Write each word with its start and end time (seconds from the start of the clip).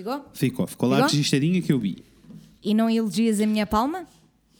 Ficou? 0.00 0.24
Ficou, 0.32 0.66
ficou 0.66 0.88
lá 0.88 0.96
Ficou? 0.96 1.10
registradinha 1.10 1.60
que 1.62 1.72
eu 1.72 1.78
vi. 1.78 2.04
E 2.62 2.74
não 2.74 2.88
elogias 2.90 3.40
a 3.40 3.46
minha 3.46 3.66
palma? 3.66 4.06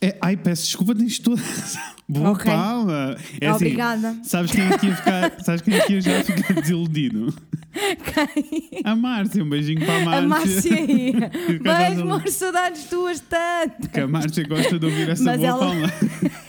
É, 0.00 0.16
ai, 0.20 0.36
peço 0.36 0.64
desculpa, 0.64 0.94
tens 0.94 1.18
toda. 1.18 1.42
Boa 2.08 2.30
Ok. 2.30 2.44
palma. 2.50 3.16
É 3.40 3.46
assim, 3.46 3.56
Obrigada. 3.66 4.18
sabes 4.24 4.50
quem 4.50 4.68
que 4.78 4.86
ia 4.86 4.96
ficar, 4.96 5.40
sabes 5.44 5.60
quem 5.62 5.80
que 5.82 5.92
ia 5.92 6.00
já 6.00 6.24
ficar 6.24 6.54
desiludido? 6.54 7.34
Quem? 7.72 8.80
A 8.84 8.96
Márcia, 8.96 9.44
um 9.44 9.48
beijinho 9.48 9.80
para 9.84 9.94
a 9.94 10.18
A 10.18 10.22
Márcia. 10.22 10.26
Márcia 10.26 10.74
aí. 10.76 11.12
Beijo, 11.60 12.02
amor, 12.02 12.28
saudades 12.28 12.84
tuas 12.84 13.20
tanto. 13.20 13.88
Que 13.90 14.00
a 14.00 14.08
Márcia 14.08 14.44
gosta 14.46 14.78
de 14.78 14.86
ouvir 14.86 15.08
essa 15.08 15.22
Mas 15.24 15.36
boa 15.38 15.48
ela- 15.48 15.58
palma. 15.58 15.86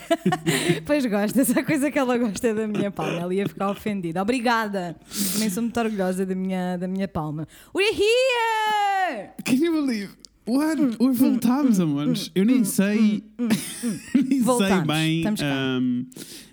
Pois 0.84 1.06
gosta, 1.06 1.40
essa 1.40 1.62
coisa 1.62 1.90
que 1.90 1.98
ela 1.98 2.18
gosta 2.18 2.48
é 2.48 2.54
da 2.54 2.66
minha 2.68 2.90
palma. 2.90 3.12
Ela 3.20 3.34
ia 3.34 3.48
ficar 3.48 3.70
ofendida. 3.70 4.20
Obrigada. 4.20 4.94
Também 5.32 5.48
sou 5.48 5.62
muito 5.62 5.78
orgulhosa 5.80 6.26
da 6.26 6.34
minha, 6.34 6.76
da 6.76 6.86
minha 6.86 7.08
palma. 7.08 7.48
We're 7.74 7.94
here! 7.96 9.30
Can 9.44 9.54
you 9.64 9.72
believe? 9.72 10.10
What? 10.46 10.96
Oi, 10.98 11.12
voltámos, 11.12 11.80
amores. 11.80 12.30
Eu 12.34 12.44
nem 12.44 12.62
sei. 12.64 13.24
nem 14.14 14.42
sei 14.42 14.80
bem. 14.86 15.16
estamos 15.18 15.40
cá. 15.40 15.46
ahm, 15.46 16.04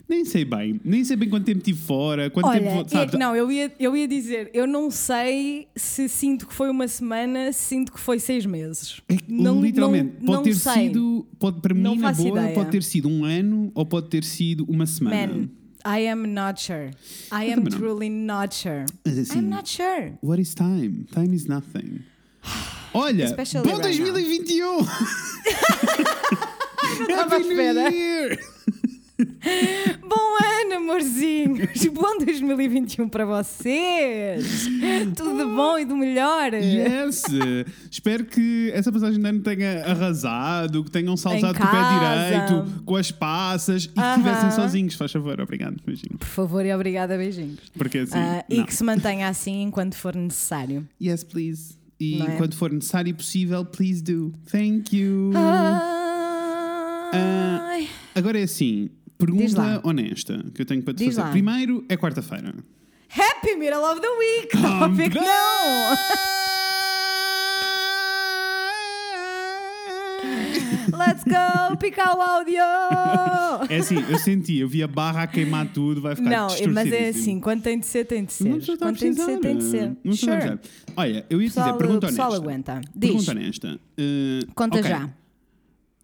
nem 0.10 0.26
sei 0.26 0.44
bem. 0.44 0.82
Nem 0.84 1.04
sei 1.06 1.16
bem 1.16 1.30
quanto 1.30 1.46
tempo 1.46 1.60
estive 1.60 1.80
fora. 1.80 2.30
Quanto 2.30 2.48
Olha, 2.48 2.60
tempo. 2.60 2.82
é 2.86 2.88
Sabes? 2.88 3.12
que 3.12 3.18
não, 3.18 3.36
eu 3.36 3.52
ia, 3.52 3.72
eu 3.80 3.96
ia 3.96 4.08
dizer, 4.08 4.50
eu 4.54 4.66
não 4.68 4.90
sei 4.90 5.68
se 5.76 6.10
sinto 6.10 6.48
que 6.48 6.54
foi 6.54 6.70
uma 6.70 6.88
semana, 6.88 7.52
se 7.54 7.64
sinto 7.66 7.92
que 7.94 8.00
foi 8.00 8.20
seis 8.20 8.46
meses. 8.46 9.00
É 9.08 9.16
que, 9.16 9.32
Não- 9.32 9.62
literalmente, 9.62 10.16
não- 10.20 10.26
pode 10.26 10.32
não 10.38 10.44
ter 10.44 10.56
sei. 10.56 10.74
sido, 10.90 11.28
pode, 11.40 11.62
para 11.62 11.74
Não 11.76 11.96
mim, 11.96 12.02
na 12.02 12.12
boa, 12.12 12.30
ideia. 12.40 12.54
pode 12.56 12.72
ter 12.72 12.84
sido 12.84 13.08
um 13.08 13.24
ano 13.24 13.72
ou 13.76 13.86
pode 13.86 14.08
ter 14.10 14.24
sido 14.24 14.66
uma 14.68 14.86
semana. 14.86 15.28
Man, 15.28 15.50
I 15.86 16.08
am 16.10 16.28
not 16.28 16.62
sure. 16.62 16.92
I 17.32 17.52
am 17.54 17.62
também 17.64 17.72
não. 17.72 17.78
truly 17.80 18.10
not 18.10 18.54
sure. 18.56 18.86
Mas 19.06 19.18
assim, 19.18 19.40
I'm 19.40 19.50
not 19.50 19.70
sure. 19.70 20.14
what 20.22 20.42
is 20.42 20.54
time? 20.54 21.06
Time 21.14 21.34
is 21.34 21.46
nothing. 21.46 22.00
Olha, 22.94 23.26
Especially 23.26 23.70
bom 23.70 23.78
right 23.78 24.00
now. 24.00 24.14
2021! 24.14 24.80
estava 27.02 27.36
à 27.36 27.40
espera. 27.40 28.40
Bom 29.20 30.38
ano, 30.42 30.76
amorzinhos! 30.76 31.86
Bom 31.92 32.20
2021 32.24 33.10
para 33.10 33.26
vocês! 33.26 34.66
Tudo 35.16 35.50
bom 35.56 35.78
e 35.78 35.84
do 35.84 35.98
melhor! 35.98 36.54
Yes! 36.54 37.24
Espero 37.92 38.24
que 38.24 38.72
essa 38.74 38.92
passagem 38.92 39.20
de 39.20 39.28
ano 39.28 39.42
tenha 39.42 39.86
arrasado, 39.86 40.86
que 40.86 40.92
tenham 40.92 41.18
saltado 41.18 41.58
com 41.58 41.64
o 41.66 41.68
pé 41.68 41.78
direito, 41.94 42.84
com 42.86 42.96
as 42.96 43.12
passas 43.12 43.84
e 43.84 43.90
que 43.90 44.00
Aham. 44.00 44.22
estivessem 44.22 44.52
sozinhos. 44.52 44.94
Faz 44.96 45.12
favor, 45.12 45.42
obrigado. 45.42 45.76
Beijinho. 45.86 46.18
Por 46.18 46.28
favor 46.28 46.66
e 46.66 46.74
obrigada, 46.74 47.18
beijinhos. 47.18 47.60
Porque 47.78 47.98
assim. 48.00 48.18
Ah, 48.18 48.46
e 48.50 48.64
que 48.64 48.74
se 48.74 48.84
mantenha 48.86 49.28
assim 49.28 49.64
enquanto 49.64 49.96
for 49.96 50.16
necessário. 50.16 50.88
Yes, 51.02 51.26
please. 51.26 51.78
E 52.00 52.22
é? 52.22 52.38
quando 52.38 52.56
for 52.56 52.72
necessário 52.72 53.10
e 53.10 53.14
possível, 53.14 53.66
please 53.66 54.02
do. 54.02 54.34
Thank 54.50 54.96
you. 54.96 55.32
Ai. 57.12 57.90
Agora 58.16 58.40
é 58.40 58.44
assim. 58.44 58.90
Pergunta 59.20 59.82
honesta 59.84 60.44
que 60.56 60.62
eu 60.62 60.66
tenho 60.66 60.82
para 60.82 60.94
te 60.94 61.04
Diz 61.06 61.16
fazer. 61.16 61.22
lá. 61.28 61.32
Primeiro 61.32 61.86
é 61.90 61.98
quarta-feira. 61.98 62.56
Happy 63.16 63.56
Middle 63.56 63.84
of 63.84 64.00
the 64.02 64.08
Week! 64.08 64.50
Óbvio 64.84 65.10
que 65.12 65.20
não! 65.20 65.96
Let's 70.98 71.24
go! 71.24 71.78
Picar 71.78 72.16
o 72.18 72.22
áudio! 72.22 72.60
É 73.70 73.78
assim, 73.78 73.96
eu 74.10 74.18
senti, 74.20 74.58
eu 74.58 74.68
vi 74.68 74.82
a 74.84 74.88
barra 74.88 75.24
a 75.24 75.28
queimar 75.28 75.68
tudo, 75.72 76.02
vai 76.02 76.16
ficar 76.16 76.30
Não, 76.30 76.48
mas 76.74 76.92
é 76.92 77.10
assim, 77.10 77.40
quando 77.40 77.62
tem 77.62 77.80
de 77.80 77.86
ser, 77.86 78.06
tem 78.06 78.26
de 78.26 78.34
ser. 78.34 78.50
Não 78.50 78.58
a 78.58 78.78
Quando 78.78 78.98
tem 79.00 79.12
de 79.12 79.22
ser, 79.22 79.40
tem 79.40 79.58
de 79.58 79.64
ser. 79.64 79.88
Não 79.90 79.96
precisa 79.96 80.32
Sure. 80.32 80.58
precisar. 80.58 80.60
Olha, 80.98 81.26
eu 81.30 81.42
ia 81.42 81.48
te 81.48 81.50
dizer, 81.50 81.62
Pessoal, 81.62 81.78
pergunta 81.78 82.08
pessoal 82.08 82.28
honesta. 82.30 82.44
aguenta. 82.44 82.82
Diz. 82.96 83.10
Pergunta 83.12 83.32
honesta. 83.32 83.80
Uh, 84.00 84.54
Conta 84.54 84.78
ok, 84.80 84.90
já. 84.90 85.10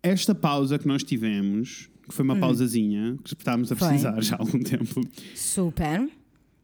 Esta 0.03 0.35
pausa 0.35 0.77
que 0.79 0.87
nós 0.87 1.03
tivemos, 1.03 1.89
que 2.07 2.13
foi 2.13 2.23
uma 2.23 2.35
pausazinha, 2.35 3.17
que 3.23 3.33
estávamos 3.33 3.71
a 3.71 3.75
Hum. 3.75 3.77
Foi. 3.77 3.87
precisar 3.89 4.21
já 4.21 4.35
há 4.35 4.39
algum 4.39 4.59
tempo, 4.59 5.01
Super. 5.35 6.07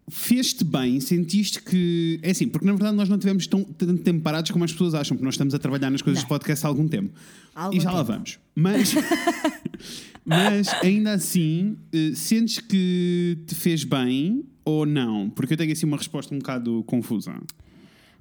fez-te 0.09 0.63
bem? 0.63 0.99
Sentiste 0.99 1.61
que. 1.61 2.19
É 2.21 2.31
assim, 2.31 2.47
porque 2.47 2.65
na 2.65 2.73
verdade 2.73 2.95
nós 2.95 3.07
não 3.09 3.17
tivemos 3.17 3.47
tão, 3.47 3.63
tanto 3.63 3.97
tempo 4.03 4.21
parados 4.21 4.51
como 4.51 4.63
as 4.63 4.71
pessoas 4.71 4.93
acham, 4.93 5.15
porque 5.15 5.25
nós 5.25 5.33
estamos 5.35 5.53
a 5.53 5.59
trabalhar 5.59 5.89
nas 5.89 6.01
coisas 6.01 6.21
Não. 6.21 6.27
de 6.27 6.29
podcast 6.29 6.65
há 6.65 6.69
algum 6.69 6.87
tempo. 6.87 7.13
Há 7.55 7.63
algum 7.65 7.77
e 7.77 7.79
já 7.79 7.91
lá 7.91 7.99
tempo. 8.03 8.11
vamos. 8.13 8.39
Mas, 8.55 8.93
mas 10.25 10.67
ainda 10.83 11.13
assim, 11.13 11.77
eh, 11.93 12.11
sentes 12.15 12.59
que 12.59 13.37
te 13.47 13.55
fez 13.55 13.83
bem 13.83 14.43
ou 14.63 14.85
não? 14.85 15.29
Porque 15.29 15.53
eu 15.53 15.57
tenho 15.57 15.71
assim 15.71 15.85
uma 15.85 15.97
resposta 15.97 16.33
um 16.33 16.39
bocado 16.39 16.83
confusa. 16.85 17.33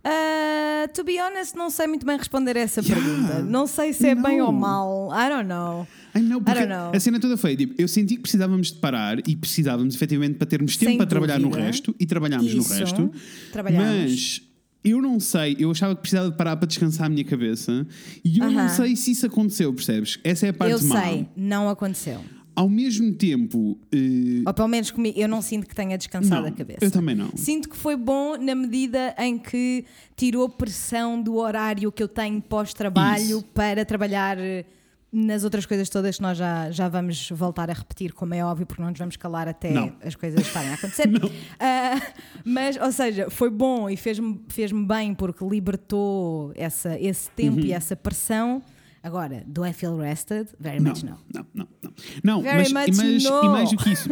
Uh, 0.02 0.88
to 0.94 1.04
be 1.04 1.20
honest, 1.20 1.54
não 1.54 1.68
sei 1.68 1.86
muito 1.86 2.06
bem 2.06 2.16
responder 2.16 2.56
a 2.56 2.60
essa 2.60 2.80
Yeah. 2.80 3.04
pergunta. 3.04 3.42
Não 3.42 3.66
sei 3.66 3.92
se 3.92 4.06
é 4.08 4.14
bem 4.14 4.38
Não. 4.38 4.46
ou 4.46 4.52
mal. 4.52 5.10
I 5.12 5.28
don't 5.28 5.46
know. 5.46 5.86
Ai, 6.14 6.22
não, 6.22 6.42
porque 6.42 6.58
don't 6.60 6.72
know. 6.72 6.92
a 6.94 7.00
cena 7.00 7.20
toda 7.20 7.36
foi, 7.36 7.56
tipo, 7.56 7.74
eu 7.80 7.86
senti 7.88 8.16
que 8.16 8.22
precisávamos 8.22 8.72
de 8.72 8.78
parar 8.78 9.18
e 9.28 9.36
precisávamos 9.36 9.94
efetivamente 9.94 10.34
para 10.36 10.46
termos 10.46 10.76
tempo 10.76 10.90
Sem 10.90 10.96
para 10.98 11.06
trabalhar 11.06 11.38
no 11.38 11.48
dúvida. 11.48 11.62
resto 11.64 11.94
e 11.98 12.06
trabalhámos 12.06 12.52
Isso. 12.52 12.56
no 12.56 12.78
resto. 12.78 13.10
Trabalhámos. 13.52 13.86
Mas 14.10 14.42
eu 14.82 15.00
não 15.02 15.20
sei, 15.20 15.56
eu 15.58 15.70
achava 15.70 15.94
que 15.94 16.00
precisava 16.00 16.30
de 16.30 16.36
parar 16.36 16.56
para 16.56 16.66
descansar 16.66 17.06
a 17.06 17.08
minha 17.10 17.24
cabeça 17.24 17.86
e 18.24 18.38
eu 18.38 18.50
não 18.50 18.60
Aham. 18.60 18.68
sei 18.70 18.96
se 18.96 19.10
isso 19.12 19.26
aconteceu, 19.26 19.72
percebes? 19.74 20.18
Essa 20.24 20.46
é 20.46 20.48
a 20.50 20.52
parte 20.54 20.72
Eu 20.72 20.82
má. 20.88 21.02
sei, 21.02 21.26
não 21.36 21.68
aconteceu. 21.68 22.20
Ao 22.56 22.68
mesmo 22.68 23.12
tempo, 23.14 23.78
eh, 23.92 24.42
Ou 24.44 24.52
pelo 24.52 24.68
menos 24.68 24.90
comigo, 24.90 25.18
eu 25.18 25.28
não 25.28 25.40
sinto 25.40 25.66
que 25.66 25.74
tenha 25.74 25.96
descansado 25.96 26.42
não, 26.42 26.48
a 26.48 26.52
cabeça. 26.52 26.78
eu 26.82 26.90
também 26.90 27.14
não. 27.14 27.30
Sinto 27.36 27.68
que 27.68 27.76
foi 27.76 27.96
bom 27.96 28.36
na 28.36 28.54
medida 28.54 29.14
em 29.18 29.38
que 29.38 29.84
tirou 30.16 30.48
pressão 30.48 31.22
do 31.22 31.36
horário 31.36 31.90
que 31.92 32.02
eu 32.02 32.08
tenho 32.08 32.40
pós-trabalho 32.42 33.22
Isso. 33.38 33.44
para 33.54 33.84
trabalhar 33.84 34.36
eh, 34.38 34.64
nas 35.12 35.42
outras 35.42 35.66
coisas 35.66 35.88
todas 35.88 36.16
que 36.16 36.22
nós 36.22 36.38
já, 36.38 36.70
já 36.70 36.88
vamos 36.88 37.30
voltar 37.30 37.68
a 37.68 37.72
repetir, 37.72 38.12
como 38.12 38.32
é 38.32 38.44
óbvio, 38.44 38.64
porque 38.64 38.80
não 38.80 38.90
nos 38.90 38.98
vamos 38.98 39.16
calar 39.16 39.48
até 39.48 39.72
Não. 39.72 39.92
as 40.04 40.14
coisas 40.14 40.40
estarem 40.46 40.70
a 40.70 40.74
acontecer. 40.74 41.08
Ah, 41.58 42.00
mas, 42.44 42.76
ou 42.76 42.92
seja, 42.92 43.28
foi 43.28 43.50
bom 43.50 43.90
e 43.90 43.96
fez-me 43.96 44.40
fez 44.48 44.70
bem 44.72 45.12
porque 45.14 45.44
libertou 45.44 46.52
essa, 46.54 46.98
esse 46.98 47.28
tempo 47.30 47.58
Uhum. 47.58 47.64
e 47.66 47.72
essa 47.72 47.96
pressão. 47.96 48.62
Agora, 49.02 49.42
do 49.46 49.64
I 49.66 49.72
feel 49.72 49.96
rested? 49.96 50.48
Very 50.60 50.78
Não, 50.80 50.90
much 50.90 51.02
no. 51.02 51.10
não, 51.34 51.46
não, 51.54 51.68
não. 51.82 51.92
Não, 52.22 52.42
Very 52.42 52.72
mas, 52.72 52.96
mas 52.96 53.24
no. 53.24 53.44
e 53.44 53.48
mais 53.48 53.70
do 53.70 53.76
que 53.78 53.90
isso, 53.90 54.10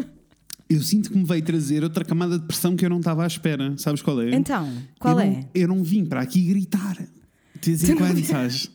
eu 0.69 0.81
sinto 0.83 1.11
que 1.11 1.17
me 1.17 1.25
veio 1.25 1.43
trazer 1.43 1.85
outra 1.85 2.05
camada 2.05 2.39
de 2.39 2.45
pressão 2.47 2.75
que 2.75 2.85
eu 2.85 2.91
não 2.91 2.99
estava 2.99 3.23
à 3.23 3.27
espera. 3.27 3.75
Sabes 3.79 4.03
qual 4.03 4.21
é? 4.23 4.31
Então, 4.35 4.69
qual 4.99 5.15
eu 5.15 5.21
é? 5.21 5.31
Não, 5.31 5.49
eu 5.55 5.69
não 5.69 5.85
vim 5.85 6.05
para 6.05 6.21
aqui 6.23 6.43
gritar 6.43 6.97
de 7.61 7.71
vez 7.75 7.89
em 7.89 7.97
quando, 7.97 8.25
sabes? 8.25 8.71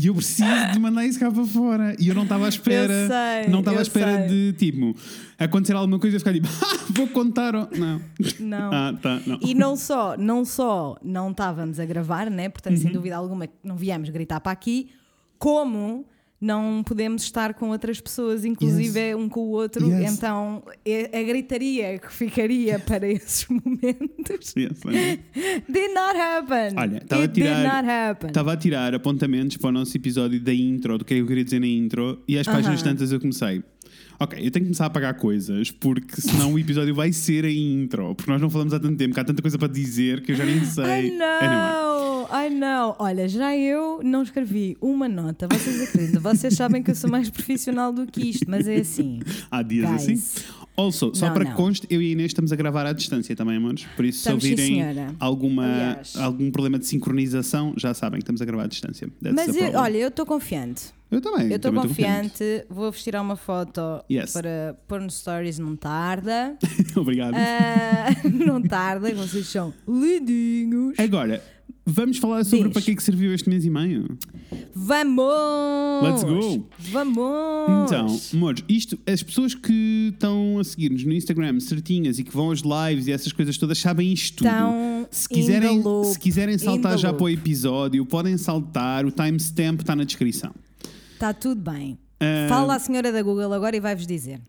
E 0.00 0.06
eu 0.06 0.14
preciso 0.14 0.48
de 0.72 0.78
mandar 0.78 1.04
isso 1.06 1.18
cá 1.18 1.30
para 1.30 1.44
fora. 1.44 1.96
E 1.98 2.08
eu 2.08 2.14
não 2.14 2.22
estava 2.22 2.46
à 2.46 2.48
espera. 2.48 2.92
Eu 2.92 3.08
sei, 3.08 3.50
não 3.50 3.58
estava 3.60 3.78
à 3.78 3.82
espera 3.82 4.18
sei. 4.18 4.28
de 4.28 4.52
tipo 4.58 4.94
acontecer 5.38 5.74
alguma 5.74 5.98
coisa 5.98 6.16
e 6.16 6.18
ficar 6.20 6.32
tipo, 6.32 6.46
ah, 6.62 6.78
vou 6.90 7.08
contar. 7.08 7.54
ou-" 7.56 7.68
Não. 7.76 8.00
Não. 8.38 8.70
Ah, 8.78 8.92
tá, 9.00 9.20
não. 9.26 9.38
E 9.42 9.54
não 9.54 9.76
só, 9.76 10.16
não 10.16 10.44
só 10.44 10.96
não 11.02 11.30
estávamos 11.32 11.80
a 11.80 11.84
gravar, 11.84 12.30
né? 12.30 12.48
Portanto, 12.48 12.76
Uhum. 12.76 12.82
sem 12.82 12.92
dúvida 12.92 13.16
alguma, 13.16 13.48
não 13.64 13.76
viemos 13.76 14.08
gritar 14.10 14.40
para 14.40 14.52
aqui, 14.52 14.88
como 15.38 16.06
não 16.40 16.82
podemos 16.84 17.22
estar 17.22 17.52
com 17.54 17.70
outras 17.70 18.00
pessoas, 18.00 18.44
inclusive 18.44 19.14
um 19.16 19.28
com 19.28 19.40
o 19.40 19.48
outro. 19.50 19.88
Yes. 19.88 20.12
Então, 20.14 20.62
é- 20.84 21.18
a 21.18 21.22
gritaria 21.24 21.98
que 21.98 22.12
ficaria 22.12 22.78
para 22.78 23.08
esses 23.08 23.46
momentos 23.48 24.54
Yes, 24.56 24.80
olha. 24.86 25.18
did 25.68 25.92
not 25.94 26.16
happen. 26.16 26.76
Olha, 26.78 26.98
estava 26.98 27.24
a 27.24 27.28
tirar- 27.28 27.62
not 27.82 27.90
happen. 27.90 28.28
Estava 28.28 28.52
a 28.52 28.56
tirar 28.56 28.94
apontamentos 28.94 29.56
para 29.56 29.68
o 29.68 29.72
nosso 29.72 29.96
episódio 29.96 30.40
da 30.40 30.54
intro, 30.54 30.96
do 30.98 31.04
que 31.04 31.14
é 31.14 31.20
eu 31.20 31.26
queria 31.26 31.44
dizer 31.44 31.60
na 31.60 31.66
intro, 31.66 32.22
e 32.28 32.38
às 32.38 32.46
páginas 32.46 32.80
Aham. 32.82 32.90
tantas 32.92 33.10
eu 33.12 33.18
comecei. 33.20 33.62
Ok, 34.20 34.36
eu 34.38 34.50
tenho 34.50 34.64
que 34.64 34.70
começar 34.70 34.84
a 34.84 34.86
apagar 34.88 35.14
coisas, 35.14 35.70
porque 35.70 36.20
senão 36.20 36.52
o 36.54 36.58
episódio 36.58 36.92
vai 36.94 37.12
ser 37.12 37.44
a 37.44 37.50
intro, 37.52 38.14
porque 38.16 38.28
nós 38.30 38.40
não 38.40 38.50
falamos 38.50 38.74
há 38.74 38.80
tanto 38.80 38.96
tempo, 38.96 39.14
que 39.14 39.20
há 39.20 39.24
tanta 39.24 39.40
coisa 39.40 39.56
para 39.56 39.68
dizer 39.68 40.22
que 40.22 40.32
eu 40.32 40.36
já 40.36 40.44
nem 40.44 40.62
sei. 40.66 41.06
I 41.08 41.10
know, 41.16 42.28
I 42.32 42.50
know. 42.50 42.96
Olha, 42.98 43.28
já 43.28 43.56
eu 43.56 44.00
não 44.02 44.22
escrevi 44.24 44.76
uma 44.80 45.08
nota. 45.08 45.46
Vocês 45.46 45.82
acreditam? 45.88 46.20
Vocês 46.20 46.54
sabem 46.54 46.82
que 46.82 46.90
eu 46.90 46.94
sou 46.96 47.08
mais 47.08 47.30
profissional 47.30 47.92
do 47.92 48.06
que 48.06 48.28
isto, 48.30 48.44
mas 48.48 48.66
é 48.66 48.76
assim. 48.78 49.20
Há 49.50 49.62
dias 49.62 49.88
Guys. 49.88 50.02
assim. 50.02 50.44
Also, 50.76 51.12
só 51.14 51.26
Não, 51.26 51.34
para 51.34 51.44
não. 51.44 51.50
que 51.52 51.56
conste, 51.56 51.86
eu 51.90 52.00
e 52.00 52.06
a 52.08 52.10
Inês 52.12 52.28
estamos 52.30 52.52
a 52.52 52.56
gravar 52.56 52.86
à 52.86 52.92
distância 52.92 53.34
também, 53.34 53.56
amores. 53.56 53.84
Por 53.96 54.04
isso, 54.04 54.18
Estamos, 54.18 54.44
se 54.44 54.48
sim, 54.50 54.54
ouvirem 54.54 54.74
senhora. 54.94 55.14
alguma, 55.18 55.64
Aliás. 55.64 56.14
algum 56.16 56.50
problema 56.52 56.78
de 56.78 56.86
sincronização, 56.86 57.74
já 57.76 57.92
sabem 57.94 58.18
que 58.18 58.22
estamos 58.22 58.40
a 58.40 58.44
gravar 58.44 58.64
à 58.64 58.66
distância. 58.68 59.08
That's 59.20 59.34
Mas 59.34 59.56
eu- 59.56 59.72
olha, 59.78 59.96
eu 59.98 60.08
estou 60.08 60.24
confiante. 60.24 60.96
Eu 61.10 61.20
também. 61.20 61.48
Eu 61.50 61.56
estou 61.56 61.72
também 61.72 61.88
confiante, 61.88 62.64
vou 62.68 62.90
vestir 62.92 63.14
uma 63.16 63.36
foto 63.36 63.80
Yes. 64.10 64.32
para 64.32 64.76
pôr 64.86 65.00
no 65.00 65.10
stories, 65.10 65.58
não 65.58 65.74
tarda. 65.76 66.56
Obrigado. 66.96 67.34
Ah, 67.34 68.08
não 68.28 68.60
tarda, 68.62 69.12
vocês 69.14 69.46
são 69.46 69.72
lindinhos. 69.88 70.98
Agora, 70.98 71.42
vamos 71.86 72.18
falar 72.18 72.44
sobre 72.44 72.64
Diz. 72.64 72.72
para 72.74 72.82
que 72.82 72.90
é 72.90 72.94
que 72.94 73.02
serviu 73.02 73.32
este 73.32 73.48
mês 73.48 73.64
e 73.64 73.70
meio. 73.70 74.18
Vamos! 74.74 75.24
Let's 76.02 76.22
go! 76.24 76.68
Vamos! 76.78 77.86
Então, 77.86 78.20
amores, 78.34 78.62
isto, 78.68 78.98
as 79.06 79.22
pessoas 79.22 79.54
que 79.54 80.10
estão 80.12 80.58
a 80.58 80.64
seguir-nos 80.64 81.04
no 81.04 81.12
Instagram 81.12 81.58
certinhas 81.60 82.18
e 82.18 82.24
que 82.24 82.32
vão 82.32 82.46
aos 82.50 82.60
lives 82.60 83.06
e 83.06 83.12
essas 83.12 83.32
coisas 83.32 83.56
todas 83.58 83.78
sabem 83.78 84.12
isto 84.12 84.36
tudo. 84.38 84.46
Estão 84.48 85.06
Se 85.10 85.28
quiserem, 85.28 85.80
loop, 85.80 86.06
se 86.12 86.18
quiserem 86.18 86.58
saltar 86.58 86.98
já 86.98 87.12
para 87.12 87.24
o 87.24 87.28
episódio, 87.28 88.04
podem 88.06 88.36
saltar, 88.36 89.04
o 89.06 89.10
timestamp 89.10 89.80
está 89.80 89.96
na 89.96 90.04
descrição. 90.04 90.52
Está 91.18 91.34
tudo 91.34 91.60
bem. 91.68 91.98
Ah. 92.20 92.46
Fala 92.48 92.76
à 92.76 92.78
senhora 92.78 93.10
da 93.10 93.20
Google 93.22 93.52
agora 93.52 93.76
e 93.76 93.80
vai-vos 93.80 94.06
dizer. 94.06 94.40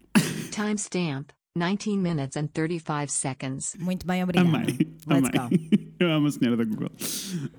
Timestamp 0.51 1.29
19 1.57 1.97
minutes 1.97 2.37
and 2.37 2.45
35 2.53 3.07
seconds. 3.11 3.75
Muito 3.79 4.05
bem, 4.05 4.23
obrigada. 4.23 4.47
Amei, 4.47 4.77
Let's 5.07 5.29
amei. 5.35 5.57
go. 5.57 5.89
Eu 5.99 6.11
amo 6.11 6.27
a 6.27 6.31
senhora 6.31 6.55
da 6.57 6.63
Google. 6.63 6.91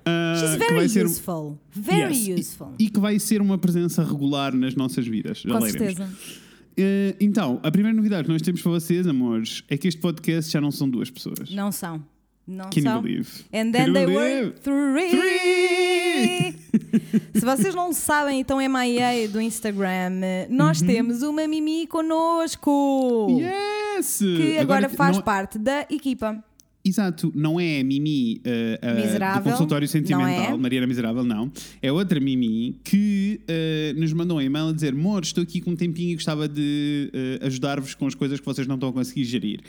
Ah, 0.05 0.35
She's 0.39 0.51
que 0.53 0.57
very 0.59 0.75
vai 0.75 0.87
ser- 0.87 1.05
useful. 1.05 1.59
Very 1.71 2.13
Yes, 2.15 2.27
e- 2.27 2.33
useful. 2.35 2.73
E, 2.79 2.89
que 2.89 2.99
vai 3.01 3.19
ser 3.19 3.41
uma 3.41 3.57
presença 3.57 4.01
regular 4.01 4.55
nas 4.55 4.75
nossas 4.75 5.05
vidas. 5.05 5.39
Já 5.41 5.59
Com 5.59 5.61
certeza. 5.69 6.09
Eh, 6.77 7.13
então, 7.19 7.59
a 7.63 7.69
primeira 7.69 7.93
novidade 7.95 8.23
que 8.27 8.31
nós 8.31 8.41
temos 8.41 8.61
para 8.61 8.71
vocês, 8.71 9.05
amores, 9.05 9.61
é 9.67 9.77
que 9.77 9.89
este 9.89 9.99
podcast 9.99 10.49
já 10.49 10.61
não 10.61 10.71
são 10.71 10.89
duas 10.89 11.11
pessoas. 11.11 11.51
Não 11.51 11.69
são. 11.69 12.01
Não 12.47 12.69
Can 12.69 12.79
you 12.79 12.83
são. 12.83 13.01
believe? 13.01 13.29
And 13.53 13.65
Can 13.65 13.71
then 13.73 13.87
you 13.87 13.93
they 13.93 14.05
believe? 14.05 14.17
were 14.17 14.51
three. 14.61 15.80
Se 17.33 17.45
vocês 17.45 17.73
não 17.73 17.91
sabem, 17.93 18.39
então 18.39 18.57
MIA 18.57 19.27
do 19.27 19.41
Instagram, 19.41 20.11
nós 20.49 20.81
temos 20.81 21.21
uma 21.21 21.47
Mimi 21.47 21.87
conosco. 21.87 23.27
Yes! 23.39 24.19
Que 24.19 24.57
agora, 24.57 24.89
faz 24.89 25.17
não- 25.17 25.23
parte 25.23 25.57
da 25.57 25.85
equipa. 25.89 26.43
Exato, 26.83 27.31
não 27.35 27.59
é 27.59 27.79
a 27.79 27.83
Mimi 27.83 28.41
eh, 28.43 28.79
Miserável, 29.05 29.43
do 29.43 29.49
consultório 29.49 29.85
não 29.85 29.91
sentimental, 29.91 30.55
é? 30.55 30.57
Mariana 30.57 30.87
Miserável, 30.87 31.23
não. 31.23 31.51
É 31.81 31.91
outra 31.91 32.19
Mimi 32.19 32.75
que 32.83 33.39
eh, 33.47 33.93
nos 33.95 34.11
mandou 34.13 34.37
um 34.37 34.41
e-mail 34.41 34.69
a 34.69 34.73
dizer: 34.73 34.93
Amor, 34.93 35.23
estou 35.23 35.43
aqui 35.43 35.61
com 35.61 35.71
um 35.71 35.75
tempinho 35.75 36.11
e 36.11 36.15
gostava 36.15 36.47
de 36.47 37.11
ajudar-vos 37.41 37.93
com 37.93 38.07
as 38.07 38.15
coisas 38.15 38.39
que 38.39 38.45
vocês 38.45 38.67
não 38.67 38.75
estão 38.75 38.89
a 38.89 38.93
conseguir 38.93 39.23
gerir. 39.25 39.59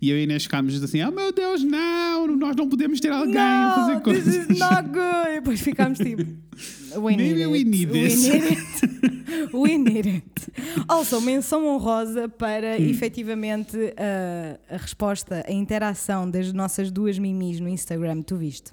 E 0.00 0.10
eu 0.10 0.18
e 0.18 0.22
Inês 0.22 0.44
ficámos 0.44 0.82
assim: 0.82 1.02
Oh 1.02 1.10
meu 1.10 1.32
Deus, 1.32 1.62
não, 1.62 2.26
nós 2.36 2.56
não 2.56 2.68
podemos 2.68 3.00
ter 3.00 3.12
alguém 3.12 3.36
a 3.38 3.74
fazer 3.74 4.00
coisas. 4.00 4.24
this 4.24 4.50
is 4.50 4.58
not 4.58 4.88
good. 4.88 5.28
E 5.30 5.34
depois 5.34 5.60
ficámos 5.60 5.98
tipo. 5.98 6.24
We 6.98 7.16
need 7.16 7.34
Maybe 7.36 7.42
it. 7.42 7.46
we 7.50 7.64
need 7.64 7.90
this. 7.90 8.24
We 8.26 8.38
need 8.38 8.52
it. 8.52 9.54
We 9.54 9.78
need 9.78 10.06
it. 10.06 10.84
Also, 10.88 11.20
menção 11.20 11.66
honrosa 11.66 12.28
para 12.28 12.76
Hum. 12.78 12.90
efetivamente 12.90 13.76
a, 13.96 14.74
a 14.74 14.76
resposta, 14.76 15.44
a 15.46 15.52
interação 15.52 16.30
das 16.30 16.52
nossas 16.52 16.90
duas 16.90 17.18
mimis 17.18 17.60
no 17.60 17.68
Instagram. 17.68 18.22
Tu 18.22 18.36
viste? 18.36 18.72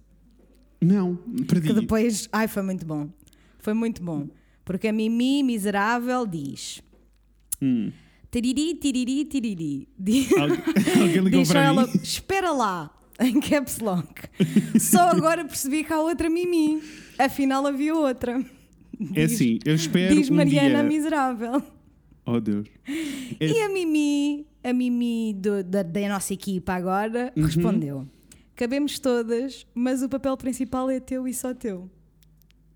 Não, 0.82 1.16
perdi. 1.48 1.68
Que 1.68 1.74
depois. 1.74 2.28
Ai, 2.32 2.48
foi 2.48 2.64
muito 2.64 2.86
bom. 2.86 3.10
Foi 3.60 3.74
muito 3.74 4.02
bom. 4.04 4.28
Porque 4.64 4.88
a 4.88 4.94
Mimi 4.94 5.44
miserável 5.44 6.26
diz. 6.28 6.82
Hum. 7.62 7.92
Tiriri, 8.32 8.76
tiriri, 8.76 9.26
tiriri. 9.26 9.88
Diz, 9.98 10.32
Algu- 10.34 10.56
Alguém 11.02 11.22
ligou 11.24 11.42
diz 11.42 11.48
para 11.50 11.64
ela, 11.64 11.88
mim. 11.88 11.94
espera 12.04 12.52
lá, 12.52 12.92
em 13.26 13.40
caps 13.40 13.80
lock. 13.80 14.22
Só 14.80 15.10
agora 15.12 15.44
percebi 15.46 15.84
que 15.84 15.92
há 15.94 16.00
outra 16.00 16.30
Mimi. 16.30 16.82
Afinal 17.18 17.66
havia 17.68 17.94
outra. 17.96 18.40
É 19.16 19.26
Diz- 19.26 19.34
assim, 19.36 19.60
eu 19.66 19.76
espero 19.76 20.16
Diz 20.16 20.30
um 20.30 20.36
Mariana 20.36 20.80
dia... 20.80 20.84
Miserável. 20.84 21.62
Oh 22.26 22.40
Deus. 22.40 22.68
É- 23.40 23.46
E 23.48 23.62
a 23.62 23.70
Mimi, 23.70 24.46
a 24.64 24.72
Mimi 24.74 25.34
do- 25.34 25.64
da, 25.64 25.84
da 25.84 26.08
nossa 26.10 26.34
equipa 26.34 26.74
agora, 26.74 27.32
Uhum. 27.36 27.46
respondeu: 27.46 28.08
Cabemos 28.56 29.00
todas, 29.00 29.66
mas 29.74 30.04
o 30.04 30.10
papel 30.10 30.36
principal 30.38 30.90
é 30.90 31.00
teu 31.00 31.28
e 31.28 31.34
só 31.34 31.54
teu. 31.54 31.90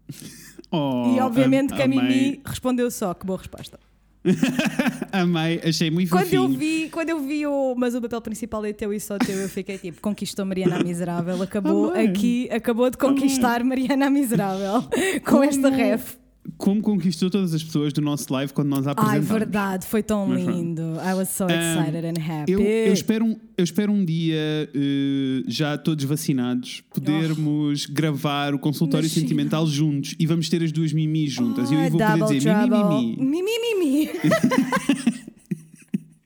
Oh, 0.75 1.13
e 1.15 1.19
obviamente 1.19 1.71
am- 1.71 1.77
que 1.77 1.83
a 1.83 1.87
Mimi 1.87 2.01
amei. 2.01 2.41
respondeu 2.43 2.89
só, 2.89 3.13
que 3.13 3.27
boa 3.27 3.37
resposta. 3.37 3.79
Amei, 5.11 5.61
achei 5.63 5.91
muito 5.91 6.09
Quando 6.09 6.33
eu, 6.33 6.47
vi, 6.47 6.89
quando 6.89 7.09
eu 7.09 7.19
vi 7.19 7.45
o 7.45 7.75
Mas 7.75 7.93
o 7.93 8.01
papel 8.01 8.21
principal 8.21 8.65
é 8.65 8.73
teu 8.73 8.93
e 8.93 8.99
só 8.99 9.17
teu, 9.17 9.35
eu 9.35 9.49
fiquei 9.49 9.77
tipo, 9.77 9.99
conquistou 10.01 10.45
Mariana 10.45 10.77
a 10.77 10.83
Miserável. 10.83 11.41
Acabou 11.41 11.91
aqui, 11.91 12.49
acabou 12.51 12.89
de 12.89 12.97
conquistar 12.97 13.63
Mariana 13.63 14.07
a 14.07 14.09
Miserável 14.09 14.83
com 15.25 15.43
esta 15.43 15.69
ref. 15.69 16.22
Como 16.57 16.81
conquistou 16.81 17.29
todas 17.29 17.53
as 17.53 17.63
pessoas 17.63 17.93
do 17.93 18.01
nosso 18.01 18.31
live 18.33 18.51
quando 18.51 18.67
nós 18.67 18.85
a 18.85 18.89
Ai, 18.91 18.93
apresentamos. 18.97 19.29
verdade, 19.29 19.87
foi 19.87 20.03
tão 20.03 20.27
Mas 20.27 20.43
lindo. 20.45 20.81
I 20.81 21.13
was 21.13 21.29
so 21.29 21.45
Um, 21.45 21.47
excited 21.49 22.05
and 22.05 22.21
happy. 22.21 22.51
Eu, 22.51 22.61
eu 22.61 22.91
espero 22.93 23.25
um, 23.25 23.35
eu 23.57 23.63
espero 23.63 23.91
um 23.93 24.03
dia, 24.03 24.35
eh, 24.73 25.43
já 25.47 25.77
todos 25.77 26.03
vacinados, 26.03 26.83
podermos 26.93 27.85
gravar 27.85 28.53
o 28.53 28.59
consultório 28.59 29.05
Imagina. 29.05 29.21
sentimental 29.21 29.65
juntos 29.67 30.15
e 30.19 30.25
vamos 30.25 30.49
ter 30.49 30.61
as 30.61 30.71
duas 30.73 30.91
mimis 30.91 31.31
juntas. 31.31 31.71
e 31.71 31.75
eu 31.75 31.79
Ah, 31.79 31.89
vou 31.89 31.99
poder 31.99 32.37
dizer 32.37 32.53
mimi, 32.55 33.15
mimi. 33.15 33.41
Mimi, 33.41 33.75
mimi. 33.79 34.09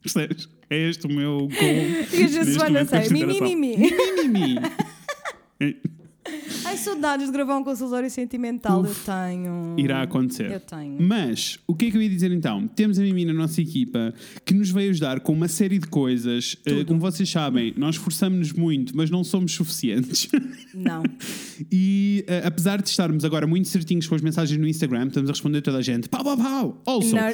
Percebes? 0.02 0.50
É 0.70 0.90
este 0.90 1.08
o 1.08 1.10
meu 1.10 1.48
goal. 1.48 1.52
E 2.14 2.24
a 2.24 2.46
say, 2.46 2.74
desta 2.74 3.14
mimi, 3.14 3.40
mimi. 3.40 3.78
Mimi, 3.78 4.28
mimi. 4.28 4.57
Saudades 7.08 7.28
de 7.28 7.32
gravar 7.32 7.58
um 7.58 7.64
consultório 7.64 8.10
sentimental. 8.10 8.86
eu 8.86 8.94
tenho. 8.94 9.76
Irá 9.78 10.02
acontecer. 10.02 10.52
Eu 10.52 10.60
tenho. 10.60 11.02
Mas, 11.02 11.58
o 11.66 11.74
que 11.74 11.86
é 11.86 11.92
que 11.92 11.96
eu 11.96 12.02
ia 12.02 12.10
dizer 12.10 12.34
então? 12.34 12.68
Temos 12.68 13.00
a 13.00 13.02
Mimi 13.02 13.24
na 13.24 13.32
nossa 13.32 13.62
equipa 13.62 14.14
que 14.44 14.54
nos 14.54 14.70
veio 14.70 14.90
ajudar 14.90 15.22
com 15.22 15.32
uma 15.32 15.48
série 15.48 15.80
de 15.80 15.88
coisas. 15.88 16.58
Eh, 16.66 16.84
como 16.84 17.00
vocês 17.00 17.30
sabem, 17.30 17.74
nós 17.78 17.96
esforçamos-nos 17.96 18.52
muito, 18.52 18.96
mas 18.96 19.10
não 19.10 19.24
somos 19.24 19.54
suficientes. 19.54 20.28
Não. 20.74 21.02
e 21.72 22.24
eh, 22.28 22.44
apesar 22.46 22.82
de 22.82 22.90
estarmos 22.90 23.26
agora 23.26 23.48
muito 23.48 23.68
certinhos 23.68 24.06
com 24.06 24.14
as 24.14 24.22
mensagens 24.22 24.60
no 24.60 24.68
Instagram, 24.68 25.08
estamos 25.08 25.30
a 25.30 25.34
responder 25.34 25.62
toda 25.62 25.80
a 25.80 25.82
gente. 25.82 26.08
Pau, 26.08 26.24
pau, 26.24 26.38
pau! 26.38 26.82
Also, 26.86 27.16
Não, 27.16 27.34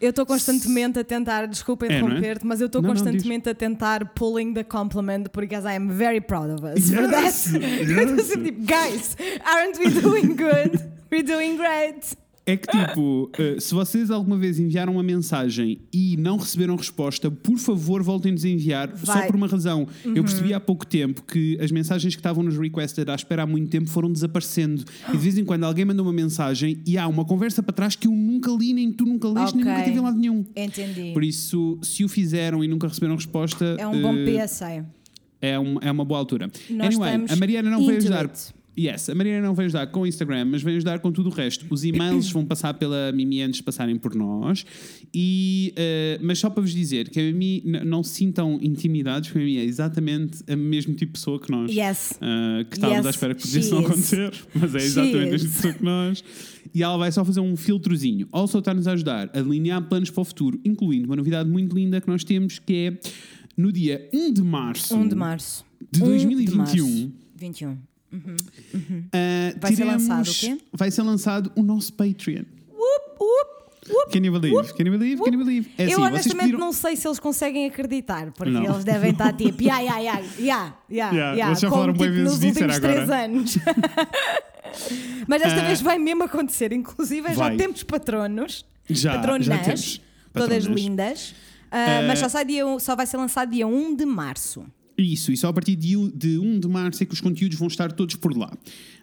eu 0.00 0.10
estou 0.10 0.26
constantemente 0.26 0.98
a 0.98 1.04
tentar, 1.04 1.46
desculpa 1.46 1.86
É, 1.86 1.92
é? 1.92 1.98
interromper-te, 2.00 2.44
mas 2.44 2.60
eu 2.60 2.66
estou 2.66 2.82
Não, 2.82 2.88
não, 2.88 2.96
constantemente 2.96 3.48
a 3.48 3.54
tentar 3.54 4.12
pulling 4.14 4.52
the 4.52 4.64
compliment 4.64 5.28
because 5.34 5.66
I 5.66 5.76
am 5.76 5.88
very 5.88 6.20
proud 6.20 6.50
of 6.50 6.66
us 6.66 6.90
Yes, 6.90 7.52
yes. 7.54 8.32
guys, 8.76 9.16
aren't 9.44 9.78
we 9.78 9.90
doing 10.00 10.34
good? 10.36 10.78
We're 11.10 11.22
doing 11.22 11.56
great. 11.56 12.16
É 12.44 12.56
que 12.56 12.66
tipo, 12.66 13.30
eh, 13.38 13.60
se 13.60 13.72
vocês 13.72 14.10
alguma 14.10 14.36
vez 14.36 14.58
enviaram 14.58 14.94
uma 14.94 15.02
mensagem 15.02 15.78
e 15.92 16.16
não 16.16 16.36
receberam 16.36 16.74
resposta, 16.74 17.30
por 17.30 17.56
favor 17.56 18.02
voltem-nos 18.02 18.44
a 18.44 18.48
enviar, 18.48 18.90
só 18.96 19.12
Vai. 19.14 19.26
por 19.28 19.36
uma 19.36 19.46
razão. 19.46 19.86
Eu 20.04 20.24
percebi 20.24 20.52
há 20.52 20.58
pouco 20.58 20.84
tempo 20.84 21.22
que 21.22 21.56
as 21.60 21.70
mensagens 21.70 22.16
que 22.16 22.18
estavam 22.18 22.42
nos 22.42 22.58
requested 22.58 23.08
à 23.08 23.14
espera 23.14 23.44
há 23.44 23.46
muito 23.46 23.70
tempo 23.70 23.88
foram 23.88 24.10
desaparecendo. 24.10 24.82
E 25.08 25.12
de 25.12 25.18
vez 25.18 25.38
em 25.38 25.44
quando 25.44 25.62
alguém 25.62 25.84
manda 25.84 26.02
uma 26.02 26.12
mensagem 26.12 26.82
e 26.84 26.98
há 26.98 27.06
uma 27.06 27.24
conversa 27.24 27.62
para 27.62 27.74
trás 27.74 27.94
que 27.94 28.08
eu 28.08 28.12
nunca 28.12 28.50
li, 28.50 28.72
nem 28.74 28.90
tu 28.90 29.04
nunca 29.06 29.28
leste, 29.28 29.54
nem 29.54 29.62
Ok. 29.64 29.72
nunca 29.72 29.84
tive 29.84 29.98
em 29.98 30.02
lado 30.02 30.18
nenhum. 30.18 30.44
Entendi. 30.56 31.12
Por 31.12 31.22
isso, 31.22 31.78
se 31.80 32.04
o 32.04 32.08
fizeram 32.08 32.64
e 32.64 32.66
nunca 32.66 32.88
receberam 32.88 33.14
resposta, 33.14 33.76
É 33.78 33.86
um 33.86 34.02
bom 34.02 34.16
eh, 34.16 34.24
PSA. 34.44 34.84
é, 35.40 35.60
um- 35.60 35.78
é 35.80 35.92
uma 35.92 36.04
boa 36.04 36.18
altura. 36.18 36.50
Nós 36.68 36.86
anyway, 36.96 37.24
a 37.28 37.36
Mariana 37.36 37.70
não 37.70 37.86
veio 37.86 37.98
ajudar. 37.98 38.24
it. 38.24 38.52
Yes, 38.78 39.10
a 39.10 39.14
Mariana 39.14 39.46
não 39.46 39.54
veio 39.54 39.66
ajudar 39.66 39.86
com 39.88 40.00
o 40.00 40.06
Instagram, 40.06 40.46
mas 40.46 40.62
veio 40.62 40.78
ajudar 40.78 40.98
com 41.00 41.12
tudo 41.12 41.28
o 41.28 41.32
resto. 41.32 41.66
Os 41.68 41.84
e-mails 41.84 42.30
vão 42.30 42.44
passar 42.46 42.72
pela 42.74 43.12
Mimi 43.12 43.42
antes 43.42 43.58
de 43.58 43.62
passarem 43.62 43.98
por 43.98 44.14
nós. 44.14 44.64
E, 45.12 45.74
eh, 45.76 46.18
mas 46.22 46.38
só 46.38 46.48
para 46.48 46.62
vos 46.62 46.72
dizer 46.72 47.10
que 47.10 47.20
a 47.20 47.22
Mimi 47.22 47.62
não 47.84 48.02
se 48.02 48.14
sintam 48.14 48.58
intimidados, 48.62 49.28
porque 49.28 49.40
a 49.40 49.44
Mimi 49.46 49.58
é 49.58 49.64
exatamente 49.64 50.42
o 50.48 50.56
mesmo 50.56 50.94
tipo 50.94 51.12
de 51.12 51.18
pessoa 51.18 51.38
que 51.38 51.50
nós. 51.50 51.70
Yes. 51.70 52.12
Uh, 52.12 52.64
que 52.64 52.76
estávamos 52.76 52.98
Yes, 52.98 53.06
à 53.06 53.10
espera 53.10 53.34
que 53.34 53.42
pudesse 53.42 53.70
não 53.70 53.78
acontecer, 53.80 54.32
mas 54.54 54.74
é 54.74 54.78
exatamente 54.78 55.16
a 55.16 55.30
mesma 55.30 55.50
pessoa 55.50 55.74
que 55.74 55.84
nós. 55.84 56.24
E 56.74 56.82
ela 56.82 56.96
vai 56.96 57.12
só 57.12 57.22
fazer 57.24 57.40
um 57.40 57.54
filtrozinho. 57.56 58.26
Also 58.32 58.58
está-nos 58.58 58.86
a 58.86 58.92
ajudar 58.92 59.28
a 59.34 59.42
delinear 59.42 59.82
planos 59.82 60.08
para 60.08 60.22
o 60.22 60.24
futuro, 60.24 60.58
incluindo 60.64 61.06
uma 61.06 61.16
novidade 61.16 61.48
muito 61.50 61.76
linda 61.76 62.00
que 62.00 62.08
nós 62.08 62.24
temos, 62.24 62.58
que 62.58 62.74
é 62.74 63.00
no 63.54 63.70
dia 63.70 64.08
1 64.14 64.32
de 64.32 64.42
março 64.42 64.96
1 64.96 65.08
de 65.08 65.14
março. 65.14 65.64
de 65.90 66.02
1 66.02 66.06
2021. 66.06 66.56
março. 66.56 67.12
21. 67.36 67.91
Uh, 68.12 69.58
Vai 69.60 69.74
ser 69.74 69.84
lançado 69.84 70.28
o 70.28 70.34
quê? 70.34 70.58
Vai 70.72 70.90
ser 70.90 71.02
lançado 71.02 71.52
o 71.56 71.62
nosso 71.62 71.92
Patreon. 71.94 72.42
Whoop, 72.70 73.04
whoop, 73.20 73.92
whoop. 73.92 74.12
Can 74.12 74.24
you 74.24 74.32
believe? 74.38 74.72
Can 74.74 74.84
you 74.84 74.98
believe? 74.98 75.22
Can 75.22 75.30
you 75.32 75.38
believe? 75.44 75.70
É 75.78 75.84
eu 75.84 75.88
assim, 75.92 76.02
honestamente 76.02 76.40
pediram- 76.46 76.58
não 76.60 76.72
sei 76.72 76.96
se 76.96 77.06
eles 77.06 77.18
conseguem 77.18 77.66
acreditar, 77.66 78.30
porque 78.32 78.50
Não. 78.52 78.64
eles 78.64 78.84
devem 78.84 79.10
estar 79.12 79.32
tipo, 79.32 79.62
ya, 79.62 79.80
ya, 79.80 79.98
ya, 80.00 80.20
ya, 80.38 80.74
ya, 80.90 81.10
ya, 81.34 81.46
eles 81.48 81.60
já 81.60 81.70
falaram 81.70 81.92
tipo 81.92 82.04
vezes 82.04 82.22
nos 82.24 82.42
últimos 82.42 82.78
três 82.78 83.10
anos. 83.10 83.58
Mas 85.26 85.42
desta 85.42 85.60
Ah. 85.60 85.64
vez 85.66 85.80
vai 85.82 85.98
mesmo 85.98 86.22
acontecer, 86.24 86.72
inclusive 86.72 87.28
já 87.28 87.34
Vai. 87.34 87.56
temos 87.56 87.82
patronos, 87.82 88.64
Já, 88.88 89.14
patronas, 89.16 89.46
já 89.46 89.58
temos. 89.58 90.00
todas 90.32 90.48
Patronas. 90.64 90.80
lindas, 90.80 91.34
Ah, 91.74 92.00
Ah. 92.00 92.02
mas 92.06 92.18
só, 92.18 92.28
sai 92.28 92.44
dia, 92.44 92.64
só 92.80 92.94
vai 92.94 93.06
ser 93.06 93.16
lançado 93.16 93.50
dia 93.50 93.66
1 93.66 93.94
de 93.96 94.04
março. 94.04 94.64
Isso, 95.02 95.32
e 95.32 95.36
só 95.36 95.48
a 95.48 95.52
partir 95.52 95.76
de, 95.76 95.96
de 96.12 96.38
1 96.38 96.60
de 96.60 96.68
março 96.68 97.02
é 97.02 97.06
que 97.06 97.14
os 97.14 97.20
conteúdos 97.20 97.58
vão 97.58 97.68
estar 97.68 97.92
todos 97.92 98.16
por 98.16 98.36
lá. 98.36 98.52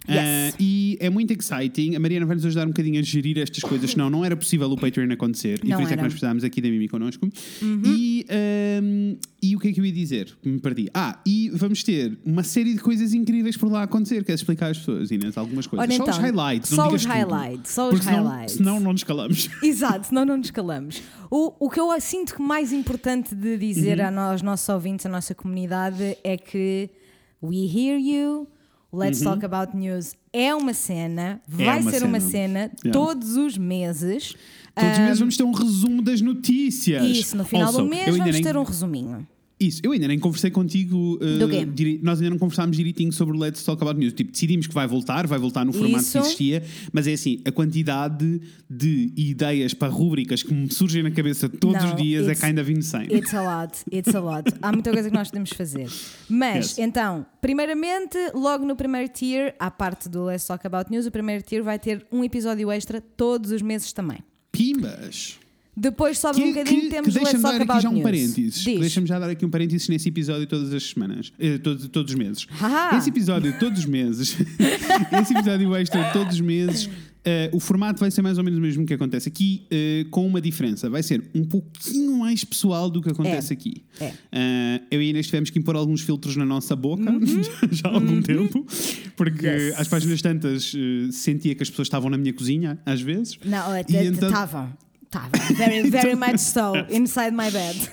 Yes. 0.10 0.54
Ah, 0.54 0.58
e 0.60 0.98
é 1.00 1.10
muito 1.10 1.32
exciting. 1.34 1.96
A 1.96 2.00
Mariana 2.00 2.26
vai 2.26 2.36
nos 2.36 2.46
ajudar 2.46 2.66
um 2.66 2.70
bocadinho 2.70 3.00
a 3.00 3.04
gerir 3.04 3.38
estas 3.38 3.64
coisas, 3.64 3.92
senão 3.92 4.10
não 4.10 4.26
era 4.26 4.36
possível 4.36 4.70
o 4.70 4.78
Patreon 4.78 5.12
acontecer. 5.12 5.60
e 5.64 5.70
Não 5.70 5.78
por 5.78 5.84
isso 5.84 5.84
é 5.84 5.86
que 5.88 5.94
era. 5.94 6.02
Uhum. 6.02 6.06
nós 6.06 6.14
precisávamos 6.14 6.44
aqui 6.44 6.62
da 6.62 6.70
Mimi 6.70 6.88
connosco. 6.88 7.28
E 7.86 8.26
ahm, 8.30 9.16
E 9.42 9.56
o 9.56 9.60
que 9.60 9.70
é 9.70 9.72
que 9.74 9.80
eu 9.80 9.86
ia 9.86 9.92
dizer? 9.92 10.36
Me 10.44 10.60
perdi. 10.60 10.90
Ah, 10.94 11.18
e 11.26 11.50
vamos 11.54 11.82
ter 11.84 12.18
uma 12.26 12.44
série 12.44 12.74
de 12.74 12.80
coisas 12.80 13.14
incríveis 13.14 13.56
por 13.56 13.72
lá 13.72 13.84
acontecer. 13.84 14.24
Queres 14.26 14.42
explicar 14.42 14.72
às 14.72 14.78
pessoas, 14.80 15.12
Inês, 15.12 15.38
algumas 15.38 15.66
coisas? 15.66 15.88
Ora, 15.88 15.96
só 15.98 16.04
os 16.04 16.10
então, 16.10 16.22
highlights, 16.22 16.70
só 16.70 16.90
os 16.94 17.06
highlights, 17.06 17.72
só 17.72 17.90
os 17.90 18.04
senão- 18.04 18.24
highlights. 18.28 18.56
Senão 18.56 18.80
não 18.82 18.92
nos 18.92 19.04
calamos. 19.04 19.50
Exato, 19.64 20.08
senão 20.08 20.26
não 20.26 20.38
nos 20.38 20.52
calamos. 20.52 21.02
O, 21.32 21.54
o 21.66 21.70
que 21.70 21.80
eu 21.80 21.90
sinto 22.02 22.36
que 22.36 22.42
mais 22.42 22.74
importante 22.74 23.34
de 23.34 23.58
dizer 23.58 24.00
Uhum. 24.00 24.06
a 24.08 24.12
nós, 24.12 24.30
aos 24.32 24.42
nossos 24.42 24.68
ouvintes, 24.70 25.06
à 25.06 25.10
nossa 25.10 25.34
comunidade, 25.34 26.18
é 26.24 26.36
que 26.38 26.90
we 27.42 27.56
hear 27.66 27.98
you, 28.00 28.46
let's 28.92 29.22
talk 29.22 29.44
about 29.46 29.76
news. 29.76 30.14
É 30.34 30.54
uma 30.54 30.74
cena, 30.74 31.42
Uhum. 31.52 31.62
É 31.62 31.66
vai 31.66 31.80
uma 31.82 31.92
ser 31.92 32.04
uma 32.04 32.20
cena. 32.20 32.32
cena 32.32 32.60
Yeah. 32.86 32.92
todos 32.92 33.36
os 33.36 33.58
meses. 33.58 34.36
Todos 34.76 34.92
os 34.94 35.00
meses 35.00 35.20
vamos 35.20 35.38
ter 35.38 35.44
um 35.44 35.52
resumo 35.52 36.02
das 36.02 36.22
notícias. 36.22 37.04
Isso, 37.06 37.36
no 37.38 37.44
final 37.44 37.68
Also, 37.68 37.80
do 37.84 37.90
mês 37.90 38.16
vamos 38.18 38.34
nem- 38.34 38.42
ter 38.44 38.56
um 38.58 38.64
resuminho. 38.64 39.28
Isso, 39.60 39.82
eu 39.84 39.92
ainda 39.92 40.08
nem 40.08 40.18
conversei 40.18 40.50
contigo. 40.50 41.16
uh, 41.22 41.38
Do 41.40 41.50
quê? 41.50 41.66
diri- 41.66 42.00
Nós 42.02 42.20
ainda 42.20 42.30
não 42.30 42.38
conversámos 42.40 42.78
direitinho 42.78 43.12
sobre 43.12 43.36
o 43.36 43.40
Let's 43.40 43.62
Talk 43.64 43.84
About 43.84 44.00
News. 44.00 44.14
Tipo, 44.14 44.32
decidimos 44.32 44.68
que 44.68 44.74
vai 44.74 44.88
voltar, 44.88 45.28
vai 45.28 45.38
voltar 45.38 45.66
no 45.66 45.74
formato 45.74 46.02
Isso. 46.06 46.14
que 46.14 46.18
existia, 46.20 46.64
mas 46.94 47.08
é 47.08 47.14
assim, 47.14 47.42
a 47.44 47.52
quantidade 47.52 48.40
de 48.70 49.12
ideias 49.18 49.74
para 49.74 49.90
rúbricas 49.92 50.44
que 50.44 50.54
me 50.54 50.72
surgem 50.72 51.04
na 51.04 51.12
cabeça 51.12 51.50
todos 51.50 51.84
Não, 51.84 51.94
os 51.96 52.02
dias 52.02 52.28
é 52.30 52.36
kind 52.36 52.58
of 52.58 52.72
insane. 52.72 53.14
It's 53.14 53.34
a 53.34 53.42
lot, 53.64 53.78
it's 53.92 54.16
a 54.16 54.20
lot. 54.22 54.50
Há 54.62 54.72
muita 54.72 54.94
coisa 54.94 55.10
que 55.10 55.16
nós 55.16 55.28
podemos 55.28 55.50
fazer. 55.50 55.90
Mas, 56.30 56.68
Yes. 56.70 56.78
então, 56.78 57.26
primeiramente, 57.42 58.18
logo 58.34 58.66
no 58.66 58.78
primeiro 58.78 59.10
tier, 59.12 59.56
à 59.60 59.70
parte 59.70 60.08
do 60.08 60.24
Let's 60.24 60.48
Talk 60.48 60.66
About 60.66 60.90
News, 60.90 61.06
o 61.06 61.12
primeiro 61.12 61.44
tier 61.44 61.62
vai 61.64 61.78
ter 61.78 62.06
um 62.10 62.24
episódio 62.24 62.72
extra 62.72 63.02
todos 63.02 63.52
os 63.52 63.62
meses 63.62 63.92
também. 63.92 64.20
Pimbas! 64.54 65.38
Depois 65.78 66.18
sobe 66.18 66.42
um 66.44 66.48
bocadinho, 66.50 66.90
temos 66.90 67.16
o 67.16 67.20
Let's 67.20 67.32
deixa-me 67.42 67.44
dar 67.66 67.74
aqui 67.76 67.82
já 67.84 67.90
um 67.90 67.94
News. 67.94 68.04
parênteses. 68.04 68.64
Deixa-me 68.66 69.08
já 69.08 69.18
dar 69.20 69.30
aqui 69.30 69.46
um 69.46 69.50
parênteses 69.50 69.88
nesse 69.88 70.10
episódio 70.10 70.46
todas 70.46 70.74
as 70.74 70.84
semanas. 70.84 71.32
eh, 71.40 71.58
todos, 71.58 71.88
todos 71.88 72.12
os 72.12 72.18
meses. 72.20 72.48
Ah. 72.62 72.98
Esse 72.98 73.10
episódio 73.10 73.58
todos 73.60 73.80
os 73.80 73.86
meses. 73.86 74.36
esse 75.22 75.34
episódio 75.34 75.74
extra 75.76 76.12
todos 76.12 76.34
os 76.36 76.42
meses. 76.42 76.90
eh, 77.24 77.50
o 77.54 77.60
formato 77.62 78.00
vai 78.02 78.12
ser 78.12 78.22
mais 78.22 78.38
ou 78.38 78.44
menos 78.44 78.60
o 78.60 78.62
mesmo 78.62 78.86
que 78.86 78.94
acontece 78.94 79.30
aqui, 79.30 79.66
eh, 79.72 80.06
com 80.12 80.26
uma 80.28 80.42
diferença. 80.42 80.90
Vai 80.90 81.02
ser 81.04 81.24
um 81.34 81.46
pouquinho 81.46 82.18
mais 82.18 82.44
pessoal 82.44 82.90
do 82.90 83.02
que 83.02 83.10
acontece 83.10 83.54
É. 83.54 83.56
aqui. 83.56 83.84
É. 84.02 84.14
Eh, 84.34 84.82
eu 84.92 85.02
e 85.02 85.06
a 85.06 85.10
Inês 85.12 85.28
tivemos 85.28 85.50
que 85.50 85.60
impor 85.60 85.78
alguns 85.78 86.02
filtros 86.02 86.36
na 86.36 86.46
nossa 86.46 86.76
boca 86.76 87.04
já 87.72 87.88
há 87.88 87.94
algum 87.94 88.22
tempo, 88.22 88.66
porque 89.16 89.48
Uhum. 89.48 89.54
Yes. 89.54 89.80
às 89.80 89.88
páginas 89.88 90.22
tantas 90.22 90.74
sentia 91.12 91.56
que 91.56 91.64
as 91.64 91.70
pessoas 91.70 91.86
estavam 91.88 92.10
na 92.10 92.18
minha 92.18 92.34
cozinha, 92.34 92.78
às 92.86 93.00
vezes. 93.00 93.38
Não, 93.46 93.78
estavam. 93.78 94.74
Então- 95.10 95.22
Estavam. 95.32 95.56
Very, 95.58 95.90
very 95.90 96.16
much 96.16 96.40
so. 96.40 96.76
Inside 96.90 97.32
my 97.32 97.50
bed. 97.52 97.90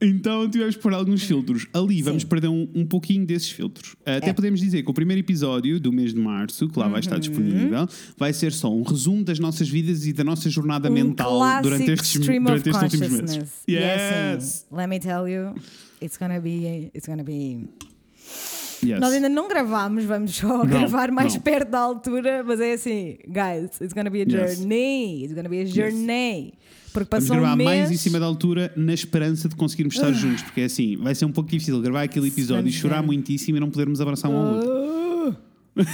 Então 0.00 0.48
tivemos 0.48 0.76
pôr 0.76 0.92
alguns 0.94 1.22
filtros. 1.24 1.66
Ali 1.72 2.02
vamos 2.02 2.22
perder 2.22 2.46
um, 2.48 2.68
um 2.74 2.86
pouquinho 2.86 3.26
desses 3.26 3.50
filtros. 3.50 3.96
Até 4.06 4.28
É. 4.28 4.32
podemos 4.32 4.60
dizer 4.60 4.82
que 4.84 4.90
o 4.90 4.94
primeiro 4.94 5.20
episódio 5.20 5.80
do 5.80 5.92
mês 5.92 6.14
de 6.14 6.20
março, 6.20 6.68
que 6.68 6.78
lá 6.78 6.86
vai 6.88 7.00
estar 7.00 7.14
Uhum. 7.16 7.20
disponível, 7.20 7.88
vai 8.16 8.32
ser 8.32 8.52
só 8.52 8.72
um 8.72 8.82
resumo 8.82 9.24
das 9.24 9.38
nossas 9.40 9.68
vidas 9.68 10.06
e 10.06 10.12
da 10.12 10.22
nossa 10.22 10.48
jornada 10.50 10.88
Um 10.88 10.92
mental 10.92 11.40
durante 11.62 11.90
estes, 11.90 12.20
durante 12.20 12.68
estes 12.68 12.82
últimos 12.82 13.08
meses. 13.22 13.50
Yes! 13.68 14.66
assim, 14.70 14.76
let 14.76 14.88
me 14.88 15.00
tell 15.00 15.26
you, 15.28 15.54
it's 16.00 16.16
gonna 16.16 16.40
be, 16.40 16.90
it's 16.94 17.06
gonna 17.08 17.24
be 17.24 17.66
yes. 18.82 19.00
Nós 19.00 19.12
ainda 19.12 19.28
não 19.28 19.48
gravámos, 19.48 20.04
vamos 20.04 20.34
só 20.34 20.64
gravar 20.64 21.10
mais 21.10 21.34
não. 21.34 21.40
perto 21.40 21.70
da 21.70 21.78
altura, 21.80 22.42
mas 22.44 22.60
é 22.60 22.72
assim, 22.74 23.18
guys, 23.26 23.80
it's 23.80 23.92
gonna 23.92 24.10
be 24.10 24.22
a 24.22 24.24
Yes. 24.24 24.58
journey, 24.58 25.24
it's 25.24 25.34
gonna 25.34 25.48
be 25.48 25.60
a 25.62 25.64
journey. 25.64 26.54
Porque 26.92 27.08
Vamos 27.10 27.28
passou 27.28 27.36
um 27.36 27.40
gravar 27.40 27.56
mês, 27.56 27.68
mais 27.68 27.90
em 27.90 27.96
cima 27.96 28.18
da 28.18 28.26
altura 28.26 28.72
na 28.76 28.94
esperança 28.94 29.48
de 29.48 29.54
conseguirmos 29.56 29.94
estar 29.94 30.10
juntos, 30.12 30.42
porque 30.42 30.62
é 30.62 30.64
assim, 30.64 30.96
vai 30.96 31.14
ser 31.14 31.26
um 31.26 31.32
pouco 31.32 31.50
difícil 31.50 31.80
gravar 31.82 32.02
aquele 32.02 32.28
episódio 32.28 32.60
e 32.68 32.70
Vamos 32.70 32.74
chorar 32.74 33.02
muitíssimo 33.02 33.56
e 33.56 33.60
não 33.60 33.70
podermos 33.70 34.00
abraçar 34.00 34.30
um 34.30 34.36
ao 34.36 34.54
outro. 34.54 34.70
Uh, 34.70 35.36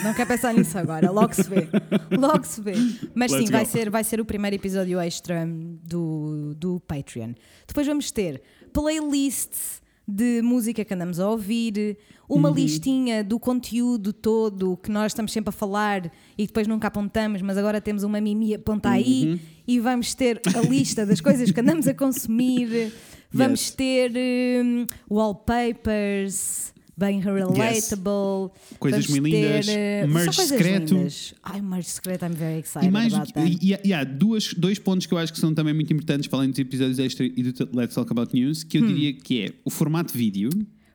Não 0.03 0.14
quero 0.14 0.29
pensar 0.29 0.55
nisso 0.55 0.79
agora, 0.79 1.11
logo 1.11 1.35
se 1.35 1.43
vê. 1.43 1.69
Logo 2.17 2.43
se 2.45 2.61
vê. 2.62 2.73
Mas 3.14 3.31
Let's 3.33 3.47
sim, 3.47 3.53
vai 3.53 3.64
go. 3.67 3.71
ser, 3.71 3.91
vai 3.91 4.03
ser 4.05 4.19
o 4.21 4.25
primeiro 4.25 4.57
episódio 4.57 4.99
extra 4.99 5.47
do, 5.47 6.55
do 6.57 6.81
Patreon. 6.81 7.33
Depois 7.67 7.87
vamos 7.87 8.11
ter 8.11 8.41
playlists 8.73 9.83
de 10.07 10.41
música 10.43 10.85
que 10.85 10.95
andamos 10.95 11.19
a 11.19 11.29
ouvir, 11.29 11.99
uma 12.28 12.49
Uhum. 12.49 12.54
listinha 12.54 13.23
do 13.23 13.38
conteúdo 13.38 14.12
todo 14.12 14.76
que 14.83 14.90
nós 14.90 15.12
estamos 15.12 15.33
sempre 15.33 15.50
a 15.50 15.52
falar 15.52 16.11
e 16.38 16.47
depois 16.47 16.66
nunca 16.66 16.88
apontamos, 16.88 17.43
mas 17.43 17.57
agora 17.59 17.81
temos 17.81 18.02
uma 18.02 18.21
mimi 18.21 18.54
aponta 18.54 18.88
Uhum. 18.88 18.95
aí 18.95 19.40
e 19.66 19.78
vamos 19.81 20.14
ter 20.14 20.40
a 20.54 20.61
lista 20.61 21.04
das 21.04 21.21
coisas 21.21 21.50
que 21.50 21.61
andamos 21.61 21.87
a 21.88 21.95
consumir. 21.95 22.93
Vamos 23.37 23.62
Yes. 23.62 23.71
ter 23.73 24.12
hum, 24.64 24.87
wallpapers 25.11 26.73
bem 26.97 27.19
relatable. 27.21 28.52
Coisas 28.78 29.07
Vamos 29.07 29.21
muito 29.21 29.35
lindas, 29.35 29.66
ter, 29.66 30.09
coisas 30.12 30.37
secreto. 30.37 30.95
lindas. 30.95 31.35
Ai, 31.43 31.61
merch 31.61 31.87
secreto, 31.88 32.25
I'm 32.25 32.35
very 32.35 32.61
excited 32.61 32.87
E 32.88 32.90
mais 32.93 33.12
that. 33.12 33.33
e, 33.61 33.76
e 33.85 33.93
há 33.93 34.04
duas, 34.04 34.54
dois 34.54 34.78
pontos 34.78 35.07
que 35.07 35.12
eu 35.14 35.19
acho 35.19 35.33
que 35.33 35.40
são 35.40 35.52
também 35.52 35.75
muito 35.75 35.93
importantes 35.93 36.28
além 36.33 36.50
dos 36.50 36.59
episódios 36.61 36.99
extra 37.00 37.26
e 37.26 37.43
do 37.43 37.69
Let's 37.76 37.95
Talk 37.97 38.11
About 38.12 38.33
News, 38.35 38.62
que 38.62 38.78
eu 38.78 38.85
Hum. 38.85 38.87
diria 38.87 39.12
que 39.12 39.43
é 39.43 39.52
o 39.64 39.71
formato 39.71 40.16
vídeo. 40.16 40.50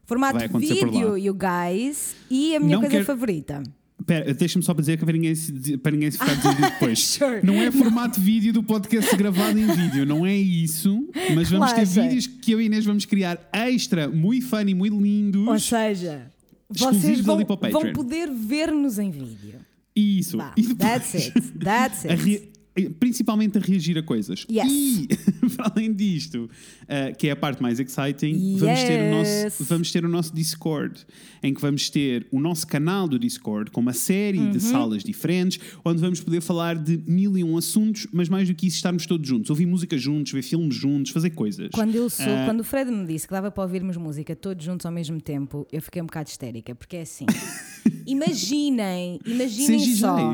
Formato 0.09 0.57
vídeo, 0.57 1.17
you 1.17 1.33
guys. 1.35 2.15
E 2.31 2.55
a 2.55 2.59
minha 2.59 2.73
Não 2.73 2.81
coisa 2.81 2.91
quero- 2.95 3.05
favorita. 3.05 3.61
Pera, 4.05 4.33
deixa-me 4.33 4.63
só 4.65 4.73
para 4.73 4.81
dizer 4.81 4.97
que 4.97 5.03
para 5.05 5.13
ninguém 5.13 5.35
se, 5.35 5.77
para 5.77 5.91
ninguém 5.91 6.09
se 6.09 6.17
ficar 6.17 6.33
dizendo 6.33 6.61
depois. 6.71 6.99
Sure. 6.99 7.41
Não 7.45 7.53
é 7.61 7.69
formato 7.69 8.19
vídeo 8.19 8.51
do 8.51 8.63
podcast 8.63 9.15
gravado 9.15 9.59
em 9.59 9.67
vídeo, 9.67 10.05
não 10.05 10.25
é 10.25 10.35
isso. 10.35 11.07
Mas 11.35 11.49
vamos 11.51 11.71
ter 11.73 11.85
vídeos 11.85 12.25
que 12.25 12.51
eu 12.51 12.59
e 12.61 12.65
Inês 12.65 12.85
vamos 12.85 13.05
criar 13.05 13.47
extra, 13.53 14.07
muito 14.09 14.47
funny, 14.47 14.73
muito 14.73 14.99
lindos. 14.99 15.47
Ou 15.47 15.59
seja, 15.59 16.25
vocês 16.69 17.19
vão, 17.21 17.37
vão 17.71 17.93
poder 17.93 18.31
ver-nos 18.31 18.97
em 18.97 19.11
vídeo. 19.11 19.59
Isso. 19.95 20.37
E 20.57 20.61
depois- 20.63 20.77
that's 20.77 21.15
it. 21.15 21.41
That's 21.63 22.05
it. 22.09 22.49
Principalmente 22.87 23.57
a 23.57 23.61
reagir 23.61 23.97
a 23.97 24.03
coisas. 24.03 24.45
Yes. 24.49 24.67
E, 24.71 25.07
para 25.57 25.71
além 25.75 25.91
disto, 25.93 26.49
uh, 26.83 27.15
que 27.17 27.27
é 27.27 27.31
a 27.31 27.35
parte 27.35 27.61
mais 27.61 27.79
exciting, 27.79 28.55
vamos, 28.57 28.79
ter 28.83 28.99
o 29.01 29.03
Yes. 29.03 29.43
nosso, 29.43 29.63
vamos 29.65 29.91
ter 29.91 30.05
o 30.05 30.09
nosso 30.09 30.33
Discord, 30.35 31.05
em 31.41 31.53
que 31.53 31.59
vamos 31.61 31.89
ter 31.89 32.27
o 32.31 32.39
nosso 32.39 32.65
canal 32.67 33.07
do 33.07 33.17
Discord 33.17 33.71
com 33.71 33.81
uma 33.81 33.93
série 33.93 34.37
Uhum. 34.39 34.51
de 34.51 34.59
salas 34.59 35.03
diferentes, 35.03 35.59
onde 35.83 35.99
vamos 35.99 36.19
poder 36.21 36.41
falar 36.41 36.75
de 36.77 37.01
mil 37.07 37.37
e 37.37 37.43
um 37.43 37.57
assuntos, 37.57 38.07
mas 38.11 38.29
mais 38.29 38.47
do 38.47 38.53
que 38.55 38.67
isso, 38.67 38.77
estarmos 38.77 39.05
todos 39.05 39.27
juntos, 39.27 39.49
ouvir 39.49 39.65
música 39.65 39.97
juntos, 39.97 40.31
ver 40.31 40.41
filmes 40.43 40.75
juntos, 40.75 41.11
fazer 41.11 41.31
coisas. 41.31 41.69
Quando, 41.73 41.95
eu 41.95 42.09
sou, 42.09 42.25
Ah. 42.25 42.45
quando 42.45 42.59
o 42.61 42.63
Fred 42.63 42.91
me 42.91 43.05
disse 43.05 43.27
que 43.27 43.33
dava 43.33 43.49
para 43.49 43.63
ouvirmos 43.63 43.97
música 43.97 44.35
todos 44.35 44.63
juntos 44.63 44.85
ao 44.85 44.91
mesmo 44.91 45.19
tempo, 45.19 45.67
eu 45.71 45.81
fiquei 45.81 46.01
um 46.01 46.05
bocado 46.05 46.29
histérica, 46.29 46.75
porque 46.75 46.97
é 46.97 47.01
assim. 47.01 47.25
imaginem, 48.05 49.19
imaginem 49.25 49.79
Sem 49.79 49.95
só. 49.95 50.33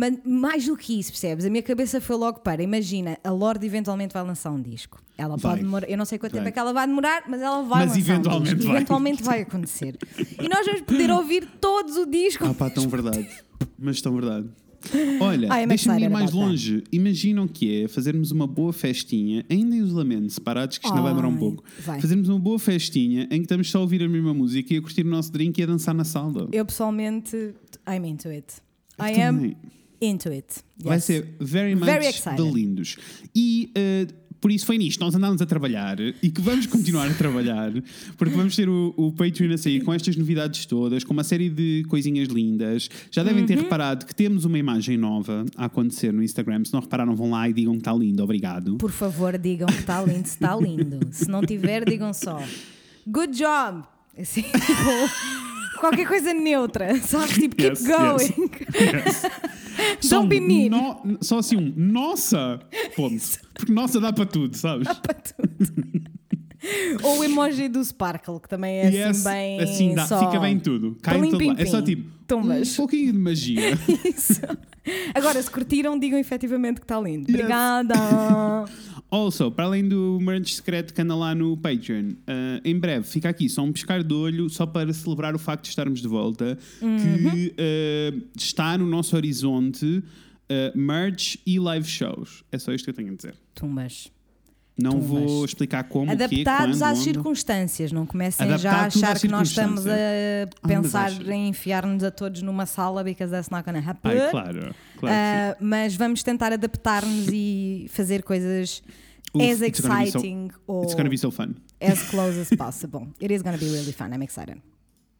Mas 0.00 0.18
mais 0.24 0.64
do 0.64 0.74
que 0.78 0.98
isso, 0.98 1.10
percebes? 1.12 1.44
A 1.44 1.50
minha 1.50 1.62
cabeça 1.62 2.00
foi 2.00 2.16
logo 2.16 2.40
para. 2.40 2.62
Imagina, 2.62 3.18
a 3.22 3.30
Lorde 3.30 3.66
eventualmente 3.66 4.14
vai 4.14 4.22
lançar 4.24 4.50
um 4.50 4.62
disco. 4.62 4.98
Ela 5.18 5.36
Vai. 5.36 5.52
pode 5.52 5.62
demorar, 5.64 5.90
eu 5.90 5.98
não 5.98 6.06
sei 6.06 6.18
quanto 6.18 6.32
tempo 6.32 6.44
Vai. 6.44 6.48
é 6.48 6.52
que 6.52 6.58
ela 6.58 6.72
vai 6.72 6.86
demorar, 6.86 7.24
mas 7.28 7.42
ela 7.42 7.60
vai 7.62 7.80
Mas 7.86 7.88
lançar 7.98 8.00
eventualmente 8.14 8.50
um 8.52 8.56
disco. 8.56 8.68
vai. 8.68 8.76
Eventualmente 8.78 9.22
vai 9.22 9.40
acontecer. 9.42 9.98
E 10.42 10.48
nós 10.48 10.64
vamos 10.64 10.80
poder 10.80 11.10
ouvir 11.10 11.46
todos 11.60 11.98
o 11.98 12.06
disco. 12.06 12.46
Ah 12.46 12.54
pá, 12.54 12.70
tão 12.70 12.88
verdade. 12.88 13.28
Mas 13.78 14.00
tão 14.00 14.14
verdade. 14.14 14.48
Olha, 15.20 15.52
am 15.52 15.68
deixa-me 15.68 16.02
ir 16.02 16.08
mais 16.08 16.32
longe. 16.32 16.82
Imaginam 16.90 17.46
que 17.46 17.82
é 17.82 17.86
fazermos 17.88 18.30
uma 18.30 18.46
boa 18.46 18.72
festinha, 18.72 19.44
ainda 19.50 19.76
em 19.76 19.80
isolamento, 19.80 20.30
separados, 20.32 20.78
que 20.78 20.86
isto 20.86 20.94
ainda 20.94 21.02
vai 21.02 21.12
demorar 21.12 21.28
um 21.28 21.36
pouco. 21.36 21.62
vai. 21.80 22.00
Fazermos 22.00 22.30
uma 22.30 22.38
boa 22.38 22.58
festinha 22.58 23.24
em 23.24 23.36
que 23.40 23.40
estamos 23.42 23.70
só 23.70 23.76
a 23.76 23.80
ouvir 23.82 24.02
a 24.02 24.08
mesma 24.08 24.32
música 24.32 24.72
e 24.72 24.78
a 24.78 24.80
curtir 24.80 25.02
o 25.02 25.10
nosso 25.10 25.30
drink 25.30 25.58
e 25.60 25.62
a 25.62 25.66
dançar 25.66 25.94
na 25.94 26.04
sala. 26.04 26.48
Eu 26.50 26.64
pessoalmente, 26.64 27.36
I'm 27.86 28.06
into 28.08 28.28
it. 28.30 28.46
Eu 28.98 29.04
I 29.04 29.20
am 29.20 29.36
também. 29.36 29.56
Into 30.00 30.28
it. 30.30 30.46
Vai 30.78 30.96
Yes. 30.96 31.04
ser 31.04 31.34
very 31.40 31.74
much 31.74 31.84
Very 31.84 32.06
excited. 32.06 32.36
de 32.42 32.50
lindos. 32.50 32.96
E 33.34 33.70
uh, 33.76 34.20
por 34.40 34.50
isso 34.50 34.64
foi 34.64 34.78
nisto, 34.78 34.98
nós 35.00 35.14
andámos 35.14 35.42
a 35.42 35.44
trabalhar 35.46 35.98
e 36.00 36.30
que 36.30 36.40
vamos 36.40 36.64
continuar 36.66 37.10
a 37.10 37.12
trabalhar, 37.12 37.70
porque 38.16 38.34
vamos 38.34 38.56
ter 38.56 38.70
o, 38.70 38.94
o 38.96 39.12
Patreon 39.12 39.52
a 39.52 39.58
sair 39.58 39.82
com 39.82 39.92
estas 39.92 40.16
novidades 40.16 40.64
todas, 40.64 41.04
com 41.04 41.12
uma 41.12 41.22
série 41.24 41.50
de 41.50 41.84
coisinhas 41.88 42.28
lindas. 42.28 42.88
Já 43.10 43.22
devem 43.22 43.42
Uhum. 43.42 43.46
ter 43.46 43.58
reparado 43.58 44.06
que 44.06 44.14
temos 44.14 44.46
uma 44.46 44.58
imagem 44.58 44.96
nova 44.96 45.44
a 45.56 45.66
acontecer 45.66 46.10
no 46.10 46.22
Instagram. 46.22 46.64
Se 46.64 46.72
não 46.72 46.80
repararam, 46.80 47.14
vão 47.14 47.30
lá 47.32 47.46
e 47.50 47.52
digam 47.52 47.74
que 47.74 47.80
está 47.80 47.92
lindo, 47.92 48.22
obrigado. 48.22 48.76
Por 48.78 48.90
favor, 48.92 49.36
digam 49.36 49.66
que 49.68 49.80
está 49.80 50.02
lindo, 50.02 50.26
se 50.26 50.34
está 50.34 50.56
lindo. 50.56 51.00
Se 51.12 51.28
não 51.28 51.42
tiver, 51.42 51.84
digam 51.84 52.14
só 52.14 52.42
good 53.06 53.36
job. 53.36 53.82
Assim, 54.18 54.42
qualquer 55.80 56.06
coisa 56.06 56.32
neutra, 56.32 56.94
sabes? 57.02 57.32
Tipo, 57.34 57.56
keep 57.56 57.70
Yes, 57.70 57.86
going. 57.86 58.50
yes. 58.74 59.22
Só 60.00 60.18
Don't 60.20 60.28
be 60.28 60.40
mean. 60.40 60.70
no- 60.70 61.18
só 61.22 61.38
assim 61.38 61.56
um 61.56 61.72
nossa, 61.76 62.60
ponto. 62.94 63.16
Porque 63.54 63.72
nossa 63.72 63.98
dá 64.00 64.12
para 64.12 64.26
tudo, 64.26 64.56
sabes? 64.56 64.86
Para 64.86 65.14
tudo. 65.14 66.09
Ou 67.02 67.18
o 67.20 67.24
emoji 67.24 67.68
do 67.68 67.82
Sparkle, 67.84 68.38
que 68.40 68.48
também 68.48 68.78
é 68.78 68.86
Yes, 68.90 69.04
assim 69.18 69.24
bem. 69.24 69.60
assim 69.60 69.94
dá, 69.94 70.06
só... 70.06 70.18
fica 70.26 70.40
bem 70.40 70.58
tudo. 70.58 70.96
Cai 71.02 71.18
em 71.18 71.30
todo 71.30 71.38
pim, 71.38 71.48
lado. 71.48 71.60
É 71.62 71.66
só 71.66 71.80
tipo 71.82 72.20
um 72.32 72.76
pouquinho 72.76 73.12
de 73.12 73.18
magia. 73.18 73.60
Isso. 74.04 74.40
Agora, 75.14 75.42
se 75.42 75.50
curtiram, 75.50 75.98
digam 75.98 76.18
efetivamente 76.18 76.80
que 76.80 76.84
está 76.84 77.00
lindo. 77.00 77.28
Yes. 77.30 77.40
Obrigada! 77.40 77.94
Also, 79.10 79.50
para 79.50 79.64
além 79.64 79.88
do 79.88 80.20
merch 80.22 80.54
secreto 80.54 80.94
que 80.94 81.02
anda 81.02 81.16
lá 81.16 81.34
no 81.34 81.56
Patreon, 81.56 82.12
eh, 82.28 82.60
em 82.64 82.78
breve 82.78 83.04
fica 83.04 83.28
aqui 83.28 83.48
só 83.48 83.62
um 83.62 83.72
pescar 83.72 84.04
de 84.04 84.14
olho, 84.14 84.48
só 84.48 84.64
para 84.64 84.92
celebrar 84.92 85.34
o 85.34 85.38
facto 85.38 85.64
de 85.64 85.70
estarmos 85.70 86.00
de 86.00 86.06
volta, 86.06 86.56
Uhum. 86.80 86.96
que 86.96 87.52
eh, 87.58 88.12
está 88.36 88.78
no 88.78 88.86
nosso 88.86 89.16
horizonte 89.16 90.00
eh, 90.48 90.72
merch 90.76 91.38
e 91.44 91.58
live 91.58 91.88
shows. 91.88 92.44
É 92.52 92.58
só 92.58 92.72
isto 92.72 92.84
que 92.84 92.90
eu 92.90 92.94
tenho 92.94 93.12
a 93.12 93.16
dizer. 93.16 93.34
Tumbas. 93.52 94.12
Não 94.82 94.92
Tumbas. 94.92 95.06
vou 95.08 95.44
explicar 95.44 95.84
como, 95.84 96.10
Adaptados 96.10 96.78
quando, 96.78 96.82
às 96.90 96.98
onde. 96.98 97.04
circunstâncias, 97.04 97.92
não 97.92 98.06
comecem 98.06 98.46
Adaptado 98.46 98.62
já 98.62 98.72
a 98.72 98.86
achar 98.86 99.18
que 99.20 99.28
nós 99.28 99.48
estamos 99.48 99.86
a. 99.86 99.90
Ah, 100.62 100.68
pensar 100.68 101.06
acho. 101.06 101.30
em 101.30 101.48
enfiar-nos 101.48 102.02
a 102.04 102.10
todos 102.10 102.42
numa 102.42 102.66
sala, 102.66 103.02
because 103.04 103.30
that's 103.30 103.50
not 103.50 103.64
gonna 103.64 103.78
happen. 103.80 104.10
Ai, 104.10 104.30
claro, 104.30 104.58
claro 104.60 104.74
que 104.98 105.06
Uh, 105.06 105.56
mas 105.64 105.94
vamos 105.96 106.22
tentar 106.22 106.52
adaptar-nos 106.52 107.28
e 107.32 107.86
fazer 107.90 108.22
coisas 108.22 108.82
Uf, 109.34 109.42
as 109.50 109.58
so- 109.58 109.64
exciting 109.64 110.48
ou 110.66 110.80
sim. 110.82 110.86
It's 110.86 110.94
gonna 110.94 111.10
be 111.10 111.18
so 111.18 111.30
fun. 111.30 111.54
as 111.80 112.02
close 112.10 112.38
as 112.38 112.50
possible. 112.56 113.08
It 113.20 113.32
is 113.32 113.42
gonna 113.42 113.58
be 113.58 113.66
really 113.66 113.92
fun. 113.92 114.10
I'm 114.12 114.22
excited. 114.22 114.58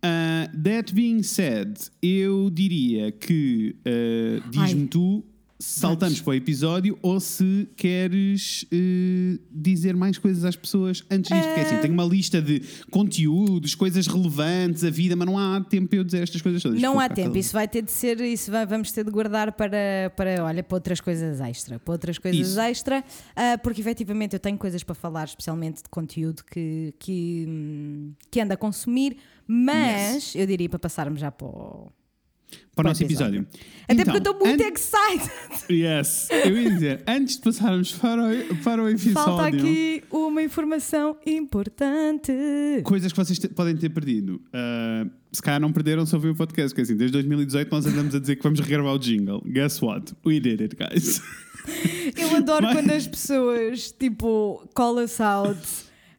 Uh, 0.02 0.49
that 0.62 0.95
being 0.95 1.23
said, 1.23 1.76
eu 2.02 2.49
diria 2.50 3.12
que 3.12 3.76
uh, 3.87 4.40
diz-me 4.50 4.87
tu 4.87 5.23
saltamos 5.62 6.14
Vamos. 6.14 6.21
para 6.23 6.31
o 6.31 6.35
episódio 6.35 6.99
ou 7.02 7.21
se 7.21 7.69
queres 7.76 8.62
uh, 8.64 9.38
dizer 9.52 9.95
mais 9.95 10.17
coisas 10.19 10.45
às 10.45 10.57
pessoas 10.57 11.05
antes 11.11 11.31
disto, 11.31 11.47
porque 11.47 11.61
assim, 11.61 11.75
Eh. 11.75 11.79
tenho 11.81 11.93
uma 11.95 12.05
lista 12.05 12.40
de 12.40 12.62
conteúdos, 12.90 13.75
coisas 13.75 14.07
relevantes, 14.07 14.83
a 14.85 14.90
vida, 14.90 15.14
mas 15.14 15.26
não 15.26 15.37
há 15.38 15.61
tempo 15.62 15.88
para 15.88 15.99
eu 15.99 16.05
dizer 16.05 16.23
estas 16.23 16.40
coisas 16.40 16.62
todas. 16.62 16.81
Não 16.81 16.99
há 16.99 17.09
tempo, 17.09 17.21
calado. 17.29 17.38
isso 17.38 17.52
vai 17.52 17.69
ter 17.69 17.83
de 17.83 17.90
ser, 17.93 18.21
isso 18.23 18.50
vai- 18.50 18.64
vamos 18.67 18.90
ter 18.90 19.05
de 19.05 19.11
guardar 19.11 19.52
para, 19.52 20.11
para, 20.17 20.43
olha, 20.45 20.62
para 20.62 20.76
outras 20.76 21.00
coisas 21.00 21.40
extra, 21.40 21.79
para 21.79 21.93
outras 21.93 22.19
coisas 22.19 22.49
Isso. 22.49 22.61
extra, 22.61 23.05
ah, 23.37 23.59
porque 23.62 23.81
efetivamente 23.83 24.35
eu 24.35 24.40
tenho 24.40 24.57
coisas 24.57 24.83
para 24.83 24.95
falar, 24.95 25.25
especialmente 25.25 25.83
de 25.83 25.88
conteúdo 25.90 26.43
que, 26.50 26.95
que, 26.99 27.45
hum, 27.47 28.12
que 28.31 28.40
ando 28.40 28.55
a 28.55 28.57
consumir, 28.57 29.17
mas 29.47 30.35
eu 30.35 30.47
diria 30.47 30.69
para 30.69 30.79
passarmos 30.79 31.21
já 31.21 31.31
para 31.31 31.47
o, 31.47 31.93
Para 32.83 32.89
o 32.89 32.91
nosso 32.91 33.03
episódio. 33.05 33.47
Até 33.85 34.03
Então, 34.03 34.05
porque 34.15 34.29
eu 34.29 34.33
estou 34.33 34.47
muito 34.47 34.63
an- 34.63 34.69
excited. 34.69 35.31
Yes, 35.71 36.29
eu 36.31 36.57
ia 36.57 36.71
dizer, 36.71 37.03
antes 37.07 37.37
de 37.37 37.43
passarmos 37.43 37.93
para 37.93 38.23
o, 38.23 38.57
para 38.63 38.83
o 38.83 38.89
episódio. 38.89 39.13
Falta 39.15 39.47
aqui 39.47 40.03
uma 40.11 40.43
informação 40.43 41.17
importante. 41.25 42.33
Coisas 42.85 43.13
que 43.13 43.17
vocês 43.19 43.39
te- 43.39 43.49
podem 43.49 43.77
ter 43.77 43.89
perdido. 43.91 44.41
Uh, 44.49 45.11
se 45.33 45.41
calhar 45.43 45.61
não 45.61 45.73
perderam 45.73 46.05
se 46.07 46.15
ouviram 46.15 46.35
o 46.35 46.37
podcast, 46.37 46.71
porque 46.71 46.83
assim, 46.83 46.97
desde 46.97 47.13
2018 47.13 47.71
nós 47.71 47.87
andamos 47.87 48.15
a 48.15 48.19
dizer 48.19 48.37
que 48.37 48.43
vamos 48.43 48.61
regravar 48.61 48.95
o 48.95 48.99
jingle. 48.99 49.41
Guess 49.47 49.81
what? 49.83 50.13
We 50.27 50.41
did 50.41 50.61
it, 50.61 50.77
guys. 50.77 51.21
Eu 52.17 52.37
adoro 52.37 52.65
Mas- 52.67 52.75
quando 52.77 52.91
as 52.91 53.07
pessoas, 53.07 53.93
tipo, 53.93 54.69
call 54.75 54.97
us 54.97 55.21
out 55.21 55.59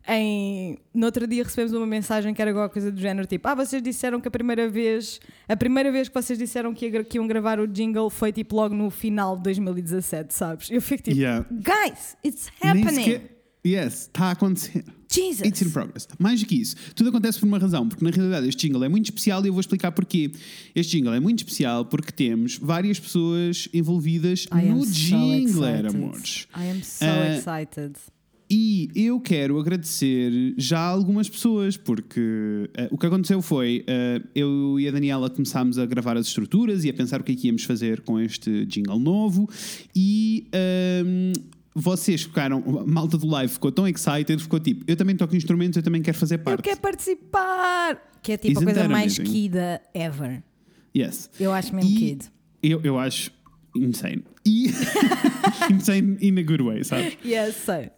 em... 0.07 0.77
No 0.93 1.05
outro 1.05 1.25
dia 1.27 1.43
recebemos 1.43 1.73
uma 1.73 1.85
mensagem 1.85 2.33
que 2.33 2.41
era 2.41 2.51
alguma 2.51 2.69
coisa 2.69 2.91
do 2.91 2.99
género, 2.99 3.27
tipo, 3.27 3.47
ah, 3.47 3.55
vocês 3.55 3.81
disseram 3.81 4.19
que 4.19 4.27
a 4.27 4.31
primeira 4.31 4.69
vez, 4.69 5.19
a 5.47 5.55
primeira 5.55 5.91
vez 5.91 6.07
que 6.09 6.13
vocês 6.13 6.37
disseram 6.39 6.73
que, 6.73 6.87
ia 6.87 7.03
que 7.03 7.17
iam 7.17 7.27
gravar 7.27 7.59
o 7.59 7.67
jingle 7.67 8.09
foi, 8.09 8.31
tipo, 8.31 8.55
logo 8.55 8.73
no 8.75 8.89
final 8.89 9.35
de 9.37 9.43
2017, 9.43 10.33
sabes? 10.33 10.69
Eu 10.71 10.81
fico 10.81 11.03
tipo, 11.03 11.17
Yeah. 11.17 11.45
guys, 11.51 12.17
it's 12.25 12.49
happening. 12.61 13.21
Yes, 13.65 14.07
está 14.07 14.25
a 14.25 14.31
acontecer. 14.31 14.83
Jesus. 15.07 15.41
It's 15.47 15.61
in 15.61 15.69
progress. 15.69 16.07
Mais 16.17 16.39
do 16.39 16.47
que 16.47 16.55
isso, 16.55 16.75
tudo 16.95 17.09
acontece 17.09 17.39
por 17.39 17.45
uma 17.45 17.59
razão, 17.59 17.87
porque 17.87 18.03
na 18.03 18.09
realidade 18.09 18.47
este 18.47 18.65
jingle 18.65 18.83
é 18.83 18.89
muito 18.89 19.05
especial 19.05 19.43
e 19.43 19.49
eu 19.49 19.53
vou 19.53 19.59
explicar 19.59 19.91
porquê. 19.91 20.31
Este 20.73 20.97
jingle 20.97 21.13
é 21.13 21.19
muito 21.19 21.39
especial 21.39 21.85
porque 21.85 22.11
temos 22.11 22.57
várias 22.57 22.99
pessoas 22.99 23.67
envolvidas 23.71 24.47
I 24.51 24.65
no 24.69 24.83
so 24.83 24.91
jingle, 24.91 25.65
excited. 25.67 25.87
amores. 25.95 26.47
I 26.57 26.69
am 26.71 26.81
so 26.81 27.05
Ah, 27.05 27.35
excited. 27.37 27.93
E 28.53 28.89
eu 28.93 29.17
quero 29.21 29.57
agradecer 29.57 30.53
já 30.57 30.77
a 30.79 30.87
algumas 30.87 31.29
pessoas, 31.29 31.77
porque 31.77 32.69
eh, 32.73 32.89
o 32.91 32.97
que 32.97 33.05
aconteceu 33.05 33.41
foi 33.41 33.81
eh, 33.87 34.21
eu 34.35 34.77
e 34.77 34.89
a 34.89 34.91
Daniela 34.91 35.29
começámos 35.29 35.79
a 35.79 35.85
gravar 35.85 36.17
as 36.17 36.27
estruturas 36.27 36.83
e 36.83 36.89
a 36.89 36.93
pensar 36.93 37.21
o 37.21 37.23
que 37.23 37.31
é 37.31 37.35
que 37.35 37.47
íamos 37.47 37.63
fazer 37.63 38.01
com 38.01 38.19
este 38.19 38.65
jingle 38.65 38.99
novo. 38.99 39.49
E 39.95 40.47
ehm, 40.51 41.31
vocês 41.73 42.23
ficaram, 42.23 42.61
a 42.81 42.85
malta 42.85 43.17
do 43.17 43.25
live 43.25 43.53
ficou 43.53 43.71
tão 43.71 43.87
excited, 43.87 44.37
ficou 44.41 44.59
tipo: 44.59 44.83
eu 44.85 44.97
também 44.97 45.15
toco 45.15 45.33
instrumentos, 45.33 45.77
eu 45.77 45.83
também 45.83 46.01
quero 46.01 46.17
fazer 46.17 46.35
Eu 46.35 46.39
parte. 46.39 46.61
quero 46.63 46.81
participar! 46.81 48.01
Que 48.21 48.33
é 48.33 48.37
tipo 48.37 48.49
a 48.49 48.51
Isn't 48.51 48.65
coisa 48.65 48.79
that 48.81 48.91
mais 48.91 49.17
amazing? 49.17 49.33
kida 49.33 49.81
ever. 49.93 50.43
Yes. 50.93 51.29
Eu 51.39 51.53
acho 51.53 51.73
mesmo 51.73 51.89
E 51.89 51.95
kid. 51.95 52.25
Eu, 52.61 52.81
eu 52.83 52.99
acho 52.99 53.31
insane. 53.73 54.25
E 54.45 54.67
insane 55.71 56.17
in 56.19 56.37
a 56.37 56.43
good 56.43 56.61
way, 56.61 56.83
sabes? 56.83 57.17
Yes, 57.25 57.55
sei. 57.55 57.89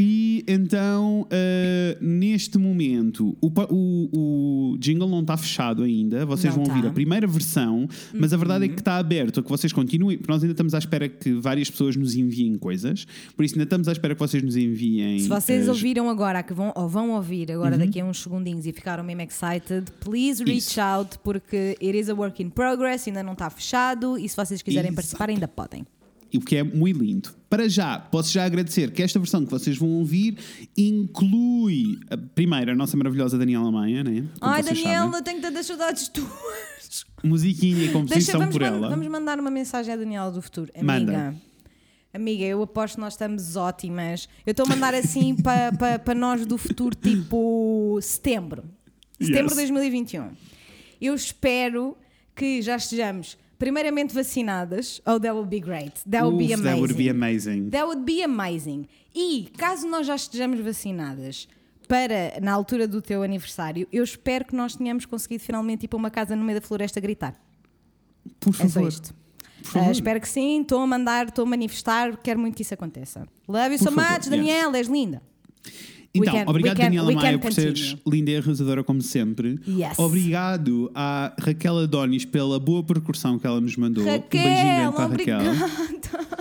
E 0.00 0.44
então, 0.46 1.22
uh, 1.22 1.26
neste 2.04 2.56
momento, 2.56 3.36
o, 3.40 3.48
o, 3.68 4.70
o 4.72 4.78
jingle 4.78 5.08
não 5.08 5.22
está 5.22 5.36
fechado 5.36 5.82
ainda. 5.82 6.24
Vocês 6.24 6.54
Não 6.54 6.62
vão 6.62 6.72
ouvir 6.72 6.84
tá. 6.84 6.90
a 6.90 6.92
primeira 6.92 7.26
versão, 7.26 7.88
mas 8.14 8.32
a 8.32 8.36
verdade 8.36 8.66
é 8.66 8.68
que 8.68 8.78
está 8.78 8.96
aberto 8.96 9.40
a 9.40 9.42
que 9.42 9.48
vocês 9.48 9.72
continuem. 9.72 10.16
porque 10.16 10.32
Nós 10.32 10.40
ainda 10.42 10.52
estamos 10.52 10.72
à 10.72 10.78
espera 10.78 11.08
que 11.08 11.32
várias 11.32 11.68
pessoas 11.68 11.96
nos 11.96 12.14
enviem 12.14 12.56
coisas, 12.56 13.06
por 13.36 13.44
isso 13.44 13.54
ainda 13.56 13.64
estamos 13.64 13.88
à 13.88 13.92
espera 13.92 14.14
que 14.14 14.20
vocês 14.20 14.40
nos 14.42 14.56
enviem. 14.56 15.18
Se 15.18 15.28
vocês 15.28 15.62
as- 15.62 15.68
ouviram 15.68 16.08
agora, 16.08 16.44
que 16.44 16.54
vão, 16.54 16.72
ou 16.76 16.88
vão 16.88 17.10
ouvir 17.10 17.50
agora 17.50 17.76
daqui 17.76 18.00
a 18.00 18.04
uns 18.04 18.22
segundinhos 18.22 18.66
e 18.66 18.72
ficaram 18.72 19.02
mesmo 19.02 19.22
excited, 19.22 19.90
please 20.00 20.44
reach 20.44 20.58
Isso. 20.58 20.80
out 20.80 21.18
porque 21.24 21.76
it 21.82 21.98
is 21.98 22.08
a 22.08 22.14
work 22.14 22.40
in 22.40 22.50
progress, 22.50 23.08
ainda 23.08 23.22
não 23.24 23.32
está 23.32 23.50
fechado 23.50 24.16
e 24.16 24.28
se 24.28 24.36
vocês 24.36 24.62
quiserem 24.62 24.90
Exato. 24.90 24.94
participar 24.94 25.28
ainda 25.30 25.48
podem. 25.48 25.84
E 26.32 26.36
o 26.38 26.40
que 26.40 26.56
é 26.56 26.62
muito 26.62 27.02
lindo. 27.02 27.30
Para 27.48 27.68
já, 27.68 27.98
posso 27.98 28.30
já 28.30 28.44
agradecer 28.44 28.90
que 28.90 29.02
esta 29.02 29.18
versão 29.18 29.44
que 29.44 29.50
vocês 29.50 29.78
vão 29.78 29.88
ouvir 29.94 30.36
inclui, 30.76 31.98
a, 32.10 32.16
primeiro, 32.16 32.72
a 32.72 32.74
nossa 32.74 32.96
maravilhosa 32.96 33.38
Daniela 33.38 33.70
Maia, 33.70 34.04
né? 34.04 34.24
Como 34.38 34.52
Ai, 34.52 34.62
Daniela, 34.62 35.06
sabem. 35.06 35.22
tenho 35.22 35.40
tantas 35.40 35.66
saudades 35.66 36.08
tuas. 36.08 37.06
Musiquinha 37.24 37.72
e 37.72 37.78
Deixa, 37.78 37.92
composição 37.92 38.40
vamos, 38.40 38.52
por 38.54 38.62
ela. 38.62 38.88
vamos 38.88 39.06
mandar 39.08 39.38
uma 39.40 39.50
mensagem 39.50 39.92
à 39.92 39.96
Daniela 39.96 40.30
do 40.30 40.40
futuro. 40.42 40.70
Amiga. 40.74 40.92
Manda. 40.92 41.34
Amiga, 42.12 42.44
eu 42.44 42.62
aposto 42.62 42.94
que 42.94 43.00
nós 43.00 43.14
estamos 43.14 43.56
ótimas. 43.56 44.28
Eu 44.46 44.50
estou 44.52 44.66
a 44.66 44.68
mandar 44.68 44.94
assim 44.94 45.34
para 45.42 45.72
pa, 45.72 45.98
pa 45.98 46.14
nós 46.14 46.44
do 46.46 46.56
futuro, 46.58 46.94
tipo 46.94 47.98
setembro. 48.02 48.64
Setembro 49.20 49.54
de 49.54 49.60
Yes. 49.60 49.68
2021. 49.70 50.30
Eu 51.00 51.14
espero 51.14 51.96
que 52.34 52.62
já 52.62 52.76
estejamos 52.76 53.36
primeiramente 53.58 54.14
vacinadas. 54.14 55.00
Oh, 55.06 55.18
that 55.18 55.32
would 55.34 55.48
be 55.50 55.60
great. 55.60 55.92
That 56.08 56.24
would 56.24 56.38
be 56.38 56.52
amazing. 56.52 56.62
that 56.64 56.80
would 56.80 56.94
be 56.94 57.10
amazing. 57.10 57.70
That 57.70 57.86
would 57.86 58.04
be 58.04 58.22
amazing. 58.22 58.86
E 59.14 59.48
caso 59.56 59.86
nós 59.88 60.06
já 60.06 60.14
estejamos 60.14 60.60
vacinadas 60.60 61.48
para 61.88 62.38
na 62.40 62.52
altura 62.52 62.86
do 62.86 63.00
teu 63.00 63.22
aniversário, 63.22 63.88
eu 63.90 64.04
espero 64.04 64.44
que 64.44 64.54
nós 64.54 64.76
tenhamos 64.76 65.06
conseguido 65.06 65.42
finalmente 65.42 65.84
ir 65.84 65.88
para 65.88 65.96
uma 65.96 66.10
casa 66.10 66.36
no 66.36 66.44
meio 66.44 66.60
da 66.60 66.66
floresta 66.66 67.00
gritar. 67.00 67.34
Por 68.38 68.50
É 68.54 68.56
só 68.58 68.68
favor. 68.68 68.88
isto. 68.88 69.14
Por 69.62 69.70
favor. 69.72 69.88
Ah, 69.88 69.92
espero 69.92 70.20
que 70.20 70.28
sim, 70.28 70.60
estou 70.60 70.80
a 70.80 70.86
mandar, 70.86 71.28
estou 71.28 71.44
a 71.44 71.48
manifestar, 71.48 72.16
quero 72.18 72.38
muito 72.38 72.54
que 72.54 72.62
isso 72.62 72.74
aconteça. 72.74 73.26
Love 73.48 73.72
you 73.72 73.78
Por 73.78 73.88
so 73.88 73.92
favor, 73.92 74.12
much, 74.12 74.28
Daniela, 74.28 74.76
és 74.78 74.86
linda. 74.86 75.22
Então, 76.14 76.32
can- 76.34 76.44
obrigado 76.50 76.76
can- 76.78 76.82
Daniela 76.84 77.12
Maia 77.12 77.38
por 77.38 77.52
seres 77.52 77.96
linda 78.06 78.30
e 78.30 78.36
arrasadora 78.38 78.82
como 78.82 79.02
sempre. 79.02 79.58
Yes. 79.68 79.98
Obrigado 79.98 80.90
à 80.94 81.34
Raquel 81.38 81.78
Adonis 81.78 82.24
pela 82.24 82.58
boa 82.58 82.82
percussão 82.82 83.38
que 83.38 83.46
ela 83.46 83.60
nos 83.60 83.76
mandou. 83.76 84.02
um 84.02 84.06
beijinho 84.06 84.22
Raquel, 84.22 84.42
grande 84.42 84.94
para 84.96 85.04
a 85.04 85.08
Raquel. 85.08 85.38
obrigada. 85.40 86.28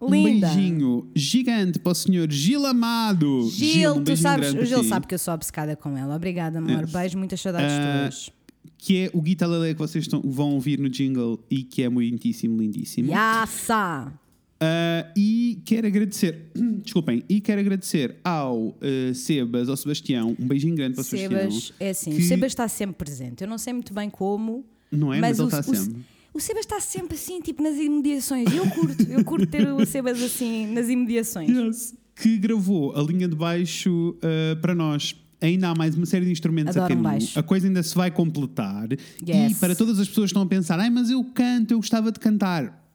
Um 0.00 0.10
linda. 0.10 0.48
beijinho 0.48 1.08
gigante 1.14 1.78
para 1.78 1.92
o 1.92 1.94
senhor 1.94 2.30
Gil 2.30 2.66
Amado. 2.66 3.48
Gil, 3.50 3.94
um 3.94 4.04
tu 4.04 4.16
sabes, 4.16 4.52
o 4.54 4.64
Gil 4.64 4.82
sabe 4.84 5.06
que 5.06 5.14
eu 5.14 5.18
sou 5.18 5.34
obcecada 5.34 5.74
com 5.76 5.96
ela. 5.96 6.14
Obrigada, 6.16 6.58
amor. 6.58 6.82
Yes. 6.82 6.92
Beijo, 6.92 7.18
muitas 7.18 7.40
saudades 7.40 7.72
Ah, 7.72 8.00
tuas. 8.02 8.30
Que 8.76 9.04
é 9.04 9.10
o 9.12 9.20
Guita 9.20 9.46
Lele 9.46 9.74
que 9.74 9.78
vocês 9.80 10.04
estão- 10.04 10.20
vão 10.24 10.50
ouvir 10.54 10.78
no 10.78 10.88
jingle 10.88 11.38
e 11.50 11.62
que 11.62 11.82
é 11.82 11.88
muitíssimo 11.88 12.60
lindíssimo. 12.60 13.10
Yassa! 13.10 14.12
Ah, 14.60 15.06
e 15.16 15.62
quero 15.64 15.86
agradecer, 15.86 16.46
desculpem, 16.82 17.22
e 17.28 17.40
quero 17.40 17.60
agradecer 17.60 18.16
ao 18.24 18.76
ah, 18.80 19.14
Sebas, 19.14 19.68
ao 19.68 19.76
Sebastião, 19.76 20.34
um 20.38 20.46
beijinho 20.46 20.74
grande 20.74 20.94
para 20.94 21.02
o 21.02 21.04
Sebas, 21.04 21.40
Sebastião. 21.54 21.76
é 21.80 21.90
assim, 21.90 22.10
que- 22.10 22.22
o 22.22 22.24
Sebas 22.26 22.46
está 22.52 22.66
sempre 22.68 22.96
presente. 22.96 23.42
Eu 23.42 23.48
não 23.48 23.58
sei 23.58 23.72
muito 23.72 23.94
bem 23.94 24.10
como, 24.10 24.64
Não 24.90 25.12
é? 25.14 25.20
Mas, 25.20 25.38
mas, 25.38 25.38
ele 25.38 25.46
o, 25.46 25.58
está 25.58 25.72
o- 25.72 25.76
sempre. 25.76 26.02
o 26.34 26.40
Sebas 26.40 26.60
está 26.64 26.80
sempre 26.80 27.14
assim, 27.14 27.40
tipo 27.40 27.62
nas 27.62 27.76
imediações. 27.76 28.52
Eu 28.52 28.68
curto, 28.70 29.02
eu 29.04 29.24
curto 29.24 29.46
ter 29.46 29.66
o 29.68 29.86
Sebas 29.86 30.20
assim 30.22 30.66
nas 30.72 30.88
imediações. 30.88 31.48
Yes. 31.50 31.94
Que 32.16 32.36
gravou 32.36 32.96
a 32.96 33.02
linha 33.02 33.28
de 33.28 33.36
baixo 33.36 34.16
ah, 34.22 34.56
para 34.60 34.74
nós. 34.74 35.14
Ainda 35.40 35.68
há 35.68 35.74
mais 35.76 35.94
uma 35.94 36.04
série 36.04 36.24
de 36.24 36.32
instrumentos 36.32 36.76
Adoro 36.76 36.92
a 36.92 36.96
caminho. 36.96 37.28
A 37.36 37.42
coisa 37.44 37.68
ainda 37.68 37.80
se 37.80 37.94
vai 37.94 38.10
completar. 38.10 38.88
Yes. 39.24 39.52
E 39.52 39.54
para 39.54 39.76
todas 39.76 40.00
as 40.00 40.08
pessoas 40.08 40.24
que 40.24 40.30
estão 40.32 40.42
a 40.42 40.46
pensar, 40.46 40.80
ai, 40.80 40.90
mas 40.90 41.10
eu 41.10 41.22
canto, 41.22 41.70
eu 41.70 41.76
gostava 41.78 42.10
de 42.10 42.18
cantar. 42.18 42.87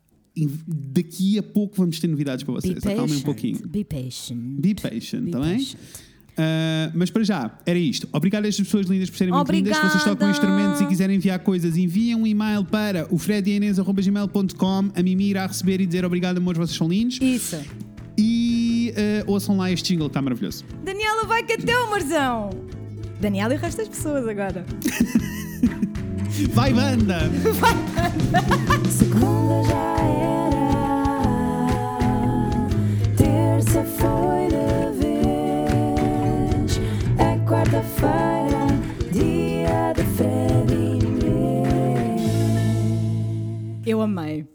Daqui 0.68 1.38
a 1.38 1.44
pouco 1.44 1.76
vamos 1.78 2.00
ter 2.00 2.08
novidades 2.08 2.44
para 2.44 2.56
vocês. 2.56 2.78
Acalmem 2.86 3.18
um 3.18 3.22
pouquinho. 3.22 3.68
Be 3.68 3.84
patient. 3.84 4.40
Be 4.60 4.74
patient, 4.74 5.26
Be 5.26 5.32
tá 5.32 5.40
bem? 5.40 5.68
Ah, 6.38 6.92
mas 6.94 7.10
para 7.10 7.24
já, 7.24 7.60
era 7.66 7.78
isto. 7.78 8.08
Obrigado 8.12 8.46
a 8.46 8.48
estas 8.48 8.66
pessoas 8.66 8.88
lindas 8.88 9.10
por 9.10 9.18
serem 9.18 9.34
muito 9.34 9.52
lindas. 9.52 9.76
Se 9.78 9.82
vocês 9.84 10.04
tocam 10.04 10.28
Obrigada. 10.28 10.32
instrumentos 10.32 10.82
e 10.82 10.86
quiserem 10.88 11.16
enviar 11.18 11.40
coisas, 11.40 11.78
enviem 11.78 12.16
um 12.16 12.26
e-mail 12.26 12.66
para 12.66 13.08
o 13.14 13.18
fredianês.gmail.com. 13.18 14.92
A 14.96 15.04
Mimi 15.04 15.30
irá 15.30 15.46
receber 15.46 15.82
e 15.82 15.86
dizer 15.86 16.04
obrigado, 16.06 16.38
amores, 16.38 16.58
vocês 16.58 16.78
são 16.78 16.88
lindos. 16.88 17.20
Isso. 17.22 17.58
E 18.18 18.94
ah, 18.96 19.24
ouçam 19.28 19.58
lá 19.58 19.72
este 19.72 19.94
jingle, 19.94 20.08
está 20.08 20.22
maravilhoso. 20.22 20.66
Daniela 20.84 21.26
vai 21.26 21.44
que 21.44 21.54
até 21.54 21.78
o 21.78 21.90
Marzão. 21.90 22.50
Daniela 23.22 23.54
e 23.54 23.58
o 23.58 23.60
resto 23.60 23.78
das 23.78 23.88
pessoas 23.88 24.28
agora. 24.28 24.66
Vai, 26.52 26.74
banda! 26.74 27.20
Segunda 28.90 29.62
já 29.64 29.96
era, 30.10 30.72
terça 33.16 33.84
foi 33.84 34.48
de 34.48 34.92
vez, 34.98 36.80
é 37.20 37.38
quarta-feira, 37.48 38.66
dia 39.12 39.94
de 39.94 40.04
Fred. 40.16 40.74
Eu 43.86 44.02
amei. 44.02 44.48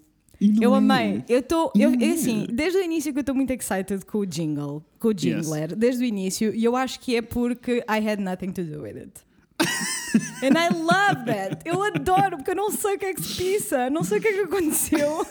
Eu 0.60 0.74
é. 0.74 0.78
amei. 0.78 1.22
Eu 1.28 1.38
estou. 1.38 1.70
Eu, 1.76 1.90
é 1.90 2.04
é. 2.04 2.10
assim, 2.10 2.48
desde 2.52 2.78
o 2.78 2.82
início 2.82 3.12
que 3.12 3.18
eu 3.18 3.22
estou 3.22 3.36
muito 3.36 3.52
excited 3.52 4.04
com 4.04 4.18
o 4.18 4.26
jingle, 4.26 4.82
com 4.98 5.08
o 5.08 5.14
jingler, 5.16 5.76
desde 5.76 6.02
o 6.02 6.06
início, 6.06 6.52
e 6.52 6.64
eu 6.64 6.74
acho 6.74 6.98
que 6.98 7.14
é 7.14 7.22
porque 7.22 7.84
I 7.88 8.04
had 8.04 8.18
nothing 8.18 8.50
to 8.50 8.64
do 8.64 8.82
with 8.82 8.96
it. 8.96 9.12
And 10.42 10.54
I 10.56 10.68
love 10.72 11.24
that. 11.26 11.58
Eu 11.64 11.82
adoro, 11.82 12.36
porque 12.38 12.50
eu 12.52 12.56
não 12.56 12.70
sei 12.70 12.94
o 12.96 12.98
que 12.98 13.04
é 13.06 13.14
que 13.14 13.22
se 13.22 13.34
pisa, 13.36 13.90
não 13.90 14.02
sei 14.04 14.18
o 14.18 14.20
que 14.20 14.28
é 14.28 14.32
que 14.32 14.40
aconteceu. 14.40 15.26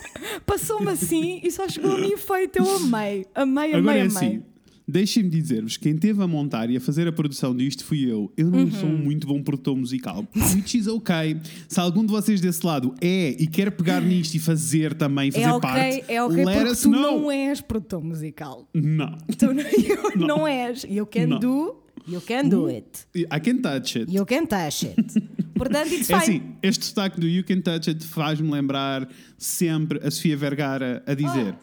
Passou-me 0.45 0.89
assim 0.91 1.39
e 1.43 1.51
só 1.51 1.67
chegou 1.67 1.95
a 1.95 1.97
mim 1.99 2.15
feito. 2.17 2.57
Eu 2.59 2.75
amei, 2.77 3.25
amei, 3.35 3.73
amei, 3.73 3.73
Agora 3.75 3.97
é 3.97 4.01
amei. 4.01 4.07
assim. 4.17 4.43
Deixem-me 4.89 5.29
dizer-vos, 5.29 5.75
quem 5.75 5.97
teve 5.97 6.23
a 6.23 6.27
montar 6.27 6.69
e 6.69 6.77
a 6.77 6.79
fazer 6.79 7.09
a 7.09 7.11
produção 7.11 7.53
disto 7.53 7.83
fui 7.83 8.09
eu. 8.09 8.31
Eu 8.37 8.49
não 8.49 8.71
sou 8.71 8.87
Uhum. 8.87 8.95
um 8.95 8.97
muito 8.99 9.27
bom 9.27 9.43
produtor 9.43 9.75
musical. 9.75 10.25
Which 10.33 10.77
is 10.77 10.87
ok. 10.87 11.41
Se 11.67 11.77
algum 11.77 12.05
de 12.05 12.11
vocês 12.11 12.39
desse 12.39 12.65
lado 12.65 12.93
é 13.01 13.31
e 13.37 13.47
quer 13.47 13.69
pegar 13.71 13.99
nisto 13.99 14.35
e 14.35 14.39
fazer 14.39 14.93
também, 14.93 15.29
fazer 15.29 15.43
É 15.43 15.51
ok, 15.51 15.69
parte, 15.69 16.03
é 16.07 16.23
ok, 16.23 16.45
let 16.45 16.59
porque 16.67 16.81
tu 16.83 16.89
know. 16.89 17.01
não 17.21 17.29
és 17.31 17.59
produtor 17.59 18.01
musical. 18.01 18.65
Não. 18.73 19.11
Tu 19.37 19.53
não, 19.53 19.63
you 19.75 20.25
não. 20.25 20.47
és. 20.47 20.85
Can 21.11 21.27
Não. 21.27 21.39
do, 21.39 21.75
you 22.07 22.21
can 22.21 22.49
do 22.49 22.67
it. 22.69 23.05
I 23.31 23.39
can 23.39 23.61
touch 23.61 23.95
it. 23.97 24.09
You 24.09 24.25
can 24.25 24.47
touch 24.47 24.83
it. 24.83 24.95
Portanto, 25.57 25.91
it's 25.93 26.09
É 26.09 26.19
fine. 26.19 26.37
assim, 26.37 26.55
este 26.61 26.79
destaque 26.81 27.19
do 27.19 27.27
You 27.27 27.43
Can 27.43 27.61
Touch 27.61 27.87
It 27.89 28.03
faz-me 28.03 28.49
lembrar 28.51 29.07
sempre 29.39 29.99
a 30.03 30.11
Sofia 30.11 30.37
Vergara 30.37 31.01
a 31.07 31.15
dizer 31.15 31.55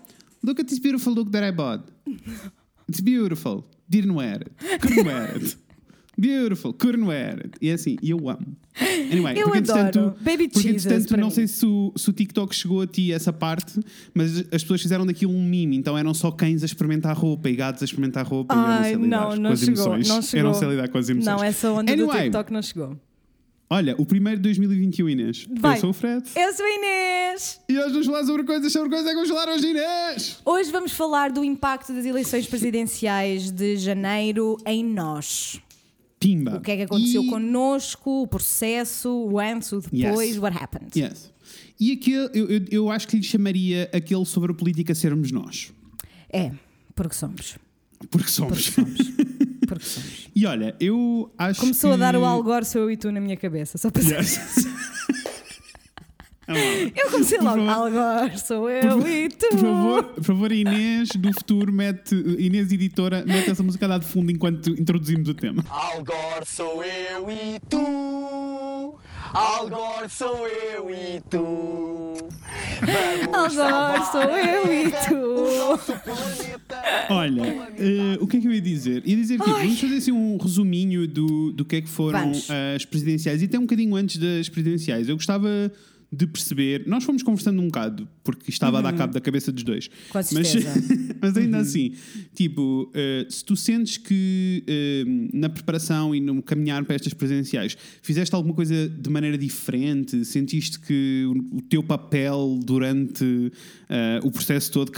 Look 0.43 0.59
at 0.61 0.67
this 0.69 0.79
beautiful 0.81 1.15
look 1.15 1.31
that 1.31 1.45
I 1.45 1.53
bought. 1.53 1.85
It's 2.89 3.01
beautiful. 3.01 3.65
Didn't 3.89 4.15
wear 4.15 4.41
it. 4.43 4.81
Couldn't 4.81 5.07
wear 5.07 5.37
it. 5.37 5.57
Beautiful. 6.17 6.73
Couldn't 6.73 7.07
wear 7.07 7.35
it. 7.45 7.51
E 7.61 7.71
é 7.71 7.75
assim, 7.75 7.97
e 8.03 8.11
eu 8.11 8.29
amo. 8.29 8.57
Anyway, 9.11 9.35
Eu 9.39 9.51
porque 9.51 9.71
adoro. 9.71 10.15
Baby 10.21 10.49
porque 10.49 10.69
Jesus 10.69 10.87
entretanto, 10.87 11.09
para 11.09 11.17
não 11.19 11.29
mim. 11.29 11.35
sei 11.35 11.47
se 11.47 11.65
o, 11.67 11.93
se 11.97 12.11
o 12.11 12.13
TikTok 12.13 12.55
chegou 12.55 12.81
a 12.81 12.87
ti 12.87 13.13
essa 13.13 13.33
parte, 13.33 13.79
mas 14.13 14.39
as 14.53 14.63
pessoas 14.63 14.83
fizeram 14.83 15.07
daquilo 15.07 15.33
um 15.33 15.43
meme, 15.43 15.77
então 15.77 15.97
eram 15.97 16.13
só 16.15 16.31
cães 16.31 16.63
a 16.63 16.67
experimentar 16.67 17.17
roupa 17.17 17.49
e 17.49 17.55
gatos 17.57 17.83
a 17.83 17.85
experimentar 17.85 18.27
roupa 18.27 18.55
e 18.55 18.59
eu 18.59 18.63
não 18.63 18.69
Ai, 18.71 18.85
sei 18.85 18.95
lidar 18.95 19.21
não, 19.21 19.31
com 19.31 19.37
não 19.37 19.51
as 19.53 19.61
chegou, 19.61 19.95
emoções. 19.95 20.09
não 20.09 20.15
Eu 20.15 20.17
não 20.17 20.23
chegou. 20.23 20.55
sei 20.55 20.69
lidar 20.69 20.89
com 20.89 20.99
as 20.99 21.09
emoções. 21.09 21.37
Não, 21.37 21.45
essa 21.45 21.71
onda 21.71 21.97
do 21.97 22.03
Anyway, 22.03 22.23
TikTok 22.25 22.53
não 22.53 22.63
chegou. 22.63 22.99
Olha, 23.71 23.95
o 23.99 24.05
primeiro 24.05 24.37
de 24.39 24.43
2021, 24.43 25.09
Inês. 25.09 25.47
Vai. 25.59 25.77
Eu 25.77 25.81
sou 25.81 25.91
o 25.91 25.93
Fred. 25.93 26.23
Eu 26.37 26.53
sou 26.53 26.67
a 26.67 26.71
Inês. 26.71 27.61
E 27.69 27.79
hoje 27.79 27.91
vamos 27.93 28.07
falar 28.07 28.25
sobre 28.25 28.45
coisas, 28.45 28.73
sobre 28.73 28.89
coisas 28.91 29.07
é 29.07 29.11
que 29.11 29.15
vamos 29.17 29.31
falar 29.31 29.53
hoje, 29.53 29.67
Inês. 29.69 30.39
Hoje 30.45 30.71
vamos 30.71 30.93
falar 30.93 31.31
do 31.33 31.43
impacto 31.43 31.93
das 31.93 32.05
eleições 32.05 32.47
presidenciais 32.47 33.51
de 33.51 33.77
janeiro 33.79 34.57
em 34.67 34.85
nós. 34.85 35.61
Pimba. 36.27 36.57
O 36.57 36.61
que 36.61 36.71
é 36.71 36.77
que 36.77 36.83
aconteceu 36.83 37.23
e... 37.23 37.29
connosco, 37.29 38.23
o 38.23 38.27
processo, 38.27 39.11
o 39.11 39.39
antes, 39.39 39.73
o 39.73 39.81
depois, 39.81 40.31
Yes. 40.31 40.39
what 40.39 40.57
happened. 40.57 40.91
Yes. 40.99 41.33
E 41.79 41.93
aquele, 41.93 42.31
eu, 42.33 42.49
eu, 42.49 42.65
eu 42.71 42.91
acho 42.91 43.07
que 43.09 43.17
lhe 43.17 43.23
chamaria 43.23 43.91
aquele 43.93 44.25
sobre 44.25 44.53
a 44.53 44.55
política 44.55 44.95
sermos 44.95 45.31
nós. 45.31 45.73
É, 46.33 46.51
porque 46.95 47.15
somos. 47.15 47.57
Porque 48.11 48.29
somos. 48.29 48.71
Porque 48.71 49.03
somos. 49.03 49.11
Porque 49.67 49.85
somos. 49.85 50.25
E 50.37 50.47
olha, 50.47 50.75
eu 50.81 51.33
acho 51.39 51.61
Começou 51.61 51.91
que... 51.91 51.95
a 51.95 51.99
dar 51.99 52.17
o 52.17 52.25
Algor, 52.25 52.65
sou 52.65 52.83
eu 52.83 52.91
e 52.91 52.97
tu 52.97 53.13
na 53.13 53.21
minha 53.21 53.37
cabeça. 53.37 53.79
Só 53.79 53.91
para 53.91 54.03
Yes. 54.03 54.39
Eu 56.47 57.11
comecei 57.11 57.39
Por 57.39 57.45
logo. 57.45 57.69
Algor, 57.69 58.39
sou 58.39 58.71
eu 58.71 59.07
e 59.07 59.29
tu. 59.29 59.49
Por 59.49 59.59
favor, 59.59 60.05
por 60.05 60.25
favor, 60.25 60.53
Inês 60.53 61.09
do 61.17 61.33
futuro, 61.33 61.73
mete, 61.73 62.15
Inês 62.15 62.71
editora, 62.73 63.25
mete 63.27 63.51
essa 63.51 63.63
música 63.63 63.87
lá 63.87 63.99
de 63.99 64.05
fundo 64.05 64.31
enquanto 64.31 64.71
introduzimos 64.71 65.29
o 65.29 65.35
tema. 65.35 65.65
Algor 65.69 66.45
sou 66.45 66.85
eu 66.85 67.31
e 67.31 67.59
tu. 67.69 68.95
Algor 69.33 70.09
sou 70.09 70.47
eu 70.47 70.91
e 70.91 71.21
tu. 71.29 72.15
Algor, 73.33 74.05
sou 74.13 74.23
eu 74.23 74.73
e 74.73 74.91
tu. 75.09 75.45
Olha, 77.11 77.43
eh, 77.79 78.19
o 78.21 78.27
que 78.27 78.37
é 78.37 78.41
que 78.41 78.47
eu 78.47 78.53
ia 78.53 78.61
dizer? 78.61 79.03
Ia 79.05 79.17
dizer 79.17 79.41
que 79.41 79.51
vamos 79.51 79.81
fazer 79.81 79.97
assim 79.97 80.13
um 80.13 80.37
resuminho 80.37 81.09
do, 81.09 81.53
do 81.53 81.65
que 81.65 81.77
é 81.77 81.81
que 81.81 81.89
foram 81.89 82.21
Vamos. 82.21 82.49
as 82.77 82.85
presidenciais 82.85 83.43
e 83.43 83.47
até 83.47 83.59
um 83.59 83.63
bocadinho 83.63 83.97
antes 83.97 84.19
das 84.19 84.49
presidenciais. 84.49 85.09
Eu 85.09 85.17
gostava 85.17 85.49
de 86.13 86.27
perceber, 86.27 86.85
nós 86.87 87.03
fomos 87.05 87.23
conversando 87.23 87.61
um 87.61 87.67
bocado, 87.67 88.09
porque 88.23 88.51
estava 88.51 88.79
a 88.79 88.83
dar 88.83 88.93
cabo 88.93 89.13
da 89.13 89.21
cabeça 89.21 89.51
dos 89.51 89.63
dois. 89.65 89.87
Uhum. 89.87 89.93
Com 90.11 90.19
Mas, 90.19 90.29
certeza. 90.49 91.15
mas 91.21 91.37
ainda 91.37 91.59
assim, 91.59 91.93
tipo, 92.35 92.91
eh, 92.95 93.27
se 93.29 93.45
tu 93.45 93.57
sentes 93.57 93.97
que 93.97 94.63
eh, 94.67 95.05
na 95.33 95.49
preparação 95.49 96.15
e 96.15 96.21
no 96.21 96.43
caminhar 96.43 96.85
para 96.85 96.95
estas 96.95 97.13
presidenciais 97.15 97.77
fizeste 98.03 98.35
alguma 98.35 98.55
coisa 98.55 98.89
de 98.89 99.11
maneira 99.11 99.37
diferente, 99.37 100.25
sentiste 100.25 100.79
que 100.81 101.25
o, 101.53 101.57
o 101.59 101.63
teu 101.63 101.83
papel 101.83 102.59
durante 102.65 103.53
eh, 103.89 104.21
o 104.23 104.31
processo 104.31 104.71
todo, 104.71 104.93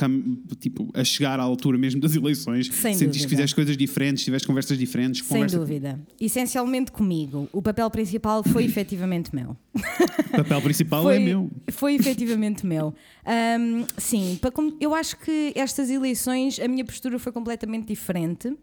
tipo, 0.60 0.90
a 0.94 1.02
chegar 1.04 1.40
à 1.40 1.42
altura 1.42 1.78
mesmo 1.78 2.00
das 2.00 2.14
eleições, 2.14 2.66
Sem 2.68 2.92
sentiste 2.94 3.06
dúvida. 3.06 3.24
que 3.24 3.28
fizeste 3.30 3.54
coisas 3.54 3.76
diferentes, 3.76 4.24
tiveste 4.24 4.46
conversas 4.46 4.76
diferentes? 4.78 5.20
Sem 5.24 5.28
conversa- 5.28 5.58
dúvida. 5.58 6.00
Essencialmente 6.20 6.92
comigo. 6.92 7.48
O 7.52 7.62
papel 7.62 7.90
principal 7.90 8.42
foi 8.44 8.64
efetivamente 8.66 9.34
meu. 9.34 9.56
O 9.74 10.36
papel 10.36 10.60
principal 10.62 11.05
foi, 11.06 11.16
é 11.16 11.18
meu. 11.18 11.50
Foi 11.70 11.94
efetivamente 11.94 12.66
meu. 12.66 12.94
Ahm, 13.24 13.84
sim, 13.96 14.38
para 14.40 14.52
eu 14.80 14.94
acho 14.94 15.16
que 15.18 15.52
estas 15.54 15.90
eleições 15.90 16.60
a 16.60 16.68
minha 16.68 16.84
postura 16.84 17.18
foi 17.18 17.32
completamente 17.32 17.86
diferente 17.86 18.56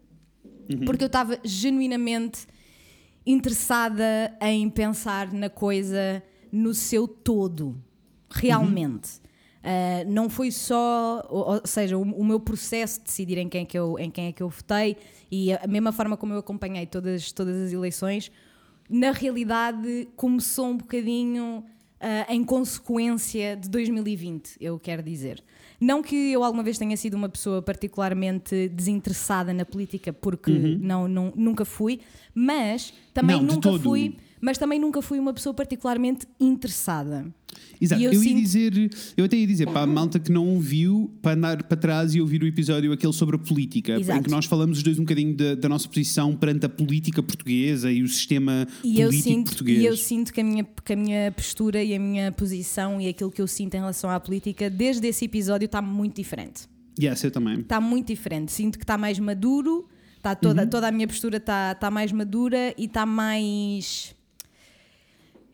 porque 0.86 1.04
eu 1.04 1.08
estava 1.08 1.38
genuinamente 1.44 2.46
interessada 3.26 4.36
em 4.40 4.68
pensar 4.70 5.32
na 5.32 5.50
coisa 5.50 6.22
no 6.50 6.72
seu 6.72 7.06
todo, 7.08 7.76
realmente. 8.30 9.20
Ah, 9.64 10.04
não 10.06 10.28
foi 10.28 10.50
só, 10.50 11.26
ou, 11.30 11.54
ou 11.54 11.60
seja, 11.64 11.96
o, 11.96 12.02
o 12.02 12.22
meu 12.22 12.38
processo 12.38 13.00
de 13.00 13.06
decidir 13.06 13.38
em 13.38 13.48
quem, 13.48 13.62
é 13.62 13.64
que 13.64 13.78
eu, 13.78 13.98
em 13.98 14.10
quem 14.10 14.26
é 14.26 14.32
que 14.32 14.42
eu 14.42 14.48
votei 14.50 14.96
e 15.30 15.54
a 15.54 15.66
mesma 15.66 15.90
forma 15.90 16.18
como 16.18 16.34
eu 16.34 16.38
acompanhei 16.38 16.84
todas, 16.84 17.32
todas 17.32 17.56
as 17.56 17.72
eleições, 17.72 18.30
na 18.90 19.10
realidade 19.10 20.06
começou 20.16 20.66
um 20.66 20.76
bocadinho 20.76 21.64
ah, 22.04 22.32
em 22.32 22.44
consequência 22.44 23.56
de 23.56 23.68
2020, 23.68 24.56
eu 24.60 24.78
quero 24.78 25.02
dizer. 25.02 25.42
Não 25.80 26.02
que 26.02 26.14
eu 26.32 26.44
alguma 26.44 26.62
vez 26.62 26.78
tenha 26.78 26.96
sido 26.96 27.14
uma 27.14 27.28
pessoa 27.28 27.60
particularmente 27.60 28.68
desinteressada 28.68 29.52
na 29.52 29.64
política, 29.64 30.12
porque 30.12 30.50
não, 30.80 31.08
não- 31.08 31.32
nunca 31.34 31.64
fui, 31.64 32.00
mas 32.34 32.92
também 33.12 33.36
Não, 33.42 33.54
nunca 33.54 33.70
fui, 33.78 34.16
mas 34.40 34.56
também 34.58 34.78
nunca 34.78 35.02
fui 35.02 35.18
uma 35.18 35.32
pessoa 35.34 35.52
particularmente 35.54 36.26
interessada. 36.38 37.26
Exato, 37.80 38.02
eu, 38.02 38.12
eu 38.12 38.22
ia 38.22 38.28
sinto- 38.28 38.40
dizer, 38.40 38.90
eu 39.16 39.24
até 39.24 39.36
ia 39.36 39.46
dizer 39.46 39.66
para 39.66 39.82
a 39.82 39.86
malta 39.86 40.18
que 40.18 40.30
não 40.32 40.46
ouviu, 40.48 41.12
para 41.20 41.36
andar 41.36 41.62
para 41.64 41.76
trás 41.76 42.14
e 42.14 42.20
ouvir 42.20 42.42
o 42.42 42.46
episódio 42.46 42.92
aquele 42.92 43.12
sobre 43.12 43.36
a 43.36 43.38
política, 43.38 43.98
Exato. 43.98 44.18
em 44.20 44.22
que 44.22 44.30
nós 44.30 44.46
falamos 44.46 44.78
os 44.78 44.82
dois 44.82 44.98
um 44.98 45.02
bocadinho 45.02 45.34
da, 45.36 45.54
da 45.54 45.68
nossa 45.68 45.88
posição 45.88 46.34
perante 46.36 46.66
a 46.66 46.68
política 46.68 47.22
portuguesa 47.22 47.90
e 47.92 48.02
o 48.02 48.08
sistema 48.08 48.66
E 48.82 49.00
eu, 49.00 49.08
político 49.08 49.28
sinto, 49.34 49.46
português. 49.50 49.78
e 49.82 49.84
eu 49.86 49.96
sinto 49.96 50.32
que 50.32 50.40
a, 50.40 50.44
minha, 50.44 50.64
que 50.84 50.92
a 50.92 50.96
minha 50.96 51.32
postura 51.32 51.82
e 51.82 51.94
a 51.94 51.98
minha 51.98 52.32
posição 52.32 53.00
e 53.00 53.08
aquilo 53.08 53.30
que 53.30 53.42
eu 53.42 53.46
sinto 53.46 53.74
em 53.74 53.78
relação 53.78 54.08
à 54.10 54.18
política, 54.20 54.70
desde 54.70 55.06
esse 55.06 55.24
episódio, 55.24 55.66
está 55.66 55.82
muito 55.82 56.16
diferente. 56.16 56.62
Yes, 57.00 57.24
eu 57.24 57.30
também. 57.30 57.60
Está 57.60 57.80
muito 57.80 58.06
diferente. 58.08 58.52
Sinto 58.52 58.78
que 58.78 58.84
está 58.84 58.96
mais 58.96 59.18
maduro, 59.18 59.88
está 60.16 60.34
toda, 60.34 60.62
Uhum. 60.62 60.68
toda 60.70 60.88
a 60.88 60.92
minha 60.92 61.08
postura 61.08 61.38
está, 61.38 61.72
está 61.72 61.90
mais 61.90 62.12
madura 62.12 62.72
e 62.78 62.84
está 62.84 63.04
mais. 63.04 64.13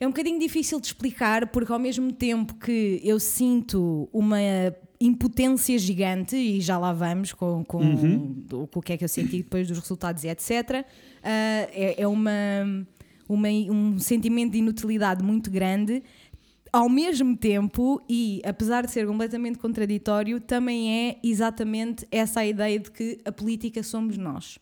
É 0.01 0.07
um 0.07 0.11
bocadinho 0.11 0.39
difícil 0.41 0.81
de 0.81 0.87
explicar, 0.87 1.47
porque 1.49 1.71
ao 1.71 1.79
mesmo 1.79 2.11
tempo 2.11 2.55
que 2.55 3.01
eu 3.05 3.21
sinto 3.21 4.09
uma 4.13 4.39
impotência 4.99 5.79
gigante, 5.79 6.37
e 6.37 6.61
já 6.61 6.79
lá 6.79 6.93
vamos 6.93 7.33
com, 7.35 7.63
com, 7.65 7.79
Uhum. 7.79 8.35
do- 8.47 8.67
com 8.67 8.81
o 8.81 8.83
que 8.83 8.95
é 8.95 8.97
que 8.97 9.05
eu 9.05 9.09
senti 9.09 9.39
depois 9.39 9.69
dos 9.69 9.79
resultados 9.79 10.25
e 10.25 10.29
etc., 10.29 10.85
ah, 11.23 11.69
é, 11.73 12.03
é 12.03 12.07
uma, 12.09 12.31
uma- 13.29 13.49
um 13.49 13.99
sentimento 13.99 14.53
de 14.53 14.59
inutilidade 14.59 15.23
muito 15.23 15.51
grande. 15.51 16.03
Ao 16.73 16.89
mesmo 16.89 17.37
tempo, 17.37 18.01
e 18.09 18.41
apesar 18.45 18.87
de 18.87 18.93
ser 18.93 19.07
completamente 19.07 19.59
contraditório, 19.59 20.41
também 20.41 21.09
é 21.09 21.19
exatamente 21.23 22.07
essa 22.11 22.41
a 22.41 22.47
ideia 22.47 22.79
de 22.79 22.91
que 22.91 23.19
a 23.25 23.33
política 23.33 23.83
somos 23.83 24.17
nós. 24.17 24.59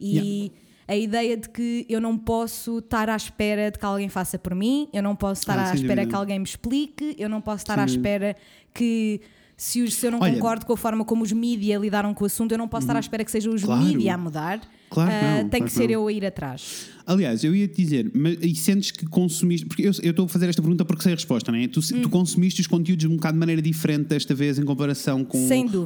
E 0.00 0.50
a 0.88 0.94
ideia 0.96 1.36
de 1.36 1.48
que 1.48 1.84
eu 1.88 2.00
não 2.00 2.16
posso 2.16 2.78
estar 2.78 3.08
à 3.10 3.16
espera 3.16 3.70
de 3.70 3.78
que 3.78 3.84
alguém 3.84 4.08
faça 4.08 4.38
por 4.38 4.54
mim, 4.54 4.88
eu 4.92 5.02
não 5.02 5.16
posso 5.16 5.40
estar 5.42 5.58
Ah, 5.58 5.70
à 5.70 5.74
espera 5.74 5.94
dúvida. 5.96 6.06
que 6.06 6.14
alguém 6.14 6.38
me 6.38 6.44
explique, 6.44 7.14
eu 7.18 7.28
não 7.28 7.40
posso 7.40 7.62
estar 7.64 7.74
Sem 7.74 7.82
à 7.82 7.86
espera 7.86 8.36
que. 8.72 9.20
Se, 9.58 9.80
os- 9.82 9.94
se 9.94 10.06
eu 10.06 10.10
não 10.10 10.20
Olha- 10.20 10.34
concordo 10.34 10.66
com 10.66 10.74
a 10.74 10.76
forma 10.76 11.02
como 11.02 11.22
os 11.24 11.32
mídia 11.32 11.78
lidaram 11.78 12.12
com 12.12 12.24
o 12.24 12.26
assunto, 12.26 12.52
eu 12.52 12.58
não 12.58 12.68
posso 12.68 12.84
estar 12.84 12.94
à 12.94 13.00
espera 13.00 13.24
que 13.24 13.30
sejam 13.30 13.54
os 13.54 13.62
Uhum. 13.62 13.68
Claro. 13.68 13.82
mídia 13.84 14.14
a 14.14 14.18
mudar. 14.18 14.60
Claro 14.88 15.10
Ah, 15.10 15.42
não, 15.42 15.48
tem 15.48 15.60
claro 15.60 15.64
que 15.64 15.70
ser 15.72 15.84
não. 15.84 15.90
eu 15.94 16.06
a 16.06 16.12
ir 16.12 16.24
atrás. 16.24 16.86
Aliás, 17.04 17.44
eu 17.44 17.54
ia 17.54 17.68
te 17.68 17.76
dizer, 17.82 18.10
mas, 18.14 18.36
e 18.40 18.54
sentes 18.54 18.90
que 18.90 19.06
consumiste. 19.06 19.66
Porque 19.66 19.82
eu 19.82 19.90
estou 19.90 20.24
a 20.24 20.28
fazer 20.28 20.48
esta 20.48 20.60
pergunta 20.60 20.84
porque 20.84 21.02
sei 21.02 21.12
a 21.12 21.14
resposta, 21.16 21.52
não 21.52 21.58
é? 21.58 21.68
Tu, 21.68 21.78
Hum. 21.94 22.02
tu 22.02 22.08
consumiste 22.08 22.60
os 22.60 22.66
conteúdos 22.66 23.04
um 23.04 23.16
bocado 23.16 23.34
de 23.34 23.38
maneira 23.40 23.60
diferente 23.62 24.06
desta 24.08 24.34
vez 24.34 24.58
em 24.58 24.64
comparação 24.64 25.24
com 25.24 25.38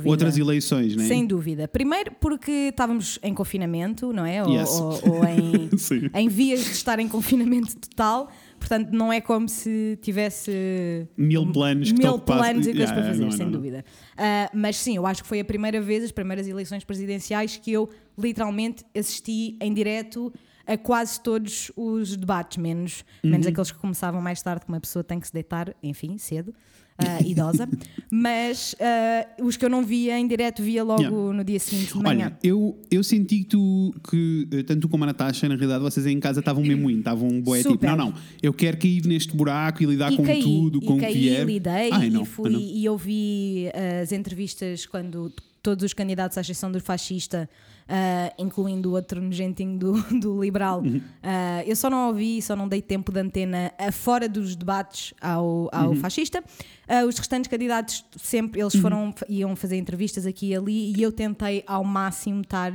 outras 0.05 0.37
eleições, 0.39 0.95
não 0.97 1.05
é? 1.05 1.09
Sem 1.09 1.27
dúvida. 1.27 1.67
Primeiro 1.69 2.13
porque 2.21 2.51
estávamos 2.71 3.19
em 3.23 3.35
confinamento, 3.35 4.13
não 4.13 4.25
é? 4.25 4.43
Ou, 4.45 4.51
Yes. 4.53 4.71
ou- 4.71 5.01
ou 5.15 5.25
em, 5.25 5.69
em 6.15 6.29
vias 6.29 6.65
de 6.65 6.71
estar 6.71 6.99
em 6.99 7.09
confinamento 7.09 7.75
total. 7.77 8.31
Portanto, 8.61 8.91
não 8.93 9.11
é 9.13 9.21
como 9.21 9.49
se 9.49 9.99
tivesse 10.03 11.09
Mil 11.17 11.51
planos 11.51 11.91
mil 11.93 12.19
planos 12.19 12.67
e 12.67 12.73
coisas 12.73 12.91
Yeah, 12.91 12.95
para 12.95 13.05
fazer, 13.05 13.23
não, 13.25 13.31
sem 13.33 13.47
não, 13.47 13.53
não. 13.53 13.59
dúvida. 13.59 13.85
Ah, 14.17 14.51
mas 14.55 14.77
sim, 14.77 14.97
eu 14.97 15.07
acho 15.07 15.23
que 15.23 15.29
foi 15.29 15.41
a 15.41 15.45
primeira 15.45 15.81
vez, 15.81 16.05
as 16.05 16.13
primeiras 16.13 16.47
eleições 16.47 16.85
presidenciais, 16.85 17.57
que 17.57 17.73
eu 17.73 17.89
literalmente 18.19 18.85
assisti 18.97 19.57
em 19.61 19.73
direto 19.73 20.33
a 20.67 20.77
quase 20.77 21.21
todos 21.21 21.73
os 21.75 22.17
debates, 22.17 22.59
menos, 22.59 23.05
menos 23.25 23.47
Uhum. 23.47 23.51
aqueles 23.53 23.73
que 23.73 23.79
começavam 23.79 24.21
mais 24.21 24.41
tarde, 24.43 24.65
que 24.67 24.69
uma 24.71 24.81
pessoa 24.81 25.03
tem 25.03 25.19
que 25.19 25.27
se 25.27 25.33
deitar, 25.33 25.75
enfim, 25.83 26.17
cedo. 26.19 26.55
Ah, 27.07 27.21
idosa, 27.25 27.69
mas 28.11 28.75
ah, 28.81 29.27
os 29.43 29.57
que 29.57 29.65
eu 29.65 29.71
não 29.71 29.85
via 29.85 30.19
em 30.19 30.27
direto 30.27 30.63
via 30.63 30.83
logo 30.85 31.01
Yeah. 31.01 31.33
no 31.39 31.45
dia 31.45 31.59
seguinte 31.59 31.95
de 31.95 31.99
manhã. 32.03 32.27
Olha, 32.27 32.39
eu, 32.43 32.79
eu 32.91 33.03
senti 33.03 33.39
que 33.39 33.45
tu, 33.45 33.95
que 34.11 34.47
eh, 34.53 34.63
tanto 34.63 34.83
tu 34.83 34.89
como 34.89 35.05
a 35.05 35.07
Natasha, 35.07 35.49
na 35.49 35.55
realidade, 35.55 35.83
vocês 35.83 36.05
aí 36.05 36.13
em 36.13 36.21
casa 36.21 36.41
estavam 36.41 36.63
mesmo 36.63 36.91
indo, 36.91 36.99
estavam 36.99 37.41
boé 37.41 37.63
tipo, 37.63 37.85
não, 37.87 37.97
não, 37.97 38.15
eu 38.43 38.53
quero 38.53 38.77
cair 38.77 39.05
neste 39.07 39.35
buraco 39.35 39.83
e 39.83 39.87
lidar 39.87 40.13
e 40.13 40.17
com 40.17 40.25
caí, 40.25 40.43
tudo, 40.43 40.79
e 40.83 40.87
com 40.87 40.95
o 40.95 40.97
que 40.97 41.03
caí, 41.03 41.15
vier. 41.15 41.47
lidei 41.47 41.91
Ai, 41.91 42.11
não, 42.11 42.23
e, 42.23 42.27
fui, 42.27 42.51
não. 42.51 42.61
e 42.61 42.89
ouvi 42.89 43.67
as 44.03 44.13
entrevistas 44.13 44.85
quando 44.87 45.33
todos 45.63 45.85
os 45.85 45.93
candidatos 45.93 46.39
à 46.39 46.41
exceção 46.41 46.71
do 46.73 46.81
fascista, 46.81 47.49
ah, 47.89 48.33
incluindo 48.39 48.91
o 48.91 48.93
outro 48.95 49.21
nojentinho 49.21 49.79
do, 49.79 49.93
do 50.21 50.43
liberal, 50.43 50.81
Uhum. 50.83 51.01
ah, 51.23 51.63
eu 51.67 51.77
só 51.77 51.91
não 51.91 52.09
ouvi, 52.09 52.41
só 52.41 52.55
não 52.57 52.67
dei 52.69 52.81
tempo 52.81 53.13
de 53.13 53.21
antena 53.21 53.73
fora 53.93 54.29
dos 54.29 54.57
debates 54.57 55.13
ao, 55.21 55.69
ao 55.73 55.91
Uhum. 55.91 55.97
fascista. 55.97 56.43
Ah, 56.89 57.05
os 57.05 57.19
restantes 57.19 57.49
candidatos 57.51 58.05
sempre, 58.17 58.61
eles 58.61 58.75
Uhum. 58.75 58.81
foram, 58.81 59.15
iam 59.29 59.55
fazer 59.57 59.77
entrevistas 59.77 60.25
aqui 60.27 60.49
e 60.51 60.57
ali 60.57 60.93
e 60.97 61.03
eu 61.03 61.13
tentei 61.13 61.63
ao 61.67 61.85
máximo 61.85 62.41
estar 62.43 62.73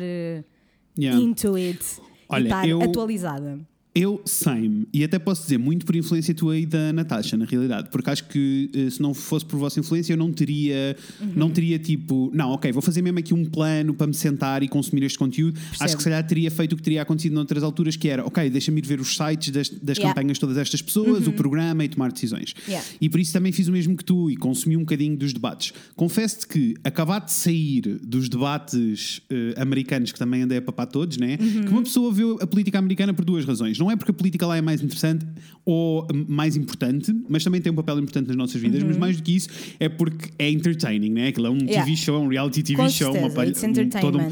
Yeah. 0.97 1.21
into 1.21 1.55
it 1.55 1.83
Olha, 2.29 2.41
e 2.41 2.45
estar 2.45 2.67
eu- 2.67 2.81
atualizada. 2.81 3.59
Eu 3.97 4.21
sei-me, 4.25 4.85
e 4.93 5.05
até 5.05 5.17
posso 5.17 5.43
dizer 5.43 5.57
muito 5.57 5.85
por 5.85 5.95
influência 5.95 6.33
tua 6.35 6.57
e 6.57 6.65
da 6.65 6.91
Natasha, 6.91 7.37
na 7.37 7.45
realidade, 7.45 7.87
porque 7.89 8.09
acho 8.09 8.25
que 8.27 8.69
eh, 8.75 8.89
se 8.89 9.01
não 9.01 9.13
fosse 9.13 9.45
por 9.45 9.57
vossa 9.57 9.79
influência 9.79 10.11
eu 10.11 10.17
não 10.17 10.33
teria, 10.33 10.97
Uhum. 11.21 11.31
não 11.33 11.49
teria 11.49 11.79
tipo, 11.79 12.29
não, 12.33 12.49
ok, 12.51 12.71
vou 12.73 12.81
fazer 12.81 13.01
mesmo 13.01 13.19
aqui 13.19 13.33
um 13.33 13.45
plano 13.45 13.93
para 13.93 14.05
me 14.07 14.13
sentar 14.13 14.61
e 14.63 14.67
consumir 14.67 15.03
este 15.03 15.17
conteúdo. 15.17 15.57
Acho 15.79 15.95
que 15.95 16.01
se 16.03 16.09
calhar 16.09 16.25
teria 16.27 16.51
feito 16.51 16.73
o 16.73 16.75
que 16.75 16.83
teria 16.83 17.01
acontecido 17.03 17.33
noutras 17.33 17.63
alturas, 17.63 17.95
que 17.95 18.09
era, 18.09 18.25
ok, 18.25 18.49
deixa-me 18.49 18.81
ir 18.81 18.85
ver 18.85 18.99
os 18.99 19.15
sites 19.15 19.49
das, 19.51 19.69
das 19.69 19.95
Yeah. 19.95 20.09
Uhum. 20.09 20.13
campanhas 20.13 20.35
de 20.35 20.41
todas 20.41 20.57
estas 20.57 20.81
pessoas, 20.81 21.25
o 21.25 21.31
programa 21.31 21.85
e 21.85 21.87
tomar 21.87 22.11
decisões. 22.11 22.53
Yeah. 22.67 22.85
E 22.99 23.09
por 23.09 23.19
isso 23.21 23.31
também 23.31 23.53
fiz 23.53 23.69
o 23.69 23.71
mesmo 23.71 23.95
que 23.95 24.03
tu 24.03 24.29
e 24.29 24.35
consumi 24.35 24.75
um 24.75 24.81
bocadinho 24.81 25.15
dos 25.15 25.31
debates. 25.31 25.71
Confesso-te 25.95 26.47
que, 26.47 26.75
acabado 26.83 27.25
de 27.27 27.31
sair 27.31 27.81
dos 28.03 28.27
debates 28.27 29.21
eh, 29.29 29.53
americanos, 29.57 30.11
que 30.11 30.19
também 30.19 30.41
andei 30.41 30.57
a 30.57 30.61
papar 30.61 30.85
todos, 30.87 31.15
né? 31.17 31.37
que 31.37 31.69
uma 31.69 31.81
pessoa 31.83 32.11
vê 32.11 32.23
a 32.41 32.45
política 32.47 32.77
americana 32.77 33.13
por 33.13 33.23
duas 33.23 33.45
razões. 33.45 33.77
Não 33.85 33.91
é 33.91 33.95
porque 33.95 34.09
a 34.09 34.13
política 34.13 34.47
lá 34.47 34.57
é 34.57 34.61
mais 34.61 34.81
interessante 34.81 35.23
ou 35.63 36.07
mais 36.27 36.55
importante, 36.55 37.13
mas 37.29 37.43
também 37.43 37.61
tem 37.61 37.71
um 37.71 37.75
papel 37.75 37.99
importante 37.99 38.27
nas 38.27 38.35
nossas 38.35 38.59
vidas, 38.59 38.81
mas 38.81 38.97
mais 38.97 39.15
do 39.17 39.21
que 39.23 39.35
isso 39.35 39.47
é 39.79 39.87
porque 39.87 40.31
é 40.39 40.49
entertaining, 40.49 41.11
né? 41.11 41.27
Aquilo 41.27 41.45
é 41.47 41.49
um 41.51 41.57
Yeah. 41.57 41.83
TV 41.85 41.95
show, 41.95 42.19
um 42.21 42.27
reality 42.27 42.63
TV 42.63 42.81
Com 42.81 42.89
show, 42.89 43.11
certeza, 43.13 43.35
palha- 43.35 43.49
it's 43.49 43.63
um- 43.63 43.89
todo 44.01 44.17
um-. 44.19 44.29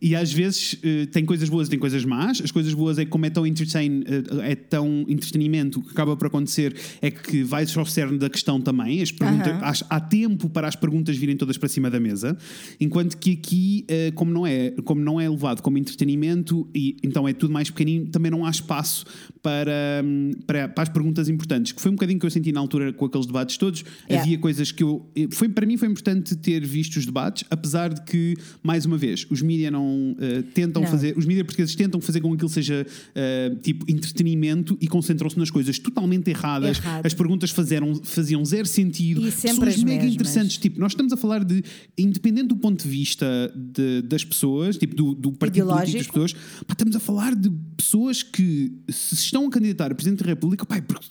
E 0.00 0.14
às 0.14 0.32
vezes 0.32 0.76
eh, 0.82 1.06
tem 1.06 1.24
coisas 1.24 1.48
boas 1.48 1.68
e 1.68 1.70
tem 1.70 1.78
coisas 1.78 2.04
más. 2.04 2.40
As 2.40 2.50
coisas 2.50 2.72
boas 2.74 2.98
é 2.98 3.04
que, 3.04 3.10
como 3.10 3.26
é 3.26 3.30
tão 3.30 3.46
entertain, 3.46 4.02
eh, 4.06 4.50
é 4.50 4.54
tão 4.54 5.04
entretenimento, 5.08 5.80
o 5.80 5.82
que 5.82 5.90
acaba 5.90 6.16
por 6.16 6.26
acontecer 6.26 6.74
é 7.00 7.10
que 7.10 7.42
vais 7.42 7.76
ao 7.76 7.86
cerne 7.86 8.18
da 8.18 8.28
questão 8.28 8.60
também. 8.60 9.02
As 9.02 9.12
perguntas, 9.12 9.52
Aham. 9.52 9.72
há, 9.90 9.96
há 9.96 10.00
tempo 10.00 10.48
para 10.48 10.68
as 10.68 10.76
perguntas 10.76 11.16
virem 11.16 11.36
todas 11.36 11.56
para 11.56 11.68
cima 11.68 11.90
da 11.90 12.00
mesa. 12.00 12.36
Enquanto 12.80 13.16
que 13.16 13.32
aqui, 13.32 13.84
eh, 13.88 14.10
como, 14.14 14.32
não 14.32 14.46
é, 14.46 14.70
como 14.84 15.00
não 15.00 15.20
é 15.20 15.28
levado 15.28 15.62
como 15.62 15.78
entretenimento 15.78 16.68
e 16.74 16.96
então 17.02 17.26
é 17.26 17.32
tudo 17.32 17.52
mais 17.52 17.70
pequenino, 17.70 18.06
também 18.06 18.30
não 18.30 18.44
há 18.44 18.50
espaço 18.50 19.04
para, 19.42 20.02
hum, 20.04 20.32
para, 20.46 20.68
para 20.68 20.82
as 20.82 20.88
perguntas 20.88 21.28
importantes. 21.28 21.72
Que 21.72 21.80
foi 21.80 21.90
um 21.90 21.94
bocadinho 21.94 22.18
que 22.18 22.26
eu 22.26 22.30
senti 22.30 22.52
na 22.52 22.60
altura 22.60 22.92
com 22.92 23.04
aqueles 23.04 23.26
debates 23.26 23.56
todos. 23.56 23.84
Yeah. 24.08 24.22
Havia 24.22 24.38
coisas 24.38 24.72
que 24.72 24.82
eu. 24.82 25.06
Foi, 25.32 25.48
para 25.48 25.66
mim 25.66 25.76
foi 25.76 25.88
importante 25.88 26.36
ter 26.36 26.64
visto 26.64 26.96
os 26.96 27.06
debates, 27.06 27.44
apesar 27.50 27.92
de 27.92 28.02
que, 28.02 28.36
mais 28.62 28.84
uma 28.86 28.96
vez, 28.96 29.26
os 29.30 29.42
mídias 29.42 29.72
não 29.72 29.83
eh, 30.18 30.42
tentam 30.54 30.82
Não. 30.82 30.90
fazer. 30.90 31.16
Os 31.16 31.24
mídias 31.26 31.44
portugueses 31.46 31.74
tentam 31.74 32.00
fazer 32.00 32.20
com 32.20 32.28
que 32.30 32.34
aquilo 32.36 32.48
seja 32.48 32.86
eh, 33.14 33.56
tipo 33.62 33.84
entretenimento 33.90 34.76
e 34.80 34.86
concentram-se 34.88 35.38
nas 35.38 35.50
coisas 35.50 35.78
totalmente 35.78 36.28
erradas. 36.30 36.78
Errado. 36.78 37.06
As 37.06 37.14
perguntas 37.14 37.50
fazeram, 37.50 37.94
faziam 38.02 38.44
zero 38.44 38.66
sentido. 38.66 39.20
E 39.20 39.24
Pessoas 39.30 39.58
as 39.68 39.82
mega 39.82 39.96
mesmas. 40.02 40.14
interessantes. 40.14 40.56
Tipo, 40.58 40.78
nós 40.80 40.92
estamos 40.92 41.12
a 41.12 41.16
falar 41.16 41.44
de, 41.44 41.62
independente 41.98 42.48
do 42.48 42.56
ponto 42.56 42.82
de 42.82 42.88
vista 42.88 43.26
de- 43.54 44.02
das 44.02 44.24
pessoas, 44.24 44.76
tipo, 44.76 44.94
do, 44.94 45.14
do 45.14 45.32
partido 45.32 45.66
político 45.68 45.98
das 45.98 46.06
pessoas, 46.06 46.32
pá, 46.32 46.72
estamos 46.72 46.96
a 46.96 47.00
falar 47.00 47.34
de 47.34 47.50
pessoas 47.76 48.22
que 48.22 48.72
se 48.88 49.14
estão 49.14 49.46
a 49.46 49.50
candidatar 49.50 49.90
a 49.92 49.94
Presidente 49.94 50.22
da 50.22 50.26
República, 50.28 50.64
pá, 50.66 50.80
porque 50.82 51.04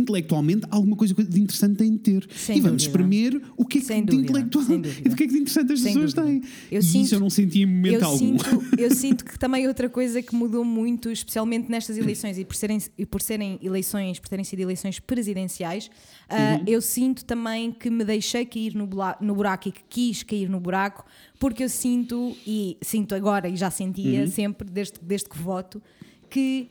intelectualmente 0.00 0.66
alguma 0.70 0.96
coisa 0.96 1.14
de 1.14 1.40
interessante 1.40 1.76
têm 1.76 1.92
de 1.92 1.98
ter. 1.98 2.28
Sem 2.34 2.58
e 2.58 2.60
vamos 2.60 2.82
dúvida. 2.84 2.98
espremer 3.04 3.42
o 3.56 3.64
que 3.64 3.78
é 3.78 3.80
que 3.80 3.86
de 4.02 4.16
intelectual 4.16 4.64
e 4.70 5.08
o 5.08 5.16
que 5.16 5.24
é 5.24 5.26
que 5.26 5.32
de 5.32 5.38
interessante 5.40 5.72
as 5.72 5.80
Sem 5.80 5.92
pessoas 5.94 6.14
dúvida. 6.14 6.32
têm. 6.40 6.50
Eu 6.70 6.80
e 6.80 6.82
sinto- 6.82 7.04
isso 7.04 7.14
eu 7.14 7.20
não 7.20 7.30
senti 7.30 7.60
em 7.62 7.66
momento 7.66 7.94
eu 8.02 8.04
algum. 8.06 8.18
Sinto, 8.38 8.44
eu 8.78 8.94
sinto 8.94 9.24
que 9.24 9.38
também 9.38 9.66
outra 9.66 9.88
coisa 9.88 10.20
que 10.22 10.34
mudou 10.34 10.64
muito, 10.64 11.10
especialmente 11.10 11.70
nestas 11.70 11.96
eleições 11.98 12.38
e 12.38 12.44
por 12.44 12.54
serem, 12.56 12.78
e 12.96 13.06
por 13.06 13.20
serem 13.22 13.58
eleições, 13.62 14.18
por 14.18 14.28
terem 14.28 14.44
sido 14.44 14.60
eleições 14.60 14.98
presidenciais, 15.00 15.90
ah, 16.28 16.60
eu 16.66 16.80
sinto 16.80 17.24
também 17.24 17.72
que 17.72 17.90
me 17.90 18.04
deixei 18.04 18.44
cair 18.46 18.74
no, 18.74 18.88
no 19.20 19.34
buraco 19.34 19.68
e 19.68 19.72
que 19.72 19.80
quis 19.88 20.22
cair 20.22 20.48
no 20.48 20.60
buraco, 20.60 21.04
porque 21.38 21.64
eu 21.64 21.68
sinto, 21.68 22.36
e 22.46 22.76
sinto 22.82 23.14
agora 23.14 23.48
e 23.48 23.56
já 23.56 23.70
sentia 23.70 24.26
sempre, 24.26 24.68
desde, 24.70 24.94
desde 25.02 25.28
que 25.28 25.38
voto, 25.38 25.80
que 26.30 26.68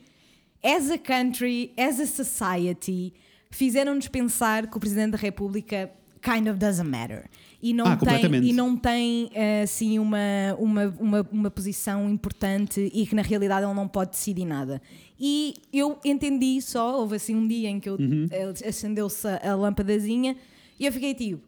as 0.62 0.90
a 0.90 0.98
country, 0.98 1.72
as 1.76 2.00
a 2.00 2.06
society, 2.06 3.12
fizeram-nos 3.50 4.08
pensar 4.08 4.66
que 4.68 4.76
o 4.76 4.80
Presidente 4.80 5.12
da 5.12 5.18
República 5.18 5.90
kind 6.20 6.48
of 6.48 6.58
doesn't 6.58 6.88
matter. 6.88 7.28
E 7.62 7.72
não 7.72 7.86
Ah, 7.86 7.96
tem, 7.96 8.34
e 8.44 8.52
não 8.52 8.76
tem 8.76 9.30
eh, 9.34 9.62
assim 9.62 9.98
uma, 9.98 10.18
uma, 10.58 10.94
uma, 11.00 11.28
uma 11.32 11.50
posição 11.50 12.08
importante 12.10 12.90
e 12.94 13.06
que 13.06 13.14
na 13.14 13.22
realidade 13.22 13.64
ele 13.66 13.74
não 13.74 13.88
pode 13.88 14.10
decidir 14.12 14.44
nada. 14.44 14.80
E 15.18 15.54
eu 15.72 15.98
entendi 16.04 16.60
só, 16.62 16.98
houve 17.00 17.16
assim 17.16 17.34
um 17.34 17.46
dia 17.48 17.68
em 17.68 17.80
que 17.80 17.88
eu, 17.88 17.94
Uhum. 17.94 18.26
eh, 18.30 18.52
acendeu-se 18.68 19.26
a, 19.26 19.52
a 19.52 19.54
lâmpadazinha 19.56 20.36
e 20.78 20.86
eu 20.86 20.92
fiquei 20.92 21.14
tipo, 21.14 21.42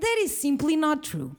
that 0.00 0.24
is 0.24 0.32
simply 0.32 0.76
not 0.76 1.08
true. 1.08 1.30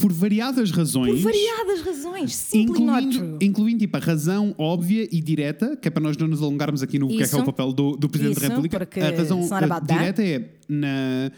Por 0.00 0.12
variadas 0.12 0.70
Por 0.70 0.78
razões. 0.78 1.20
variadas 1.22 1.80
razões, 1.82 2.48
not 2.54 2.58
Incluindo, 2.58 3.38
incluindo 3.40 3.78
tipo, 3.80 3.96
a 3.96 4.00
razão 4.00 4.54
óbvia 4.58 5.08
e 5.10 5.20
direta, 5.20 5.76
que 5.76 5.88
é 5.88 5.90
para 5.90 6.02
nós 6.02 6.16
não 6.16 6.28
nos 6.28 6.40
alongarmos 6.42 6.82
aqui 6.82 6.98
no 6.98 7.08
que 7.08 7.14
é, 7.14 7.16
que 7.18 7.22
é 7.22 7.26
Isso. 7.26 7.38
o 7.38 7.44
papel 7.44 7.72
do, 7.72 7.96
do 7.96 8.08
Presidente 8.08 8.36
da 8.36 8.40
Isso, 8.40 8.48
República. 8.50 8.78
porque 8.78 9.00
A 9.00 9.10
razão 9.10 9.40
direta 9.86 10.22
é 10.22 10.54
na, 10.68 11.30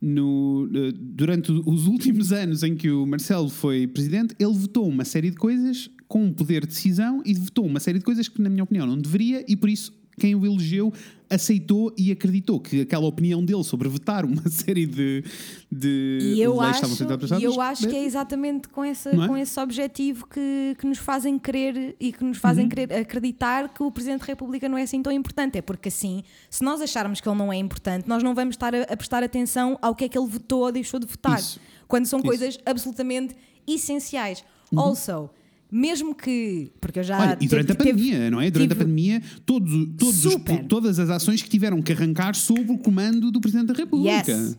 no, 0.00 0.68
durante 0.94 1.50
os 1.50 1.86
últimos 1.86 2.32
anos 2.32 2.62
em 2.62 2.74
que 2.76 2.90
o 2.90 3.06
Marcelo 3.06 3.48
foi 3.48 3.86
Presidente, 3.86 4.34
ele 4.38 4.52
votou 4.52 4.86
uma 4.88 5.04
série 5.04 5.30
de 5.30 5.36
coisas 5.36 5.88
com 6.06 6.24
um 6.24 6.32
poder 6.32 6.60
de 6.62 6.68
decisão 6.68 7.22
e 7.24 7.34
votou 7.34 7.66
uma 7.66 7.80
série 7.80 7.98
de 7.98 8.04
coisas 8.04 8.28
que, 8.28 8.40
na 8.40 8.50
minha 8.50 8.62
opinião, 8.62 8.86
não 8.86 8.98
deveria 8.98 9.44
e 9.48 9.56
por 9.56 9.68
isso 9.70 9.92
quem 10.18 10.34
o 10.34 10.44
elegeu 10.44 10.92
aceitou 11.28 11.92
e 11.96 12.12
acreditou 12.12 12.60
que 12.60 12.82
aquela 12.82 13.06
opinião 13.06 13.44
dele 13.44 13.64
sobre 13.64 13.88
votar 13.88 14.24
uma 14.24 14.42
série 14.48 14.86
de, 14.86 15.24
de 15.70 16.34
E 16.36 16.42
eu 16.42 16.52
leis 16.52 16.76
acho, 16.76 16.94
estavam 16.94 17.28
ser 17.28 17.40
e 17.40 17.44
eu 17.44 17.60
acho 17.60 17.88
que 17.88 17.96
é 17.96 18.04
exatamente 18.04 18.68
com, 18.68 18.84
essa, 18.84 19.10
é? 19.10 19.26
com 19.26 19.36
esse 19.36 19.58
objetivo 19.58 20.26
que, 20.26 20.76
que 20.78 20.86
nos 20.86 20.98
fazem 20.98 21.38
querer 21.38 21.96
e 21.98 22.12
que 22.12 22.22
nos 22.22 22.36
Uhum. 22.36 22.40
fazem 22.40 22.68
querer 22.68 22.92
acreditar 22.92 23.72
que 23.72 23.82
o 23.82 23.90
Presidente 23.90 24.20
da 24.20 24.26
República 24.26 24.68
não 24.68 24.76
é 24.76 24.82
assim 24.82 25.02
tão 25.02 25.12
importante. 25.12 25.58
É 25.58 25.62
porque 25.62 25.88
assim, 25.88 26.22
se 26.50 26.62
nós 26.62 26.80
acharmos 26.80 27.20
que 27.20 27.28
ele 27.28 27.38
não 27.38 27.52
é 27.52 27.56
importante, 27.56 28.06
nós 28.08 28.22
não 28.22 28.34
vamos 28.34 28.54
estar 28.54 28.74
a, 28.74 28.82
a 28.82 28.96
prestar 28.96 29.22
atenção 29.22 29.78
ao 29.80 29.94
que 29.94 30.04
é 30.04 30.08
que 30.08 30.18
ele 30.18 30.28
votou 30.28 30.64
ou 30.64 30.72
deixou 30.72 31.00
de 31.00 31.06
votar. 31.06 31.38
Isso. 31.38 31.58
Quando 31.88 32.06
são 32.06 32.18
Isso. 32.18 32.26
Uhum. 32.26 32.38
coisas 32.38 32.58
absolutamente 32.66 33.34
essenciais. 33.66 34.44
Also, 34.76 35.30
mesmo 35.74 36.14
que. 36.14 36.70
Porque 36.80 37.00
eu 37.00 37.02
já. 37.02 37.18
Olha, 37.20 37.38
e 37.40 37.46
durante 37.48 37.74
teve- 37.74 37.90
a 37.90 37.92
pandemia, 37.92 38.30
não 38.30 38.40
é? 38.40 38.50
Durante 38.50 38.72
a 38.72 38.76
pandemia, 38.76 39.22
todos, 39.44 39.70
todos 39.98 40.24
os- 40.24 40.34
todas 40.68 40.98
as 40.98 41.10
ações 41.10 41.42
que 41.42 41.48
tiveram 41.48 41.82
que 41.82 41.92
arrancar 41.92 42.34
sob 42.34 42.70
o 42.70 42.78
comando 42.78 43.30
do 43.30 43.40
Presidente 43.40 43.66
da 43.68 43.74
República. 43.74 44.32
Yes. 44.32 44.56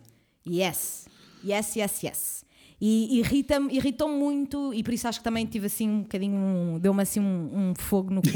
Yes. 0.48 1.06
Yes, 1.44 1.76
yes, 1.76 2.04
yes. 2.04 2.45
E 2.80 3.20
irrita-me, 3.20 3.74
irritou 3.74 4.10
muito, 4.10 4.74
e 4.74 4.84
por 4.84 4.94
isso 4.94 5.08
acho 5.08 5.20
que 5.20 5.24
também 5.24 5.46
tive 5.46 5.68
assim 5.68 5.90
um 5.90 6.02
bocadinho, 6.02 6.36
um- 6.36 6.78
deu-me 6.80 7.02
assim 7.02 7.22
um, 7.22 7.70
um 7.70 7.74
fogo 7.76 8.14
no 8.14 8.22
cu 8.22 8.28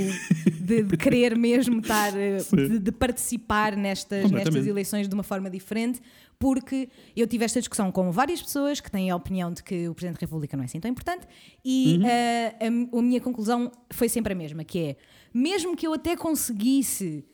de, 0.61 0.81
de 0.83 0.95
querer 0.97 1.37
mesmo 1.37 1.79
estar, 1.81 2.15
eh, 2.17 2.37
de, 2.53 2.79
de 2.79 2.91
participar 2.91 3.75
nestas, 3.75 4.31
nestas 4.31 4.65
eleições 4.65 5.09
de 5.09 5.13
uma 5.13 5.23
forma 5.23 5.49
diferente, 5.49 5.99
porque 6.39 6.87
eu 7.17 7.27
tive 7.27 7.43
esta 7.43 7.59
discussão 7.59 7.91
com 7.91 8.11
várias 8.13 8.41
pessoas 8.41 8.79
que 8.79 8.89
têm 8.89 9.09
a 9.09 9.15
opinião 9.17 9.51
de 9.51 9.61
que 9.61 9.89
o 9.89 9.93
Presidente 9.93 10.15
da 10.21 10.21
República 10.25 10.55
não 10.55 10.63
é 10.63 10.65
assim 10.67 10.79
tão 10.79 10.89
importante, 10.89 11.27
e 11.63 11.97
Uhum. 11.99 12.05
eh, 12.07 12.55
a, 12.61 12.97
a 12.97 13.01
minha 13.01 13.19
conclusão 13.19 13.69
foi 13.91 14.07
sempre 14.07 14.31
a 14.31 14.35
mesma, 14.37 14.63
que 14.63 14.79
é, 14.79 14.95
mesmo 15.33 15.75
que 15.75 15.85
eu 15.85 15.93
até 15.93 16.15
conseguisse 16.15 17.25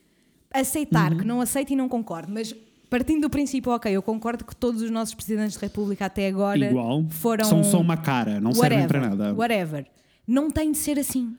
aceitar, 0.52 1.12
Uhum. 1.12 1.20
que 1.20 1.26
não 1.26 1.40
aceito 1.42 1.72
e 1.72 1.76
não 1.76 1.88
concordo, 1.88 2.32
mas 2.34 2.56
partindo 2.98 3.22
do 3.24 3.30
princípio, 3.30 3.74
ok, 3.74 3.92
eu 3.92 4.02
concordo 4.02 4.46
que 4.46 4.56
todos 4.56 4.82
os 4.82 4.90
nossos 4.90 5.14
Presidentes 5.14 5.56
da 5.56 5.62
República 5.68 6.06
até 6.06 6.28
agora 6.30 6.70
Igual. 6.70 7.06
foram... 7.10 7.44
São 7.44 7.62
só 7.62 7.82
uma 7.82 7.98
cara, 7.98 8.40
não 8.40 8.54
servem 8.54 8.80
whatever, 8.80 8.88
para 8.88 9.10
nada. 9.10 9.34
Whatever. 9.34 9.86
Não 10.26 10.50
tem 10.50 10.72
de 10.72 10.78
ser 10.78 10.98
assim. 10.98 11.34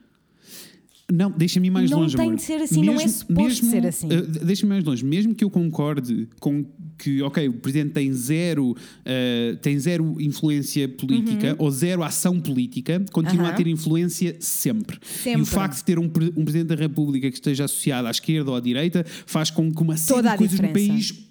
Não, 1.11 1.31
deixa-me 1.31 1.67
ir 1.67 1.71
mais 1.71 1.89
Não 1.89 2.01
longe. 2.01 2.15
tem 2.17 2.25
amor. 2.25 2.35
de 2.35 2.41
ser 2.43 2.61
assim, 2.61 2.83
não 2.83 2.99
é 2.99 3.07
suposto 3.07 3.65
ser 3.65 3.87
assim. 3.87 4.07
eh, 4.11 4.21
deixa-me 4.43 4.69
mais 4.73 4.83
longe. 4.83 5.05
Mesmo 5.05 5.33
que 5.33 5.41
eu 5.43 5.49
concorde 5.49 6.27
com 6.39 6.65
que, 6.97 7.21
ok, 7.21 7.47
o 7.47 7.53
presidente 7.53 7.93
tem 7.93 8.11
zero, 8.11 8.75
eh, 9.05 9.57
tem 9.61 9.79
zero 9.79 10.17
influência 10.19 10.85
política 10.87 11.55
ou 11.57 11.71
zero 11.71 12.03
ação 12.03 12.39
política, 12.41 13.03
continua 13.13 13.45
Uhum. 13.45 13.51
A 13.51 13.53
ter 13.53 13.67
influência 13.67 14.35
sempre. 14.41 14.97
E 15.01 15.07
Sempre. 15.07 15.41
o 15.43 15.45
facto 15.45 15.77
de 15.77 15.85
ter 15.85 15.97
um, 15.97 16.03
um 16.35 16.43
presidente 16.43 16.67
da 16.67 16.75
República 16.75 17.29
que 17.29 17.35
esteja 17.37 17.63
associado 17.63 18.05
à 18.07 18.11
esquerda 18.11 18.51
ou 18.51 18.57
à 18.57 18.59
direita 18.59 19.05
faz 19.25 19.49
com 19.49 19.71
que 19.73 19.81
uma 19.81 19.95
série 19.95 20.17
Toda 20.17 20.31
de 20.31 20.37
coisas 20.37 20.59
no 20.59 20.67
país 20.73 21.26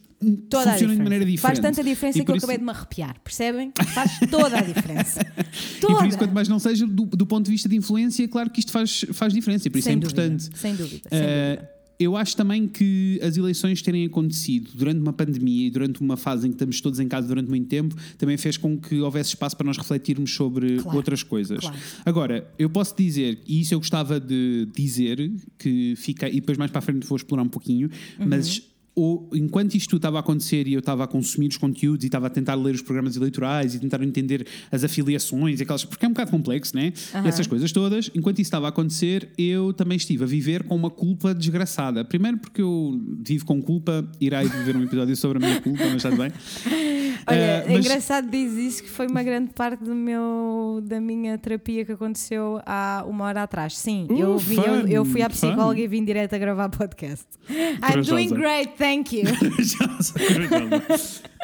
Toda 0.49 0.71
a 0.71 0.73
funcionem 0.73 0.97
de 0.97 1.03
maneira 1.03 1.25
diferente. 1.25 1.41
Faz 1.43 1.59
tanta 1.59 1.85
diferença 1.85 2.19
E 2.19 2.25
que 2.25 2.31
eu 2.31 2.37
isso- 2.37 2.45
acabei 2.47 2.59
de 2.59 2.65
me 2.65 2.71
arrepiar, 2.71 3.21
percebem? 3.23 3.71
Faz 3.95 4.19
toda 4.31 4.59
a 4.59 4.63
diferença. 4.63 5.21
E 5.77 5.81
Toda. 5.81 5.99
por 5.99 6.07
isso, 6.07 6.19
quanto 6.19 6.33
mais 6.33 6.49
não 6.49 6.59
seja, 6.59 6.87
do, 6.87 7.05
do 7.05 7.27
ponto 7.27 7.45
de 7.45 7.51
vista 7.51 7.69
de 7.69 7.77
influência, 7.77 8.27
claro 8.29 8.49
que 8.51 8.61
isto 8.61 8.73
faz, 8.73 9.05
faz 9.13 9.33
diferença. 9.33 9.69
E 9.69 9.71
por 9.71 9.79
isso 9.79 9.85
sem 9.87 9.95
é 9.95 9.97
importante. 9.97 10.45
Dúvida, 10.45 10.57
sem 10.59 10.75
dúvida. 10.75 11.09
Sem 11.11 11.19
Uh, 11.21 11.57
dúvida. 11.57 11.71
eu 11.99 12.17
acho 12.17 12.37
também 12.37 12.67
que 12.67 13.21
as 13.23 13.37
eleições 13.37 13.81
terem 13.83 14.05
acontecido 14.07 14.71
durante 14.75 15.01
uma 15.01 15.13
pandemia 15.13 15.67
e 15.67 15.71
durante 15.71 16.01
uma 16.01 16.17
fase 16.17 16.47
em 16.47 16.51
que 16.51 16.55
estamos 16.57 16.81
todos 16.81 16.99
em 16.99 17.07
casa 17.09 17.29
durante 17.29 17.49
muito 17.49 17.69
tempo 17.69 17.95
também 18.19 18.37
fez 18.39 18.57
com 18.57 18.79
que 18.79 19.01
houvesse 19.01 19.31
espaço 19.31 19.57
para 19.57 19.67
nós 19.67 19.77
refletirmos 19.77 20.35
sobre 20.35 20.79
Claro, 20.79 20.97
outras 20.97 21.23
coisas. 21.23 21.61
claro. 21.61 21.77
Agora, 22.05 22.51
eu 22.59 22.69
posso 22.71 22.95
dizer, 22.97 23.39
e 23.47 23.61
isso 23.61 23.75
eu 23.75 23.79
gostava 23.79 24.19
de 24.19 24.67
dizer, 24.75 25.31
que 25.59 25.95
fica, 25.97 26.29
e 26.29 26.35
depois 26.41 26.57
mais 26.59 26.71
para 26.71 26.79
a 26.79 26.83
frente 26.83 27.07
vou 27.07 27.17
explorar 27.17 27.43
um 27.43 27.49
pouquinho, 27.49 27.89
Uhum. 28.19 28.27
mas 28.29 28.63
o- 28.97 29.29
enquanto 29.35 29.75
isto 29.75 29.97
estava 29.97 30.17
a 30.17 30.21
acontecer 30.21 30.67
e 30.67 30.73
eu 30.73 30.79
estava 30.81 31.05
a 31.05 31.07
consumir 31.07 31.49
os 31.49 31.59
conteúdos 31.59 32.03
e 32.05 32.07
estava 32.09 32.29
a 32.29 32.31
tentar 32.31 32.55
ler 32.55 32.75
os 32.75 32.81
programas 32.83 33.15
eleitorais 33.17 33.75
e 33.75 33.79
tentar 33.79 34.03
entender 34.03 34.47
as 34.73 34.83
afiliações, 34.85 35.61
aquelas, 35.61 35.85
porque 35.85 36.05
é 36.07 36.09
um 36.09 36.13
bocado 36.13 36.31
complexo, 36.31 36.75
né? 36.75 36.93
Essas 37.25 37.47
coisas 37.47 37.71
todas, 37.73 38.11
enquanto 38.15 38.39
isso 38.39 38.49
estava 38.49 38.67
a 38.67 38.69
acontecer, 38.71 39.29
eu 39.37 39.73
também 39.75 39.97
estive 39.97 40.25
a 40.25 40.27
viver 40.27 40.63
com 40.65 40.75
uma 40.75 40.91
culpa 40.91 41.35
desgraçada. 41.35 42.05
Primeiro 42.05 42.39
porque 42.39 42.63
eu 42.63 42.99
vivo 43.23 43.45
com 43.45 43.61
culpa, 43.63 44.09
irei 44.21 44.49
viver 44.49 44.77
um 44.77 44.83
episódio 44.83 45.15
sobre 45.17 45.39
a 45.45 45.47
minha 45.47 45.61
culpa, 45.61 45.85
mas 45.85 45.97
está 45.97 46.11
bem. 46.11 46.33
Olha, 47.29 47.37
é 47.37 47.65
mas- 47.69 47.85
engraçado 47.85 48.31
diz 48.31 48.53
isso 48.53 48.83
que 48.83 48.89
foi 48.89 49.07
uma 49.09 49.23
grande 49.23 49.51
parte 49.53 49.83
do 49.83 49.95
meu, 49.95 50.81
da 50.87 51.01
minha 51.01 51.37
terapia 51.37 51.85
que 51.85 51.93
aconteceu 51.93 52.61
há 52.65 53.05
uma 53.07 53.25
hora 53.25 53.43
atrás. 53.43 53.77
Sim, 53.77 54.07
Uh, 54.11 54.19
eu, 54.19 54.39
vi, 54.39 54.57
eu, 54.57 54.63
fun, 54.63 54.89
eu 54.89 55.05
fui 55.05 55.23
à 55.23 55.29
fun. 55.31 55.49
psicóloga 55.49 55.81
e 55.81 55.87
vim 55.89 56.05
direto 56.05 56.35
a 56.35 56.39
gravar 56.39 56.69
podcast. 56.69 57.27
I'm 57.51 58.03
doing 58.03 58.29
great, 58.29 58.73
thank 58.87 59.17
you. 59.17 59.25
Já. 59.59 59.87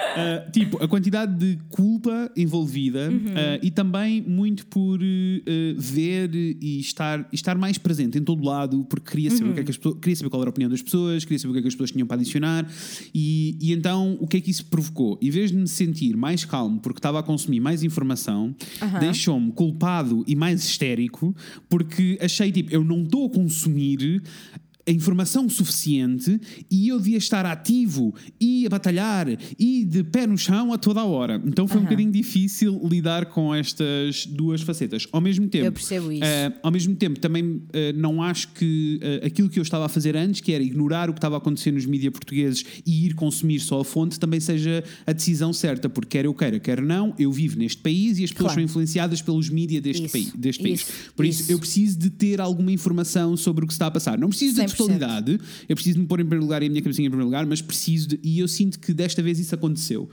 Uh, 0.03 0.51
tipo, 0.51 0.83
a 0.83 0.89
quantidade 0.89 1.35
de 1.37 1.59
culpa 1.69 2.31
envolvida 2.37 3.11
Uhum. 3.11 3.19
uh, 3.19 3.59
e 3.63 3.71
também 3.71 4.21
muito 4.23 4.67
por 4.67 5.01
uh, 5.01 5.75
ver 5.77 6.31
e 6.35 6.79
estar, 6.81 7.27
estar 7.33 7.57
mais 7.57 7.79
presente 7.79 8.19
em 8.19 8.23
todo 8.23 8.45
lado, 8.45 8.85
porque 8.85 9.11
queria 9.11 9.31
saber, 9.31 9.51
o 9.51 9.55
que 9.55 9.61
é 9.61 9.65
que 9.65 9.71
as 9.71 9.77
pessoas, 9.77 9.99
queria 10.01 10.17
saber 10.17 10.31
qual 10.31 10.43
era 10.43 10.51
a 10.51 10.53
opinião 10.53 10.71
das 10.71 10.83
pessoas, 10.83 11.25
queria 11.25 11.39
saber 11.39 11.51
o 11.51 11.53
que 11.55 11.59
é 11.59 11.63
que 11.63 11.69
as 11.69 11.75
pessoas 11.75 11.91
tinham 11.91 12.07
para 12.07 12.17
adicionar. 12.21 12.69
E, 13.15 13.57
e 13.61 13.73
então, 13.73 14.17
o 14.21 14.27
que 14.27 14.37
é 14.37 14.41
que 14.41 14.51
isso 14.51 14.67
provocou? 14.67 15.19
Em 15.21 15.31
vez 15.31 15.51
de 15.51 15.57
me 15.57 15.69
sentir 15.69 16.17
mais 16.17 16.45
calmo 16.45 16.81
porque 16.81 16.99
estava 16.99 17.19
a 17.19 17.23
consumir 17.23 17.61
mais 17.61 17.83
informação, 17.83 18.55
deixou-me 19.01 19.53
culpado 19.53 20.25
e 20.27 20.35
mais 20.37 20.63
histérico 20.65 21.35
porque 21.69 22.19
achei 22.21 22.53
tipo, 22.53 22.73
eu 22.73 22.85
não 22.85 23.03
estou 23.03 23.27
a 23.27 23.31
consumir 23.31 24.23
a 24.87 24.90
informação 24.90 25.49
suficiente 25.49 26.40
e 26.71 26.88
eu 26.88 26.99
devia 26.99 27.16
estar 27.18 27.47
ativo 27.47 28.14
e 28.40 28.66
a 28.66 28.68
batalhar 28.68 29.27
e 29.59 29.85
de 29.85 30.03
pé 30.03 30.27
no 30.27 30.37
chão 30.37 30.73
a 30.73 30.79
toda 30.79 31.01
a 31.01 31.05
hora. 31.05 31.40
Então 31.47 31.68
foi 31.68 31.79
um 31.81 31.85
bocadinho 31.85 32.11
difícil 32.11 32.81
lidar 32.88 33.27
com 33.27 33.55
estas 33.55 34.27
duas 34.27 34.61
facetas. 34.61 35.07
Ao 35.12 35.21
mesmo 35.21 35.49
tempo, 35.49 35.66
Eu 35.66 35.73
percebo 35.73 36.11
isso. 36.11 36.25
eh, 36.25 36.53
ao 36.62 36.71
mesmo 36.73 36.97
tempo, 36.97 37.21
também 37.21 37.62
eh, 37.73 37.92
não 37.92 38.23
acho 38.23 38.49
que 38.55 38.99
eh, 39.01 39.27
aquilo 39.27 39.49
que 39.49 39.59
eu 39.59 39.62
estava 39.62 39.87
a 39.87 39.88
fazer 39.88 40.16
antes, 40.16 40.40
que 40.40 40.53
era 40.53 40.62
ignorar 40.64 41.09
o 41.09 41.12
que 41.12 41.18
estava 41.18 41.37
a 41.37 41.38
acontecer 41.38 41.71
nos 41.73 41.87
mídias 41.87 42.12
portugueses 42.12 42.64
e 42.85 43.07
ir 43.07 43.14
consumir 43.14 43.61
só 43.61 43.81
a 43.81 43.85
fonte, 43.85 44.18
também 44.18 44.40
seja 44.40 44.83
a 45.07 45.12
decisão 45.12 45.53
certa, 45.53 45.88
porque 45.88 46.18
quer 46.18 46.25
eu 46.25 46.35
queira, 46.35 46.59
quer 46.59 46.83
não, 46.83 47.14
eu 47.18 47.31
vivo 47.31 47.57
neste 47.59 47.81
país 47.81 48.18
e 48.18 48.25
as 48.25 48.31
pessoas 48.33 48.42
Claro. 48.53 48.55
são 48.55 48.62
influenciadas 48.64 49.23
pelos 49.23 49.49
mídias 49.49 49.81
deste, 49.83 50.03
Isso, 50.07 50.12
país, 50.12 50.33
deste 50.35 50.62
país. 50.62 50.81
isso, 50.81 50.92
Por 51.14 51.25
isso, 51.25 51.42
isso. 51.42 51.53
eu 51.53 51.59
preciso 51.59 51.99
de 51.99 52.11
ter 52.11 52.40
alguma 52.40 52.73
informação 52.73 53.37
sobre 53.37 53.64
o 53.64 53.68
que 53.68 53.73
está 53.73 53.87
a 53.87 53.90
passar. 53.90 54.18
Não 54.18 54.29
preciso 54.29 54.57
da 54.57 54.64
100%. 54.75 54.77
totalidade, 54.77 55.41
eu 55.69 55.77
preciso 55.77 55.99
me 55.99 56.07
pôr 56.07 56.21
em 56.21 56.25
primeiro 56.25 56.43
lugar 56.43 56.63
e 56.63 56.67
a 56.67 56.69
minha 56.69 56.83
cabecinha 56.83 57.07
em 57.07 57.11
primeiro 57.11 57.27
lugar, 57.27 57.47
mas 57.47 57.61
preciso 57.61 58.09
de, 58.09 58.21
e 58.23 58.39
eu 58.39 58.49
sinto 58.49 58.79
que 58.79 58.93
desta 58.93 59.23
vez 59.23 59.39
isso 59.39 59.55
aconteceu. 59.55 60.09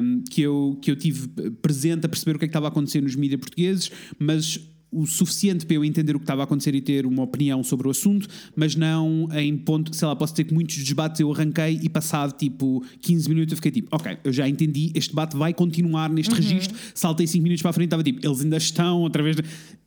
Um, 0.00 0.22
que, 0.30 0.42
eu, 0.42 0.78
que 0.80 0.90
eu 0.90 0.96
tive 0.96 1.28
presente 1.62 2.06
a 2.06 2.08
perceber 2.08 2.36
o 2.36 2.38
que 2.38 2.44
é 2.44 2.48
que 2.48 2.50
estava 2.50 2.66
a 2.66 2.68
acontecer 2.68 3.00
nos 3.00 3.14
mídias 3.14 3.40
portugueses, 3.40 3.90
mas 4.18 4.60
o 4.90 5.06
suficiente 5.06 5.66
para 5.66 5.76
eu 5.76 5.84
entender 5.84 6.16
o 6.16 6.18
que 6.18 6.24
estava 6.24 6.42
a 6.42 6.44
acontecer 6.44 6.74
e 6.74 6.80
ter 6.80 7.04
uma 7.04 7.22
opinião 7.22 7.62
sobre 7.62 7.86
o 7.88 7.90
assunto, 7.90 8.26
mas 8.56 8.74
não 8.74 9.28
em 9.32 9.56
ponto, 9.56 9.94
sei 9.94 10.08
lá, 10.08 10.16
posso 10.16 10.32
dizer 10.32 10.44
que 10.44 10.54
muitos 10.54 10.82
debates 10.82 11.20
eu 11.20 11.30
arranquei 11.32 11.78
e 11.82 11.88
passado 11.88 12.36
tipo 12.36 12.82
15 13.00 13.28
minutos 13.28 13.52
eu 13.52 13.56
fiquei 13.56 13.70
tipo, 13.70 13.94
ok, 13.94 14.18
eu 14.24 14.32
já 14.32 14.48
entendi, 14.48 14.90
este 14.94 15.10
debate 15.10 15.36
vai 15.36 15.52
continuar 15.52 16.10
neste 16.10 16.34
registro, 16.34 16.76
saltei 16.94 17.26
5 17.26 17.42
minutos 17.42 17.62
para 17.62 17.70
a 17.70 17.74
frente, 17.74 17.86
estava 17.86 18.02
tipo, 18.02 18.26
eles 18.26 18.40
ainda 18.40 18.56
estão 18.56 19.02
outra 19.02 19.22
vez, 19.22 19.36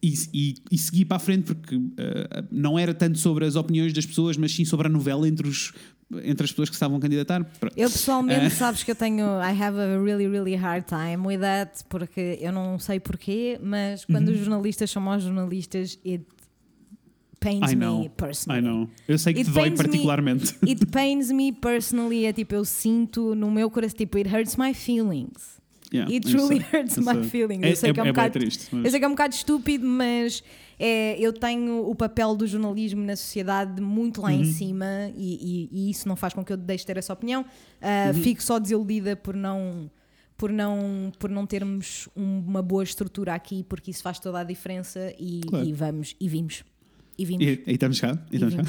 e, 0.03 0.13
e, 0.33 0.55
e 0.71 0.77
segui 0.77 1.05
para 1.05 1.17
a 1.17 1.19
frente 1.19 1.43
porque 1.43 1.79
eh, 1.97 2.43
não 2.51 2.77
era 2.77 2.93
tanto 2.93 3.19
sobre 3.19 3.45
as 3.45 3.55
opiniões 3.55 3.93
das 3.93 4.05
pessoas, 4.05 4.35
mas 4.35 4.51
sim 4.51 4.65
sobre 4.65 4.87
a 4.87 4.89
novela 4.89 5.27
entre, 5.27 5.47
os, 5.47 5.73
entre 6.23 6.43
as 6.45 6.51
pessoas 6.51 6.69
que 6.69 6.75
estavam 6.75 6.97
a 6.97 6.99
candidatar. 6.99 7.45
Eu 7.75 7.89
pessoalmente, 7.89 8.45
Eh. 8.45 8.49
sabes 8.49 8.83
que 8.83 8.91
eu 8.91 8.95
tenho. 8.95 9.25
I 9.41 9.51
have 9.61 9.79
a 9.79 10.01
really, 10.01 10.27
really 10.27 10.55
hard 10.55 10.85
time 10.85 11.25
with 11.25 11.39
that, 11.39 11.83
porque 11.89 12.37
eu 12.41 12.51
não 12.51 12.77
sei 12.79 12.99
porquê, 12.99 13.59
mas 13.61 14.05
quando 14.05 14.27
Uhum. 14.29 14.33
os 14.33 14.39
jornalistas 14.39 14.89
são 14.91 15.01
maus 15.01 15.23
jornalistas, 15.23 15.99
it 16.05 16.25
pains 17.39 17.71
I 17.71 17.75
know, 17.75 18.01
me 18.01 18.09
personally. 18.09 18.59
I 18.59 18.63
know. 18.63 18.89
Eu 19.07 19.17
sei 19.17 19.33
que 19.33 19.39
It 19.39 19.49
te 19.49 19.53
dói 19.53 19.63
pains 19.63 19.71
me- 19.79 19.83
particularmente. 19.85 20.55
It 20.67 20.85
pains 20.87 21.31
me 21.31 21.51
personally, 21.51 22.25
é 22.25 22.33
tipo, 22.33 22.53
eu 22.53 22.63
sinto 22.65 23.33
no 23.35 23.49
meu 23.49 23.69
coração, 23.69 23.97
tipo, 23.97 24.17
it 24.17 24.29
hurts 24.29 24.55
my 24.57 24.73
feelings. 24.73 25.60
Yeah, 25.93 26.09
It 26.13 26.27
truly 26.29 26.59
hurts 26.71 26.97
my 26.97 27.23
feelings. 27.23 27.63
É, 27.63 27.71
eu 27.71 27.75
sei 27.75 27.93
que 27.93 27.99
é 27.99 28.03
um 28.03 28.05
é, 28.05 28.09
é 28.09 28.13
bocado, 28.13 28.33
triste. 28.39 28.67
mas- 28.71 28.85
eu 28.85 28.91
sei 28.91 28.99
que 28.99 29.05
é 29.05 29.07
um 29.07 29.11
bocado 29.11 29.35
estúpido, 29.35 29.85
mas 29.85 30.43
é, 30.79 31.19
eu 31.19 31.33
tenho 31.33 31.85
o 31.89 31.93
papel 31.93 32.35
do 32.35 32.47
jornalismo 32.47 33.03
na 33.03 33.15
sociedade 33.15 33.81
muito 33.81 34.21
lá 34.21 34.29
Uhum. 34.29 34.41
em 34.41 34.45
cima 34.45 34.85
e, 35.17 35.69
e- 35.73 35.87
e 35.87 35.89
isso 35.91 36.07
não 36.07 36.15
faz 36.15 36.33
com 36.33 36.43
que 36.45 36.53
eu 36.53 36.57
deixe 36.57 36.83
de 36.83 36.87
ter 36.87 36.97
essa 36.97 37.11
opinião. 37.13 37.45
Ah, 37.81 38.11
Uhum. 38.15 38.21
Fico 38.21 38.41
só 38.41 38.57
desiludida 38.59 39.15
por 39.15 39.35
não. 39.35 39.91
Por 40.37 40.51
não, 40.51 41.11
por 41.19 41.29
não 41.29 41.45
termos 41.45 42.09
um- 42.15 42.39
uma 42.39 42.63
boa 42.63 42.83
estrutura 42.83 43.35
aqui, 43.35 43.63
porque 43.63 43.91
isso 43.91 44.01
faz 44.01 44.17
toda 44.17 44.39
a 44.39 44.43
diferença 44.43 45.13
e, 45.19 45.41
Claro. 45.45 45.63
e 45.67 45.71
vamos, 45.71 46.15
e 46.19 46.27
vimos. 46.27 46.63
E 47.21 47.25
vimos. 47.25 47.45
E, 47.45 47.63
e 47.67 47.73
estamos 47.73 47.99
cá. 47.99 48.17
E 48.31 48.35
estamos 48.35 48.55
cá. 48.55 48.63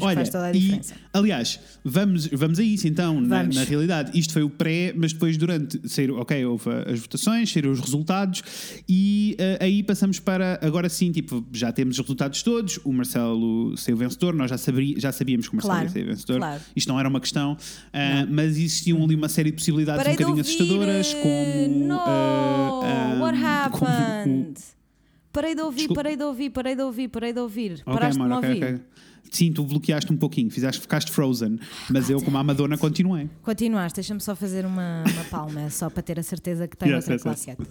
Olha, 0.00 0.22
e, 0.54 0.80
aliás, 1.12 1.60
vamos, 1.84 2.26
vamos 2.28 2.58
a 2.58 2.62
isso 2.62 2.88
então, 2.88 3.20
na, 3.20 3.42
na 3.42 3.64
realidade. 3.64 4.18
Isto 4.18 4.32
foi 4.32 4.42
o 4.42 4.48
pré, 4.48 4.94
mas 4.96 5.12
depois 5.12 5.36
durante, 5.36 5.86
saíram, 5.86 6.16
ok, 6.16 6.44
houve 6.46 6.70
as 6.86 6.98
votações, 7.00 7.52
saíram 7.52 7.70
os 7.70 7.80
resultados 7.80 8.42
e 8.88 9.36
eh, 9.38 9.58
aí 9.60 9.82
passamos 9.82 10.18
para, 10.18 10.58
agora 10.62 10.88
sim, 10.88 11.12
tipo, 11.12 11.46
já 11.52 11.70
temos 11.70 11.98
os 11.98 12.00
resultados 12.00 12.42
todos, 12.42 12.80
o 12.82 12.92
Marcelo 12.92 13.76
saiu 13.76 13.96
vencedor, 13.96 14.34
nós 14.34 14.48
já, 14.50 14.56
sabri, 14.56 14.94
já 14.98 15.12
sabíamos 15.12 15.48
que 15.48 15.52
o 15.52 15.56
Marcelo 15.56 15.74
Claro, 15.74 15.86
ia 15.86 15.92
sair 15.92 16.04
vencedor, 16.04 16.38
claro. 16.38 16.62
isto 16.74 16.88
não 16.88 16.98
era 16.98 17.08
uma 17.08 17.20
questão, 17.20 17.56
ah, 17.92 18.26
mas 18.28 18.52
existiam 18.52 19.04
ali 19.04 19.14
uma 19.14 19.28
série 19.28 19.50
de 19.50 19.56
possibilidades 19.56 20.02
Parei 20.02 20.14
um 20.14 20.16
bocadinho 20.16 20.40
assustadoras, 20.40 21.14
eh, 21.14 21.20
como... 21.20 21.86
No, 21.88 21.98
ah, 21.98 22.80
ah, 22.84 23.18
what 23.20 23.38
como 23.70 23.90
happened? 23.90 24.77
Parei 25.38 25.54
de 25.54 25.62
ouvir, 25.62 25.76
Desculpa. 25.76 26.02
parei 26.02 26.16
de 26.16 26.24
ouvir, 26.24 26.50
parei 26.50 26.74
de 26.74 26.82
ouvir, 26.82 27.08
parei 27.08 27.32
de 27.32 27.38
ouvir. 27.38 27.72
Ok, 27.86 27.94
Paraste 27.94 28.12
de 28.14 28.18
mano, 28.18 28.38
ok, 28.38 28.48
ouvir. 28.48 28.64
ok. 28.64 28.80
Sim, 29.30 29.52
tu 29.52 29.62
bloqueaste 29.64 30.12
um 30.12 30.16
pouquinho, 30.16 30.50
fizeste, 30.50 30.80
ficaste 30.80 31.12
frozen, 31.12 31.60
mas 31.88 32.10
eu, 32.10 32.20
como 32.20 32.36
a 32.38 32.42
Madonna, 32.42 32.76
continuei. 32.76 33.30
Continuaste, 33.42 33.98
deixa-me 33.98 34.20
só 34.20 34.34
fazer 34.34 34.66
uma, 34.66 35.04
uma 35.06 35.24
palma, 35.30 35.70
só 35.70 35.88
para 35.88 36.02
ter 36.02 36.18
a 36.18 36.24
certeza 36.24 36.66
que 36.66 36.76
tenho 36.76 36.96
Yes, 36.96 37.08
outra 37.08 37.14
yes, 37.30 37.46
yes. 37.46 37.54
classe. 37.54 37.68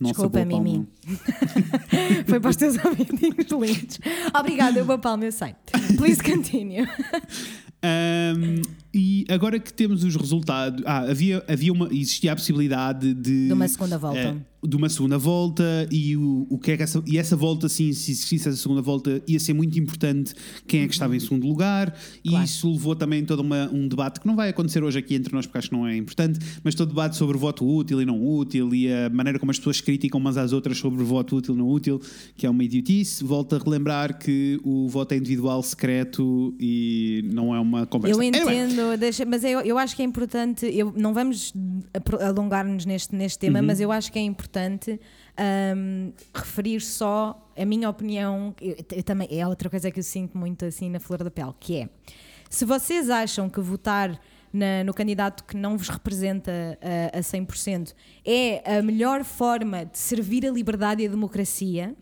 Nossa, 0.00 0.14
Desculpa. 0.14 0.44
Mimi. 0.44 0.88
Foi 2.26 2.40
para 2.40 2.50
os 2.50 2.56
teus 2.56 2.84
ouvidinhos 2.84 3.46
lindos. 3.52 4.00
Obrigada, 4.36 4.80
eu 4.80 4.84
uma 4.84 4.98
palma, 4.98 5.24
eu 5.26 5.32
sei. 5.32 5.54
Please 5.96 6.20
continue. 6.20 6.88
Um, 7.80 8.60
e 8.98 9.24
agora 9.28 9.58
que 9.60 9.72
temos 9.72 10.02
os 10.02 10.16
resultados. 10.16 10.82
Ah, 10.84 11.00
havia, 11.10 11.44
havia 11.48 11.72
uma, 11.72 11.88
existia 11.92 12.32
a 12.32 12.36
possibilidade 12.36 13.14
de. 13.14 13.46
De 13.46 13.52
uma 13.52 13.68
segunda 13.68 13.96
volta. 13.98 14.18
eh, 14.18 14.36
de 14.60 14.76
uma 14.76 14.88
segunda 14.88 15.16
volta 15.16 15.86
e 15.88 16.16
o, 16.16 16.44
o 16.50 16.58
que 16.58 16.72
é 16.72 16.76
que 16.76 16.82
essa, 16.82 17.00
e 17.06 17.16
essa 17.16 17.36
volta, 17.36 17.68
sim, 17.68 17.92
se 17.92 18.10
existisse 18.10 18.48
essa 18.48 18.56
segunda 18.58 18.82
volta, 18.82 19.22
ia 19.28 19.38
ser 19.38 19.52
muito 19.54 19.78
importante 19.78 20.34
quem 20.66 20.80
é 20.80 20.86
que 20.88 20.92
estava 20.92 21.14
em 21.14 21.20
segundo 21.20 21.46
lugar, 21.46 21.94
e 22.24 22.30
Claro. 22.30 22.44
isso 22.44 22.68
levou 22.72 22.96
também 22.96 23.24
todo 23.24 23.38
uma, 23.38 23.70
um 23.72 23.86
debate 23.86 24.18
que 24.18 24.26
não 24.26 24.34
vai 24.34 24.48
acontecer 24.48 24.82
hoje 24.82 24.98
aqui 24.98 25.14
entre 25.14 25.32
nós, 25.32 25.46
porque 25.46 25.58
acho 25.58 25.70
que 25.70 25.76
não 25.76 25.86
é 25.86 25.96
importante, 25.96 26.40
mas 26.64 26.74
todo 26.74 26.88
debate 26.88 27.16
sobre 27.16 27.36
o 27.36 27.38
voto 27.40 27.64
útil 27.64 28.02
e 28.02 28.04
não 28.04 28.20
útil 28.20 28.74
e 28.74 28.92
a 28.92 29.08
maneira 29.10 29.38
como 29.38 29.52
as 29.52 29.58
pessoas 29.58 29.80
criticam 29.80 30.18
umas 30.18 30.36
às 30.36 30.52
outras 30.52 30.76
sobre 30.78 31.00
o 31.02 31.06
voto 31.06 31.36
útil 31.36 31.54
e 31.54 31.58
não 31.58 31.68
útil, 31.68 32.00
que 32.36 32.44
é 32.44 32.50
uma 32.50 32.64
idiotice. 32.64 33.22
Volto 33.22 33.54
a 33.54 33.58
relembrar 33.60 34.18
que 34.18 34.58
o 34.64 34.88
voto 34.88 35.12
é 35.12 35.18
individual, 35.18 35.62
secreto 35.62 36.52
e 36.58 37.24
não 37.32 37.54
é 37.54 37.60
uma 37.60 37.86
conversa. 37.86 38.16
Eu 38.16 38.28
Anyway, 38.28 38.58
entendo, 38.88 39.00
deixa- 39.00 39.24
mas 39.24 39.44
eu, 39.44 39.60
eu 39.60 39.78
acho 39.78 39.94
que 39.96 40.02
é 40.02 40.04
importante. 40.04 40.66
Eu, 40.66 40.92
não 40.96 41.12
vamos 41.14 41.52
alongar-nos 42.20 42.84
neste, 42.86 43.14
neste 43.14 43.38
tema, 43.38 43.60
mas 43.62 43.80
eu 43.80 43.90
acho 43.92 44.10
que 44.12 44.18
é 44.18 44.22
importante 44.22 45.00
ahm, 45.36 46.10
referir 46.34 46.80
só 46.80 47.48
a 47.56 47.64
minha 47.64 47.88
opinião. 47.88 48.54
eu- 48.60 48.76
eu 48.96 49.02
também, 49.02 49.28
é 49.30 49.46
outra 49.46 49.68
coisa 49.70 49.90
que 49.90 50.00
eu 50.00 50.04
sinto 50.04 50.36
muito 50.36 50.64
assim 50.64 50.90
na 50.90 51.00
flor 51.00 51.22
da 51.22 51.30
pele, 51.30 51.52
que 51.60 51.76
é 51.82 51.88
se 52.50 52.64
vocês 52.64 53.10
acham 53.10 53.48
que 53.48 53.60
votar 53.60 54.18
na- 54.52 54.82
no 54.84 54.94
candidato 54.94 55.44
que 55.44 55.54
não 55.56 55.76
vos 55.76 55.88
representa 55.90 56.50
a, 57.12 57.18
a 57.18 57.22
100% 57.22 57.92
é 58.24 58.78
a 58.78 58.82
melhor 58.82 59.22
forma 59.22 59.84
de 59.84 59.98
servir 59.98 60.46
a 60.46 60.50
liberdade 60.50 61.02
e 61.02 61.06
a 61.06 61.10
democracia, 61.10 61.94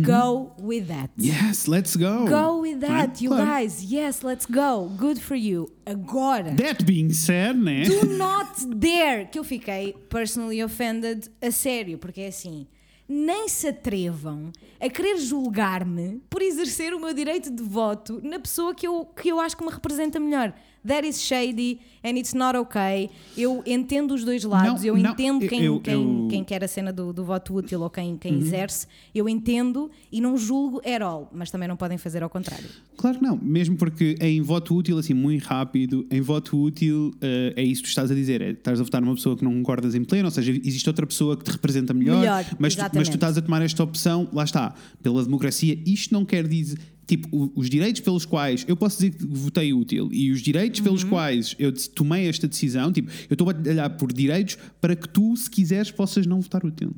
go 0.00 0.52
with 0.58 0.86
that. 0.88 1.10
Yes, 1.18 1.66
let's 1.66 1.94
go. 1.96 2.24
Go 2.26 2.60
with 2.62 2.80
that, 2.80 3.18
É, 3.18 3.22
you 3.24 3.28
claro. 3.30 3.46
guys. 3.46 3.82
Yes, 3.82 4.22
let's 4.22 4.46
go. 4.46 4.88
Good 4.96 5.20
for 5.20 5.36
you. 5.36 5.68
Agora, 5.84 6.54
That 6.54 6.84
being 6.84 7.10
said, 7.12 7.56
né? 7.56 7.82
do 7.84 8.06
not 8.06 8.64
dare. 8.76 9.26
Que 9.26 9.38
eu 9.38 9.44
fiquei 9.44 9.94
personally 10.08 10.62
offended 10.62 11.28
a 11.40 11.50
sério, 11.50 11.98
porque 11.98 12.22
é 12.22 12.28
assim. 12.28 12.66
Nem 13.08 13.48
se 13.48 13.68
atrevam 13.68 14.50
a 14.80 14.88
querer 14.88 15.18
julgar-me 15.18 16.22
por 16.30 16.40
exercer 16.40 16.94
o 16.94 17.00
meu 17.00 17.12
direito 17.12 17.50
de 17.50 17.62
voto 17.62 18.20
na 18.22 18.38
pessoa 18.38 18.74
que 18.74 18.86
eu, 18.86 19.04
que 19.04 19.28
eu 19.28 19.38
acho 19.40 19.56
que 19.56 19.64
me 19.64 19.70
representa 19.70 20.18
melhor. 20.18 20.54
That 20.86 21.06
is 21.06 21.22
shady 21.22 21.78
and 22.04 22.18
it's 22.18 22.34
not 22.34 22.56
okay. 22.58 23.08
Eu 23.36 23.62
entendo 23.64 24.14
os 24.14 24.24
dois 24.24 24.42
lados, 24.42 24.80
Não, 24.82 24.88
eu 24.88 24.96
não, 24.96 25.12
entendo 25.12 25.46
quem, 25.48 25.62
eu- 25.62 25.80
quem, 25.80 25.94
eu- 25.94 26.26
quem 26.28 26.42
quer 26.42 26.64
a 26.64 26.66
cena 26.68 26.92
do, 26.92 27.12
do 27.12 27.24
voto 27.24 27.54
útil 27.54 27.80
ou 27.82 27.88
quem, 27.88 28.16
quem 28.16 28.36
exerce, 28.38 28.88
eu 29.14 29.28
entendo 29.28 29.88
e 30.10 30.20
não 30.20 30.36
julgo 30.36 30.78
at 30.84 31.00
all, 31.00 31.30
mas 31.32 31.50
também 31.52 31.68
não 31.68 31.76
podem 31.76 31.96
fazer 31.98 32.22
ao 32.24 32.28
contrário. 32.28 32.66
Claro 32.96 33.18
que 33.18 33.22
não, 33.24 33.36
mesmo 33.40 33.76
porque 33.76 34.16
em 34.20 34.40
voto 34.42 34.74
útil, 34.74 34.98
assim, 34.98 35.14
muito 35.14 35.44
rápido, 35.44 36.04
em 36.10 36.20
voto 36.20 36.60
útil 36.60 37.12
eh, 37.20 37.52
é 37.56 37.62
isso 37.62 37.82
que 37.82 37.86
tu 37.88 37.90
estás 37.90 38.10
a 38.10 38.14
dizer, 38.14 38.42
é, 38.42 38.50
estás 38.50 38.80
a 38.80 38.82
votar 38.82 39.00
numa 39.00 39.14
pessoa 39.14 39.36
que 39.36 39.44
não 39.44 39.52
concordas 39.52 39.94
em 39.94 40.02
pleno, 40.02 40.24
ou 40.26 40.30
seja, 40.32 40.50
existe 40.50 40.88
outra 40.88 41.06
pessoa 41.06 41.36
que 41.36 41.44
te 41.44 41.50
representa 41.52 41.94
melhor, 41.94 42.18
Melhor, 42.20 42.44
mas, 42.58 42.74
tu, 42.74 42.82
mas 42.94 43.08
tu 43.08 43.14
estás 43.14 43.38
a 43.38 43.42
tomar 43.42 43.62
esta 43.62 43.84
opção, 43.84 44.28
lá 44.32 44.42
está, 44.42 44.74
pela 45.00 45.22
democracia, 45.22 45.78
isto 45.86 46.12
não 46.12 46.24
quer 46.24 46.48
dizer. 46.48 46.76
Tipo, 47.12 47.52
os 47.54 47.68
direitos 47.68 48.00
pelos 48.00 48.24
quais 48.24 48.64
eu 48.66 48.74
posso 48.74 48.96
dizer 48.96 49.10
que 49.10 49.26
votei 49.26 49.70
útil 49.74 50.08
e 50.10 50.30
os 50.30 50.40
direitos 50.40 50.80
Uhum. 50.80 50.84
pelos 50.84 51.04
quais 51.04 51.54
eu 51.58 51.70
tomei 51.90 52.26
esta 52.26 52.48
decisão, 52.48 52.90
tipo, 52.90 53.10
eu 53.28 53.34
estou 53.34 53.50
a 53.50 53.52
batalhar 53.52 53.90
por 53.98 54.10
direitos 54.10 54.56
para 54.80 54.96
que 54.96 55.06
tu, 55.06 55.36
se 55.36 55.50
quiseres, 55.50 55.90
possas 55.90 56.26
não 56.26 56.40
votar 56.40 56.64
útil. 56.64 56.90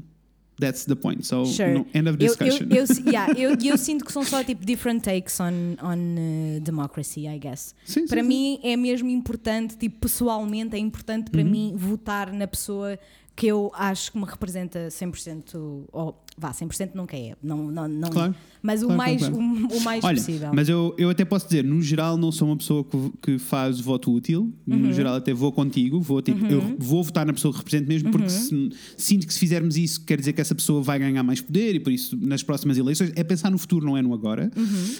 That's 0.60 0.84
the 0.84 0.94
point. 0.94 1.26
So, 1.26 1.44
Sure. 1.46 1.74
no, 1.74 1.86
end 1.92 2.08
of 2.08 2.16
Eu- 2.20 2.28
discussion. 2.28 2.68
Eu, 2.70 2.84
eu, 2.84 3.10
yeah, 3.10 3.32
eu, 3.36 3.56
eu 3.72 3.76
sinto 3.76 4.04
que 4.04 4.12
são 4.12 4.22
só 4.22 4.44
tipo 4.44 4.64
different 4.64 5.02
takes 5.02 5.40
on, 5.40 5.74
on 5.82 5.96
uh, 5.96 6.60
democracy, 6.60 7.26
I 7.26 7.40
guess. 7.40 7.74
Sim, 7.84 8.06
para 8.06 8.22
sim, 8.22 8.28
mim 8.28 8.60
é 8.62 8.76
mesmo 8.76 9.08
importante, 9.08 9.76
tipo, 9.76 9.98
pessoalmente 9.98 10.76
é 10.76 10.78
importante 10.78 11.24
Uhum. 11.26 11.32
para 11.32 11.42
mim 11.44 11.72
votar 11.76 12.32
na 12.32 12.46
pessoa 12.46 12.96
que 13.34 13.48
eu 13.48 13.72
acho 13.74 14.12
que 14.12 14.18
me 14.18 14.24
representa 14.26 14.86
100%, 14.92 15.56
ou 15.92 16.23
vá, 16.36 16.50
100% 16.52 16.90
nunca 16.94 17.16
é, 17.16 17.34
não, 17.42 17.70
não, 17.70 17.86
não, 17.88 18.10
Claro. 18.10 18.34
mas 18.62 18.82
o 18.82 18.86
Claro, 18.86 18.98
mais, 18.98 19.18
claro, 19.20 19.36
O, 19.36 19.76
o 19.76 19.80
mais 19.82 20.04
Olha, 20.04 20.16
possível. 20.16 20.50
mas 20.54 20.68
eu, 20.68 20.94
eu 20.98 21.08
até 21.10 21.24
posso 21.24 21.46
dizer, 21.46 21.64
no 21.64 21.80
geral, 21.80 22.16
não 22.16 22.30
sou 22.32 22.48
uma 22.48 22.56
pessoa 22.56 22.84
que, 22.84 23.12
que 23.22 23.38
faz 23.38 23.78
voto 23.80 24.12
útil. 24.12 24.52
Uhum. 24.66 24.78
No 24.78 24.92
geral, 24.92 25.14
até 25.14 25.32
vou 25.32 25.52
contigo. 25.52 26.00
Vou, 26.00 26.20
tipo, 26.20 26.44
Eu 26.46 26.74
vou 26.78 27.02
votar 27.04 27.24
na 27.26 27.32
pessoa 27.32 27.52
que 27.52 27.58
represento 27.58 27.88
mesmo, 27.88 28.10
porque 28.10 28.24
Uhum. 28.26 28.70
se- 28.70 28.70
sinto 28.96 29.26
que 29.26 29.32
se 29.34 29.38
fizermos 29.38 29.76
isso, 29.76 30.04
quer 30.04 30.18
dizer 30.18 30.32
que 30.32 30.40
essa 30.40 30.54
pessoa 30.54 30.82
vai 30.82 30.98
ganhar 30.98 31.22
mais 31.22 31.40
poder 31.40 31.74
e 31.76 31.80
por 31.80 31.92
isso, 31.92 32.16
nas 32.20 32.42
próximas 32.42 32.76
eleições, 32.78 33.12
é 33.14 33.22
pensar 33.24 33.50
no 33.50 33.58
futuro, 33.58 33.84
não 33.86 33.96
é 33.96 34.02
no 34.02 34.12
agora. 34.12 34.50
Uhum. 34.56 34.94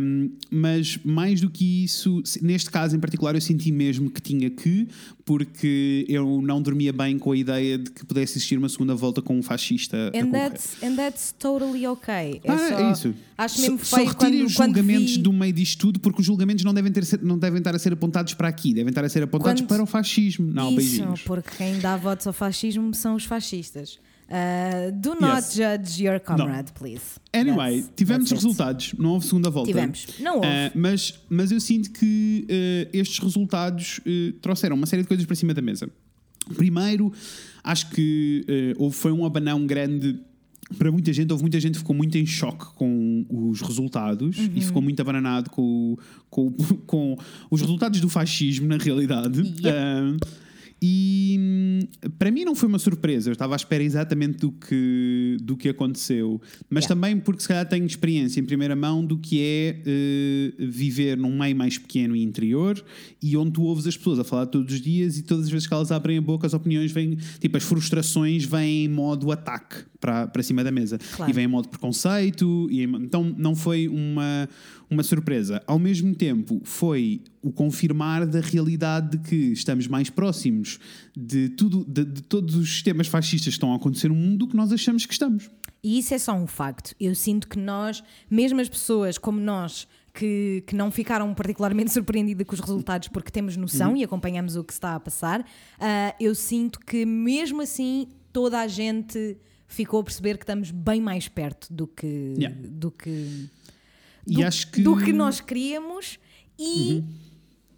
Um, 0.00 0.30
mas 0.50 0.98
mais 1.04 1.40
do 1.40 1.50
que 1.50 1.84
isso, 1.84 2.22
neste 2.42 2.70
caso 2.70 2.96
em 2.96 3.00
particular, 3.00 3.34
eu 3.34 3.40
senti 3.40 3.70
mesmo 3.72 4.10
que 4.10 4.20
tinha 4.20 4.48
que, 4.50 4.86
porque 5.26 6.06
eu 6.08 6.40
não 6.40 6.62
dormia 6.62 6.92
bem 6.92 7.18
com 7.18 7.32
a 7.32 7.36
ideia 7.36 7.76
de 7.76 7.90
que 7.90 8.06
pudesse 8.06 8.38
existir 8.38 8.56
uma 8.56 8.68
segunda 8.68 8.94
volta 8.94 9.20
com 9.20 9.36
um 9.36 9.42
fascista. 9.42 10.12
And 10.14 10.30
that's, 10.30 10.80
and 10.80 10.94
that's 10.94 11.34
totally 11.36 11.84
okay. 11.88 12.40
É, 12.44 12.52
Ah, 12.52 12.56
só, 12.58 12.78
é 12.78 12.92
isso. 12.92 13.14
Acho 13.36 13.60
mesmo 13.60 13.78
só, 13.84 13.96
feio 13.96 14.06
só 14.08 14.12
retirem 14.12 14.38
quando, 14.38 14.46
os 14.46 14.52
julgamentos 14.52 15.16
vi- 15.16 15.22
do 15.22 15.32
meio 15.32 15.52
disto 15.52 15.78
tudo, 15.80 15.98
porque 15.98 16.20
os 16.20 16.26
julgamentos 16.26 16.64
não 16.64 16.72
devem, 16.72 16.92
ter, 16.92 17.04
ser- 17.04 17.20
não 17.22 17.36
devem 17.36 17.58
estar 17.58 17.74
a 17.74 17.78
ser 17.78 17.92
apontados 17.92 18.34
para 18.34 18.46
aqui, 18.46 18.72
devem 18.72 18.88
estar 18.90 19.04
a 19.04 19.08
ser 19.08 19.24
apontados 19.24 19.62
Quando- 19.62 19.68
para 19.68 19.82
o 19.82 19.86
fascismo. 19.86 20.46
Não, 20.50 20.68
Isso, 20.68 20.76
beijinhos. 20.76 21.22
porque 21.22 21.50
quem 21.58 21.80
dá 21.80 21.96
votos 21.96 22.24
ao 22.28 22.32
fascismo 22.32 22.94
são 22.94 23.16
os 23.16 23.24
fascistas. 23.24 23.98
Uh, 24.28 24.90
do 24.92 25.14
not 25.20 25.36
Yes. 25.46 25.54
judge 25.54 26.02
your 26.04 26.18
comrade, 26.18 26.72
please. 26.72 27.02
Anyway, 27.32 27.76
That's- 27.82 27.92
tivemos 27.96 28.28
that's 28.28 28.42
resultados, 28.42 28.92
não 28.98 29.10
houve 29.10 29.26
segunda 29.26 29.48
volta. 29.50 29.68
Tivemos. 29.70 30.06
Não 30.18 30.36
houve. 30.36 30.46
Ah, 30.48 30.72
mas, 30.74 31.14
mas 31.30 31.52
eu 31.52 31.60
sinto 31.60 31.92
que 31.92 32.44
ah, 32.50 32.88
estes 32.92 33.18
resultados 33.20 34.00
ah, 34.04 34.34
trouxeram 34.42 34.74
uma 34.74 34.86
série 34.86 35.02
de 35.02 35.08
coisas 35.08 35.24
para 35.24 35.36
cima 35.36 35.54
da 35.54 35.62
mesa. 35.62 35.88
Primeiro, 36.56 37.12
acho 37.62 37.90
que 37.90 38.44
houve, 38.78 38.96
foi 38.96 39.12
um 39.12 39.24
abanão 39.24 39.64
grande 39.66 40.18
para 40.78 40.90
muita 40.90 41.12
gente. 41.12 41.30
Houve 41.32 41.42
muita 41.44 41.58
gente 41.60 41.74
que 41.74 41.78
ficou 41.78 41.94
muito 41.94 42.16
em 42.18 42.26
choque 42.26 42.66
com 42.74 43.24
os 43.30 43.60
resultados 43.60 44.36
Uhum. 44.38 44.50
e 44.54 44.60
ficou 44.60 44.82
muito 44.82 45.00
abananado 45.00 45.50
com, 45.50 45.96
com, 46.30 46.50
com 46.86 47.16
os 47.50 47.60
resultados 47.60 48.00
do 48.00 48.08
fascismo, 48.08 48.66
na 48.68 48.76
realidade. 48.76 49.40
Yep. 49.40 49.68
Ah, 49.68 50.16
e 50.80 51.36
hum, 51.40 51.80
para 52.18 52.30
mim 52.30 52.44
não 52.44 52.54
foi 52.54 52.68
uma 52.68 52.78
surpresa, 52.78 53.28
eu 53.30 53.32
estava 53.32 53.54
à 53.54 53.56
espera 53.56 53.82
exatamente 53.82 54.38
do 54.38 54.52
que, 54.52 55.36
do 55.42 55.56
que 55.56 55.68
aconteceu, 55.68 56.40
mas 56.68 56.84
Yeah. 56.84 56.88
também 56.94 57.18
porque 57.20 57.40
se 57.42 57.48
calhar 57.48 57.66
tenho 57.68 57.86
experiência 57.86 58.38
em 58.40 58.44
primeira 58.44 58.76
mão 58.76 59.04
do 59.04 59.16
que 59.18 59.40
é 59.40 59.82
eh, 59.86 60.52
viver 60.58 61.16
num 61.16 61.36
meio 61.36 61.56
mais 61.56 61.78
pequeno 61.78 62.14
e 62.14 62.22
interior 62.22 62.82
e 63.22 63.36
onde 63.36 63.52
tu 63.52 63.62
ouves 63.62 63.86
as 63.86 63.96
pessoas 63.96 64.18
a 64.18 64.24
falar 64.24 64.46
todos 64.46 64.72
os 64.74 64.80
dias 64.80 65.16
e 65.18 65.22
todas 65.22 65.44
as 65.46 65.50
vezes 65.50 65.66
que 65.66 65.72
elas 65.74 65.90
abrem 65.90 66.18
a 66.18 66.20
boca 66.20 66.46
as 66.46 66.52
opiniões 66.54 66.92
vêm, 66.92 67.16
tipo, 67.40 67.56
as 67.56 67.62
frustrações 67.64 68.44
vêm 68.44 68.84
em 68.84 68.88
modo 68.88 69.32
ataque 69.32 69.76
para, 69.98 70.26
para 70.26 70.42
cima 70.42 70.62
da 70.62 70.70
mesa 70.70 70.98
Claro. 71.16 71.30
e 71.30 71.34
vêm 71.34 71.44
em 71.46 71.48
modo 71.48 71.68
preconceito, 71.68 72.68
e 72.70 72.82
então 72.82 73.34
não 73.36 73.56
foi 73.56 73.88
uma, 73.88 74.48
uma 74.88 75.02
surpresa. 75.02 75.62
Ao 75.66 75.78
mesmo 75.78 76.14
tempo, 76.14 76.60
foi 76.64 77.22
o 77.42 77.50
confirmar 77.52 78.26
da 78.26 78.40
realidade 78.40 79.16
de 79.16 79.28
que 79.28 79.36
estamos 79.52 79.86
mais 79.86 80.08
próximos 80.10 80.78
de, 81.16 81.48
tudo, 81.50 81.84
de, 81.84 82.04
de 82.04 82.22
todos 82.22 82.54
os 82.54 82.68
sistemas 82.70 83.06
fascistas 83.08 83.46
que 83.54 83.56
estão 83.56 83.72
a 83.72 83.76
acontecer 83.76 84.08
no 84.08 84.14
mundo 84.14 84.38
do 84.38 84.48
que 84.48 84.56
nós 84.56 84.72
achamos 84.72 85.04
que 85.04 85.12
estamos. 85.12 85.50
E 85.82 85.98
isso 85.98 86.14
é 86.14 86.18
só 86.18 86.34
um 86.34 86.46
facto. 86.46 86.94
Eu 87.00 87.14
sinto 87.14 87.48
que 87.48 87.58
nós, 87.58 88.02
mesmo 88.30 88.60
as 88.60 88.68
pessoas 88.68 89.18
como 89.18 89.38
nós, 89.40 89.86
que, 90.12 90.64
que 90.66 90.74
não 90.74 90.90
ficaram 90.90 91.32
particularmente 91.34 91.90
surpreendidas 91.92 92.46
com 92.46 92.54
os 92.54 92.60
resultados 92.60 93.08
porque 93.08 93.30
temos 93.30 93.56
noção 93.56 93.90
Uhum. 93.90 93.96
e 93.98 94.04
acompanhamos 94.04 94.56
o 94.56 94.64
que 94.64 94.72
está 94.72 94.94
a 94.94 95.00
passar, 95.00 95.44
ah, 95.78 96.14
eu 96.18 96.34
sinto 96.34 96.80
que 96.80 97.04
mesmo 97.04 97.60
assim 97.60 98.08
toda 98.32 98.60
a 98.60 98.66
gente 98.66 99.36
ficou 99.68 100.00
a 100.00 100.04
perceber 100.04 100.38
que 100.38 100.44
estamos 100.44 100.70
bem 100.70 101.00
mais 101.00 101.28
perto 101.28 101.72
do 101.72 101.86
que. 101.86 102.34
Yeah. 102.38 102.56
Do 102.68 102.90
que 102.90 103.48
do, 104.26 104.40
que- 104.66 104.82
do 104.82 104.96
que 104.98 105.12
nós 105.12 105.40
queríamos 105.40 106.18
e 106.58 107.04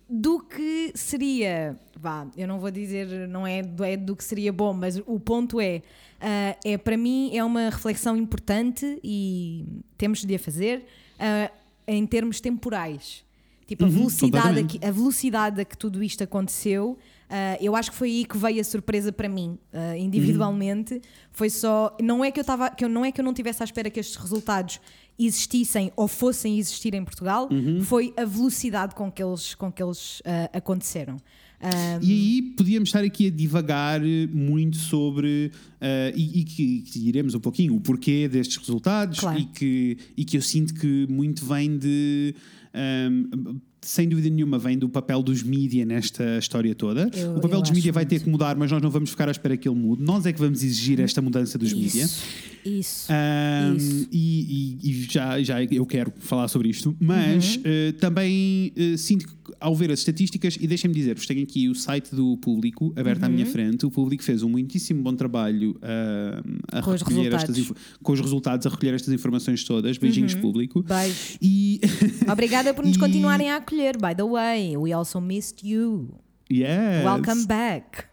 do 0.09 0.41
que 0.41 0.93
seria, 0.95 1.77
vá, 1.99 2.27
eu 2.37 2.49
não 2.49 2.59
vou 2.59 2.71
dizer, 2.71 3.29
não 3.29 3.47
é, 3.47 3.63
do- 3.63 3.85
é 3.85 3.97
do 3.97 4.17
que 4.17 4.25
seria 4.25 4.53
bom, 4.53 4.73
mas 4.73 4.97
o 5.07 5.21
ponto 5.21 5.61
é, 5.61 5.83
ah, 6.21 6.57
é 6.65 6.79
para 6.79 6.97
mim 6.97 7.31
é 7.37 7.45
uma 7.45 7.69
reflexão 7.69 8.17
importante 8.17 8.99
e 9.05 9.67
temos 9.99 10.25
de 10.25 10.35
a 10.35 10.39
fazer 10.39 10.87
ah, 11.19 11.51
em 11.87 12.07
termos 12.07 12.41
temporais. 12.41 13.23
Tipo, 13.67 13.85
a, 13.85 13.89
velocidade 13.89 14.61
a, 14.61 14.65
que, 14.65 14.83
a 14.83 14.91
velocidade 14.91 15.61
a 15.61 15.65
que 15.67 15.77
tudo 15.77 16.03
isto 16.03 16.25
aconteceu, 16.25 16.97
ah, 17.29 17.59
eu 17.61 17.77
acho 17.77 17.91
que 17.91 17.97
foi 17.99 18.09
aí 18.09 18.25
que 18.25 18.39
veio 18.39 18.63
a 18.63 18.65
surpresa 18.65 19.13
para 19.13 19.29
mim, 19.29 19.59
ah, 19.75 19.95
individualmente. 19.99 21.03
Foi 21.33 21.51
só. 21.51 21.95
Não 22.01 22.25
é 22.25 22.31
que 22.31 22.41
eu 22.41 22.43
estava. 22.43 22.71
Que 22.71 22.83
eu, 22.87 22.89
não 22.89 23.05
é 23.05 23.13
que 23.13 23.21
eu 23.21 23.25
não 23.27 23.35
tivesse 23.35 23.63
à 23.63 23.65
espera 23.65 23.91
que 23.91 24.01
estes 24.01 24.17
resultados 24.17 24.81
existissem 25.19 25.91
ou 25.97 26.07
fossem 26.07 26.59
existir 26.59 26.95
em 26.95 27.05
Portugal, 27.05 27.49
foi 27.83 28.13
a 28.17 28.25
velocidade 28.25 28.95
com 28.95 29.11
que 29.11 29.23
eles, 29.23 29.55
com 29.55 29.71
que 29.73 29.83
eles 29.83 30.23
ah, 30.25 30.51
aconteceram. 30.57 31.17
Ah, 31.61 31.99
E 32.01 32.13
aí 32.13 32.43
podíamos 32.57 32.89
estar 32.89 33.03
aqui 33.03 33.27
a 33.27 33.31
divagar 33.31 34.01
muito 34.33 34.77
sobre 34.77 35.51
eh, 35.81 36.13
e, 36.17 36.41
e 36.41 36.45
que, 36.45 36.83
que 36.83 37.01
diremos 37.01 37.35
um 37.35 37.41
pouquinho 37.41 37.75
o 37.75 37.81
porquê 37.81 38.29
destes 38.29 38.57
resultados 38.59 39.19
Claro. 39.19 39.41
e, 39.41 39.45
que, 39.47 39.99
e 40.17 40.25
que 40.25 40.37
eu 40.37 40.43
sinto 40.43 40.73
que 40.75 41.07
muito 41.11 41.45
vem 41.45 41.77
de. 41.77 42.33
ehm, 42.73 43.59
sem 43.81 44.09
dúvida 44.09 44.29
nenhuma, 44.29 44.59
vem 44.59 44.77
do 44.79 44.89
papel 44.89 45.23
dos 45.23 45.43
mídia 45.43 45.85
nesta 45.85 46.39
história 46.39 46.75
toda. 46.75 47.11
Eu- 47.15 47.37
o 47.37 47.41
papel 47.41 47.61
dos 47.63 47.71
mídia 47.71 47.93
vai 47.93 48.05
ter 48.05 48.21
que 48.21 48.29
mudar, 48.29 48.57
mas 48.57 48.71
nós 48.71 48.83
não 48.83 48.91
vamos 48.91 49.11
ficar 49.11 49.29
à 49.29 49.31
espera 49.31 49.57
que 49.57 49.69
ele 49.69 49.79
mude. 49.79 50.03
Nós 50.03 50.27
é 50.27 50.33
que 50.33 50.39
vamos 50.41 50.63
exigir 50.63 51.01
esta 51.01 51.23
mudança 51.23 51.57
dos 51.59 51.73
mídia. 51.73 52.03
Isso. 52.05 52.25
Isso. 52.65 53.09
Um, 53.13 53.77
Isso. 53.77 54.09
e, 54.13 54.79
e- 54.83 54.91
e 54.91 55.03
já, 55.11 55.41
já 55.43 55.63
eu 55.65 55.87
quero 55.87 56.13
falar 56.19 56.49
sobre 56.49 56.69
isto, 56.69 56.95
mas 57.01 57.57
Uhum. 57.57 57.63
uh, 57.63 57.93
também 57.95 58.73
uh, 58.77 58.99
sinto 58.99 59.27
que 59.29 59.35
ao 59.61 59.75
ver 59.75 59.91
as 59.91 60.01
estatísticas, 60.01 60.57
e 60.61 60.67
deixem-me 60.67 60.95
dizer-vos, 60.95 61.27
tenho 61.27 61.43
aqui 61.43 61.69
o 61.69 61.75
site 61.75 62.15
do 62.15 62.37
público 62.39 62.93
aberto 62.97 63.25
à 63.25 63.29
minha 63.29 63.45
Uhum. 63.47 63.51
frente. 63.53 63.87
O 63.87 63.91
público 63.91 64.23
fez 64.23 64.43
um 64.43 64.49
muitíssimo 64.49 65.03
bom 65.03 65.15
trabalho 65.15 65.73
uh, 65.77 66.59
a 66.73 66.83
Com 66.83 66.91
recolher 66.93 67.33
estas 67.33 67.73
com 68.03 68.13
os 68.13 68.21
resultados, 68.21 68.67
a 68.67 68.71
recolher 68.71 68.95
estas 68.95 69.13
informações 69.13 69.65
todas. 69.65 69.99
Beijinhos, 69.99 70.35
Uhum. 70.35 70.41
público. 70.41 70.83
Beijo. 70.83 71.39
E 71.41 71.81
Obrigada 72.31 72.73
por 72.75 72.85
nos 72.85 72.97
E- 72.97 72.99
continuarem 72.99 73.51
a 73.51 73.57
acolher. 73.57 73.97
By 73.97 74.15
the 74.17 74.25
way, 74.25 74.77
we 74.77 74.93
also 74.93 75.21
missed 75.21 75.67
you. 75.69 76.09
yes. 76.51 77.05
Welcome 77.05 77.47
back. 77.47 78.05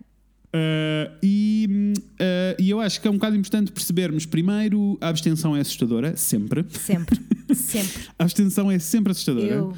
Uh, 0.54 1.12
e, 1.22 1.68
uh, 2.22 2.62
e 2.62 2.70
eu 2.70 2.80
acho 2.80 3.02
que 3.02 3.08
é 3.08 3.12
um 3.12 3.16
bocado 3.16 3.36
importante 3.36 3.74
percebermos, 3.74 4.26
primeiro, 4.26 4.98
a 5.02 5.10
abstenção 5.10 5.54
é 5.56 5.60
assustadora, 5.60 6.16
sempre. 6.16 6.66
Sempre. 6.70 7.20
Sempre. 7.54 8.04
A 8.18 8.24
abstenção 8.24 8.72
é 8.72 8.80
sempre 8.80 9.12
assustadora. 9.12 9.46
Eu. 9.46 9.74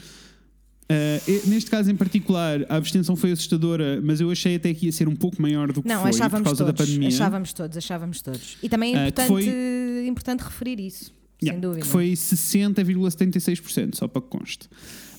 Uh, 0.89 1.49
neste 1.49 1.69
caso 1.69 1.91
em 1.91 1.95
particular, 1.95 2.61
a 2.69 2.77
abstenção 2.77 3.15
foi 3.15 3.31
assustadora, 3.33 3.99
mas 4.01 4.21
eu 4.21 4.31
achei 4.31 4.55
até 4.55 4.73
que 4.73 4.85
ia 4.85 4.91
ser 4.91 5.07
um 5.09 5.15
pouco 5.15 5.41
maior 5.41 5.71
do 5.71 5.81
que 5.83 5.87
Não, 5.87 6.01
foi 6.01 6.11
por 6.11 6.43
causa 6.43 6.63
da 6.63 6.71
todos. 6.71 6.85
pandemia. 6.89 7.09
Achávamos 7.09 7.51
todos, 7.51 7.77
achávamos 7.77 8.21
todos. 8.21 8.57
E 8.63 8.69
também 8.69 8.91
é 8.95 8.95
que 8.95 9.01
importante, 9.21 9.27
foi- 9.27 10.07
importante 10.07 10.39
referir 10.41 10.79
isso. 10.79 11.13
Yeah, 11.43 11.53
sem 11.55 11.59
dúvida. 11.59 11.85
Que 11.85 11.91
foi 11.91 12.13
60,76%, 12.15 13.95
só 13.95 14.07
para 14.07 14.21
que 14.21 14.27
conste. 14.29 14.67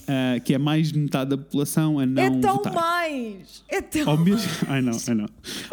Uh, 0.09 0.41
que 0.43 0.55
é 0.55 0.59
mais 0.59 0.91
de 0.91 0.99
metade 0.99 1.29
da 1.31 1.37
população 1.37 1.99
a 1.99 2.07
não 2.07 2.23
é 2.23 2.31
tão 2.41 2.57
votar. 2.57 2.73
mais! 2.73 3.63
É 3.69 3.83
tão 3.83 4.09
Ao 4.09 4.17
mesmo, 4.17 4.51
ai 4.67 4.81
não, 4.81 4.93
ai 5.07 5.15
não. 5.15 5.27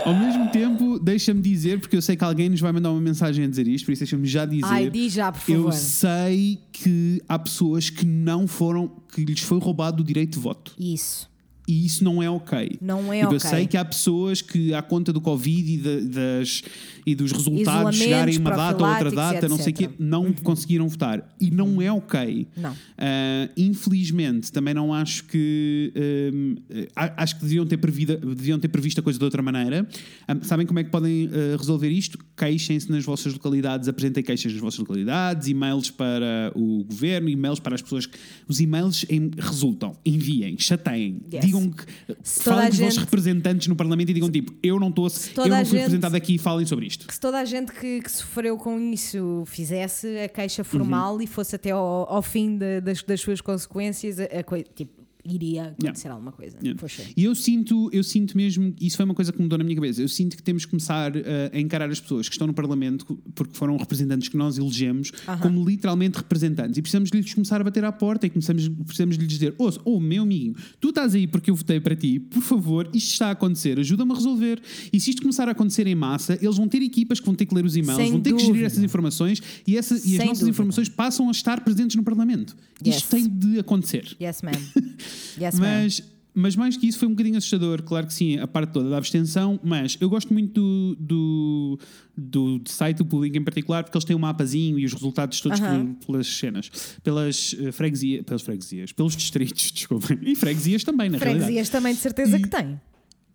Ao 0.05 0.13
mesmo 0.13 0.49
tempo, 0.51 0.99
deixa-me 0.99 1.41
dizer, 1.41 1.79
porque 1.79 1.95
eu 1.95 2.01
sei 2.01 2.17
que 2.17 2.23
alguém 2.25 2.49
nos 2.49 2.59
vai 2.59 2.73
mandar 2.73 2.91
uma 2.91 2.99
mensagem 2.99 3.45
a 3.45 3.47
dizer 3.47 3.65
isto, 3.65 3.85
por 3.85 3.93
isso 3.93 4.01
deixa-me 4.01 4.27
já 4.27 4.45
dizer. 4.45 4.65
Ai, 4.65 4.89
diz 4.89 5.13
já, 5.13 5.31
por 5.31 5.39
eu 5.49 5.57
favor. 5.63 5.73
sei 5.73 6.59
que 6.71 7.21
há 7.29 7.39
pessoas 7.39 7.89
que 7.89 8.05
não 8.05 8.45
foram, 8.45 8.91
que 9.13 9.23
lhes 9.23 9.39
foi 9.39 9.57
roubado 9.57 10.03
o 10.03 10.05
direito 10.05 10.33
de 10.33 10.39
voto. 10.39 10.73
Isso. 10.77 11.33
E 11.67 11.83
isso 11.85 12.03
não 12.03 12.21
é 12.21 12.29
ok. 12.29 12.77
Não 12.79 13.11
é 13.11 13.21
Tipo, 13.21 13.33
Eu 13.33 13.37
ok. 13.37 13.49
sei 13.49 13.65
que 13.67 13.75
há 13.77 13.83
pessoas 13.83 14.39
que, 14.41 14.71
à 14.73 14.81
conta 14.83 15.11
do 15.11 15.19
Covid 15.19 15.71
e, 15.73 15.77
da- 15.77 16.21
das, 16.39 16.61
e 17.05 17.13
dos 17.15 17.31
resultados 17.31 17.95
chegarem 17.97 18.37
uma 18.37 18.49
data 18.51 18.83
ou 18.83 18.89
outra 18.89 19.11
data, 19.11 19.47
não 19.47 19.57
sei 19.57 19.71
o 19.71 19.75
quê, 19.75 19.89
não 19.99 20.33
conseguiram 20.33 20.87
votar. 20.87 21.35
E 21.39 21.51
não 21.51 21.81
é 21.81 21.91
ok. 21.91 22.47
Não. 22.57 22.75
Ah, 22.97 23.49
infelizmente, 23.55 24.51
também 24.51 24.73
não 24.73 24.93
acho 24.93 25.25
que. 25.25 25.93
hum, 26.33 26.55
a- 26.95 27.23
acho 27.23 27.35
que 27.35 27.41
deviam 27.43 27.65
ter, 27.65 27.77
previda, 27.77 28.17
deviam 28.17 28.57
ter 28.57 28.67
previsto 28.69 28.99
a 28.99 29.03
coisa 29.03 29.19
de 29.19 29.25
outra 29.25 29.41
maneira. 29.41 29.87
Ah, 30.27 30.35
sabem 30.41 30.65
como 30.65 30.79
é 30.79 30.83
que 30.83 30.89
podem 30.89 31.29
ah, 31.31 31.57
resolver 31.57 31.89
isto? 31.89 32.17
Queixem-se 32.37 32.89
nas 32.91 33.03
vossas 33.05 33.33
localidades, 33.33 33.87
apresentem 33.87 34.23
queixas 34.23 34.51
nas 34.53 34.61
vossas 34.61 34.79
localidades, 34.79 35.47
e-mails 35.47 35.89
para 35.91 36.51
o 36.55 36.83
governo, 36.83 37.29
e-mails 37.29 37.59
para 37.59 37.75
as 37.75 37.81
pessoas. 37.81 38.05
que- 38.05 38.17
Os 38.47 38.59
e-mails 38.59 39.05
em- 39.09 39.31
resultam. 39.37 39.93
Enviem, 40.05 40.57
chateiem, 40.57 41.21
Yes. 41.31 41.45
digam 41.45 41.69
que. 41.71 41.83
Se 42.23 42.41
falem 42.43 42.69
dos 42.69 42.79
vossos 42.79 42.95
gente- 42.95 43.03
representantes 43.05 43.67
no 43.67 43.75
Parlamento 43.75 44.09
e 44.09 44.13
digam 44.13 44.29
tipo: 44.29 44.53
eu 44.63 44.79
não 44.79 44.89
estou. 44.89 45.05
Eu 45.05 45.09
não 45.09 45.57
fui 45.57 45.65
gente- 45.65 45.73
representado 45.73 46.15
aqui, 46.15 46.37
falem 46.37 46.65
sobre 46.65 46.87
isto. 46.87 46.94
Que 46.97 47.13
se 47.13 47.19
toda 47.19 47.39
a 47.39 47.45
gente 47.45 47.71
que, 47.71 48.01
que 48.01 48.11
sofreu 48.11 48.57
com 48.57 48.79
isso 48.79 49.43
fizesse 49.47 50.17
a 50.19 50.29
queixa 50.29 50.63
formal 50.63 51.21
e 51.21 51.27
fosse 51.27 51.55
até 51.55 51.71
ao, 51.71 52.07
ao 52.11 52.21
fim 52.21 52.57
de- 52.57 52.81
das, 52.81 53.03
das 53.03 53.21
suas 53.21 53.41
consequências, 53.41 54.19
a, 54.19 54.23
a 54.23 54.63
tipo, 54.73 54.94
iria 55.25 55.75
acontecer 55.79 56.09
alguma 56.09 56.31
coisa. 56.31 56.57
Yeah. 56.61 56.87
Sure. 56.87 57.07
E 57.15 57.23
eu 57.23 57.33
sinto, 57.33 57.89
eu 57.91 58.03
sinto 58.03 58.37
mesmo, 58.37 58.73
isso 58.79 58.95
foi 58.95 59.05
uma 59.05 59.13
coisa 59.13 59.31
que 59.31 59.41
mudou 59.41 59.57
na 59.57 59.63
minha 59.63 59.75
cabeça. 59.75 60.01
Eu 60.01 60.07
sinto 60.07 60.37
que 60.37 60.43
temos 60.43 60.65
que 60.65 60.71
começar 60.71 61.15
uh, 61.15 61.21
a 61.51 61.59
encarar 61.59 61.89
as 61.89 61.99
pessoas 61.99 62.27
que 62.27 62.35
estão 62.35 62.47
no 62.47 62.53
Parlamento, 62.53 63.17
porque 63.33 63.55
foram 63.55 63.75
representantes 63.77 64.29
que 64.29 64.37
nós 64.37 64.57
elegemos, 64.57 65.11
como 65.41 65.67
literalmente 65.67 66.17
representantes. 66.17 66.77
E 66.77 66.81
precisamos 66.81 67.09
lhes 67.09 67.33
começar 67.33 67.59
a 67.59 67.63
bater 67.63 67.83
à 67.83 67.91
porta 67.91 68.27
e 68.27 68.29
começamos, 68.29 68.67
precisamos 68.67 69.15
lhes 69.15 69.27
dizer: 69.27 69.55
Ouça, 69.57 69.79
oh, 69.83 69.99
meu 69.99 70.23
amiguinho, 70.23 70.55
tu 70.79 70.89
estás 70.89 71.15
aí 71.15 71.27
porque 71.27 71.49
eu 71.49 71.55
votei 71.55 71.79
para 71.79 71.95
ti, 71.95 72.19
por 72.19 72.41
favor, 72.41 72.89
isto 72.93 73.11
está 73.11 73.27
a 73.27 73.31
acontecer, 73.31 73.79
ajuda-me 73.79 74.11
a 74.11 74.15
resolver. 74.15 74.61
E 74.91 74.99
se 74.99 75.09
isto 75.09 75.21
começar 75.21 75.47
a 75.47 75.51
acontecer 75.51 75.87
em 75.87 75.95
massa, 75.95 76.37
eles 76.41 76.57
vão 76.57 76.67
ter 76.67 76.81
equipas 76.81 77.19
que 77.19 77.25
vão 77.25 77.35
ter 77.35 77.45
que 77.45 77.55
ler 77.55 77.65
os 77.65 77.75
e-mails, 77.75 78.01
Sem 78.01 78.11
vão 78.11 78.21
ter 78.21 78.31
que 78.31 78.39
gerir 78.39 78.53
dúvida. 78.53 78.67
essas 78.67 78.83
informações 78.83 79.41
e, 79.65 79.77
essa, 79.77 79.95
e 79.95 79.97
as 79.97 80.25
nossas 80.25 80.39
dúvida. 80.39 80.49
informações 80.49 80.89
passam 80.89 81.27
a 81.27 81.31
estar 81.31 81.61
presentes 81.61 81.95
no 81.95 82.03
Parlamento. 82.03 82.55
Yes. 82.85 82.97
Isto 82.97 83.09
tem 83.09 83.27
de 83.27 83.59
acontecer. 83.59 84.15
Yes, 84.21 84.41
ma'am. 84.41 84.51
Yes. 85.39 85.59
Mas, 85.59 86.03
mas 86.33 86.55
mais 86.55 86.75
que 86.77 86.87
isso 86.87 86.99
foi 86.99 87.07
um 87.07 87.11
bocadinho 87.11 87.37
assustador, 87.37 87.81
claro 87.83 88.07
que 88.07 88.13
sim, 88.13 88.37
a 88.39 88.45
parte 88.47 88.71
toda 88.73 88.89
da 88.89 88.97
abstenção, 88.97 89.59
mas 89.63 89.97
eu 90.01 90.09
gosto 90.09 90.33
muito 90.33 90.95
do, 90.99 91.79
do, 92.17 92.59
do 92.59 92.61
site 92.69 92.97
do 92.97 93.05
público 93.05 93.37
em 93.37 93.43
particular, 93.43 93.83
porque 93.83 93.97
eles 93.97 94.05
têm 94.05 94.15
um 94.15 94.19
mapazinho 94.19 94.77
e 94.77 94.85
os 94.85 94.93
resultados 94.93 95.39
todos 95.39 95.59
Aham. 95.61 95.93
pel- 95.95 96.07
pelas 96.07 96.27
cenas, 96.27 96.69
pelas 97.03 97.55
eh, 97.59 97.71
freguesias, 97.71 98.23
pelas 98.25 98.41
freguesias, 98.41 98.91
pelos 98.91 99.15
distritos, 99.15 99.71
desculpem, 99.73 100.19
e 100.23 100.35
freguesias 100.35 100.83
também, 100.83 101.09
na 101.09 101.17
realidade. 101.17 101.45
Freguesias 101.45 101.69
também 101.69 101.93
de 101.93 101.99
certeza 102.01 102.37
E- 102.37 102.41
que 102.41 102.49
tem. 102.49 102.79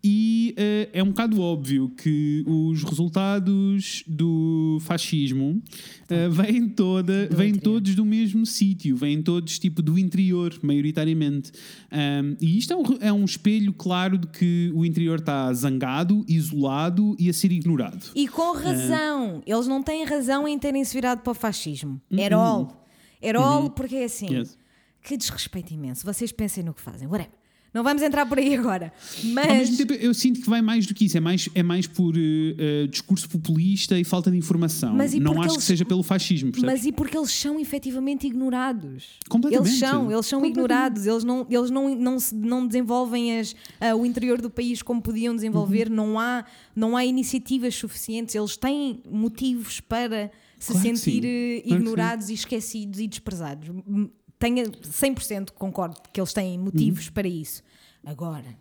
E 0.03 0.53
eh, 0.57 0.89
é 0.93 1.03
um 1.03 1.09
bocado 1.09 1.39
óbvio 1.39 1.89
que 1.89 2.43
os 2.47 2.83
resultados 2.83 4.03
do 4.07 4.79
fascismo 4.81 5.61
eh, 6.09 6.27
vêm, 6.27 6.67
toda, 6.67 7.27
Do 7.27 7.35
vêm 7.35 7.49
interior. 7.49 7.73
todos 7.75 7.95
do 7.95 8.03
mesmo 8.03 8.45
sítio, 8.45 8.95
vêm 8.95 9.21
todos 9.21 9.59
tipo 9.59 9.81
do 9.81 9.99
interior, 9.99 10.57
maioritariamente. 10.63 11.51
Um, 11.91 12.35
e 12.41 12.57
isto 12.57 12.73
é 12.73 12.75
um, 12.75 12.83
é 12.99 13.13
um 13.13 13.23
espelho 13.25 13.73
claro 13.73 14.17
de 14.17 14.27
que 14.27 14.71
o 14.73 14.83
interior 14.83 15.19
está 15.19 15.53
zangado, 15.53 16.25
isolado 16.27 17.15
e 17.19 17.29
a 17.29 17.33
ser 17.33 17.51
ignorado. 17.51 18.11
E 18.15 18.27
com 18.27 18.53
razão. 18.53 19.43
Eles 19.45 19.67
não 19.67 19.83
têm 19.83 20.03
razão 20.03 20.47
em 20.47 20.57
terem 20.57 20.83
se 20.83 20.93
virado 20.93 21.21
para 21.21 21.31
o 21.31 21.35
fascismo. 21.35 22.01
At 22.11 22.33
all. 22.33 22.87
At 23.23 23.35
all, 23.35 23.69
porque 23.69 23.97
é 23.97 24.05
assim. 24.05 24.33
Yes. 24.33 24.57
Que 25.03 25.15
desrespeito 25.17 25.73
imenso. 25.73 26.05
Vocês 26.05 26.31
pensem 26.31 26.63
no 26.63 26.73
que 26.73 26.81
fazem. 26.81 27.07
Whatever. 27.07 27.40
Não 27.73 27.83
vamos 27.83 28.01
entrar 28.01 28.25
por 28.25 28.37
aí 28.37 28.53
agora. 28.53 28.91
Ao 29.17 29.23
mesmo 29.23 29.35
Mas. 29.35 29.77
tempo, 29.77 29.93
eu 29.93 30.13
sinto 30.13 30.41
que 30.41 30.49
vai 30.49 30.61
mais 30.61 30.85
do 30.85 30.93
que 30.93 31.05
isso, 31.05 31.15
é 31.17 31.21
mais, 31.21 31.47
é 31.55 31.63
mais 31.63 31.87
por 31.87 32.13
eh, 32.17 32.87
discurso 32.87 33.29
populista 33.29 33.97
e 33.97 34.03
falta 34.03 34.29
de 34.29 34.37
informação. 34.37 34.93
Mas 34.93 35.13
Não 35.13 35.31
acho 35.39 35.41
que 35.51 35.53
eles- 35.55 35.63
seja 35.63 35.85
pelo 35.85 36.03
fascismo, 36.03 36.51
percebes? 36.51 36.73
Mas 36.75 36.85
e 36.85 36.91
porque 36.91 37.17
eles 37.17 37.31
são 37.31 37.57
efetivamente 37.59 38.27
ignorados? 38.27 39.05
Completamente. 39.29 39.69
Eles 39.69 39.79
são, 39.79 40.11
eles 40.11 40.25
são 40.25 40.45
ignorados, 40.45 41.05
eles 41.05 41.23
não, 41.23 41.47
eles 41.49 41.71
não, 41.71 41.95
não, 41.95 42.19
se- 42.19 42.35
não 42.35 42.67
desenvolvem 42.67 43.39
as, 43.39 43.55
ah, 43.79 43.95
o 43.95 44.05
interior 44.05 44.41
do 44.41 44.49
país 44.49 44.81
como 44.81 45.01
podiam 45.01 45.33
desenvolver, 45.33 45.87
Uhum. 45.89 45.95
não, 45.95 46.19
há, 46.19 46.43
não 46.75 46.97
há 46.97 47.05
iniciativas 47.05 47.73
suficientes, 47.75 48.35
eles 48.35 48.57
têm 48.57 49.01
motivos 49.09 49.79
para 49.79 50.29
se 50.59 50.73
Claro 50.73 50.89
que 50.89 50.95
sentir 50.97 51.25
eh, 51.25 51.61
Claro 51.61 51.63
que 51.63 51.73
ignorados 51.73 52.29
e 52.29 52.33
esquecidos 52.33 52.99
e 52.99 53.07
desprezados. 53.07 53.69
Tenho 54.41 54.65
100% 54.71 55.51
concordo 55.51 56.01
que 56.11 56.19
eles 56.19 56.33
têm 56.33 56.57
motivos 56.57 57.05
Uhum. 57.07 57.13
para 57.13 57.27
isso. 57.27 57.61
Agora, 58.03 58.57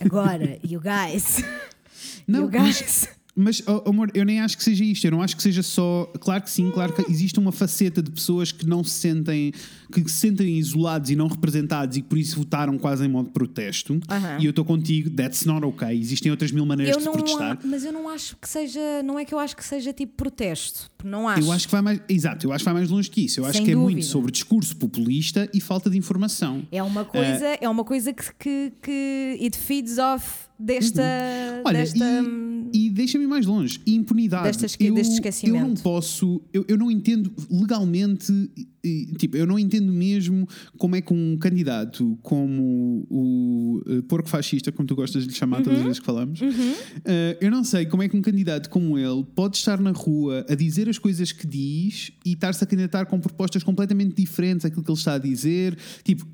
agora, 0.00 0.58
you 0.68 0.80
guys, 0.80 1.42
Não, 2.26 2.40
you 2.40 2.48
guys. 2.48 3.08
Mas, 3.34 3.62
oh, 3.66 3.88
amor, 3.88 4.10
eu 4.14 4.24
nem 4.24 4.40
acho 4.40 4.56
que 4.56 4.64
seja 4.64 4.84
isto. 4.84 5.04
Eu 5.06 5.12
não 5.12 5.22
acho 5.22 5.36
que 5.36 5.42
seja 5.42 5.62
só. 5.62 6.04
Claro 6.20 6.42
que 6.42 6.50
sim, 6.50 6.70
claro 6.70 6.92
que 6.92 7.10
existe 7.10 7.38
uma 7.38 7.52
faceta 7.52 8.02
de 8.02 8.10
pessoas 8.10 8.50
que 8.52 8.66
não 8.66 8.82
se 8.82 8.90
sentem. 8.90 9.52
que 9.92 10.02
se 10.08 10.16
sentem 10.16 10.58
isolados 10.58 11.10
e 11.10 11.16
não 11.16 11.26
representados 11.28 11.96
e 11.96 12.02
que 12.02 12.08
por 12.08 12.18
isso 12.18 12.36
votaram 12.36 12.76
quase 12.78 13.04
em 13.04 13.08
modo 13.08 13.30
protesto. 13.30 13.98
E 14.38 14.44
eu 14.44 14.50
estou 14.50 14.64
contigo, 14.64 15.10
that's 15.10 15.44
not 15.44 15.64
okay. 15.64 15.98
Existem 15.98 16.30
outras 16.30 16.50
mil 16.52 16.64
maneiras 16.66 16.96
Eu 16.96 17.02
de 17.02 17.08
protestar. 17.18 17.58
a- 17.62 17.66
mas 17.66 17.84
eu 17.84 17.92
não 17.92 18.08
acho 18.08 18.36
que 18.36 18.48
seja, 18.48 19.02
não 19.04 19.18
é 19.18 19.24
que 19.24 19.32
eu 19.34 19.38
acho 19.38 19.56
que 19.56 19.64
seja 19.64 19.92
tipo 19.92 20.14
protesto, 20.16 20.90
não 21.04 21.28
acho. 21.28 21.40
Eu 21.46 21.52
acho 21.52 21.66
que 21.66 21.72
vai 21.72 21.82
mais. 21.82 22.00
Exato, 22.08 22.46
eu 22.46 22.52
acho 22.52 22.62
que 22.62 22.64
vai 22.64 22.74
mais 22.74 22.90
longe 22.90 23.08
que 23.10 23.24
isso. 23.24 23.40
Eu 23.40 23.44
acho 23.44 23.58
Sem 23.58 23.64
que 23.64 23.70
é 23.72 23.76
muito 23.76 24.04
sobre 24.04 24.30
discurso 24.32 24.76
populista 24.76 25.48
e 25.54 25.60
falta 25.60 25.88
de 25.88 25.96
informação. 25.96 26.62
É 26.72 26.82
uma 26.82 27.04
coisa, 27.04 27.46
é 27.60 27.68
uma 27.68 27.84
coisa 27.84 28.12
que, 28.12 28.24
que, 28.38 28.72
que 28.82 29.38
it 29.40 29.56
feeds 29.56 29.98
off 29.98 30.49
desta, 30.60 31.02
Uhum. 31.02 31.62
Olha, 31.64 31.78
desta 31.80 32.04
e, 32.72 32.86
e 32.86 32.90
deixa-me 32.90 33.26
mais 33.26 33.44
longe. 33.46 33.80
Impunidade. 33.86 34.44
Desta 34.44 34.66
esque- 34.66 34.86
eu, 34.86 34.94
deste 34.94 35.10
Eu 35.12 35.14
esquecimento. 35.14 35.66
não 35.66 35.74
posso, 35.74 36.40
eu, 36.52 36.64
eu 36.68 36.78
não 36.78 36.90
entendo 36.90 37.32
legalmente, 37.50 38.32
e, 38.82 39.06
tipo, 39.18 39.36
eu 39.36 39.46
não 39.46 39.58
entendo 39.58 39.92
mesmo 39.92 40.48
como 40.78 40.96
é 40.96 41.00
que 41.00 41.12
um 41.12 41.36
candidato 41.36 42.18
como 42.22 43.04
o 43.10 43.82
eh, 43.86 44.02
porco 44.08 44.28
fascista, 44.28 44.70
como 44.72 44.86
tu 44.86 44.94
gostas 44.94 45.24
de 45.24 45.28
lhe 45.30 45.34
chamar 45.34 45.58
Uhum. 45.58 45.64
todas 45.64 45.78
as 45.80 45.84
vezes 45.84 45.98
que 46.00 46.06
falamos, 46.06 46.40
eh, 47.04 47.36
eu 47.40 47.50
não 47.50 47.62
sei 47.64 47.84
como 47.86 48.02
é 48.02 48.08
que 48.08 48.16
um 48.16 48.22
candidato 48.22 48.70
como 48.70 48.96
ele 48.98 49.24
pode 49.34 49.56
estar 49.56 49.80
na 49.80 49.90
rua 49.90 50.46
a 50.48 50.54
dizer 50.54 50.88
as 50.88 50.98
coisas 50.98 51.32
que 51.32 51.46
diz 51.46 52.12
e 52.24 52.32
estar-se 52.32 52.62
a 52.64 52.66
candidatar 52.66 53.04
com 53.06 53.18
propostas 53.20 53.62
completamente 53.62 54.14
diferentes 54.14 54.62
daquilo 54.62 54.82
que 54.82 54.90
ele 54.90 54.98
está 54.98 55.14
a 55.14 55.18
dizer. 55.18 55.76
Tipo, 56.04 56.26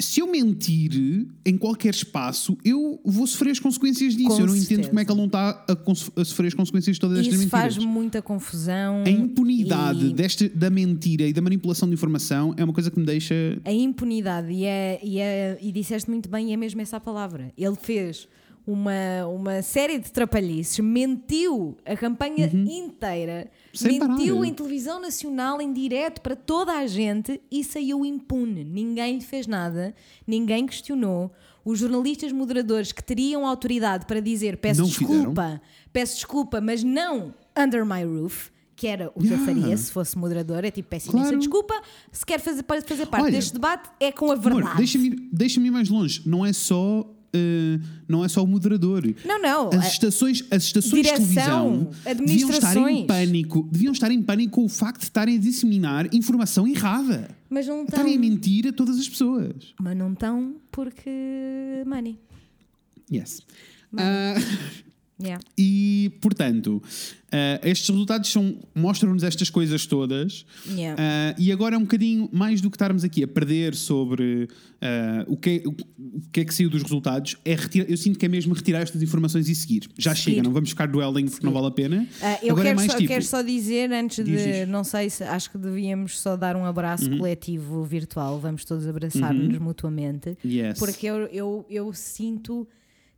se 0.00 0.20
eu 0.20 0.26
mentir 0.30 1.26
em 1.44 1.56
qualquer 1.56 1.92
espaço, 1.94 2.56
eu 2.64 3.00
vou 3.04 3.26
sofrer 3.26 3.50
as 3.50 3.58
consequências 3.58 4.14
disso. 4.14 4.28
Com 4.28 4.40
eu 4.40 4.46
não 4.46 4.54
entendo 4.54 4.66
certeza. 4.68 4.88
como 4.88 5.00
é 5.00 5.04
que 5.04 5.10
ele 5.10 5.18
não 5.18 5.26
está 5.26 5.64
a, 5.68 6.20
a 6.20 6.24
sofrer 6.24 6.46
as 6.48 6.54
consequências 6.54 6.96
de 6.96 7.00
todas 7.00 7.18
estas 7.18 7.34
Isso 7.34 7.44
mentiras. 7.44 7.74
faz 7.74 7.78
muita 7.84 8.22
confusão. 8.22 9.02
A 9.04 9.10
impunidade 9.10 10.06
e- 10.06 10.12
desta, 10.12 10.48
da 10.48 10.70
mentira 10.70 11.26
e 11.26 11.32
da 11.32 11.40
manipulação 11.42 11.88
de 11.88 11.94
informação 11.94 12.54
é 12.56 12.64
uma 12.64 12.72
coisa 12.72 12.90
que 12.90 12.98
me 13.00 13.06
deixa. 13.06 13.34
A 13.64 13.72
impunidade, 13.72 14.52
e, 14.52 14.64
é, 14.64 15.00
e, 15.02 15.18
é, 15.18 15.58
e 15.60 15.72
disseste 15.72 16.08
muito 16.08 16.28
bem, 16.28 16.50
e 16.50 16.52
é 16.52 16.56
mesmo 16.56 16.80
essa 16.80 16.98
a 16.98 17.00
palavra. 17.00 17.52
Ele 17.56 17.76
fez 17.76 18.28
uma, 18.72 19.26
uma 19.26 19.62
série 19.62 19.98
de 19.98 20.10
trapalhices, 20.12 20.78
mentiu 20.78 21.76
a 21.84 21.96
campanha 21.96 22.46
inteira, 22.46 23.50
Uhum. 23.72 23.78
Sem 23.78 24.00
mentiu 24.00 24.36
parar. 24.36 24.48
em 24.48 24.52
televisão 24.54 25.00
nacional, 25.00 25.60
em 25.60 25.72
direto 25.72 26.20
para 26.20 26.34
toda 26.34 26.72
a 26.72 26.86
gente 26.86 27.40
e 27.50 27.62
saiu 27.62 28.04
impune. 28.04 28.64
Ninguém 28.64 29.16
lhe 29.16 29.24
fez 29.24 29.46
nada, 29.46 29.94
ninguém 30.26 30.66
questionou. 30.66 31.30
Os 31.64 31.78
jornalistas 31.78 32.32
moderadores 32.32 32.90
que 32.90 33.02
teriam 33.04 33.46
autoridade 33.46 34.06
para 34.06 34.18
dizer 34.20 34.56
peço 34.56 34.80
Não 34.80 34.88
desculpa, 34.88 35.60
peço 35.92 36.14
desculpa, 36.16 36.60
mas 36.60 36.82
não 36.82 37.34
under 37.56 37.84
my 37.86 38.02
roof. 38.02 38.50
Que 38.74 38.86
era 38.86 39.08
o 39.14 39.20
que 39.20 39.26
eu 39.26 39.36
Yeah. 39.36 39.44
faria 39.44 39.76
se 39.76 39.92
fosse 39.92 40.16
moderador, 40.16 40.64
é 40.64 40.70
tipo, 40.70 40.88
peço 40.88 41.10
Claro. 41.10 41.26
imensa 41.26 41.38
desculpa. 41.38 41.74
Se 42.10 42.24
quer 42.24 42.40
fazer, 42.40 42.64
fazer 42.86 43.04
parte 43.06 43.24
Olha, 43.24 43.32
deste 43.32 43.52
debate, 43.52 43.90
é 44.00 44.10
com 44.10 44.30
a 44.32 44.34
verdade. 44.34 44.78
deixa-me 44.78 45.10
deixa 45.30 45.60
ir 45.60 45.70
mais 45.70 45.90
longe. 45.90 46.22
Não 46.26 46.46
é 46.46 46.52
só. 46.54 47.06
Eh, 47.32 47.78
não 48.08 48.24
é 48.24 48.28
só 48.28 48.42
o 48.42 48.46
moderador. 48.46 49.02
Não, 49.24 49.40
não. 49.40 49.70
As 49.70 49.92
estações, 49.92 50.44
as 50.50 50.64
estações 50.64 51.02
Direção, 51.02 51.24
de 51.24 52.04
televisão 52.04 52.26
deviam 52.26 52.50
estar 52.50 52.76
em 52.76 53.06
pânico. 53.06 53.68
Deviam 53.70 53.92
estar 53.92 54.10
em 54.10 54.22
pânico 54.22 54.52
com 54.52 54.64
o 54.64 54.68
facto 54.68 55.00
de 55.00 55.04
estarem 55.04 55.36
a 55.36 55.40
disseminar 55.40 56.12
informação 56.14 56.66
errada. 56.66 57.28
Mas 57.48 57.66
não 57.66 57.82
estão. 57.82 57.98
Estarem 57.98 58.16
a 58.16 58.20
mentir 58.20 58.66
a 58.66 58.72
todas 58.72 58.98
as 58.98 59.08
pessoas. 59.08 59.74
Mas 59.80 59.96
não 59.96 60.12
estão 60.12 60.54
porque. 60.70 61.10
Money. 61.86 62.18
Yes. 63.12 63.42
Ah, 63.96 64.34
Yeah. 65.22 65.42
e, 65.58 66.12
portanto, 66.20 66.82
ah, 67.32 67.60
estes 67.62 67.88
resultados 67.88 68.34
mostram-nos 68.74 69.22
estas 69.22 69.50
coisas 69.50 69.86
todas. 69.86 70.44
Yeah. 70.68 70.96
Ah, 71.00 71.34
e 71.38 71.52
agora 71.52 71.74
é 71.74 71.78
um 71.78 71.82
bocadinho 71.82 72.28
mais 72.32 72.60
do 72.60 72.70
que 72.70 72.76
estarmos 72.76 73.04
aqui 73.04 73.22
a 73.22 73.28
perder 73.28 73.74
sobre 73.74 74.48
ah, 74.80 75.24
o, 75.28 75.36
que 75.36 75.62
é, 75.64 75.68
o, 75.68 75.74
que 76.32 76.40
é 76.40 76.44
que 76.44 76.54
saiu 76.54 76.68
dos 76.70 76.82
resultados. 76.82 77.36
É 77.44 77.54
retirar, 77.54 77.88
eu 77.88 77.96
sinto 77.96 78.18
que 78.18 78.26
é 78.26 78.28
mesmo 78.28 78.54
retirar 78.54 78.80
estas 78.80 79.02
informações 79.02 79.48
e 79.48 79.54
seguir. 79.54 79.88
Já 79.98 80.14
Seguir. 80.14 80.36
chega, 80.36 80.42
não 80.42 80.52
vamos 80.52 80.70
ficar 80.70 80.86
dwelling 80.86 81.26
porque 81.28 81.44
não 81.44 81.52
vale 81.52 81.66
a 81.66 81.70
pena. 81.70 82.06
Ah, 82.22 82.38
eu 82.42 82.52
agora 82.52 82.62
quero, 82.62 82.68
é 82.68 82.74
mais 82.74 82.92
só, 82.92 82.96
tipo. 82.98 83.08
quero 83.08 83.24
só 83.24 83.42
dizer, 83.42 83.92
antes 83.92 84.24
Diz, 84.24 84.42
de. 84.44 84.52
diz. 84.60 84.68
Não 84.68 84.82
sei 84.84 85.10
se. 85.10 85.22
Acho 85.22 85.50
que 85.50 85.58
devíamos 85.58 86.18
só 86.20 86.36
dar 86.36 86.56
um 86.56 86.64
abraço 86.64 87.10
Uhum. 87.10 87.18
coletivo 87.18 87.84
virtual. 87.84 88.40
Vamos 88.40 88.64
todos 88.64 88.86
abraçar-nos 88.86 89.58
mutuamente. 89.58 90.36
Yes. 90.44 90.78
Porque 90.78 91.06
eu, 91.06 91.26
eu, 91.26 91.66
eu 91.70 91.92
sinto 91.92 92.66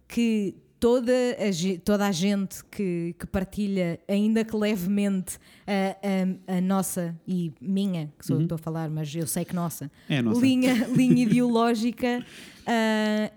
que 0.08 0.54
toda 0.82 1.12
a, 1.12 1.80
toda 1.84 2.06
a 2.08 2.10
gente 2.10 2.64
que, 2.64 3.14
que 3.16 3.24
partilha, 3.28 4.00
ainda 4.08 4.44
que 4.44 4.56
levemente, 4.56 5.38
a, 5.64 6.50
a, 6.50 6.56
a 6.56 6.60
nossa 6.60 7.16
e 7.24 7.52
minha, 7.60 8.12
que 8.18 8.26
sou 8.26 8.34
eu 8.34 8.38
que 8.40 8.44
estou 8.46 8.56
a 8.56 8.58
falar, 8.58 8.90
mas 8.90 9.14
eu 9.14 9.24
sei 9.24 9.44
que 9.44 9.54
nossa, 9.54 9.84
Uhum. 9.84 10.16
É 10.16 10.22
nossa. 10.22 10.40
Linha, 10.40 10.74
linha 10.92 11.22
ideológica, 11.22 12.26
ah, 12.66 13.30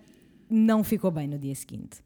não 0.49 0.83
ficou 0.83 1.11
bem 1.11 1.27
no 1.27 1.37
dia 1.37 1.53
seguinte. 1.53 1.99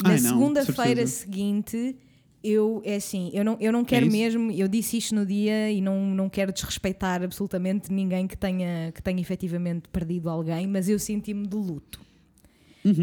Na 0.00 0.16
segunda-feira 0.16 1.04
seguinte. 1.08 1.96
Eu, 2.40 2.80
é 2.84 2.94
assim, 2.94 3.32
eu 3.34 3.44
não, 3.44 3.56
eu 3.60 3.72
não 3.72 3.84
quero 3.84 4.06
isso? 4.06 4.16
mesmo, 4.16 4.52
eu 4.52 4.68
disse 4.68 4.96
isto 4.96 5.12
no 5.12 5.26
dia 5.26 5.72
e 5.72 5.80
não, 5.80 6.06
não 6.06 6.28
quero 6.28 6.52
desrespeitar 6.52 7.20
absolutamente 7.20 7.92
ninguém 7.92 8.28
que 8.28 8.36
tenha, 8.36 8.92
que 8.92 9.02
tenha 9.02 9.20
efetivamente 9.20 9.88
perdido 9.88 10.30
alguém, 10.30 10.64
mas 10.68 10.88
eu 10.88 11.00
senti-me 11.00 11.48
de 11.48 11.56
luto. 11.56 12.00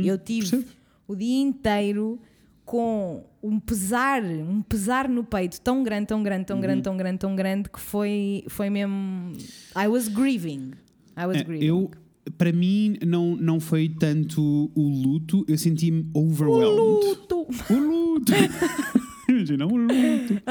eu 0.07 0.17
tive 0.17 0.51
percebo. 0.51 0.84
O 1.07 1.15
dia 1.15 1.41
inteiro 1.41 2.19
com 2.65 3.23
um 3.43 3.59
pesar, 3.59 4.23
um 4.23 4.61
pesar 4.61 5.07
no 5.07 5.23
peito 5.23 5.61
tão 5.61 5.83
grande, 5.83 6.07
tão 6.07 6.23
grande, 6.23 6.45
tão 6.45 6.55
Uhum. 6.57 6.61
grande, 6.61 6.81
tão 6.81 6.97
grande, 6.97 7.17
tão 7.19 7.35
grande 7.35 7.69
que 7.69 7.79
foi, 7.79 8.43
foi 8.47 8.69
mesmo. 8.71 9.33
I 9.77 9.87
was 9.87 10.07
grieving. 10.07 10.71
I 11.17 11.25
was 11.27 11.37
É, 11.37 11.43
grieving. 11.43 11.65
eu, 11.65 11.91
para 12.39 12.51
mim, 12.51 12.97
não, 13.05 13.35
não 13.35 13.59
foi 13.59 13.87
tanto 13.89 14.71
o 14.73 14.81
luto, 14.81 15.45
eu 15.47 15.57
senti-me 15.59 16.09
overwhelmed. 16.15 17.05
luto. 17.05 17.47
O 17.69 17.77
luto! 17.77 18.33
Imagina, 19.29 19.65
o 19.65 19.75
luto. 19.75 20.41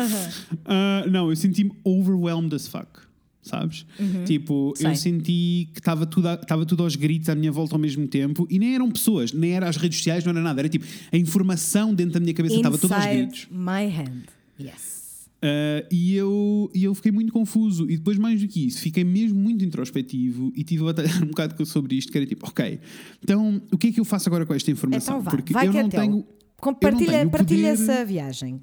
Ah, 0.64 1.04
não, 1.10 1.30
eu 1.30 1.36
senti-me 1.36 1.72
overwhelmed 1.84 2.54
as 2.54 2.66
fuck. 2.68 2.88
Sabes? 3.44 3.84
Tipo, 4.24 4.52
eu 4.80 4.88
Uhum. 4.88 4.94
Sei. 4.94 4.94
senti 4.96 5.68
que 5.72 5.78
estava 5.78 6.06
tudo, 6.06 6.28
a- 6.28 6.34
estava 6.34 6.64
tudo 6.64 6.82
aos 6.82 6.96
gritos 6.96 7.28
à 7.28 7.34
minha 7.34 7.52
volta 7.52 7.74
ao 7.74 7.78
mesmo 7.78 8.08
tempo 8.08 8.46
e 8.50 8.58
nem 8.58 8.74
eram 8.74 8.90
pessoas, 8.90 9.32
nem 9.32 9.52
eram 9.52 9.68
as 9.68 9.76
redes 9.76 9.98
sociais, 9.98 10.24
não 10.24 10.30
era 10.32 10.40
nada. 10.40 10.60
Era 10.62 10.68
tipo, 10.68 10.86
a 11.12 11.16
informação 11.18 11.94
dentro 11.94 12.14
da 12.14 12.20
minha 12.20 12.32
cabeça 12.32 12.56
estava 12.56 12.78
toda 12.78 12.96
aos 12.96 13.04
gritos. 13.06 13.46
My 13.50 13.84
hand. 13.86 14.22
Yes. 14.58 14.94
Uh, 15.44 15.84
e, 15.92 16.14
eu, 16.14 16.70
e 16.74 16.84
eu 16.84 16.94
fiquei 16.94 17.12
muito 17.12 17.30
confuso. 17.30 17.84
E 17.90 17.98
depois, 17.98 18.16
mais 18.16 18.40
do 18.40 18.48
que 18.48 18.66
isso, 18.66 18.80
fiquei 18.80 19.04
mesmo 19.04 19.38
muito 19.38 19.62
introspectivo 19.62 20.50
e 20.56 20.64
tive 20.64 20.82
a 20.84 20.86
batalhar 20.86 21.12
um 21.22 21.26
bocado 21.26 21.66
sobre 21.66 21.96
isto. 21.96 22.10
Que 22.10 22.16
era 22.16 22.26
tipo, 22.26 22.48
ok, 22.48 22.80
então 23.22 23.60
o 23.70 23.76
que 23.76 23.88
é 23.88 23.92
que 23.92 24.00
eu 24.00 24.06
faço 24.06 24.26
agora 24.26 24.46
com 24.46 24.54
esta 24.54 24.70
informação? 24.70 25.16
Então 25.18 25.22
vá, 25.22 25.30
Porque 25.32 25.52
vai 25.52 25.68
eu 25.68 25.72
que 25.72 25.78
não 25.78 25.86
é 25.86 25.90
tenho. 25.90 26.26
Compartilha, 26.56 27.10
tenho 27.10 27.28
o 27.28 27.30
partilha 27.30 27.70
poder- 27.76 27.82
essa 27.92 28.04
viagem. 28.06 28.58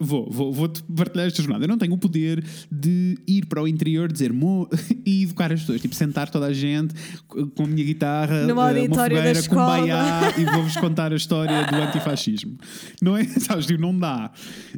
Vou, 0.00 0.30
vou, 0.30 0.52
vou-te 0.52 0.82
partilhar 0.84 1.26
esta 1.26 1.42
jornada. 1.42 1.64
Eu 1.64 1.68
não 1.68 1.76
tenho 1.78 1.92
o 1.92 1.98
poder 1.98 2.42
de 2.72 3.18
ir 3.26 3.46
para 3.46 3.62
o 3.62 3.68
interior, 3.68 4.10
dizer 4.10 4.32
mo 4.32 4.68
e 5.04 5.24
educar 5.24 5.52
as 5.52 5.60
pessoas. 5.60 5.80
Tipo, 5.80 5.94
sentar 5.94 6.30
toda 6.30 6.46
a 6.46 6.52
gente 6.52 6.94
co- 7.28 7.46
com 7.48 7.64
a 7.64 7.66
minha 7.66 7.84
guitarra, 7.84 8.46
Numa 8.46 8.70
eh, 8.72 8.80
auditório 8.80 9.16
da 9.16 9.22
uma 9.22 9.34
fogueira, 9.34 9.48
com 9.48 9.54
escola. 9.54 9.66
baiá 9.78 10.34
e 10.40 10.44
vou-vos 10.46 10.76
contar 10.76 11.12
a 11.12 11.16
história 11.16 11.66
do 11.66 11.76
antifascismo. 11.76 12.56
Não 13.02 13.16
é? 13.16 13.24
Sabes? 13.38 13.66
Tipo, 13.66 13.80
não 13.80 13.96
dá. 13.98 14.30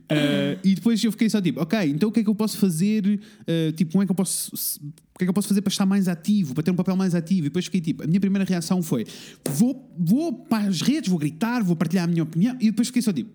Eh, 0.09 0.59
e 0.65 0.75
depois 0.75 1.03
eu 1.05 1.13
fiquei 1.13 1.31
só 1.31 1.41
tipo, 1.41 1.61
ok, 1.61 1.79
então 1.91 2.09
o 2.09 2.13
que 2.13 2.21
é 2.21 2.23
que 2.25 2.29
eu 2.31 2.35
posso 2.35 2.59
fazer? 2.59 3.21
eh, 3.47 3.73
tipo, 3.73 3.93
como 3.93 4.03
é 4.03 4.07
que 4.07 4.11
eu 4.13 4.17
posso. 4.17 4.57
se- 4.57 4.79
O 4.81 5.19
que 5.19 5.25
é 5.25 5.27
que 5.27 5.31
eu 5.31 5.35
posso 5.35 5.47
fazer 5.49 5.61
para 5.63 5.71
estar 5.71 5.87
mais 5.87 6.09
ativo, 6.09 6.55
para 6.55 6.63
ter 6.65 6.71
um 6.71 6.75
papel 6.77 6.97
mais 6.97 7.15
ativo? 7.15 7.43
E 7.43 7.49
depois 7.51 7.67
fiquei 7.67 7.81
tipo, 7.81 8.03
a 8.03 8.07
minha 8.07 8.19
primeira 8.21 8.45
reação 8.49 8.83
foi: 8.83 9.07
vou, 9.49 9.89
vou 9.97 10.33
para 10.33 10.67
as 10.69 10.81
redes, 10.81 11.09
vou 11.11 11.19
gritar, 11.19 11.63
vou 11.63 11.77
partilhar 11.77 12.05
a 12.05 12.09
minha 12.09 12.23
opinião. 12.23 12.57
E 12.61 12.71
depois 12.71 12.89
fiquei 12.89 13.03
só 13.03 13.13
tipo, 13.13 13.31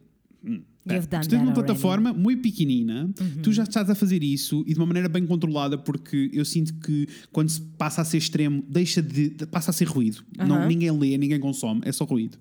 You've 0.95 1.07
done 1.07 1.23
tu 1.23 1.29
tens 1.29 1.41
uma 1.41 1.47
that 1.51 1.59
already. 1.59 1.65
plataforma 1.65 2.13
muito 2.13 2.41
pequenina, 2.41 3.09
tu 3.43 3.51
já 3.51 3.63
estás 3.63 3.89
a 3.89 3.95
fazer 3.95 4.23
isso 4.23 4.63
e 4.67 4.73
de 4.73 4.79
uma 4.79 4.85
maneira 4.85 5.09
bem 5.09 5.25
controlada, 5.25 5.77
porque 5.77 6.29
eu 6.33 6.45
sinto 6.45 6.73
que 6.75 7.07
quando 7.31 7.49
se 7.49 7.61
passa 7.77 8.01
a 8.01 8.05
ser 8.05 8.17
extremo, 8.17 8.63
deixa 8.69 9.01
de, 9.01 9.29
de- 9.29 9.45
passa 9.45 9.71
a 9.71 9.73
ser 9.73 9.85
ruído. 9.85 10.23
Não, 10.37 10.67
ninguém 10.67 10.91
lê, 10.91 11.17
ninguém 11.17 11.39
consome, 11.39 11.81
é 11.85 11.91
só 11.91 12.05
ruído. 12.05 12.37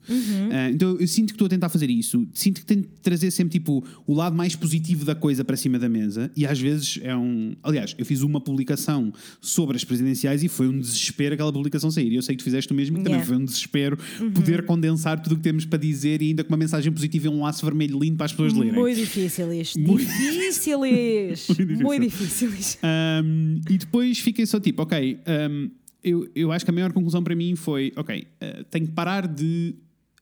Ah, 0.53 0.71
então 0.71 0.97
eu 0.99 1.07
sinto 1.09 1.29
que 1.29 1.35
estou 1.35 1.47
a 1.47 1.49
tentar 1.51 1.69
fazer 1.69 1.91
isso, 1.91 2.27
sinto 2.33 2.61
que 2.61 2.67
tenho 2.67 2.83
de 2.83 2.89
trazer 3.03 3.31
sempre 3.31 3.53
tipo 3.59 3.85
o 4.07 4.15
lado 4.15 4.37
mais 4.37 4.55
positivo 4.57 5.05
da 5.05 5.15
coisa 5.15 5.45
para 5.45 5.57
cima 5.57 5.79
da 5.79 5.89
mesa 5.89 6.31
e 6.37 6.47
às 6.47 6.59
vezes 6.61 6.99
é 7.03 7.17
um. 7.17 7.55
Aliás, 7.63 7.95
eu 7.99 8.05
fiz 8.07 8.23
uma 8.23 8.41
publicação 8.41 9.13
sobre 9.41 9.77
as 9.77 9.85
presidenciais 9.85 10.43
e 10.43 10.49
foi 10.49 10.69
um 10.69 10.79
desespero 10.79 11.35
aquela 11.35 11.53
publicação 11.53 11.91
sair. 11.91 12.13
E 12.13 12.17
eu 12.17 12.23
sei 12.23 12.35
que 12.37 12.43
tu 12.43 12.45
fizeste 12.45 12.73
o 12.73 12.77
mesmo, 12.77 12.97
que 12.99 13.03
também 13.05 13.17
Yeah. 13.17 13.27
foi 13.27 13.37
um 13.43 13.45
desespero 13.47 13.97
poder 14.35 14.67
condensar 14.67 15.19
tudo 15.23 15.33
o 15.33 15.37
que 15.37 15.43
temos 15.43 15.65
para 15.65 15.79
dizer 15.79 16.21
e 16.21 16.27
ainda 16.29 16.45
com 16.45 16.51
uma 16.53 16.57
mensagem 16.59 16.93
positiva 16.93 17.27
e 17.27 17.31
um 17.31 17.41
laço 17.43 17.65
vermelho 17.65 17.99
lindo 17.99 18.17
para 18.17 18.27
as 18.27 18.33
pessoas 18.37 18.53
lerem. 18.55 18.73
Muito 18.73 18.97
difíceis. 18.97 19.75
Muito- 19.77 20.05
Difíceis. 20.05 21.47
difícil. 21.57 21.83
Muito 21.83 22.03
difíceis. 22.03 22.79
Um, 23.25 23.61
e 23.69 23.79
depois 23.79 24.19
fiquei 24.19 24.47
só 24.47 24.61
tipo, 24.61 24.83
ok, 24.83 25.21
um, 25.51 25.71
eu, 26.03 26.29
eu 26.35 26.53
acho 26.53 26.65
que 26.65 26.71
a 26.71 26.75
maior 26.75 26.93
conclusão 26.93 27.23
para 27.23 27.35
mim 27.35 27.57
foi, 27.57 27.93
ok, 27.97 28.27
uh, 28.43 28.65
tenho 28.65 28.87
que 28.87 28.93
parar 28.93 29.27
de 29.27 29.75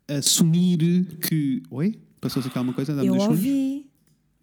assumir 0.09 1.07
que. 1.21 1.62
Oi? 1.71 1.99
Passou-se 2.21 2.49
aqui 2.49 2.57
alguma 2.57 2.75
coisa? 2.75 2.93
Eu 3.05 3.15
ouvi. 3.17 3.87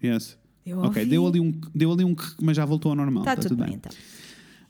Yes. 0.03 0.37
Eu 0.65 0.79
ok, 0.79 1.01
ouvi. 1.01 1.09
deu 1.09 1.27
ali, 1.27 1.39
um, 1.39 1.51
deu 1.73 1.91
ali 1.91 2.03
um 2.03 2.13
que, 2.13 2.25
mas 2.41 2.55
já 2.57 2.65
voltou 2.65 2.91
ao 2.91 2.95
normal. 2.95 3.23
Está 3.23 3.33
Está 3.33 3.49
tudo 3.49 3.63
bem, 3.63 3.73
então. 3.73 3.91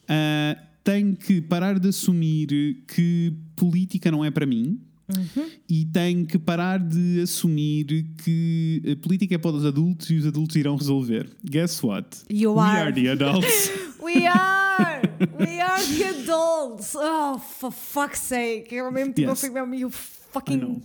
Uh, 0.04 0.72
tenho 0.84 1.16
que 1.16 1.41
parar 1.41 1.80
de 1.80 1.89
assumir 1.89 2.47
que 2.88 3.34
política 3.56 4.10
não 4.10 4.24
é 4.24 4.32
para 4.32 4.45
mim. 4.45 4.80
Uhum. 5.16 5.49
E 5.70 5.86
tenho 5.86 6.26
que 6.26 6.38
parar 6.39 6.80
de 6.80 7.22
assumir 7.22 7.86
que 8.24 8.82
a 8.91 8.95
política 9.03 9.36
é 9.36 9.38
para 9.38 9.51
os 9.55 9.66
adultos 9.66 10.09
e 10.09 10.16
os 10.16 10.26
adultos 10.26 10.55
irão 10.55 10.76
resolver. 10.76 11.30
Guess 11.43 11.84
what? 11.84 12.07
You 12.30 12.53
We 12.55 12.59
are. 12.62 12.80
are 12.82 12.93
the 12.93 13.09
adults. 13.09 13.72
We 14.01 14.26
are! 14.26 15.01
We 15.39 15.59
are 15.59 15.84
the 15.86 16.03
adults! 16.22 16.95
Oh, 16.95 17.38
for 17.38 17.72
fuck's 17.72 18.20
sake! 18.22 18.74
Eu 18.74 18.91
mesmo 18.91 19.14
tipo, 19.14 19.28
eu 19.28 19.32
Yes. 19.32 19.41
fico 19.41 19.53
mesmo, 19.53 19.76
you 19.76 19.89
fucking, 19.91 20.82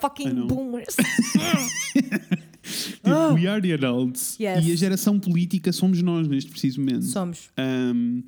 fucking 0.00 0.46
boomers. 0.46 0.94
Tipo, 3.02 3.34
We 3.34 3.46
are 3.46 3.60
the 3.62 3.72
adults. 3.72 4.36
Oh. 4.38 4.42
Yes. 4.42 4.66
E 4.66 4.72
a 4.72 4.76
geração 4.76 5.18
política 5.18 5.72
somos 5.72 6.02
nós 6.02 6.28
neste 6.28 6.50
preciso 6.50 6.80
momento. 6.80 7.04
Somos. 7.06 7.48
Um, 7.58 8.22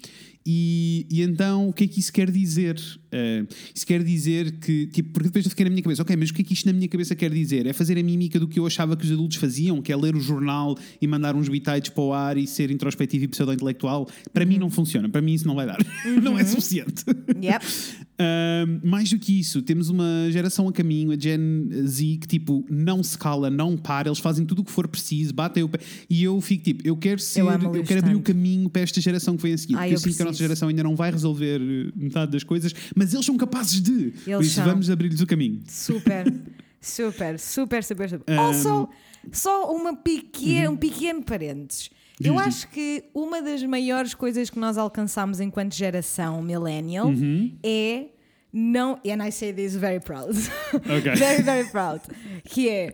e, 0.47 1.07
e 1.11 1.21
então, 1.23 1.69
o 1.69 1.73
que 1.73 1.85
é 1.85 1.87
que 1.87 2.01
isso 2.01 2.13
quer 2.13 2.31
dizer? 2.31 2.77
Uh, 3.13 3.47
isso 3.75 3.87
quer 3.87 4.03
dizer 4.03 4.53
que, 4.53 4.87
tipo, 4.87 5.11
porque 5.11 5.29
depois 5.29 5.45
eu 5.45 5.51
fiquei 5.51 5.65
na 5.65 5.71
minha 5.71 5.83
cabeça, 5.83 6.03
ok, 6.03 6.17
mas 6.17 6.31
o 6.31 6.35
que 6.35 6.43
é 6.43 6.45
que 6.45 6.53
isto 6.53 6.67
na 6.67 6.73
minha 6.73 6.89
cabeça 6.89 7.15
quer 7.15 7.31
dizer? 7.31 7.67
É 7.67 7.73
fazer 7.73 7.99
a 7.99 8.03
mímica 8.03 8.39
do 8.39 8.47
que 8.47 8.59
eu 8.59 8.67
achava 8.67 8.97
que 8.97 9.05
os 9.05 9.11
adultos 9.11 9.37
faziam, 9.37 9.83
que 9.83 9.93
é 9.93 9.97
ler 9.97 10.15
o 10.15 10.21
jornal 10.21 10.77
e 11.01 11.07
mandar 11.07 11.35
uns 11.35 11.49
bitites 11.49 11.91
para 11.91 12.03
o 12.03 12.13
ar 12.13 12.37
e 12.37 12.47
ser 12.47 12.71
introspectivo 12.71 13.25
e 13.25 13.29
pseudo-intelectual? 13.29 14.09
Para 14.33 14.45
mim 14.45 14.59
não 14.59 14.71
funciona, 14.71 15.09
para 15.09 15.21
mim 15.21 15.35
isso 15.35 15.47
não 15.47 15.55
vai 15.55 15.67
dar. 15.67 15.79
não 16.23 16.39
é 16.39 16.45
suficiente. 16.45 17.05
Yep. 17.43 17.65
Ahm, 18.21 18.81
mais 18.85 19.09
do 19.09 19.19
que 19.19 19.41
isso, 19.41 19.63
temos 19.63 19.89
uma 19.89 20.31
geração 20.31 20.69
a 20.69 20.73
caminho, 20.73 21.11
a 21.11 21.19
Gen 21.19 21.41
Z, 21.87 22.19
que 22.21 22.27
tipo 22.29 22.67
não 22.69 23.03
se 23.03 23.17
cala, 23.17 23.49
não 23.49 23.79
para, 23.79 24.09
eles 24.09 24.19
fazem 24.19 24.45
tudo 24.45 24.61
o 24.61 24.65
que 24.65 24.71
for 24.71 24.87
preciso, 24.87 25.33
batem 25.33 25.63
o 25.63 25.69
pé. 25.71 25.79
E 26.09 26.23
eu 26.23 26.39
fico 26.43 26.63
tipo, 26.63 26.87
eu 26.87 26.99
quero 26.99 27.19
ser, 27.19 27.41
eu, 27.41 27.49
amo-lhes 27.49 27.89
quero 27.89 28.01
abrir 28.01 28.15
o 28.15 28.21
caminho 28.21 28.69
para 28.69 28.83
esta 28.83 29.01
geração 29.01 29.39
que 29.39 29.43
vem 29.43 29.55
a 29.55 29.59
seguir. 29.59 29.75
Ai, 29.75 29.89
porque 29.89 29.95
eu, 29.95 29.97
eu 29.97 30.01
sinto 30.01 30.17
que 30.17 30.23
a 30.23 30.25
nossa 30.27 30.39
geração 30.39 30.69
ainda 30.69 30.83
não 30.83 30.95
vai 30.95 31.11
resolver 31.11 31.63
eh, 31.63 31.93
metade 31.97 32.31
das 32.31 32.45
coisas, 32.45 32.75
mas 33.01 33.15
eles 33.15 33.25
são 33.27 33.37
capazes 33.37 33.81
de. 33.81 34.13
Por 34.25 34.31
Eles 34.31 34.47
isso 34.49 34.57
são. 34.57 34.65
vamos 34.65 34.91
abrir-lhes 34.91 35.21
o 35.21 35.27
caminho. 35.27 35.61
Super, 35.67 36.25
super, 36.81 37.39
super, 37.39 37.83
super, 37.83 38.09
super. 38.11 38.33
Um, 38.35 38.39
Also, 38.41 38.89
só 39.33 39.75
uma 39.75 39.97
pequena, 39.97 40.69
Uhum. 40.69 40.75
um 40.75 40.77
pequeno 40.77 41.23
parênteses. 41.23 41.91
Eu 42.23 42.39
acho 42.39 42.69
que 42.69 43.05
uma 43.15 43.41
das 43.41 43.63
maiores 43.63 44.13
coisas 44.13 44.51
que 44.51 44.59
nós 44.59 44.77
alcançamos 44.77 45.41
enquanto 45.41 45.75
geração 45.75 46.43
millennial 46.43 47.07
Uhum. 47.07 47.57
é 47.63 48.09
não, 48.53 48.99
and 49.07 49.25
I 49.27 49.31
say 49.33 49.53
this 49.55 49.75
very 49.77 50.01
proud, 50.01 50.33
Ok. 50.75 51.15
very, 51.17 51.43
very 51.43 51.69
proud, 51.71 52.03
que 52.45 52.69
é, 52.69 52.93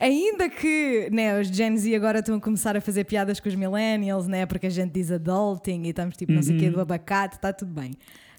ainda 0.00 0.48
que 0.50 1.08
né, 1.12 1.40
os 1.40 1.46
Gen 1.48 1.76
Z 1.78 1.94
agora 1.94 2.18
estão 2.18 2.34
a 2.34 2.40
começar 2.40 2.76
a 2.76 2.80
fazer 2.80 3.04
piadas 3.04 3.38
com 3.40 3.48
os 3.48 3.54
millennials, 3.54 4.26
né, 4.26 4.44
porque 4.44 4.66
a 4.66 4.70
gente 4.70 4.92
diz 4.92 5.10
adulting 5.12 5.82
e 5.84 5.90
estamos 5.90 6.16
tipo 6.16 6.32
não 6.32 6.42
sei 6.42 6.52
o 6.56 6.58
Uhum. 6.58 6.64
quê 6.64 6.70
do 6.70 6.80
abacate, 6.80 7.36
está 7.36 7.52
tudo 7.52 7.72
bem. 7.72 7.92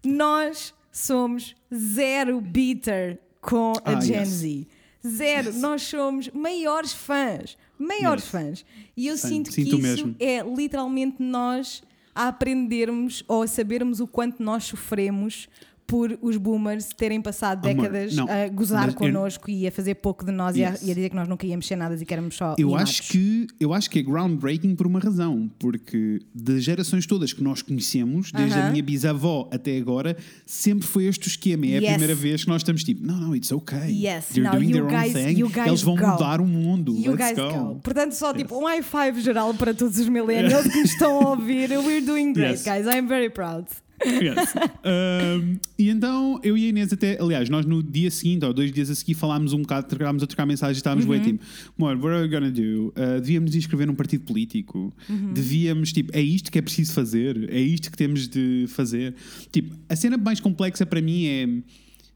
Nós 0.06 0.74
somos 0.98 1.56
zero 1.74 2.42
bitter 2.42 3.20
com 3.42 3.74
a 3.86 3.98
Ah, 3.98 4.00
Gen 4.02 4.20
yes. 4.20 4.28
Z. 4.30 4.68
Zero. 5.08 5.54
Nós 5.54 5.82
somos 5.84 6.30
maiores 6.30 6.92
fãs. 6.94 7.58
Maiores 7.78 8.24
Yes. 8.24 8.32
fãs. 8.32 8.66
E 8.96 9.08
eu 9.08 9.18
Sim, 9.18 9.28
sinto 9.28 9.52
que 9.52 9.62
isso 9.62 9.78
mesmo. 9.78 10.16
é 10.20 10.42
literalmente 10.44 11.18
nós 11.22 11.84
a 12.16 12.28
aprendermos 12.30 13.24
ou 13.28 13.44
a 13.44 13.48
sabermos 13.48 14.00
o 14.00 14.08
quanto 14.08 14.42
nós 14.42 14.64
sofremos 14.64 15.48
por 15.88 16.20
os 16.22 16.36
boomers 16.36 16.90
terem 16.98 17.22
passado 17.22 17.62
décadas 17.62 18.14
a 18.20 18.50
gozar 18.50 18.88
mas 18.88 18.94
eu- 18.94 19.00
connosco 19.00 19.50
e 19.50 19.66
a 19.66 19.72
fazer 19.72 19.96
pouco 19.96 20.26
de 20.26 20.32
nós 20.34 20.56
e, 20.58 20.64
a, 20.64 20.72
Yes. 20.72 20.82
e 20.86 20.92
a 20.92 20.94
dizer 20.94 21.10
que 21.10 21.16
nós 21.16 21.30
nunca 21.30 21.48
íamos 21.48 21.66
ser 21.66 21.78
nada 21.78 21.96
e 21.96 22.06
que 22.06 22.14
éramos 22.14 22.36
só 22.36 22.56
Eu 22.58 22.68
mimados. 22.68 22.90
acho, 23.00 23.04
que, 23.12 23.48
eu 23.58 23.74
acho 23.74 23.90
que 23.90 24.00
é 24.00 24.02
groundbreaking 24.04 24.76
por 24.76 24.86
uma 24.86 25.00
razão, 25.00 25.50
porque 25.58 26.20
das 26.36 26.62
gerações 26.64 27.06
todas 27.08 27.32
que 27.32 27.42
nós 27.42 27.62
conhecemos, 27.62 28.34
desde 28.34 28.56
a 28.58 28.64
Aham. 28.64 28.72
minha 28.72 28.84
bisavó 28.84 29.48
até 29.50 29.78
agora, 29.78 30.18
sempre 30.46 30.86
foi 30.86 31.06
este 31.06 31.28
o 31.28 31.30
esquema. 31.30 31.66
É 31.66 31.70
Yes. 31.70 31.84
a 31.86 31.88
primeira 31.92 32.16
vez 32.16 32.44
que 32.44 32.50
nós 32.50 32.62
estamos 32.62 32.84
tipo, 32.84 33.08
não, 33.08 33.16
não, 33.18 33.34
it's 33.36 33.52
okay. 33.54 33.90
Yes, 33.90 34.26
They're 34.34 34.52
doing 34.52 34.72
their 34.74 34.86
guys- 34.88 35.16
own 35.16 35.50
thing. 35.50 35.60
Eles 35.70 35.82
vão 35.82 35.96
go. 35.96 36.06
mudar 36.06 36.42
o 36.42 36.46
mundo. 36.46 36.94
You 36.98 37.14
Let's 37.14 37.34
guys 37.40 37.54
go. 37.54 37.64
go. 37.64 37.76
Portanto, 37.82 38.12
só 38.12 38.34
tipo 38.34 38.58
um 38.62 38.66
high 38.66 38.84
five 38.84 39.22
geral 39.22 39.54
para 39.54 39.74
todos 39.74 39.98
os 39.98 40.10
millennials 40.10 40.68
que 40.68 40.80
estão 40.80 41.22
a 41.22 41.30
ouvir. 41.30 41.70
We're 41.72 42.02
doing 42.06 42.34
great, 42.34 42.56
Yes. 42.60 42.64
guys. 42.66 42.86
I'm 42.86 43.08
very 43.08 43.30
proud. 43.30 43.68
Um, 44.06 45.58
e 45.78 45.90
então 45.90 46.40
eu 46.44 46.58
e 46.58 46.66
a 46.66 46.70
Inês 46.70 46.94
até, 46.94 47.18
aliás, 47.22 47.50
nós 47.50 47.66
no 47.66 47.82
dia 47.82 48.10
seguinte 48.12 48.46
ou 48.46 48.54
dois 48.54 48.72
dias 48.72 48.90
a 48.90 48.96
seguir 48.96 49.14
falámos 49.16 49.54
um 49.54 49.62
bocado, 49.62 49.88
trocámos 49.88 50.22
a 50.24 50.28
trocar 50.28 50.46
mensagens 50.46 50.78
e 50.78 50.80
estávamos 50.80 51.06
Uhum. 51.06 51.20
tipo, 51.22 51.44
what 51.80 52.06
are 52.08 52.22
we 52.24 52.28
gonna 52.28 52.52
do? 52.52 52.88
Uh, 52.96 53.20
devíamos 53.22 53.56
inscrever 53.56 53.88
num 53.88 53.96
partido 53.96 54.24
político, 54.24 54.94
Uhum. 55.10 55.34
devíamos, 55.34 55.92
tipo, 55.92 56.12
é 56.16 56.22
isto 56.22 56.52
que 56.52 56.60
é 56.60 56.62
preciso 56.62 56.94
fazer, 56.94 57.50
é 57.52 57.60
isto 57.60 57.90
que 57.92 57.98
temos 57.98 58.28
de 58.28 58.66
fazer. 58.70 59.16
Tipo, 59.52 59.76
a 59.90 59.96
cena 59.96 60.18
mais 60.18 60.40
complexa 60.40 60.86
para 60.86 61.02
mim 61.02 61.26
é 61.26 61.48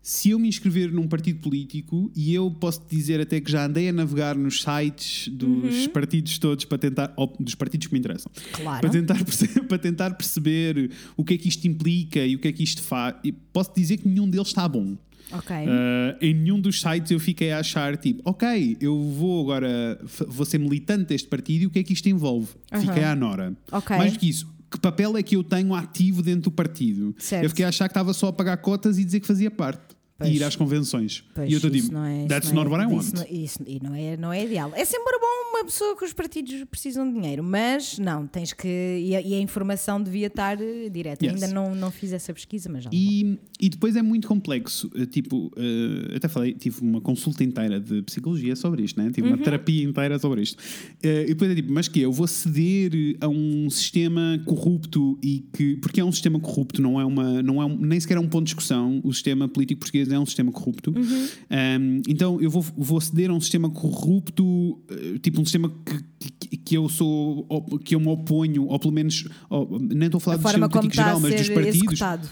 se 0.01 0.31
eu 0.31 0.39
me 0.39 0.47
inscrever 0.47 0.91
num 0.91 1.07
partido 1.07 1.39
político 1.39 2.11
e 2.15 2.33
eu 2.33 2.49
posso 2.49 2.81
dizer 2.89 3.21
até 3.21 3.39
que 3.39 3.51
já 3.51 3.65
andei 3.65 3.89
a 3.89 3.93
navegar 3.93 4.35
nos 4.35 4.61
sites 4.63 5.27
dos 5.27 5.85
partidos 5.87 6.39
todos 6.39 6.65
para 6.65 6.77
tentar, 6.79 7.13
ou 7.15 7.31
dos 7.39 7.53
partidos 7.53 7.87
que 7.87 7.93
me 7.93 7.99
interessam, 7.99 8.31
Claro. 8.51 8.81
para 8.81 8.89
tentar, 8.89 9.17
para 9.69 9.77
tentar 9.77 10.11
perceber 10.15 10.89
o 11.15 11.23
que 11.23 11.35
é 11.35 11.37
que 11.37 11.47
isto 11.47 11.65
implica 11.67 12.25
e 12.25 12.35
o 12.35 12.39
que 12.39 12.47
é 12.47 12.51
que 12.51 12.63
isto 12.63 12.81
faz. 12.81 13.15
E 13.23 13.31
posso 13.31 13.71
dizer 13.75 13.97
que 13.97 14.07
nenhum 14.07 14.27
deles 14.29 14.47
está 14.47 14.67
bom. 14.67 14.97
Ok. 15.33 15.55
Uh, 15.55 16.17
em 16.19 16.33
nenhum 16.33 16.59
dos 16.59 16.81
sites 16.81 17.09
eu 17.11 17.19
fiquei 17.19 17.51
a 17.51 17.59
achar 17.59 17.95
tipo, 17.95 18.21
ok, 18.25 18.77
eu 18.81 18.99
vou 19.01 19.41
agora, 19.43 19.97
vou 20.27 20.45
ser 20.45 20.57
militante 20.57 21.05
deste 21.05 21.27
partido 21.29 21.61
e 21.61 21.65
o 21.67 21.69
que 21.69 21.79
é 21.79 21.83
que 21.83 21.93
isto 21.93 22.09
envolve? 22.09 22.49
Aham. 22.71 22.81
Fiquei 22.81 23.03
à 23.03 23.15
Nora. 23.15 23.55
Ok. 23.71 23.95
Mais 23.95 24.13
do 24.13 24.19
que 24.19 24.27
isso, 24.27 24.45
que 24.71 24.79
papel 24.79 25.17
é 25.17 25.23
que 25.23 25.35
eu 25.35 25.43
tenho 25.43 25.75
ativo 25.75 26.21
dentro 26.21 26.43
do 26.43 26.51
partido? 26.51 27.13
Certo. 27.17 27.43
Eu 27.43 27.49
fiquei 27.49 27.65
a 27.65 27.69
achar 27.69 27.89
que 27.89 27.91
estava 27.91 28.13
só 28.13 28.27
a 28.27 28.33
pagar 28.33 28.55
cotas 28.57 28.97
e 28.97 29.03
dizer 29.03 29.19
que 29.19 29.27
fazia 29.27 29.51
parte. 29.51 29.81
Pois. 30.21 30.33
E 30.33 30.37
ir 30.37 30.43
às 30.43 30.55
convenções. 30.55 31.23
Pois, 31.33 31.49
e 31.49 31.53
eu 31.53 31.57
estou 31.57 31.71
tipo, 31.71 31.91
não 31.91 32.05
é- 32.05 32.25
that's 32.27 32.51
não 32.51 32.63
not 32.63 32.67
é- 32.67 32.77
what 32.77 32.83
I 32.91 32.95
want. 32.95 33.13
não- 33.13 33.25
isso- 33.43 33.59
e 33.67 33.79
não 33.83 33.93
é, 33.95 34.17
não 34.17 34.31
é 34.33 34.43
ideal. 34.45 34.71
É 34.75 34.85
sempre 34.85 35.17
bom 35.19 35.51
uma 35.57 35.65
pessoa 35.65 35.95
que 35.97 36.05
os 36.05 36.13
partidos 36.13 36.63
precisam 36.69 37.07
de 37.07 37.19
dinheiro, 37.19 37.43
mas 37.43 37.97
não, 37.99 38.25
tens 38.27 38.53
que. 38.53 38.67
E 38.67 39.15
a, 39.15 39.21
e 39.21 39.33
a 39.33 39.39
informação 39.39 40.01
devia 40.01 40.27
estar 40.27 40.59
eh, 40.61 40.89
direta. 40.89 41.25
Yes. 41.25 41.41
Ainda 41.43 41.53
não, 41.53 41.75
não 41.75 41.91
fiz 41.91 42.13
essa 42.13 42.33
pesquisa, 42.33 42.69
mas 42.69 42.83
já. 42.85 42.89
E, 42.93 43.37
e 43.59 43.69
depois 43.69 43.95
é 43.95 44.01
muito 44.01 44.27
complexo. 44.27 44.89
Eh, 44.95 45.05
Tipo, 45.05 45.51
eh, 45.57 46.15
até 46.15 46.27
falei, 46.27 46.53
tive 46.53 46.81
uma 46.81 47.01
consulta 47.01 47.43
inteira 47.43 47.79
de 47.79 48.01
psicologia 48.03 48.55
sobre 48.55 48.83
isto, 48.83 48.99
né? 49.01 49.11
tive 49.13 49.27
Uhum. 49.27 49.35
uma 49.35 49.43
terapia 49.43 49.83
inteira 49.83 50.17
sobre 50.19 50.41
isto. 50.41 50.57
Eh, 51.03 51.23
e 51.23 51.27
depois 51.27 51.51
é 51.51 51.55
tipo, 51.55 51.71
mas 51.73 51.87
que 51.87 51.99
Eu 52.01 52.11
vou 52.11 52.27
ceder 52.27 53.17
a 53.21 53.27
um 53.27 53.69
sistema 53.69 54.41
corrupto 54.45 55.17
e 55.21 55.45
que. 55.53 55.75
Porque 55.77 55.99
é 55.99 56.05
um 56.05 56.11
sistema 56.11 56.39
corrupto, 56.39 56.81
não 56.81 56.99
é 56.99 57.05
uma. 57.05 57.41
Não 57.43 57.61
é 57.61 57.65
um- 57.65 57.77
nem 57.77 57.99
sequer 57.99 58.17
é 58.17 58.19
um 58.19 58.27
ponto 58.27 58.43
de 58.45 58.51
discussão. 58.51 58.99
O 59.03 59.13
sistema 59.13 59.47
político 59.47 59.79
português 59.81 60.07
é 60.11 60.19
um 60.19 60.25
sistema 60.25 60.51
corrupto. 60.51 60.91
Uhum. 60.95 61.27
Um, 61.49 62.01
então 62.07 62.41
eu 62.41 62.49
vou, 62.49 62.61
vou 62.77 62.99
ceder 63.01 63.29
a 63.29 63.33
um 63.33 63.41
sistema 63.41 63.69
corrupto, 63.69 64.79
eh, 64.89 65.19
tipo 65.19 65.39
um 65.41 65.45
sistema 65.45 65.71
que, 66.19 66.29
que, 66.49 66.57
que 66.57 66.75
eu 66.77 66.87
sou. 66.89 67.45
que 67.83 67.95
eu 67.95 67.99
me 67.99 68.07
oponho, 68.07 68.65
ou 68.67 68.79
pelo 68.79 68.93
menos. 68.93 69.27
ou- 69.49 69.79
nem 69.79 70.05
estou 70.07 70.17
a 70.17 70.21
falar 70.21 70.35
a 70.35 70.37
do 70.37 70.41
forma 70.43 70.51
sistema 70.65 70.69
político 70.69 70.95
geral, 70.95 71.19
mas 71.19 71.35
dos 71.35 71.49
partidos. 71.49 71.75
executado. 71.75 72.29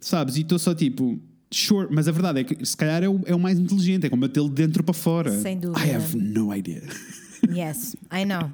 Sabes? 0.00 0.36
E 0.36 0.40
estou 0.40 0.58
só 0.58 0.74
tipo, 0.74 1.18
sure, 1.50 1.88
mas 1.90 2.08
a 2.08 2.12
verdade 2.12 2.40
é 2.40 2.44
que 2.44 2.64
se 2.66 2.76
calhar 2.76 3.02
é 3.02 3.08
o, 3.08 3.20
é 3.24 3.34
o 3.34 3.38
mais 3.38 3.58
inteligente, 3.58 4.04
é 4.06 4.08
combatê-lo 4.10 4.48
de 4.48 4.54
dentro 4.54 4.82
para 4.82 4.94
fora. 4.94 5.30
Sem 5.40 5.58
dúvida. 5.58 5.84
I 5.86 5.94
have 5.94 6.16
no 6.16 6.54
idea. 6.54 6.82
Yes, 7.52 7.96
I 8.12 8.24
know. 8.24 8.50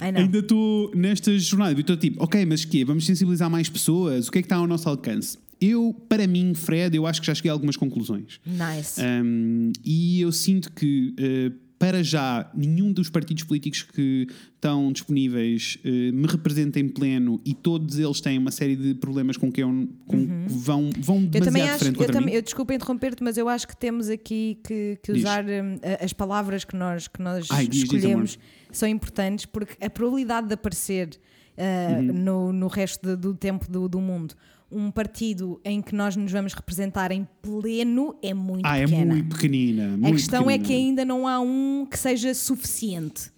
I 0.00 0.10
know. 0.10 0.22
Ainda 0.22 0.38
estou 0.38 0.90
nesta 0.94 1.38
jornada 1.38 1.74
e 1.74 1.80
estou 1.82 1.98
tipo, 1.98 2.24
ok, 2.24 2.46
mas 2.46 2.64
quê? 2.64 2.82
Vamos 2.82 3.04
sensibilizar 3.04 3.50
mais 3.50 3.68
pessoas? 3.68 4.26
O 4.28 4.32
que 4.32 4.38
é 4.38 4.42
que 4.42 4.46
está 4.46 4.56
ao 4.56 4.66
nosso 4.66 4.88
alcance? 4.88 5.36
Eu, 5.64 5.94
para 6.08 6.26
mim, 6.26 6.54
Fred, 6.54 6.96
eu 6.96 7.06
acho 7.06 7.20
que 7.20 7.26
já 7.26 7.34
cheguei 7.34 7.50
a 7.50 7.52
algumas 7.54 7.76
conclusões. 7.76 8.40
Nice. 8.44 9.00
Um, 9.00 9.72
e 9.84 10.20
eu 10.20 10.32
sinto 10.32 10.72
que, 10.72 11.14
uh, 11.18 11.62
para 11.78 12.02
já, 12.02 12.50
nenhum 12.54 12.92
dos 12.92 13.08
partidos 13.10 13.44
políticos 13.44 13.82
que 13.82 14.26
estão 14.54 14.92
disponíveis 14.92 15.78
uh, 15.84 15.88
me 16.12 16.26
representa 16.26 16.78
em 16.80 16.88
pleno 16.88 17.40
e 17.44 17.54
todos 17.54 17.98
eles 17.98 18.20
têm 18.20 18.38
uma 18.38 18.50
série 18.50 18.74
de 18.76 18.94
problemas 18.94 19.36
com 19.36 19.50
que, 19.52 19.62
eu, 19.62 19.88
com 20.06 20.26
que 20.26 20.32
vão, 20.48 20.90
vão 20.98 21.16
Uhum. 21.18 21.22
Eu 21.24 21.28
demasiado 21.30 21.44
também 21.44 21.62
acho, 21.62 21.78
frente 21.78 21.94
eu, 21.94 21.98
contra 21.98 22.12
também, 22.12 22.30
mim. 22.30 22.36
eu 22.36 22.42
desculpa 22.42 22.74
interromper-te, 22.74 23.22
mas 23.22 23.36
eu 23.36 23.48
acho 23.48 23.66
que 23.68 23.76
temos 23.76 24.08
aqui 24.08 24.58
que, 24.64 24.98
que 25.02 25.12
Diz. 25.12 25.22
usar 25.22 25.44
hum, 25.44 25.78
as 26.00 26.12
palavras 26.12 26.64
que 26.64 26.76
nós, 26.76 27.06
que 27.08 27.20
nós 27.22 27.46
Ai, 27.50 27.66
diz, 27.68 27.82
diz, 27.84 27.92
escolhemos 27.92 28.38
são 28.72 28.88
importantes 28.88 29.44
porque 29.46 29.74
a 29.84 29.90
probabilidade 29.90 30.48
de 30.48 30.54
aparecer 30.54 31.08
uh, 31.08 31.52
Uhum. 31.98 32.02
no, 32.12 32.52
no 32.52 32.66
resto 32.68 33.06
de- 33.06 33.16
do 33.16 33.34
tempo 33.34 33.70
do, 33.70 33.88
do 33.88 34.00
mundo 34.00 34.34
um 34.72 34.90
partido 34.90 35.60
em 35.64 35.80
que 35.82 35.94
nós 35.94 36.16
nos 36.16 36.30
vamos 36.32 36.52
representar 36.54 37.12
em 37.12 37.26
pleno 37.42 38.14
é 38.22 38.32
muito 38.34 38.64
Ah, 38.66 38.78
é 38.78 38.84
pequena. 38.86 39.14
muito 39.14 39.34
pequenina. 39.36 39.84
a 39.94 39.96
muito 39.96 40.16
questão 40.16 40.50
é 40.50 40.54
que 40.58 40.64
pequenina. 40.64 40.88
ainda 40.88 41.04
não 41.04 41.28
há 41.28 41.40
um 41.40 41.86
que 41.90 41.98
seja 41.98 42.32
suficiente. 42.34 43.30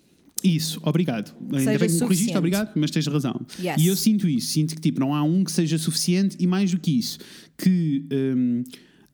Isso, 0.42 0.78
obrigado. 0.84 1.34
Ainda 1.40 1.58
seja 1.58 1.78
bem 1.78 1.88
que 1.88 1.94
me 1.94 2.00
corrigiste, 2.00 2.36
obrigado, 2.36 2.72
mas 2.76 2.90
tens 2.90 3.06
razão. 3.06 3.40
Yes. 3.58 3.76
E 3.82 3.86
eu 3.86 3.96
sinto 3.96 4.28
isso, 4.28 4.48
sinto 4.52 4.74
que 4.74 4.80
tipo, 4.80 5.00
não 5.00 5.14
há 5.14 5.22
um 5.22 5.42
que 5.42 5.50
seja 5.50 5.78
suficiente 5.78 6.36
e 6.38 6.46
mais 6.46 6.70
do 6.70 6.78
que 6.78 6.98
isso, 6.98 7.18
que 7.56 8.04
hum, 8.12 8.62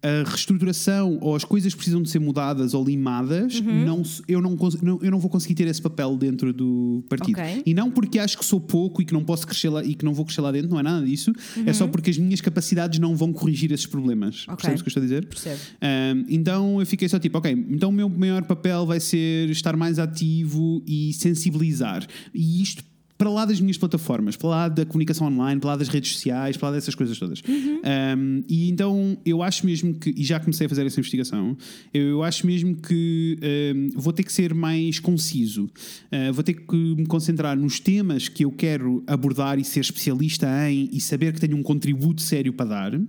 a 0.03 0.29
reestruturação 0.29 1.19
ou 1.21 1.37
as 1.37 1.45
coisas 1.45 1.75
precisam 1.75 2.03
de 2.03 2.09
ser 2.09 2.19
mudadas 2.19 2.73
ou 2.75 2.85
limadas, 2.85 3.61
Uhum. 3.61 3.85
não, 3.85 4.03
eu, 4.27 4.41
não, 4.41 4.99
eu 5.03 5.11
não 5.11 5.19
vou 5.19 5.31
conseguir 5.31 5.55
ter 5.55 5.67
esse 5.69 5.81
papel 5.83 6.17
dentro 6.17 6.53
do 6.53 7.05
partido. 7.09 7.39
Ok. 7.39 7.63
E 7.67 7.75
não 7.75 7.91
porque 7.91 8.19
acho 8.19 8.39
que 8.39 8.45
sou 8.45 8.61
pouco 8.61 9.03
e 9.03 9.05
que 9.05 9.13
não 9.13 9.23
posso 9.25 9.47
crescer 9.47 9.69
lá 9.69 9.85
e 9.85 9.95
que 9.95 10.05
não 10.05 10.15
vou 10.15 10.25
crescer 10.25 10.41
lá 10.41 10.51
dentro, 10.51 10.71
não 10.71 10.81
é 10.81 10.83
nada 10.83 11.05
disso, 11.05 11.33
é 11.67 11.73
só 11.73 11.87
porque 11.87 12.11
as 12.11 12.19
minhas 12.19 12.41
capacidades 12.41 12.99
não 12.99 13.15
vão 13.15 13.33
corrigir 13.33 13.73
esses 13.73 13.87
problemas. 13.87 14.47
Uhum. 14.47 14.55
Ok. 14.55 14.57
Percebes 14.71 14.81
o 14.81 14.85
que 14.85 14.89
eu 14.89 14.91
estou 14.91 15.03
a 15.03 15.07
dizer? 15.07 15.27
Percebo. 15.27 15.61
Um, 15.83 16.25
então 16.29 16.81
eu 16.81 16.87
fiquei 16.87 17.09
só 17.09 17.19
tipo, 17.19 17.37
ok, 17.39 17.53
então 17.71 17.91
o 17.91 17.93
meu 17.93 18.09
maior 18.09 18.43
papel 18.45 18.87
vai 18.87 19.01
ser 19.01 19.51
estar 19.51 19.77
mais 19.77 19.99
ativo 19.99 20.83
e 20.87 21.13
sensibilizar. 21.13 22.07
E 22.35 22.63
isto 22.63 22.83
para 23.21 23.29
lá 23.29 23.45
das 23.45 23.61
minhas 23.61 23.77
plataformas, 23.77 24.35
para 24.35 24.49
lá 24.49 24.68
da 24.71 24.87
comunicação 24.87 25.27
online, 25.27 25.61
para 25.61 25.73
lá 25.73 25.77
das 25.77 25.89
redes 25.89 26.12
sociais, 26.12 26.57
para 26.57 26.71
lá 26.71 26.77
dessas 26.77 26.95
coisas 26.95 27.18
todas. 27.18 27.43
Um, 27.47 28.43
e 28.49 28.71
então 28.71 29.18
eu 29.27 29.43
acho 29.43 29.66
mesmo 29.66 29.93
que, 29.93 30.14
e 30.16 30.25
já 30.25 30.41
comecei 30.41 30.64
a 30.64 30.68
fazer 30.71 30.87
essa 30.87 30.99
investigação, 30.99 31.55
eu 31.93 32.23
acho 32.23 32.47
mesmo 32.47 32.75
que 32.77 33.39
um, 33.77 33.91
vou 33.95 34.14
ter 34.14 34.23
que 34.23 34.33
ser 34.33 34.55
mais 34.55 34.99
conciso, 34.99 35.68
Uh, 36.11 36.33
vou 36.33 36.43
ter 36.43 36.55
que 36.55 36.77
me 36.77 37.07
concentrar 37.07 37.57
nos 37.57 37.79
temas 37.79 38.29
que 38.29 38.45
eu 38.45 38.51
quero 38.51 39.03
abordar 39.07 39.59
e 39.59 39.64
ser 39.64 39.81
especialista 39.81 40.47
em 40.68 40.89
e 40.93 41.01
saber 41.01 41.33
que 41.33 41.41
tenho 41.41 41.57
um 41.57 41.62
contributo 41.62 42.23
sério 42.23 42.53
para 42.53 42.66
dar. 42.66 43.01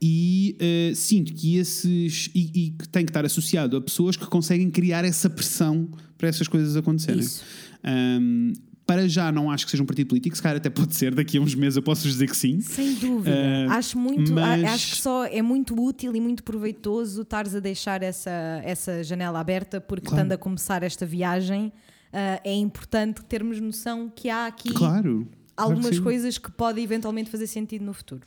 E 0.00 0.56
uh, 0.60 0.94
sinto 0.94 1.32
que 1.32 1.56
esses. 1.56 2.30
E, 2.34 2.50
e 2.54 2.70
que 2.70 2.88
tem 2.88 3.04
que 3.04 3.10
estar 3.10 3.24
associado 3.24 3.76
a 3.76 3.80
pessoas 3.80 4.16
que 4.16 4.26
conseguem 4.26 4.70
criar 4.70 5.04
essa 5.04 5.28
pressão 5.30 5.88
para 6.16 6.28
essas 6.28 6.48
coisas 6.48 6.76
acontecerem. 6.76 7.20
Isso. 7.20 7.42
Um, 7.84 8.52
Para 8.88 9.06
já 9.06 9.30
não 9.30 9.50
acho 9.50 9.66
que 9.66 9.70
seja 9.70 9.82
um 9.82 9.86
partido 9.86 10.08
político, 10.08 10.34
se 10.34 10.42
calhar 10.42 10.56
até 10.56 10.70
pode 10.70 10.94
ser, 10.96 11.14
daqui 11.14 11.36
a 11.36 11.40
uns 11.42 11.54
meses 11.54 11.76
eu 11.76 11.82
posso 11.82 12.08
dizer 12.08 12.26
que 12.26 12.34
sim. 12.36 12.58
Sem 12.62 12.94
dúvida. 12.94 13.36
Uh, 13.68 13.70
acho 13.72 13.98
muito, 13.98 14.32
mas- 14.32 14.64
acho 14.64 14.94
que 14.96 15.02
só 15.02 15.26
é 15.26 15.42
muito 15.42 15.78
útil 15.78 16.16
e 16.16 16.20
muito 16.20 16.42
proveitoso 16.42 17.20
estares 17.20 17.54
a 17.54 17.60
deixar 17.60 18.02
essa, 18.02 18.30
essa 18.64 19.04
janela 19.04 19.38
aberta, 19.40 19.78
porque 19.78 20.06
Claro. 20.06 20.22
estando 20.22 20.32
a 20.32 20.38
começar 20.38 20.82
esta 20.82 21.04
viagem, 21.04 21.70
ah, 22.10 22.40
é 22.42 22.54
importante 22.54 23.22
termos 23.26 23.60
noção 23.60 24.10
que 24.16 24.30
há 24.30 24.46
aqui 24.46 24.70
Claro. 24.72 25.02
claro 25.02 25.28
que 25.30 25.38
algumas 25.54 25.98
coisas 25.98 26.38
que 26.38 26.50
podem 26.50 26.82
eventualmente 26.82 27.28
fazer 27.28 27.46
sentido 27.46 27.84
no 27.84 27.92
futuro. 27.92 28.22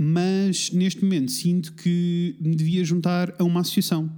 mas 0.00 0.70
neste 0.70 1.02
momento 1.02 1.32
sinto 1.32 1.72
que 1.72 2.36
me 2.40 2.54
devia 2.54 2.84
juntar 2.84 3.34
a 3.36 3.42
uma 3.42 3.62
associação. 3.62 4.08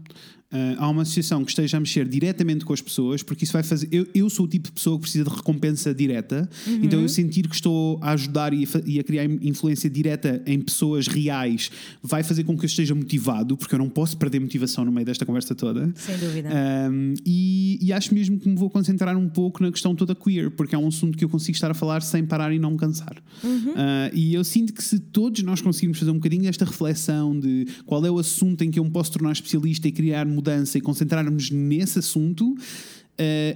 Ah, 0.53 0.75
há 0.79 0.89
uma 0.89 1.03
associação 1.03 1.45
que 1.45 1.51
esteja 1.51 1.77
a 1.77 1.81
mexer 1.81 2.09
diretamente 2.09 2.65
com 2.65 2.73
as 2.73 2.81
pessoas, 2.81 3.23
porque 3.23 3.45
isso 3.45 3.53
vai 3.53 3.63
fazer. 3.63 3.89
Eu, 3.93 4.07
eu 4.13 4.29
sou 4.29 4.47
o 4.47 4.49
tipo 4.49 4.69
de 4.69 4.73
pessoa 4.73 4.97
que 4.97 5.03
precisa 5.03 5.25
de 5.25 5.31
recompensa 5.31 5.95
direta, 5.95 6.49
então 6.83 7.01
eu 7.01 7.09
sentir 7.09 7.49
que 7.49 7.55
estou 7.55 7.99
a 8.03 8.13
ajudar 8.13 8.53
e 8.53 8.65
a, 8.65 8.69
e 8.85 8.99
a 8.99 9.05
criar 9.05 9.25
influência 9.25 9.89
direta 9.89 10.43
em 10.47 10.61
pessoas 10.61 11.07
reais 11.07 11.71
vai 12.03 12.23
fazer 12.23 12.45
com 12.45 12.57
que 12.57 12.65
eu 12.65 12.67
esteja 12.67 12.95
motivado, 12.95 13.57
porque 13.57 13.75
eu 13.75 13.79
não 13.79 13.89
posso 13.89 14.17
perder 14.17 14.41
motivação 14.41 14.85
no 14.85 14.91
meio 14.91 15.07
desta 15.07 15.25
conversa 15.25 15.55
toda. 15.55 15.93
Sem 15.95 16.19
dúvida. 16.19 16.49
Um, 16.91 17.15
e, 17.25 17.79
e 17.81 17.93
acho 17.93 18.13
mesmo 18.13 18.39
que 18.39 18.49
me 18.49 18.57
vou 18.57 18.71
concentrar 18.71 19.17
um 19.17 19.29
pouco 19.29 19.63
na 19.63 19.71
questão 19.71 19.95
toda 19.95 20.15
queer, 20.17 20.51
porque 20.51 20.75
é 20.75 20.79
um 20.79 20.89
assunto 20.89 21.17
que 21.17 21.25
eu 21.25 21.29
consigo 21.29 21.55
estar 21.55 21.71
a 21.71 21.75
falar 21.75 22.03
sem 22.03 22.25
parar 22.25 22.53
e 22.53 22.59
não 22.59 22.73
me 22.73 22.77
cansar. 22.77 23.17
Uh, 23.45 24.11
e 24.13 24.35
eu 24.35 24.43
sinto 24.43 24.73
que 24.73 24.83
se 24.83 24.99
todos 24.99 25.43
nós 25.45 25.61
conseguirmos 25.61 25.99
fazer 25.99 26.11
um 26.11 26.15
bocadinho 26.15 26.43
desta 26.43 26.65
reflexão 26.65 27.39
de 27.39 27.67
qual 27.87 28.05
é 28.05 28.11
o 28.11 28.19
assunto 28.19 28.65
em 28.65 28.71
que 28.71 28.81
eu 28.81 28.85
me 28.85 28.91
posso 28.91 29.13
tornar 29.13 29.33
especialista 29.33 29.87
e 29.87 29.93
criar 29.93 30.27
mudança 30.41 30.79
e 30.79 30.81
concentrarmos 30.81 31.51
nesse 31.51 31.99
assunto. 31.99 32.45
uh, 32.53 32.57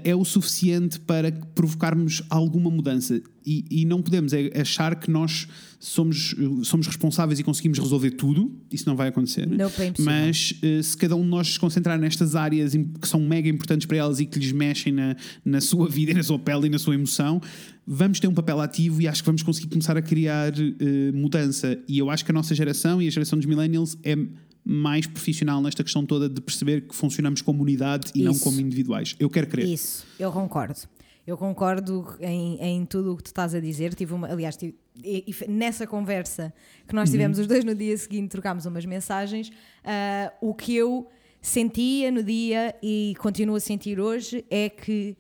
é 0.04 0.14
o 0.14 0.24
suficiente 0.24 1.00
para 1.00 1.32
provocarmos 1.54 2.22
alguma 2.28 2.70
mudança 2.70 3.20
e, 3.46 3.64
e 3.70 3.84
não 3.84 4.00
podemos 4.00 4.32
é 4.32 4.50
achar 4.58 4.94
que 4.96 5.10
nós 5.10 5.46
somos, 5.78 6.32
uh, 6.32 6.64
somos 6.64 6.86
responsáveis 6.86 7.38
e 7.38 7.42
conseguimos 7.42 7.78
resolver 7.78 8.12
tudo. 8.12 8.50
Isso 8.72 8.88
não 8.88 8.96
vai 8.96 9.08
acontecer. 9.08 9.42
É 9.42 9.86
impossível. 9.86 9.94
Mas 9.98 10.54
eh, 10.62 10.82
se 10.82 10.96
cada 10.96 11.14
um 11.14 11.22
de 11.22 11.28
nós 11.28 11.52
se 11.52 11.60
concentrar 11.60 11.98
nestas 11.98 12.34
áreas 12.34 12.72
que 12.72 13.06
são 13.06 13.20
mega 13.20 13.48
importantes 13.48 13.86
para 13.86 13.98
elas 13.98 14.18
e 14.18 14.26
que 14.26 14.38
lhes 14.38 14.52
mexem 14.52 14.92
na, 14.92 15.16
na 15.44 15.60
sua 15.60 15.88
vida, 15.88 16.12
na 16.14 16.22
sua 16.22 16.38
pele 16.38 16.66
e 16.66 16.70
na 16.70 16.78
sua 16.78 16.94
emoção, 16.94 17.40
vamos 17.86 18.18
ter 18.18 18.28
um 18.28 18.34
papel 18.34 18.60
ativo 18.60 19.02
e 19.02 19.06
acho 19.06 19.22
que 19.22 19.26
vamos 19.26 19.42
conseguir 19.42 19.68
começar 19.68 19.96
a 19.96 20.02
criar 20.02 20.52
eh, 20.58 21.12
mudança. 21.12 21.78
E 21.86 21.98
eu 21.98 22.08
acho 22.08 22.24
que 22.24 22.30
a 22.30 22.34
nossa 22.34 22.54
geração 22.54 23.02
e 23.02 23.06
a 23.06 23.10
geração 23.10 23.38
dos 23.38 23.46
millennials 23.46 23.96
é 24.02 24.16
mais 24.64 25.06
profissional 25.06 25.60
nesta 25.60 25.84
questão 25.84 26.06
toda 26.06 26.28
de 26.28 26.40
perceber 26.40 26.82
que 26.88 26.94
funcionamos 26.94 27.42
como 27.42 27.62
unidade 27.62 28.10
e 28.14 28.22
não 28.22 28.32
Isso. 28.32 28.42
como 28.44 28.60
individuais. 28.60 29.14
Eu 29.20 29.28
quero 29.28 29.46
crer. 29.46 29.66
Isso, 29.68 30.06
eu 30.18 30.32
concordo. 30.32 30.80
Eu 31.26 31.36
concordo 31.38 32.06
em, 32.20 32.58
em 32.60 32.84
tudo 32.84 33.12
o 33.12 33.16
que 33.16 33.22
tu 33.22 33.26
estás 33.28 33.54
a 33.54 33.60
dizer. 33.60 33.94
Tive 33.94 34.12
uma, 34.12 34.28
aliás, 34.30 34.56
tive- 34.56 34.74
e- 35.02 35.24
e 35.26 35.48
nessa 35.50 35.86
conversa 35.86 36.52
que 36.86 36.94
nós 36.94 37.10
tivemos 37.10 37.38
os 37.38 37.46
dois 37.46 37.64
no 37.64 37.74
dia 37.74 37.96
seguinte, 37.96 38.28
trocámos 38.30 38.66
umas 38.66 38.84
mensagens. 38.84 39.50
ah, 39.84 40.32
o 40.42 40.52
que 40.54 40.74
eu 40.74 41.08
sentia 41.40 42.10
no 42.10 42.22
dia 42.22 42.74
e 42.82 43.14
continuo 43.18 43.56
a 43.56 43.60
sentir 43.60 43.98
hoje 44.00 44.44
é 44.50 44.68
que 44.68 45.16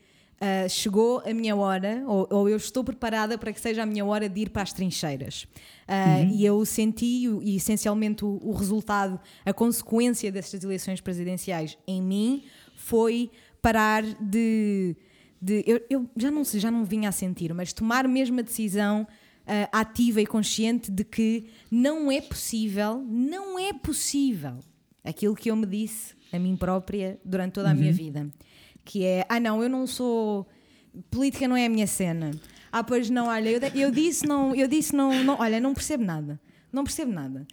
ah, 0.46 0.68
chegou 0.68 1.22
a 1.24 1.32
minha 1.32 1.56
hora, 1.56 2.04
ou, 2.06 2.28
ou 2.30 2.48
eu 2.50 2.58
estou 2.58 2.84
preparada 2.84 3.38
para 3.38 3.50
que 3.50 3.58
seja 3.58 3.82
a 3.82 3.86
minha 3.86 4.04
hora 4.04 4.28
de 4.28 4.42
ir 4.42 4.50
para 4.50 4.60
as 4.60 4.74
trincheiras. 4.74 5.46
Ah, 5.88 6.20
E 6.20 6.44
eu 6.44 6.62
senti, 6.66 7.26
e 7.42 7.56
essencialmente, 7.56 8.26
o, 8.26 8.38
o 8.42 8.52
resultado, 8.52 9.18
a 9.42 9.54
consequência 9.54 10.30
destas 10.30 10.62
eleições 10.62 11.00
presidenciais 11.00 11.78
em 11.86 12.02
mim 12.02 12.44
foi 12.76 13.30
parar 13.62 14.02
de. 14.20 14.94
de 15.40 15.64
eu, 15.66 15.80
eu 15.88 16.10
já 16.14 16.30
não 16.30 16.44
já 16.44 16.70
não 16.70 16.84
vinha 16.84 17.08
a 17.08 17.12
sentir, 17.12 17.54
mas 17.54 17.72
tomar 17.72 18.06
mesmo 18.06 18.38
a 18.38 18.42
decisão 18.42 19.06
ah, 19.46 19.70
ativa 19.72 20.20
e 20.20 20.26
consciente 20.26 20.90
de 20.90 21.04
que 21.04 21.46
não 21.70 22.12
é 22.12 22.20
possível, 22.20 23.02
não 23.08 23.58
é 23.58 23.72
possível 23.72 24.58
aquilo 25.02 25.34
que 25.34 25.50
eu 25.50 25.56
me 25.56 25.64
disse 25.64 26.14
a 26.30 26.38
mim 26.38 26.54
própria 26.54 27.18
durante 27.24 27.52
toda 27.52 27.70
a 27.70 27.74
minha 27.74 27.92
vida. 27.92 28.28
Que 28.84 29.04
é, 29.04 29.26
ah 29.28 29.40
não, 29.40 29.62
eu 29.62 29.68
não 29.68 29.86
sou. 29.86 30.46
Política 31.10 31.48
não 31.48 31.56
é 31.56 31.66
a 31.66 31.68
minha 31.68 31.86
cena. 31.86 32.30
Ah, 32.70 32.82
pois 32.84 33.08
não, 33.10 33.26
olha, 33.28 33.48
eu, 33.50 33.60
eu 33.74 33.90
disse 33.90 34.26
não, 34.26 34.54
eu 34.54 34.66
disse 34.68 34.94
não, 34.94 35.22
não, 35.24 35.38
olha, 35.40 35.60
não 35.60 35.72
percebo 35.74 36.04
nada. 36.04 36.40
Não 36.72 36.84
percebo 36.84 37.12
nada. 37.12 37.46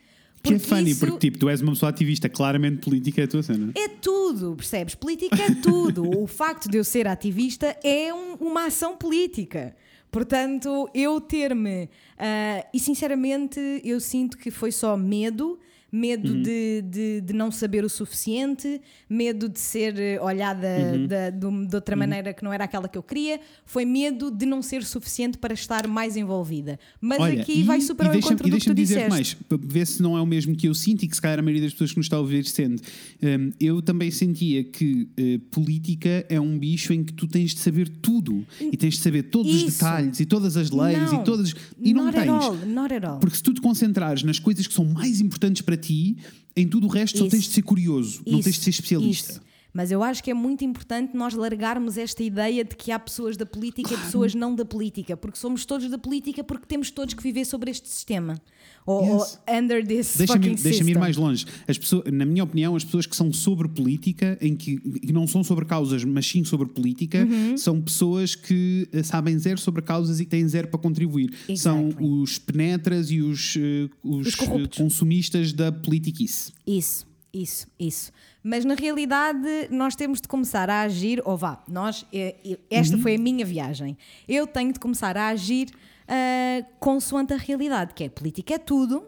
Que 0.43 0.53
é 0.53 0.57
Porque 0.57 0.67
funny, 0.67 0.89
isso- 0.91 0.99
porque 0.99 1.19
tipo, 1.19 1.37
tu 1.37 1.49
és 1.49 1.61
uma 1.61 1.71
pessoa 1.73 1.89
ativista, 1.91 2.27
claramente 2.27 2.77
política 2.83 3.21
é 3.21 3.25
a 3.25 3.27
tua 3.27 3.43
cena. 3.43 3.71
é 3.75 3.87
tudo, 3.87 4.55
percebes? 4.55 4.95
Política 4.95 5.35
é 5.41 5.53
tudo. 5.61 6.03
o 6.19 6.25
facto 6.27 6.67
de 6.69 6.77
eu 6.77 6.83
ser 6.83 7.07
ativista 7.07 7.77
é 7.83 8.11
um- 8.13 8.33
uma 8.35 8.65
ação 8.65 8.97
política. 8.97 9.75
Portanto, 10.09 10.89
eu 10.93 11.21
ter-me. 11.21 11.89
ah, 12.17 12.65
e 12.73 12.79
sinceramente, 12.79 13.59
eu 13.83 13.99
sinto 13.99 14.37
que 14.37 14.49
foi 14.51 14.71
só 14.71 14.97
medo. 14.97 15.57
Medo 15.91 16.31
Uhum. 16.33 16.41
de, 16.41 16.81
de, 16.83 17.21
de 17.21 17.33
não 17.33 17.51
saber 17.51 17.83
o 17.83 17.89
suficiente, 17.89 18.79
medo 19.09 19.49
de 19.49 19.59
ser 19.59 19.99
eh, 19.99 20.19
olhada 20.21 20.67
Uhum. 20.67 21.07
de, 21.07 21.67
de 21.67 21.75
outra 21.75 21.95
maneira 21.95 22.33
que 22.33 22.43
não 22.43 22.53
era 22.53 22.63
aquela 22.63 22.87
que 22.87 22.97
eu 22.97 23.03
queria, 23.03 23.39
foi 23.65 23.83
medo 23.83 24.31
de 24.31 24.45
não 24.45 24.61
ser 24.61 24.83
suficiente 24.83 25.37
para 25.37 25.53
estar 25.53 25.87
mais 25.87 26.15
envolvida. 26.15 26.79
Mas 27.01 27.19
Olha, 27.19 27.41
aqui 27.41 27.59
e- 27.59 27.63
vai 27.63 27.81
super 27.81 28.07
ao 28.07 28.15
encontro 28.15 28.49
do 28.49 28.57
que 28.57 28.65
tu 28.65 28.73
dizer 28.73 28.95
disseste. 28.95 29.09
mais, 29.09 29.33
para 29.33 29.57
ver 29.61 29.85
se 29.85 30.01
não 30.01 30.17
é 30.17 30.21
o 30.21 30.25
mesmo 30.25 30.55
que 30.55 30.67
eu 30.67 30.73
sinto 30.73 31.03
e 31.03 31.07
que 31.07 31.15
se 31.15 31.21
calhar 31.21 31.39
a 31.39 31.41
maioria 31.41 31.63
das 31.63 31.73
pessoas 31.73 31.91
que 31.91 31.97
nos 31.97 32.05
está 32.05 32.15
a 32.15 32.19
ouvir 32.19 32.45
sente. 32.45 32.81
Hum, 33.21 33.51
eu 33.59 33.81
também 33.81 34.09
sentia 34.11 34.63
que 34.63 35.09
eh, 35.17 35.39
política 35.51 36.25
é 36.29 36.39
um 36.39 36.57
bicho 36.57 36.93
em 36.93 37.03
que 37.03 37.11
tu 37.13 37.27
tens 37.27 37.53
de 37.53 37.59
saber 37.59 37.89
tudo 37.89 38.45
e 38.61 38.77
tens 38.77 38.93
de 38.95 39.01
saber 39.01 39.23
todos 39.23 39.53
os 39.53 39.61
Isso. 39.63 39.71
detalhes 39.71 40.19
e 40.19 40.25
todas 40.25 40.55
as 40.55 40.71
leis 40.71 41.11
Não, 41.11 41.21
e 41.21 41.23
todas. 41.25 41.53
E 41.81 41.93
não 41.93 42.11
tens. 42.11 42.29
all. 42.29 43.19
Porque 43.19 43.35
se 43.35 43.43
tu 43.43 43.53
te 43.53 43.61
concentrares 43.61 44.23
nas 44.23 44.39
coisas 44.39 44.65
que 44.67 44.73
são 44.73 44.85
mais 44.85 45.19
importantes 45.21 45.61
para 45.61 45.77
ti, 45.81 46.17
em 46.55 46.67
tudo 46.67 46.87
o 46.87 46.89
resto 46.89 47.17
só 47.17 47.25
Isso. 47.25 47.31
tens 47.31 47.43
de 47.45 47.49
ser 47.51 47.61
curioso, 47.61 48.21
não 48.25 48.39
Isso, 48.39 48.43
tens 48.43 48.55
de 48.57 48.61
ser 48.63 48.69
especialista. 48.69 49.31
isso. 49.33 49.41
Mas 49.73 49.89
eu 49.89 50.03
acho 50.03 50.21
que 50.23 50.29
é 50.29 50.33
muito 50.33 50.65
importante 50.65 51.15
nós 51.15 51.33
largarmos 51.33 51.97
esta 51.97 52.21
ideia 52.21 52.63
de 52.65 52.75
que 52.75 52.91
há 52.91 52.99
pessoas 52.99 53.37
da 53.37 53.45
política 53.45 53.93
e 53.93 53.97
pessoas 53.97 54.35
não 54.35 54.53
da 54.53 54.65
política, 54.65 55.15
porque 55.15 55.37
somos 55.37 55.65
todos 55.65 55.89
da 55.89 55.97
política 55.97 56.43
porque 56.43 56.65
temos 56.65 56.91
todos 56.91 57.13
que 57.13 57.23
viver 57.23 57.45
sobre 57.45 57.71
este 57.71 57.87
sistema. 57.87 58.39
Ou, 58.85 59.01
Yes. 59.03 59.39
ou 59.47 59.55
under 59.57 59.85
this 59.85 60.17
Deixa-me 60.17 60.39
fucking 60.39 60.51
ir, 60.53 60.61
deixa-me 60.63 60.69
ir 60.91 60.93
system. 60.95 60.99
mais 60.99 61.15
longe. 61.15 61.45
As 61.67 61.77
pessoas, 61.77 62.11
na 62.11 62.25
minha 62.25 62.43
opinião, 62.43 62.75
as 62.75 62.83
pessoas 62.83 63.05
que 63.05 63.15
são 63.15 63.31
sobre 63.31 63.67
política, 63.69 64.37
em 64.41 64.55
que, 64.55 64.77
que 64.77 65.13
não 65.13 65.25
são 65.27 65.43
sobre 65.43 65.63
causas, 65.65 66.03
mas 66.03 66.25
sim 66.27 66.43
sobre 66.43 66.67
política, 66.67 67.25
Uhum. 67.25 67.55
são 67.57 67.79
pessoas 67.81 68.35
que 68.35 68.87
eh, 68.91 69.03
sabem 69.03 69.37
zero 69.39 69.59
sobre 69.59 69.81
causas 69.81 70.19
e 70.19 70.25
têm 70.25 70.47
zero 70.47 70.67
para 70.67 70.79
contribuir. 70.79 71.31
São 71.55 71.85
Exactly. 71.87 72.07
os 72.21 72.37
penetras 72.39 73.11
e 73.11 73.21
os, 73.21 73.55
eh, 73.57 73.87
os, 74.03 74.27
Os 74.27 74.35
consumistas 74.75 75.53
da 75.53 75.71
politiquice. 75.71 76.51
Isso, 76.65 77.05
isso, 77.33 77.67
isso. 77.79 78.11
Mas 78.43 78.65
na 78.65 78.73
realidade 78.75 79.39
nós 79.69 79.95
temos 79.95 80.19
de 80.21 80.27
começar 80.27 80.69
a 80.69 80.81
agir, 80.81 81.21
ou 81.25 81.37
vá, 81.37 81.63
nós, 81.67 82.05
eh, 82.13 82.35
eh, 82.43 82.59
esta 82.69 82.95
Uhum. 82.95 83.01
foi 83.01 83.15
a 83.15 83.17
minha 83.19 83.45
viagem. 83.45 83.97
Eu 84.27 84.45
tenho 84.47 84.73
de 84.73 84.79
começar 84.79 85.15
a 85.17 85.27
agir 85.29 85.69
ah, 86.07 86.65
consoante 86.79 87.31
a 87.33 87.37
realidade, 87.37 87.93
que 87.93 88.03
é 88.03 88.09
política 88.09 88.55
é 88.55 88.57
tudo. 88.57 89.03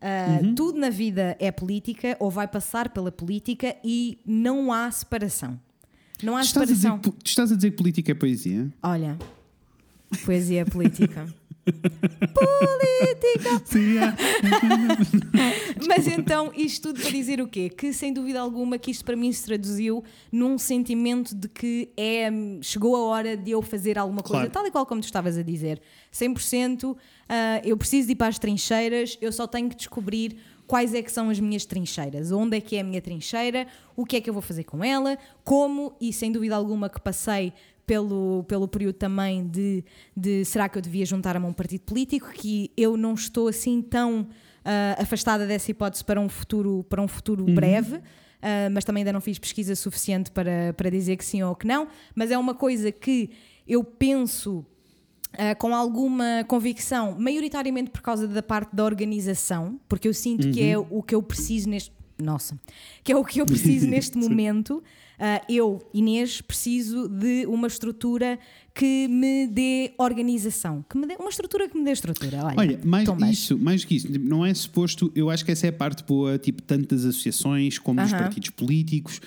ah, 0.00 0.40
Uhum. 0.42 0.54
Tudo 0.54 0.78
na 0.78 0.88
vida 0.88 1.36
é 1.38 1.50
política 1.52 2.16
ou 2.18 2.30
vai 2.30 2.48
passar 2.48 2.88
pela 2.88 3.12
política 3.12 3.76
e 3.84 4.18
não 4.24 4.72
há 4.72 4.90
separação. 4.90 5.60
Não 6.22 6.36
há 6.36 6.40
estás, 6.40 6.62
a 6.70 6.72
dizer, 6.72 6.88
separação. 6.88 7.12
tu 7.12 7.16
estás 7.24 7.52
a 7.52 7.56
dizer 7.56 7.70
que 7.72 7.76
política 7.76 8.12
é 8.12 8.14
poesia? 8.14 8.72
Olha, 8.82 9.18
poesia 10.24 10.62
é 10.62 10.64
política. 10.64 11.26
política! 11.72 13.62
Sim, 13.64 13.98
é. 13.98 14.14
Mas 15.86 16.06
então, 16.06 16.50
isto 16.54 16.88
tudo 16.88 17.00
para 17.00 17.10
dizer 17.10 17.40
o 17.40 17.48
quê? 17.48 17.68
Que 17.68 17.92
sem 17.92 18.12
dúvida 18.12 18.40
alguma 18.40 18.78
que 18.78 18.90
isto 18.90 19.04
para 19.04 19.16
mim 19.16 19.32
se 19.32 19.44
traduziu 19.44 20.02
num 20.30 20.58
sentimento 20.58 21.34
de 21.34 21.48
que 21.48 21.90
é, 21.96 22.28
chegou 22.62 22.96
a 22.96 23.00
hora 23.00 23.36
de 23.36 23.50
eu 23.50 23.62
fazer 23.62 23.98
alguma 23.98 24.22
coisa, 24.22 24.38
Claro. 24.42 24.50
tal 24.50 24.66
e 24.66 24.70
qual 24.70 24.86
como 24.86 25.00
tu 25.00 25.04
estavas 25.04 25.36
a 25.38 25.42
dizer. 25.42 25.80
100%, 26.12 26.96
ah, 27.28 27.60
eu 27.64 27.76
preciso 27.76 28.06
de 28.06 28.12
ir 28.12 28.16
para 28.16 28.28
as 28.28 28.38
trincheiras, 28.38 29.18
eu 29.20 29.32
só 29.32 29.46
tenho 29.46 29.68
que 29.68 29.76
descobrir 29.76 30.36
quais 30.66 30.92
é 30.94 31.02
que 31.02 31.10
são 31.10 31.30
as 31.30 31.40
minhas 31.40 31.64
trincheiras, 31.64 32.30
onde 32.30 32.56
é 32.58 32.60
que 32.60 32.76
é 32.76 32.80
a 32.80 32.84
minha 32.84 33.00
trincheira, 33.00 33.66
o 33.96 34.04
que 34.04 34.16
é 34.16 34.20
que 34.20 34.28
eu 34.28 34.34
vou 34.34 34.42
fazer 34.42 34.64
com 34.64 34.84
ela, 34.84 35.16
como, 35.42 35.94
e 36.00 36.12
sem 36.12 36.30
dúvida 36.30 36.54
alguma 36.54 36.88
que 36.90 37.00
passei 37.00 37.52
pelo, 37.88 38.44
pelo 38.46 38.68
período 38.68 38.96
também 38.96 39.48
de, 39.48 39.82
de 40.14 40.44
será 40.44 40.68
que 40.68 40.76
eu 40.76 40.82
devia 40.82 41.06
juntar-me 41.06 41.46
a 41.46 41.48
um 41.48 41.54
partido 41.54 41.80
político, 41.80 42.30
que 42.34 42.70
eu 42.76 42.98
não 42.98 43.14
estou 43.14 43.48
assim 43.48 43.80
tão 43.80 44.28
ah, 44.62 44.96
afastada 45.00 45.46
dessa 45.46 45.70
hipótese 45.70 46.04
para 46.04 46.20
um 46.20 46.28
futuro, 46.28 46.84
para 46.86 47.00
um 47.00 47.08
futuro 47.08 47.46
breve. 47.46 47.98
ah, 48.42 48.68
mas 48.70 48.84
também 48.84 49.00
ainda 49.00 49.12
não 49.14 49.22
fiz 49.22 49.38
pesquisa 49.38 49.74
suficiente 49.74 50.30
para, 50.30 50.74
para 50.76 50.90
dizer 50.90 51.16
que 51.16 51.24
sim 51.24 51.42
ou 51.42 51.56
que 51.56 51.66
não. 51.66 51.88
Mas 52.14 52.30
é 52.30 52.36
uma 52.36 52.54
coisa 52.54 52.92
que 52.92 53.30
eu 53.66 53.82
penso 53.82 54.66
ah, 55.32 55.54
com 55.54 55.74
alguma 55.74 56.44
convicção, 56.46 57.16
maioritariamente 57.18 57.90
por 57.90 58.02
causa 58.02 58.28
da 58.28 58.42
parte 58.42 58.76
da 58.76 58.84
organização, 58.84 59.80
porque 59.88 60.06
eu 60.06 60.12
sinto 60.12 60.50
que 60.50 60.62
é 60.62 60.76
o 60.76 61.02
que 61.02 61.14
eu 61.14 61.22
preciso 61.22 61.70
neste 61.70 61.96
nossa, 62.18 62.58
que 63.02 63.12
é 63.12 63.16
o 63.16 63.24
que 63.24 63.40
eu 63.40 63.46
preciso 63.46 63.86
neste 63.88 64.18
momento. 64.18 64.82
Ah, 65.18 65.42
eu, 65.48 65.80
Inês, 65.92 66.40
preciso 66.40 67.08
de 67.08 67.44
uma 67.46 67.66
estrutura 67.66 68.38
que 68.72 69.08
me 69.08 69.48
dê 69.48 69.90
organização, 69.98 70.84
que 70.88 70.96
me 70.96 71.04
dê 71.06 71.16
uma 71.18 71.28
estrutura 71.30 71.68
que 71.68 71.76
me 71.76 71.84
dê 71.84 71.90
estrutura. 71.90 72.44
Olha, 72.44 72.54
Olha, 72.56 72.80
mais 72.84 73.08
isso, 73.38 73.58
mais 73.58 73.84
que 73.84 73.96
isso, 73.96 74.06
não 74.20 74.46
é 74.46 74.54
suposto, 74.54 75.10
eu 75.16 75.28
acho 75.28 75.44
que 75.44 75.50
essa 75.50 75.66
é 75.66 75.70
a 75.70 75.72
parte 75.72 76.04
boa, 76.04 76.38
tipo, 76.38 76.62
tanto 76.62 76.94
das 76.94 77.04
associações 77.04 77.78
como 77.78 78.00
dos 78.00 78.12
Aham. 78.12 78.22
partidos 78.22 78.50
políticos, 78.50 79.20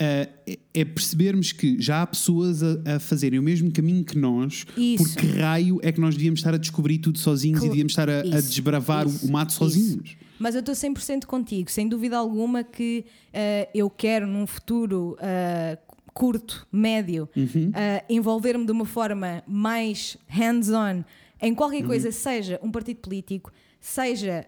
ah, 0.00 0.26
é, 0.72 0.84
percebermos 0.86 1.52
que 1.52 1.76
já 1.78 2.00
há 2.00 2.06
pessoas 2.06 2.62
a, 2.62 2.96
a 2.96 2.98
fazerem 2.98 3.38
o 3.38 3.42
mesmo 3.42 3.70
caminho 3.70 4.02
que 4.04 4.16
nós, 4.16 4.64
Isso. 4.76 5.04
porque 5.04 5.26
raio 5.26 5.78
é 5.82 5.92
que 5.92 6.00
nós 6.00 6.14
devíamos 6.14 6.40
estar 6.40 6.54
a 6.54 6.58
descobrir 6.58 6.96
tudo 6.98 7.18
sozinhos 7.18 7.58
Cl- 7.60 7.66
e 7.66 7.68
devíamos 7.70 7.92
estar 7.92 8.08
a, 8.08 8.20
a 8.20 8.40
desbravar 8.40 9.06
o- 9.06 9.10
isso, 9.10 9.26
o 9.26 9.30
mato 9.30 9.50
isso. 9.50 9.98
Mas 10.38 10.54
eu 10.54 10.60
estou 10.60 10.74
100% 10.74 11.26
contigo, 11.26 11.70
sem 11.70 11.88
dúvida 11.88 12.16
alguma 12.18 12.64
que 12.64 13.04
eh, 13.32 13.68
eu 13.74 13.88
quero 13.88 14.26
num 14.26 14.46
futuro 14.46 15.16
eh, 15.20 15.78
curto, 16.12 16.66
médio, 16.72 17.28
Uhum. 17.36 17.70
eh, 17.74 18.04
envolver-me 18.08 18.64
de 18.66 18.72
uma 18.72 18.84
forma 18.84 19.42
mais 19.46 20.16
hands-on 20.28 21.04
em 21.40 21.54
qualquer 21.54 21.82
Uhum. 21.82 21.86
coisa, 21.88 22.10
seja 22.12 22.58
um 22.62 22.70
partido 22.70 22.98
político, 22.98 23.52
seja 23.80 24.46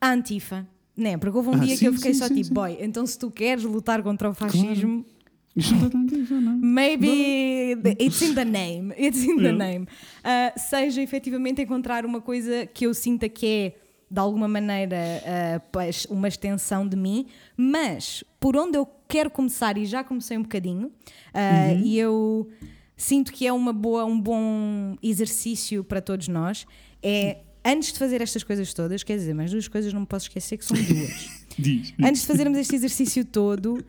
a 0.00 0.10
Antifa. 0.12 0.66
Né? 0.96 1.18
Porque 1.18 1.36
houve 1.36 1.50
um 1.50 1.54
Ah, 1.54 1.58
dia 1.58 1.74
sim, 1.76 1.80
que 1.80 1.88
eu 1.88 1.92
fiquei 1.92 2.14
sim, 2.14 2.18
só 2.20 2.28
sim, 2.28 2.34
tipo, 2.36 2.54
boy, 2.54 2.78
então 2.80 3.06
se 3.06 3.18
tu 3.18 3.30
queres 3.30 3.64
lutar 3.64 4.02
contra 4.02 4.30
o 4.30 4.34
fascismo, 4.34 5.04
está 5.54 5.90
tanto, 5.90 6.14
não. 6.40 6.56
Maybe 6.56 7.76
it's 8.00 8.22
in 8.22 8.34
the 8.34 8.44
name. 8.46 8.94
It's 8.98 9.22
in 9.22 9.36
the 9.36 9.52
name. 9.52 9.84
Uh, 10.24 10.58
seja 10.58 11.02
efetivamente 11.02 11.60
encontrar 11.60 12.06
uma 12.06 12.20
coisa 12.22 12.64
que 12.66 12.86
eu 12.86 12.94
sinta 12.94 13.28
que 13.28 13.46
é 13.46 13.74
de 14.10 14.20
alguma 14.20 14.46
maneira 14.46 14.96
uh, 14.96 16.12
uma 16.12 16.28
extensão 16.28 16.86
de 16.86 16.96
mim, 16.96 17.26
mas 17.56 18.22
por 18.38 18.56
onde 18.56 18.78
eu 18.78 18.86
quero 19.08 19.30
começar, 19.30 19.76
e 19.76 19.84
já 19.84 20.04
comecei 20.04 20.38
um 20.38 20.42
bocadinho, 20.42 20.88
uh, 20.88 21.78
e 21.84 21.98
eu 21.98 22.48
sinto 22.96 23.32
que 23.32 23.46
é 23.46 23.52
uma 23.52 23.72
boa, 23.72 24.04
um 24.04 24.20
bom 24.20 24.96
exercício 25.02 25.82
para 25.82 26.00
todos 26.00 26.28
nós, 26.28 26.66
é 27.02 27.38
antes 27.64 27.92
de 27.92 27.98
fazer 27.98 28.20
estas 28.20 28.44
coisas 28.44 28.72
todas, 28.72 29.02
quer 29.02 29.16
dizer, 29.16 29.34
mas 29.34 29.50
duas 29.50 29.66
coisas 29.66 29.92
não 29.92 30.00
me 30.00 30.06
posso 30.06 30.26
esquecer 30.26 30.56
que 30.56 30.64
são 30.64 30.76
duas. 30.76 31.46
Diz. 31.58 31.94
Antes 32.02 32.20
de 32.20 32.26
fazermos 32.26 32.58
este 32.58 32.76
exercício 32.76 33.24
todo, 33.24 33.84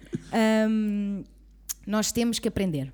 hum, 0.70 1.24
nós 1.86 2.12
temos 2.12 2.40
que 2.40 2.48
aprender. 2.48 2.94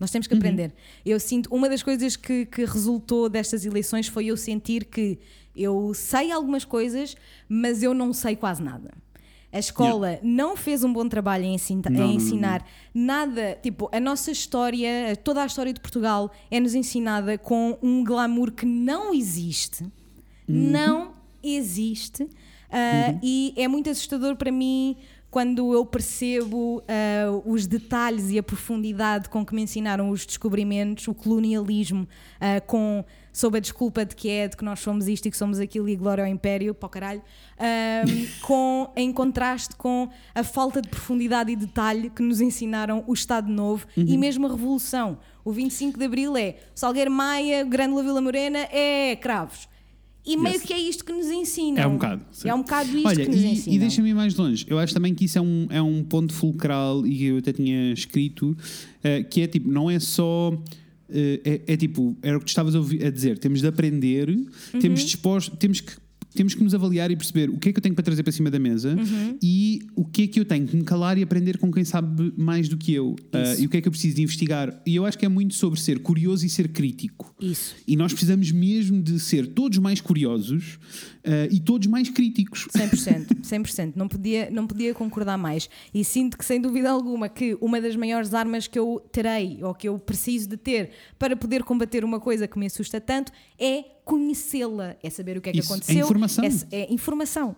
Nós 0.00 0.10
temos 0.10 0.26
que 0.26 0.34
aprender. 0.34 0.72
Eu 1.04 1.20
sinto, 1.20 1.52
uma 1.54 1.68
das 1.68 1.82
coisas 1.82 2.16
que, 2.16 2.46
que 2.46 2.64
resultou 2.64 3.28
destas 3.28 3.64
eleições 3.64 4.08
foi 4.08 4.26
eu 4.26 4.36
sentir 4.36 4.84
que 4.86 5.18
eu 5.56 5.92
sei 5.94 6.30
algumas 6.32 6.64
coisas, 6.64 7.16
mas 7.48 7.82
eu 7.82 7.94
não 7.94 8.12
sei 8.12 8.36
quase 8.36 8.62
nada. 8.62 8.90
A 9.52 9.58
escola 9.60 10.18
não 10.20 10.56
fez 10.56 10.82
um 10.82 10.92
bom 10.92 11.08
trabalho 11.08 11.44
em, 11.44 11.54
ensin- 11.54 11.80
Não, 11.84 11.92
em 11.92 11.96
não, 11.96 12.06
não, 12.08 12.12
ensinar 12.14 12.66
nada. 12.92 13.56
Tipo, 13.62 13.88
a 13.92 14.00
nossa 14.00 14.32
história, 14.32 15.14
toda 15.22 15.42
a 15.42 15.46
história 15.46 15.72
de 15.72 15.80
Portugal 15.80 16.32
é-nos 16.50 16.74
ensinada 16.74 17.38
com 17.38 17.78
um 17.80 18.02
glamour 18.02 18.50
que 18.50 18.66
não 18.66 19.14
existe. 19.14 19.84
Não 20.48 21.12
existe. 21.42 22.28
Ah, 22.68 23.16
E 23.22 23.54
é 23.56 23.68
muito 23.68 23.88
assustador 23.88 24.34
para 24.34 24.50
mim 24.50 24.96
quando 25.34 25.74
eu 25.74 25.84
percebo 25.84 26.80
ah, 26.86 27.42
os 27.44 27.66
detalhes 27.66 28.30
e 28.30 28.38
a 28.38 28.42
profundidade 28.42 29.28
com 29.28 29.44
que 29.44 29.52
me 29.52 29.62
ensinaram 29.62 30.10
os 30.10 30.24
descobrimentos, 30.24 31.08
o 31.08 31.12
colonialismo, 31.12 32.06
ah, 32.40 32.60
com, 32.60 33.04
sob 33.32 33.58
a 33.58 33.60
desculpa 33.60 34.04
de 34.04 34.14
que 34.14 34.30
é 34.30 34.46
de 34.46 34.56
que 34.56 34.64
nós 34.64 34.78
somos 34.78 35.08
isto 35.08 35.26
e 35.26 35.32
que 35.32 35.36
somos 35.36 35.58
aquilo 35.58 35.88
e 35.88 35.96
glória 35.96 36.22
ao 36.22 36.30
império, 36.30 36.72
para 36.72 36.86
o 36.86 36.88
caralho, 36.88 37.22
ah, 37.58 38.04
com, 38.46 38.92
em 38.94 39.12
contraste 39.12 39.74
com 39.74 40.08
a 40.32 40.44
falta 40.44 40.80
de 40.80 40.88
profundidade 40.88 41.50
e 41.50 41.56
detalhe 41.56 42.10
que 42.10 42.22
nos 42.22 42.40
ensinaram 42.40 43.02
o 43.04 43.12
Estado 43.12 43.50
Novo 43.50 43.88
e 43.96 44.16
mesmo 44.16 44.46
a 44.46 44.50
Revolução. 44.50 45.18
O 45.44 45.50
25 45.50 45.98
de 45.98 46.04
Abril 46.04 46.36
é 46.36 46.58
Salgueiro 46.76 47.10
Maia, 47.10 47.64
Grândola 47.64 48.04
Vila 48.04 48.20
Morena, 48.20 48.68
é 48.70 49.16
cravos. 49.16 49.68
E 50.26 50.36
meio 50.36 50.54
Yes. 50.54 50.62
que 50.64 50.72
é 50.72 50.78
isto 50.78 51.04
que 51.04 51.12
nos 51.12 51.26
ensinam. 51.26 51.82
É 51.82 51.86
um 51.86 51.92
bocado. 51.94 52.22
sim. 52.32 52.48
É 52.48 52.54
um 52.54 52.62
bocado 52.62 52.88
isto 52.96 53.06
Olha, 53.08 53.24
que 53.26 53.30
nos 53.30 53.40
e, 53.42 53.46
ensinam. 53.46 53.76
e 53.76 53.78
deixa-me 53.78 54.08
ir 54.10 54.14
mais 54.14 54.34
longe. 54.34 54.64
Eu 54.68 54.78
acho 54.78 54.94
também 54.94 55.14
que 55.14 55.26
isso 55.26 55.36
é 55.36 55.40
um, 55.40 55.66
é 55.70 55.82
um 55.82 56.02
ponto 56.02 56.32
fulcral 56.32 57.06
e 57.06 57.24
eu 57.26 57.36
até 57.38 57.52
tinha 57.52 57.92
escrito, 57.92 58.56
eh, 59.02 59.22
que 59.22 59.42
é 59.42 59.46
tipo, 59.46 59.70
não 59.70 59.90
é 59.90 59.98
só. 60.00 60.56
eh, 61.10 61.40
é, 61.66 61.72
é 61.74 61.76
tipo, 61.76 62.16
era 62.22 62.36
o 62.36 62.40
que 62.40 62.46
tu 62.46 62.48
estavas 62.48 62.74
a 62.74 63.10
dizer, 63.10 63.38
temos 63.38 63.60
de 63.60 63.66
aprender, 63.66 64.30
Uhum. 64.30 64.46
temos 64.80 65.02
disposto, 65.02 65.54
temos 65.56 65.80
que. 65.82 65.92
Temos 66.34 66.54
que 66.54 66.62
nos 66.62 66.74
avaliar 66.74 67.10
e 67.10 67.16
perceber 67.16 67.48
o 67.50 67.58
que 67.58 67.68
é 67.68 67.72
que 67.72 67.78
eu 67.78 67.82
tenho 67.82 67.94
para 67.94 68.04
trazer 68.04 68.22
para 68.22 68.32
cima 68.32 68.50
da 68.50 68.58
mesa 68.58 68.94
Uhum. 68.96 69.38
e 69.42 69.80
o 69.94 70.04
que 70.04 70.22
é 70.22 70.26
que 70.26 70.40
eu 70.40 70.44
tenho 70.44 70.66
que 70.66 70.76
me 70.76 70.82
calar 70.84 71.16
e 71.18 71.22
aprender 71.22 71.58
com 71.58 71.70
quem 71.70 71.84
sabe 71.84 72.32
mais 72.36 72.68
do 72.68 72.76
que 72.76 72.92
eu. 72.92 73.14
Isso. 73.32 73.62
e 73.62 73.66
o 73.66 73.68
que 73.68 73.76
é 73.76 73.80
que 73.80 73.88
eu 73.88 73.92
preciso 73.92 74.16
de 74.16 74.22
investigar. 74.22 74.82
E 74.86 74.96
eu 74.96 75.06
acho 75.06 75.18
que 75.18 75.24
é 75.24 75.28
muito 75.28 75.54
sobre 75.54 75.80
ser 75.80 76.00
curioso 76.00 76.44
e 76.44 76.48
ser 76.48 76.68
crítico. 76.68 77.34
Isso. 77.40 77.74
E 77.86 77.96
nós 77.96 78.12
precisamos 78.12 78.50
mesmo 78.50 79.02
de 79.02 79.18
ser 79.20 79.46
todos 79.48 79.78
mais 79.78 80.00
curiosos 80.00 80.78
ah, 81.24 81.48
e 81.50 81.60
todos 81.60 81.86
mais 81.86 82.08
críticos. 82.10 82.66
100%, 82.76 83.26
100%. 83.42 83.92
Não 83.96 84.08
podia, 84.08 84.50
não 84.50 84.66
podia 84.66 84.92
concordar 84.94 85.38
mais. 85.38 85.68
E 85.92 86.04
sinto 86.04 86.36
que, 86.36 86.44
sem 86.44 86.60
dúvida 86.60 86.90
alguma, 86.90 87.28
que 87.28 87.56
uma 87.60 87.80
das 87.80 87.94
maiores 87.96 88.34
armas 88.34 88.66
que 88.66 88.78
eu 88.78 89.00
terei 89.12 89.62
ou 89.62 89.74
que 89.74 89.88
eu 89.88 89.98
preciso 89.98 90.48
de 90.48 90.56
ter 90.56 90.90
para 91.18 91.36
poder 91.36 91.62
combater 91.62 92.04
uma 92.04 92.18
coisa 92.20 92.46
que 92.48 92.58
me 92.58 92.66
assusta 92.66 93.00
tanto 93.00 93.30
é 93.58 93.84
conhecê-la, 94.04 94.96
é 95.02 95.10
saber 95.10 95.36
o 95.38 95.40
que 95.40 95.48
é 95.50 95.52
que 95.52 95.58
Isso, 95.60 95.72
é 95.72 95.76
aconteceu. 95.76 96.04
informação. 96.04 96.44
É, 96.44 96.76
é 96.80 96.92
informação. 96.92 97.56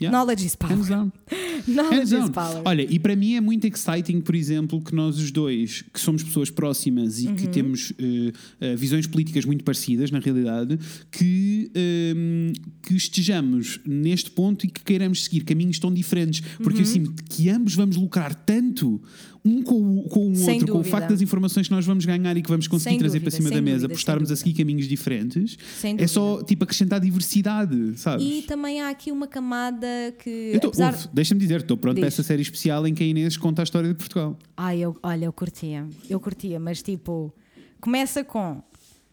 Yeah. 0.00 0.18
Knowledge 0.18 0.44
is 0.46 0.56
power. 0.56 0.74
Hands. 0.74 1.12
Knowledge 1.68 2.12
Hands 2.14 2.24
is 2.24 2.30
power. 2.30 2.62
Olha, 2.64 2.82
e 2.90 2.98
para 2.98 3.14
mim 3.14 3.34
é 3.34 3.40
muito 3.40 3.68
exciting, 3.68 4.20
por 4.20 4.34
exemplo, 4.34 4.82
que 4.82 4.92
nós 4.92 5.16
os 5.16 5.30
dois, 5.30 5.82
que 5.92 6.00
somos 6.00 6.24
pessoas 6.24 6.50
próximas 6.50 7.20
e 7.20 7.28
Uhum. 7.28 7.36
que 7.36 7.46
temos 7.46 7.92
eh, 8.00 8.32
eh, 8.60 8.74
visões 8.76 9.06
políticas 9.06 9.44
muito 9.44 9.62
parecidas, 9.62 10.10
na 10.10 10.18
realidade, 10.18 10.76
que, 11.10 11.70
ehm, 11.74 12.52
que 12.82 12.94
estejamos 12.96 13.78
neste 13.86 14.30
ponto 14.32 14.66
e 14.66 14.70
que 14.70 14.82
queiramos 14.82 15.24
seguir 15.24 15.42
caminhos 15.44 15.78
tão 15.78 15.92
diferentes, 15.92 16.40
porque 16.62 16.78
Uhum. 16.80 16.84
eu 16.84 16.86
sinto 16.86 17.14
que 17.24 17.48
ambos 17.48 17.74
vamos 17.76 17.96
lucrar 17.96 18.34
tanto 18.34 19.00
um 19.44 19.62
com 19.62 19.98
o, 19.98 20.08
com 20.08 20.30
o 20.30 20.36
Sem 20.36 20.60
outro, 20.60 20.72
com 20.74 20.80
o 20.80 20.84
facto 20.84 21.08
das 21.08 21.20
informações 21.20 21.66
que 21.66 21.74
nós 21.74 21.84
vamos 21.84 22.04
ganhar 22.04 22.36
e 22.36 22.42
que 22.42 22.48
vamos 22.48 22.68
conseguir 22.68 22.90
Sem 22.90 22.98
trazer 22.98 23.18
dúvida, 23.18 23.30
para 23.30 23.36
cima 23.36 23.48
sem 23.48 23.56
da 23.58 23.62
mesa, 23.62 23.76
dúvida, 23.80 23.94
por 23.94 23.98
estarmos 23.98 24.30
a 24.30 24.36
seguir 24.36 24.54
caminhos 24.54 24.86
diferentes. 24.86 25.56
É 25.98 26.06
só 26.06 26.42
tipo 26.44 26.62
acrescentar 26.64 27.00
diversidade, 27.00 27.98
sabes? 27.98 28.24
E 28.24 28.42
também 28.42 28.80
há 28.80 28.88
aqui 28.88 29.10
uma 29.10 29.26
camada 29.26 29.86
que. 30.18 30.56
Tô- 30.60 30.68
apesar... 30.68 30.96
Deixa-me 31.12 31.40
dizer, 31.40 31.60
estou 31.60 31.76
pronto 31.76 31.96
para 31.96 32.08
Diz. 32.08 32.14
essa 32.14 32.22
série 32.22 32.42
especial 32.42 32.86
em 32.86 32.94
que 32.94 33.02
a 33.02 33.06
Inês 33.06 33.36
conta 33.36 33.62
a 33.62 33.64
história 33.64 33.88
de 33.88 33.94
Portugal. 33.94 34.38
Ai, 34.56 34.78
eu, 34.78 34.96
olha, 35.02 35.24
eu 35.24 35.32
curtia. 35.32 35.88
Eu 36.08 36.20
curtia, 36.20 36.60
mas 36.60 36.80
tipo, 36.80 37.34
começa 37.80 38.22
com 38.22 38.62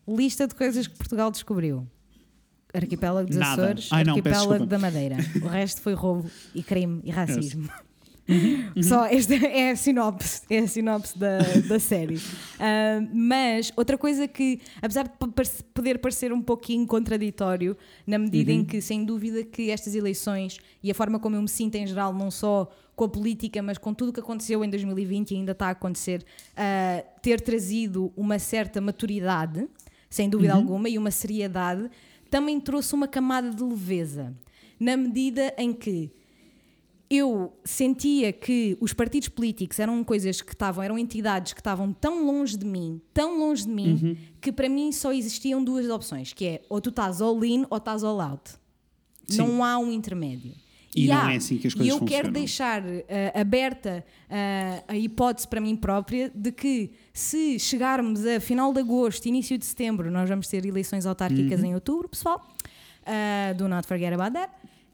lista 0.08 0.48
de 0.48 0.54
coisas 0.54 0.86
que 0.86 0.96
Portugal 0.96 1.32
descobriu. 1.32 1.88
Arquipélago 2.72 3.28
dos 3.28 3.38
Nada. 3.38 3.64
Açores, 3.64 3.90
Ai, 3.92 4.04
não, 4.04 4.14
Arquipélago 4.14 4.66
da 4.68 4.78
Madeira. 4.78 5.18
O 5.42 5.48
resto 5.48 5.82
foi 5.82 5.94
roubo 5.94 6.30
e 6.54 6.62
crime 6.62 7.02
e 7.04 7.10
racismo. 7.10 7.68
Uhum, 8.30 8.84
Só 8.84 9.06
esta 9.06 9.34
é 9.48 9.72
a 9.72 9.76
sinopse, 9.76 10.42
é 10.50 10.60
a 10.60 10.68
sinopse 10.68 11.18
da, 11.18 11.40
da 11.68 11.80
série. 11.80 12.20
Ah, 12.62 13.00
mas 13.14 13.72
outra 13.78 13.98
coisa 13.98 14.28
que, 14.28 14.60
apesar 14.82 15.04
de 15.08 15.14
poder 15.74 15.98
parecer 16.00 16.34
um 16.34 16.42
pouquinho 16.42 16.86
contraditório, 16.86 17.76
na 18.06 18.18
medida 18.20 18.52
Uhum. 18.52 18.60
em 18.60 18.66
que, 18.66 18.82
sem 18.82 19.06
dúvida, 19.06 19.44
que 19.46 19.72
estas 19.72 19.96
eleições 19.96 20.58
e 20.84 20.92
a 20.92 20.94
forma 20.94 21.20
como 21.20 21.38
eu 21.38 21.42
me 21.42 21.48
sinto 21.48 21.76
em 21.76 21.88
geral, 21.88 22.14
não 22.14 22.30
só 22.30 22.70
com 22.98 23.06
a 23.06 23.10
política, 23.10 23.62
mas 23.62 23.78
com 23.78 23.94
tudo 23.94 24.10
o 24.10 24.14
que 24.14 24.20
aconteceu 24.20 24.62
em 24.66 24.70
2020 24.70 25.32
e 25.32 25.36
ainda 25.38 25.54
está 25.54 25.68
a 25.68 25.72
acontecer, 25.72 26.22
ah, 26.58 27.02
ter 27.22 27.40
trazido 27.40 28.12
uma 28.18 28.38
certa 28.38 28.82
maturidade, 28.82 29.66
sem 30.10 30.30
dúvida 30.30 30.54
Uhum. 30.54 30.60
alguma, 30.60 30.90
e 30.90 30.98
uma 30.98 31.12
seriedade, 31.12 31.90
também 32.30 32.60
trouxe 32.60 32.94
uma 32.94 33.08
camada 33.08 33.50
de 33.52 33.64
leveza. 33.64 34.36
Na 34.78 34.98
medida 34.98 35.54
em 35.58 35.72
que 35.74 36.12
eu 37.10 37.52
sentia 37.66 38.32
que 38.32 38.78
os 38.80 38.94
partidos 38.94 39.30
políticos 39.30 39.80
eram 39.80 40.04
coisas 40.04 40.42
que 40.42 40.52
estavam, 40.54 40.84
eram 40.84 40.98
entidades 40.98 41.54
que 41.54 41.60
estavam 41.60 41.92
tão 41.92 42.26
longe 42.26 42.56
de 42.56 42.66
mim, 42.66 43.02
tão 43.14 43.40
longe 43.40 43.64
de 43.66 43.72
mim, 43.72 44.00
Uhum. 44.02 44.18
que 44.40 44.52
para 44.52 44.70
mim 44.70 44.92
só 44.92 45.12
existiam 45.12 45.64
duas 45.64 45.90
opções, 45.90 46.34
que 46.34 46.46
é 46.46 46.62
ou 46.70 46.80
tu 46.80 46.90
estás 46.90 47.20
all 47.22 47.44
in 47.44 47.66
ou 47.70 47.78
estás 47.78 48.04
all 48.04 48.22
out. 48.22 48.52
Sim. 49.28 49.38
Não 49.40 49.64
há 49.64 49.78
um 49.80 49.92
intermédio. 49.92 50.54
E 50.96 51.08
não 51.08 51.18
há- 51.18 51.34
é 51.34 51.38
assim 51.38 51.58
que 51.58 51.68
as 51.68 51.74
E 51.74 51.78
coisas 51.78 51.94
eu 51.94 52.00
quero 52.00 52.28
funcionam. 52.28 52.32
deixar 52.34 52.84
eh, 52.88 53.32
aberta 53.40 54.04
eh, 54.30 54.84
a 54.88 54.98
hipótese 54.98 55.48
para 55.48 55.62
mim 55.62 55.76
própria 55.76 56.32
de 56.34 56.52
que 56.52 56.92
se 57.14 57.60
chegarmos 57.60 58.26
a 58.26 58.40
final 58.40 58.74
de 58.74 58.80
agosto, 58.80 59.26
início 59.28 59.56
de 59.58 59.66
setembro, 59.66 60.10
nós 60.12 60.28
vamos 60.30 60.48
ter 60.48 60.66
eleições 60.66 61.06
autárquicas 61.06 61.60
Uhum. 61.62 61.66
em 61.68 61.74
outubro, 61.76 62.10
pessoal. 62.10 62.44
Uh, 63.02 63.56
do 63.58 63.68
not 63.68 63.88
forget 63.88 64.14
about 64.14 64.34
that. 64.34 64.52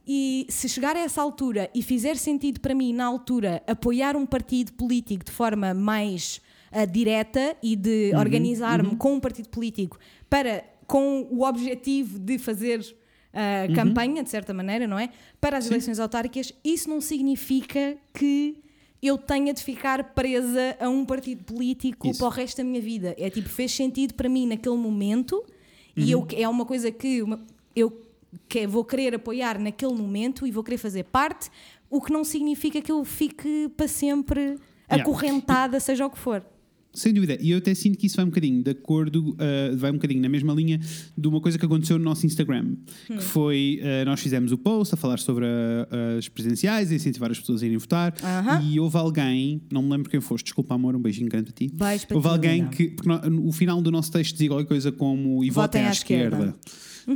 E 0.08 0.46
se 0.50 0.70
chegar 0.70 0.96
a 0.96 1.00
essa 1.00 1.22
altura 1.22 1.70
e 1.74 1.82
fizer 1.82 2.16
sentido 2.18 2.60
para 2.60 2.76
mim, 2.76 2.94
na 2.94 3.06
altura, 3.06 3.64
apoiar 3.68 4.16
um 4.16 4.26
partido 4.26 4.72
político 4.74 5.26
de 5.26 5.32
forma 5.32 5.74
mais 5.74 6.40
uh, 6.72 6.86
direta 6.90 7.58
e 7.64 7.76
de 7.76 8.12
Uhum, 8.14 8.20
organizar-me 8.20 8.96
com 8.96 9.14
um 9.16 9.20
partido 9.20 9.50
político 9.50 9.98
para, 10.30 10.64
com 10.86 11.28
o 11.32 11.44
objetivo 11.44 12.20
de 12.20 12.38
fazer 12.38 12.96
ah, 13.34 13.66
Uhum. 13.68 13.76
campanha, 13.76 14.24
de 14.24 14.30
certa 14.30 14.54
maneira, 14.54 14.88
não 14.88 14.98
é? 14.98 15.10
Para 15.42 15.58
as 15.58 15.68
eleições 15.68 16.00
autárquicas, 16.00 16.54
isso 16.64 16.88
não 16.90 17.02
significa 17.02 17.98
que 18.14 18.64
eu 19.02 19.18
tenha 19.18 19.54
de 19.54 19.62
ficar 19.62 20.14
presa 20.16 20.78
a 20.80 20.88
um 20.90 21.04
partido 21.04 21.44
político 21.44 22.08
Isso. 22.08 22.20
para 22.20 22.28
o 22.28 22.30
resto 22.30 22.58
da 22.58 22.64
minha 22.64 22.80
vida. 22.82 23.14
É 23.20 23.30
tipo, 23.30 23.50
fez 23.50 23.72
sentido 23.74 24.14
para 24.14 24.30
mim 24.30 24.48
naquele 24.48 24.78
momento 24.78 25.44
e 25.98 26.10
eu, 26.12 26.26
é 26.34 26.48
uma 26.48 26.66
coisa 26.66 26.90
que 26.92 27.22
uma- 27.22 27.46
eu 27.76 28.05
que 28.48 28.66
vou 28.68 28.84
querer 28.84 29.16
apoiar 29.16 29.60
naquele 29.60 29.94
momento 29.94 30.46
e 30.48 30.52
vou 30.52 30.64
querer 30.64 30.78
fazer 30.78 31.04
parte, 31.06 31.50
o 31.90 32.02
que 32.02 32.12
não 32.12 32.24
significa 32.24 32.82
que 32.82 32.92
eu 32.92 33.04
fique 33.06 33.70
para 33.76 33.88
sempre 33.88 34.58
Yeah. 34.88 35.02
acorrentada, 35.02 35.80
seja 35.80 36.06
o 36.06 36.10
que 36.12 36.20
for. 36.20 36.46
Sem 36.94 37.12
dúvida, 37.12 37.38
e 37.42 37.52
eu 37.52 37.58
até 37.58 37.74
sinto 37.74 37.98
que 37.98 38.06
isso 38.06 38.16
vai 38.16 38.24
um 38.24 38.30
bocadinho 38.30 38.64
de 38.64 38.70
acordo, 38.72 39.32
uh, 39.32 39.76
vai 39.76 39.90
um 39.92 39.96
bocadinho 39.96 40.22
na 40.22 40.30
mesma 40.30 40.54
linha 40.54 40.80
de 41.18 41.28
uma 41.28 41.42
coisa 41.42 41.58
que 41.58 41.66
aconteceu 41.66 41.98
no 41.98 42.06
nosso 42.06 42.26
Instagram, 42.26 42.76
Hum. 43.10 43.18
que 43.18 43.22
foi, 43.24 43.82
uh, 43.82 44.06
nós 44.06 44.22
fizemos 44.22 44.52
o 44.54 44.58
post 44.60 44.94
a 44.94 44.98
falar 44.98 45.18
sobre 45.20 45.44
uh, 45.44 46.18
as 46.18 46.30
presidenciais, 46.30 46.92
a 46.92 46.96
incentivar 46.96 47.32
as 47.32 47.40
pessoas 47.40 47.64
a 47.64 47.66
irem 47.66 47.78
votar, 47.78 48.14
Aham. 48.24 48.62
e 48.64 48.80
houve 48.80 48.96
alguém, 48.96 49.62
não 49.74 49.82
me 49.82 49.90
lembro 49.90 50.10
quem 50.10 50.22
foste, 50.22 50.46
desculpa 50.46 50.76
amor, 50.76 50.96
um 50.96 51.02
beijinho 51.02 51.28
grande 51.28 51.46
para 51.52 51.54
ti. 51.56 51.70
Beijo 51.74 52.08
para 52.08 52.16
houve 52.16 52.28
alguém 52.30 52.68
que, 52.70 52.90
porque 52.92 53.10
no, 53.10 53.48
o 53.48 53.52
final 53.52 53.82
do 53.82 53.92
nosso 53.92 54.12
texto 54.12 54.32
dizia 54.34 54.48
qualquer 54.50 54.68
coisa 54.68 54.92
como 54.92 55.44
e 55.44 55.50
votem, 55.50 55.84
à, 55.86 55.90
esquerda. 55.92 56.56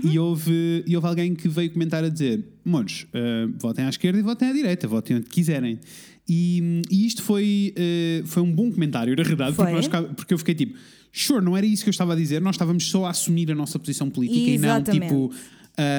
E, 0.04 0.20
houve, 0.20 0.84
e 0.86 0.96
houve 0.96 1.08
alguém 1.08 1.34
que 1.34 1.48
veio 1.48 1.72
comentar 1.72 2.04
a 2.04 2.10
dizer: 2.10 2.44
Mores, 2.64 3.06
uh, 3.06 3.52
votem 3.58 3.86
à 3.86 3.90
esquerda 3.90 4.20
e 4.20 4.22
votem 4.22 4.50
à 4.50 4.54
direita, 4.54 4.88
votem 4.88 5.18
onde 5.18 5.28
quiserem. 5.28 5.80
E, 6.28 6.84
e 6.92 7.08
isto 7.08 7.24
foi, 7.24 7.74
uh, 7.76 8.28
foi 8.28 8.44
um 8.44 8.52
bom 8.52 8.72
comentário, 8.72 9.16
na 9.16 9.24
verdade, 9.24 9.56
porque, 9.56 9.72
nós 9.72 9.88
porque 9.88 10.34
eu 10.34 10.38
fiquei 10.38 10.54
tipo: 10.54 10.78
Sure, 11.12 11.44
não 11.44 11.58
era 11.58 11.66
isso 11.66 11.84
que 11.84 11.90
eu 11.90 11.92
estava 11.92 12.14
a 12.14 12.16
dizer, 12.16 12.40
nós 12.40 12.56
estávamos 12.56 12.88
só 12.88 13.06
a 13.06 13.10
assumir 13.10 13.52
a 13.52 13.56
nossa 13.56 13.80
posição 13.80 14.10
política 14.10 14.52
Exatamente. 14.52 14.96
e 14.96 15.00
não 15.00 15.08
tipo. 15.08 15.34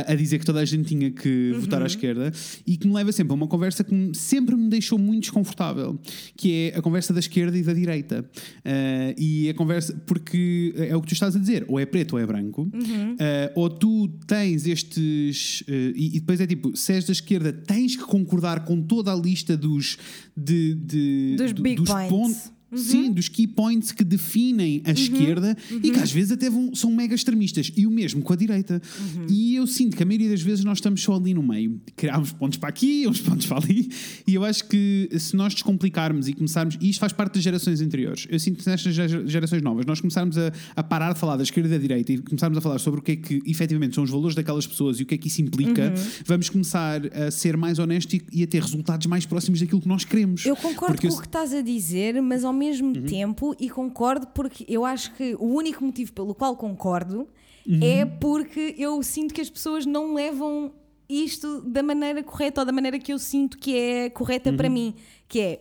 A- 0.07 0.15
dizer 0.15 0.39
que 0.39 0.45
toda 0.47 0.61
a 0.61 0.65
gente 0.65 0.85
tinha 0.89 1.11
que 1.11 1.53
Uhum. 1.55 1.61
votar 1.61 1.83
à 1.83 1.87
esquerda 1.87 2.33
e 2.67 2.77
que 2.77 2.87
me 2.87 2.95
leva 2.95 3.11
sempre 3.13 3.33
a 3.33 3.35
uma 3.35 3.47
conversa 3.47 3.83
que 3.85 4.11
sempre 4.15 4.55
me 4.57 4.69
deixou 4.69 4.99
muito 4.99 5.23
desconfortável, 5.23 5.99
que 6.37 6.71
é 6.73 6.79
a 6.79 6.83
conversa 6.83 7.13
da 7.13 7.21
esquerda 7.21 7.57
e 7.57 7.63
da 7.63 7.73
direita. 7.73 8.25
Uh, 8.59 9.15
e 9.19 9.49
a 9.49 9.55
conversa, 9.55 9.95
porque 10.07 10.75
é 10.77 10.95
o 10.97 11.01
que 11.01 11.09
tu 11.09 11.15
estás 11.15 11.35
a 11.35 11.39
dizer, 11.39 11.65
ou 11.69 11.79
é 11.81 11.87
preto 11.87 12.13
ou 12.15 12.19
é 12.19 12.27
branco, 12.27 12.63
Uhum. 12.73 13.13
uh, 13.15 13.17
ou 13.55 13.69
tu 13.71 14.09
tens 14.27 14.67
estes. 14.67 15.63
uh, 15.63 15.73
e, 15.95 16.17
e 16.17 16.21
depois 16.21 16.41
é 16.41 16.47
tipo, 16.47 16.77
se 16.77 16.93
és 16.93 17.05
da 17.05 17.13
esquerda, 17.13 17.53
tens 17.53 17.97
que 17.97 18.03
concordar 18.05 18.65
com 18.65 18.81
toda 18.83 19.13
a 19.13 19.17
lista 19.17 19.57
dos. 19.57 19.97
De, 20.37 20.75
de- 20.75 21.35
Dos 21.37 21.53
do- 21.53 21.63
big 21.63 21.83
points. 21.85 22.51
Uhum. 22.73 22.79
Sim, 22.79 23.13
dos 23.13 23.29
key 23.29 23.47
points 23.47 23.91
que 23.93 24.05
definem 24.05 24.81
a 24.85 24.93
esquerda 24.93 25.57
e 25.83 25.91
que 25.91 25.99
às 25.99 26.13
vezes 26.13 26.31
até 26.33 26.49
vão- 26.49 26.75
são 26.75 26.91
mega 26.93 27.15
extremistas. 27.15 27.73
E 27.77 27.87
o 27.87 27.91
mesmo 27.91 28.23
com 28.23 28.33
a 28.33 28.37
direita. 28.37 28.81
Uhum. 29.01 29.27
E 29.29 29.57
eu 29.57 29.67
sinto 29.67 29.97
que 29.97 30.03
a 30.03 30.07
maioria 30.07 30.29
das 30.31 30.41
vezes 30.41 30.65
nós 30.65 30.79
estamos 30.79 31.03
só 31.03 31.17
ali 31.17 31.35
no 31.35 31.43
meio. 31.43 31.81
Criar 31.97 32.19
uns 32.21 32.33
pontos 32.33 32.59
para 32.59 32.69
aqui, 32.69 33.07
uns 33.09 33.21
pontos 33.21 33.47
para 33.47 33.59
ali. 33.59 33.91
E 34.27 34.35
eu 34.35 34.45
acho 34.45 34.65
que 34.69 35.09
se 35.19 35.35
nós 35.35 35.53
descomplicarmos 35.55 36.29
e 36.29 36.33
começarmos. 36.33 36.77
E 36.81 36.91
isto 36.91 37.01
faz 37.01 37.13
parte 37.13 37.35
das 37.35 37.43
gerações 37.43 37.81
anteriores. 37.81 38.27
Eu 38.31 38.39
sinto 38.39 38.63
que 38.63 38.69
nestas 38.71 38.95
ge- 38.95 39.27
gerações 39.27 39.63
novas 39.63 39.85
nós 39.87 40.01
começarmos 40.01 40.39
a, 40.39 40.53
a 40.77 40.83
parar 40.83 41.13
de 41.13 41.19
falar 41.19 41.37
da 41.37 41.43
esquerda 41.43 41.69
e 41.69 41.73
da 41.73 41.79
direita 41.79 42.13
e 42.13 42.19
começarmos 42.19 42.57
a 42.57 42.61
falar 42.61 42.79
sobre 42.79 43.01
o 43.01 43.03
que 43.03 43.13
é 43.13 43.17
que 43.17 43.43
efetivamente 43.47 43.95
são 43.95 44.05
os 44.05 44.11
valores 44.11 44.35
daquelas 44.37 44.67
pessoas 44.67 45.01
e 45.01 45.03
o 45.03 45.07
que 45.07 45.15
é 45.15 45.19
que 45.19 45.29
isso 45.29 45.43
implica, 45.43 45.89
Uhum. 45.97 46.05
vamos 46.27 46.49
começar 46.49 47.01
a 47.15 47.31
ser 47.31 47.57
mais 47.57 47.79
honestos 47.79 48.15
e, 48.15 48.23
e 48.41 48.43
a 48.43 48.47
ter 48.47 48.63
resultados 48.63 49.07
mais 49.07 49.27
próximos 49.27 49.61
daquilo 49.61 49.81
que 49.81 49.89
nós 49.89 50.05
queremos. 50.05 50.45
Eu 50.47 50.55
concordo 50.57 50.95
Porque 50.95 51.09
com 51.09 51.15
o 51.15 51.21
que 51.21 51.27
estás 51.27 51.53
a 51.53 51.63
dizer, 51.63 52.21
mas 52.23 52.45
ao 52.45 52.53
mesmo 52.65 52.89
Uhum. 52.95 53.07
tempo, 53.07 53.55
e 53.59 53.69
concordo 53.71 54.27
porque 54.29 54.65
eu 54.69 54.83
acho 54.85 55.07
que 55.17 55.35
o 55.39 55.47
único 55.63 55.81
motivo 55.85 56.13
pelo 56.13 56.35
qual 56.35 56.55
concordo 56.57 57.19
Uhum. 57.67 57.81
é 57.83 58.05
porque 58.05 58.75
eu 58.79 59.03
sinto 59.03 59.33
que 59.35 59.41
as 59.41 59.51
pessoas 59.51 59.85
não 59.87 60.15
levam 60.15 60.73
isto 61.09 61.61
da 61.63 61.83
maneira 61.83 62.23
correta 62.23 62.61
ou 62.61 62.65
da 62.65 62.73
maneira 62.73 62.99
que 62.99 63.13
eu 63.13 63.19
sinto 63.19 63.59
que 63.59 63.77
é 63.77 64.11
correta 64.11 64.51
Uhum. 64.51 64.57
para 64.57 64.69
mim. 64.69 64.95
Que 65.29 65.41
é, 65.41 65.61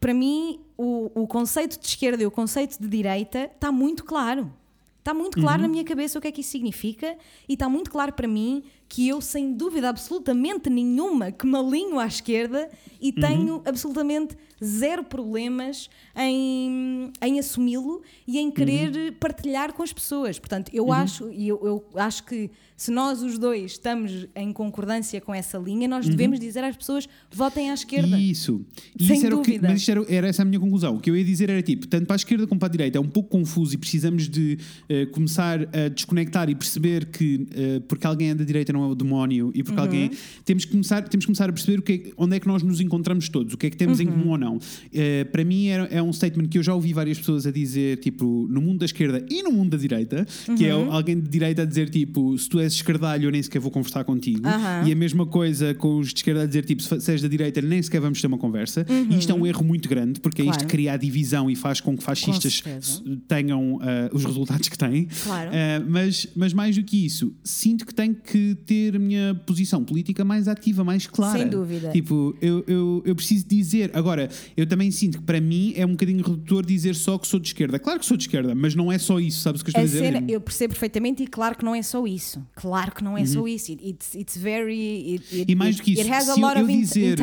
para 0.00 0.14
mim, 0.14 0.60
o, 0.76 1.10
o 1.22 1.26
conceito 1.26 1.78
de 1.78 1.86
esquerda 1.86 2.22
e 2.22 2.26
o 2.26 2.30
conceito 2.30 2.74
de 2.80 2.88
direita 2.88 3.50
está 3.54 3.70
muito 3.70 4.04
claro. 4.04 4.52
Está 4.98 5.12
muito 5.14 5.40
claro 5.40 5.58
Uhum. 5.62 5.66
na 5.66 5.72
minha 5.72 5.84
cabeça 5.84 6.18
o 6.18 6.22
que 6.22 6.28
é 6.28 6.32
que 6.32 6.40
isso 6.42 6.50
significa 6.50 7.16
e 7.48 7.52
está 7.54 7.68
muito 7.68 7.90
claro 7.90 8.12
para 8.12 8.28
mim 8.28 8.62
que 8.92 9.08
eu, 9.08 9.22
sem 9.22 9.54
dúvida 9.54 9.88
absolutamente 9.88 10.68
nenhuma, 10.68 11.32
que 11.32 11.46
me 11.46 11.56
alinho 11.56 11.98
à 11.98 12.06
esquerda 12.06 12.68
e 13.00 13.08
Uhum. 13.08 13.14
tenho 13.14 13.62
absolutamente 13.64 14.36
zero 14.62 15.02
problemas 15.02 15.88
em, 16.14 17.10
em 17.20 17.38
assumi-lo 17.38 18.02
e 18.28 18.38
em 18.38 18.50
querer 18.50 18.94
Uhum. 18.94 19.12
partilhar 19.18 19.72
com 19.72 19.82
as 19.82 19.92
pessoas. 19.94 20.38
Portanto, 20.38 20.70
eu 20.74 20.92
acho 20.92 21.30
e 21.32 21.48
eu, 21.48 21.58
eu 21.64 21.84
acho 21.98 22.22
que 22.24 22.50
se 22.76 22.90
nós 22.90 23.22
os 23.22 23.38
dois 23.38 23.72
estamos 23.72 24.26
em 24.36 24.52
concordância 24.52 25.20
com 25.20 25.32
essa 25.34 25.56
linha, 25.56 25.86
nós 25.88 26.06
devemos 26.08 26.38
dizer 26.40 26.62
às 26.64 26.76
pessoas 26.76 27.08
votem 27.32 27.70
à 27.70 27.74
esquerda. 27.74 28.18
Isso. 28.18 28.60
E 28.98 29.04
Sem 29.06 29.16
isso 29.16 29.26
era 29.26 29.36
o 29.36 29.40
que, 29.42 29.52
dúvida. 29.52 29.68
mas 29.68 29.80
isto 29.80 29.90
era, 29.90 30.04
era 30.12 30.28
essa 30.28 30.42
a 30.42 30.44
minha 30.44 30.58
conclusão. 30.60 30.96
O 30.96 31.00
que 31.00 31.08
eu 31.10 31.16
ia 31.16 31.24
dizer 31.24 31.48
era 31.48 31.62
tipo, 31.62 31.86
tanto 31.86 32.06
para 32.06 32.14
a 32.14 32.16
esquerda 32.16 32.46
como 32.46 32.58
para 32.58 32.68
a 32.68 32.70
direita 32.72 32.98
é 32.98 33.00
um 33.00 33.08
pouco 33.08 33.30
confuso 33.30 33.74
e 33.74 33.78
precisamos 33.78 34.28
de 34.28 34.58
eh, 34.88 35.06
começar 35.06 35.60
a 35.74 35.88
desconectar 35.88 36.50
e 36.50 36.54
perceber 36.54 37.06
que 37.06 37.46
eh, 37.54 37.80
porque 37.88 38.06
alguém 38.06 38.30
é 38.30 38.34
da 38.34 38.44
direita 38.44 38.72
não 38.72 38.81
é 38.84 38.86
o 38.86 38.94
demónio 38.94 39.50
e 39.54 39.62
porque 39.62 39.80
alguém 39.80 40.10
temos 40.44 40.64
que 40.64 40.70
começar 40.72 41.02
temos 41.08 41.24
que 41.24 41.28
começar 41.28 41.48
a 41.48 41.52
perceber 41.52 41.78
o 41.78 41.82
que 41.82 41.92
é- 41.92 42.12
onde 42.16 42.36
é 42.36 42.40
que 42.40 42.46
nós 42.46 42.62
nos 42.62 42.80
encontramos 42.80 43.28
todos, 43.28 43.54
o 43.54 43.56
que 43.56 43.66
é 43.66 43.70
que 43.70 43.76
temos 43.76 44.00
em 44.00 44.06
comum 44.06 44.30
ou 44.30 44.38
não. 44.38 44.58
Eh, 44.92 45.24
para 45.24 45.44
mim 45.44 45.66
era, 45.66 45.84
é 45.84 46.02
um 46.02 46.12
statement 46.12 46.48
que 46.48 46.58
eu 46.58 46.62
já 46.62 46.74
ouvi 46.74 46.92
várias 46.92 47.18
pessoas 47.18 47.46
a 47.46 47.50
dizer 47.50 47.98
tipo 47.98 48.46
no 48.50 48.60
mundo 48.60 48.78
da 48.80 48.84
esquerda 48.86 49.24
e 49.30 49.42
no 49.42 49.50
mundo 49.52 49.70
da 49.70 49.76
direita, 49.76 50.26
que 50.56 50.64
é 50.66 50.70
alguém 50.70 51.18
de 51.20 51.28
direita 51.28 51.62
a 51.62 51.64
dizer 51.64 51.88
tipo 51.90 52.36
se 52.38 52.48
tu 52.48 52.58
és 52.60 52.72
esquerdalho 52.72 53.24
eu 53.26 53.30
nem 53.30 53.42
sequer 53.42 53.60
vou 53.60 53.70
conversar 53.70 54.04
contigo 54.04 54.42
e 54.86 54.92
a 54.92 54.96
mesma 54.96 55.26
coisa 55.26 55.74
com 55.74 55.98
os 55.98 56.08
de 56.08 56.16
esquerda 56.20 56.42
a 56.42 56.46
dizer 56.46 56.64
tipo, 56.64 56.82
se 56.82 57.10
és 57.10 57.22
da 57.22 57.28
direita, 57.28 57.60
nem 57.62 57.82
sequer 57.82 58.00
vamos 58.00 58.20
ter 58.20 58.26
uma 58.26 58.38
conversa. 58.38 58.84
E 59.10 59.18
isto 59.18 59.30
é 59.30 59.34
um 59.34 59.46
erro 59.46 59.64
muito 59.64 59.88
grande, 59.88 60.20
porque 60.20 60.42
é 60.42 60.44
isto 60.44 60.52
Claro. 60.54 60.66
que 60.66 60.70
cria 60.76 60.92
a 60.92 60.96
divisão 60.96 61.50
e 61.50 61.56
faz 61.56 61.80
com 61.80 61.96
que 61.96 62.02
fascistas 62.04 62.62
s- 62.66 63.02
tenham 63.28 63.78
ah, 63.82 64.10
os 64.12 64.24
resultados 64.24 64.68
que 64.68 64.76
têm. 64.76 65.08
Claro. 65.24 65.50
Ah, 65.52 65.84
mas, 65.88 66.26
mas 66.36 66.52
mais 66.52 66.76
do 66.76 66.82
que 66.84 67.04
isso, 67.04 67.32
sinto 67.42 67.86
que 67.86 67.94
tenho 67.94 68.14
que 68.14 68.54
ter 68.66 68.71
a 68.94 68.98
minha 68.98 69.34
posição 69.46 69.84
política 69.84 70.24
mais 70.24 70.48
ativa, 70.48 70.82
mais 70.84 71.06
clara. 71.06 71.38
Sem 71.38 71.48
dúvida. 71.48 71.90
Tipo, 71.90 72.34
eu, 72.40 72.64
eu, 72.66 73.02
eu 73.04 73.14
preciso 73.14 73.46
dizer. 73.46 73.90
Agora, 73.94 74.28
eu 74.56 74.66
também 74.66 74.90
sinto 74.90 75.18
que 75.18 75.24
para 75.24 75.40
mim 75.40 75.72
é 75.76 75.84
um 75.86 75.90
bocadinho 75.92 76.22
redutor 76.24 76.64
dizer 76.64 76.94
só 76.94 77.18
que 77.18 77.26
sou 77.26 77.38
de 77.40 77.48
esquerda. 77.48 77.78
Claro 77.78 78.00
que 78.00 78.06
sou 78.06 78.16
de 78.16 78.24
esquerda, 78.24 78.54
mas 78.54 78.74
não 78.74 78.90
é 78.90 78.98
só 78.98 79.18
isso, 79.20 79.40
sabes 79.40 79.60
o 79.60 79.64
que 79.64 79.68
eu 79.70 79.72
estou 79.72 79.80
a 79.80 79.84
A 79.84 79.86
dizer? 79.86 79.98
cena, 80.20 80.24
eu 80.30 80.40
percebo 80.40 80.72
perfeitamente 80.74 81.22
e 81.22 81.26
claro 81.26 81.56
que 81.56 81.64
não 81.64 81.74
é 81.74 81.82
só 81.82 82.06
isso. 82.06 82.42
Claro 82.54 82.92
que 82.94 83.02
não 83.04 83.16
é 83.18 83.24
só 83.26 83.46
isso. 83.46 83.70
It- 83.72 83.82
It's, 83.92 84.14
it's 84.14 84.36
very. 84.36 85.12
It, 85.14 85.24
it- 85.32 85.36
Uhum. 85.42 85.44
E 85.48 85.54
mais 85.54 85.76
do 85.76 85.82
que 85.82 85.90
It 85.92 86.02
isso, 86.02 86.12
has 86.12 86.28
a 86.28 86.34
lot 86.34 86.56
eu 86.58 86.64
of 86.64 86.72
dizer- 86.76 87.16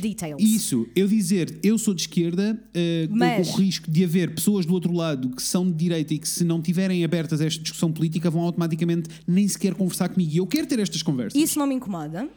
details. 0.00 0.42
Isso, 0.42 0.86
eu 0.94 1.06
dizer 1.08 1.58
eu 1.62 1.78
sou 1.78 1.94
de 1.94 2.02
esquerda, 2.02 2.60
eh, 2.74 3.08
Mas- 3.10 3.48
com 3.48 3.54
o 3.54 3.56
risco 3.60 3.90
de 3.90 4.04
haver 4.04 4.34
pessoas 4.34 4.66
do 4.66 4.72
outro 4.74 4.92
lado 4.92 5.30
que 5.30 5.42
são 5.42 5.64
de 5.70 5.72
direita 5.76 6.14
e 6.14 6.18
que, 6.18 6.28
se 6.28 6.44
não 6.44 6.60
tiverem 6.60 7.04
abertas 7.04 7.40
a 7.40 7.46
esta 7.46 7.62
discussão 7.62 7.92
política, 7.92 8.30
vão 8.30 8.42
automaticamente 8.42 9.08
nem 9.26 9.46
sequer 9.46 9.74
conversar 9.74 10.08
comigo. 10.08 10.30
E 10.32 10.36
eu 10.38 10.46
quero 10.46 10.66
ter 10.66 10.79
estas 10.82 11.02
conversas. 11.02 11.40
Isso 11.40 11.58
não 11.58 11.66
me 11.66 11.74
incomoda. 11.74 12.28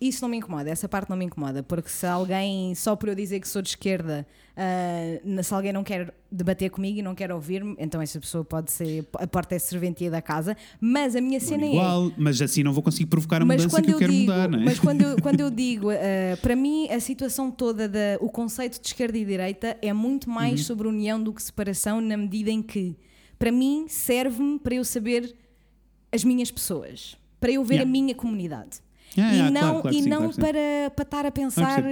Isso 0.00 0.20
não 0.20 0.28
me 0.28 0.36
incomoda, 0.38 0.68
essa 0.68 0.88
parte 0.88 1.08
não 1.08 1.16
me 1.16 1.26
incomoda, 1.26 1.62
porque 1.62 1.88
se 1.88 2.04
alguém, 2.04 2.74
só 2.74 2.96
por 2.96 3.08
eu 3.08 3.14
dizer 3.14 3.38
que 3.38 3.46
sou 3.46 3.62
de 3.62 3.68
esquerda, 3.68 4.26
ah, 4.56 5.42
se 5.44 5.54
alguém 5.54 5.72
não 5.72 5.84
quer 5.84 6.12
debater 6.28 6.70
comigo 6.70 6.98
e 6.98 7.02
não 7.02 7.14
quer 7.14 7.30
ouvir-me, 7.30 7.76
então 7.78 8.02
essa 8.02 8.18
pessoa 8.18 8.44
pode 8.44 8.72
ser, 8.72 9.06
a 9.14 9.28
porta 9.28 9.54
é 9.54 9.60
serventia 9.60 10.10
da 10.10 10.20
casa, 10.20 10.56
mas 10.80 11.14
a 11.14 11.20
minha 11.20 11.38
cena 11.38 11.64
é. 11.66 11.68
Igual, 11.68 12.10
mas 12.16 12.42
assim 12.42 12.64
não 12.64 12.72
vou 12.72 12.82
conseguir 12.82 13.06
provocar 13.06 13.42
a 13.42 13.44
Mas 13.44 13.58
mudança 13.62 13.76
quando, 13.76 13.84
que 13.84 13.90
eu 13.90 13.94
eu 13.94 13.98
quero 14.00 14.12
digo, 14.12 14.32
mudar, 14.32 14.48
não 14.48 14.58
é? 14.58 14.64
mas 14.64 14.80
quando 14.80 15.02
eu, 15.02 15.16
quando 15.22 15.38
eu 15.40 15.50
digo, 15.54 15.90
ah, 15.90 16.36
para 16.42 16.56
mim, 16.56 16.88
a 16.88 16.98
situação 16.98 17.48
toda, 17.48 17.88
da, 17.88 18.18
o 18.20 18.28
conceito 18.28 18.80
de 18.80 18.86
esquerda 18.88 19.16
e 19.16 19.24
direita 19.24 19.76
é 19.80 19.92
muito 19.92 20.28
mais 20.28 20.58
Uhum. 20.62 20.66
sobre 20.66 20.88
união 20.88 21.22
do 21.22 21.32
que 21.32 21.40
separação, 21.40 22.00
na 22.00 22.16
medida 22.16 22.50
em 22.50 22.60
que, 22.60 22.96
para 23.38 23.52
mim, 23.52 23.86
serve-me 23.88 24.58
para 24.58 24.74
eu 24.74 24.84
saber 24.84 25.32
as 26.10 26.24
minhas 26.24 26.50
pessoas, 26.50 27.16
para 27.42 27.52
eu 27.52 27.62
ver 27.64 27.74
Yeah. 27.74 27.90
a 27.90 27.92
minha 27.92 28.14
comunidade. 28.14 28.80
Yeah, 29.14 29.34
e 29.34 29.38
yeah, 29.40 29.52
não, 29.52 29.60
claro, 29.68 29.82
claro 29.82 29.96
e 29.98 30.02
sim, 30.02 30.08
não 30.08 30.18
claro 30.20 30.32
sim. 30.32 30.40
para, 30.40 30.90
para 30.96 31.02
estar 31.02 31.26
a 31.26 31.30
pensar 31.30 31.82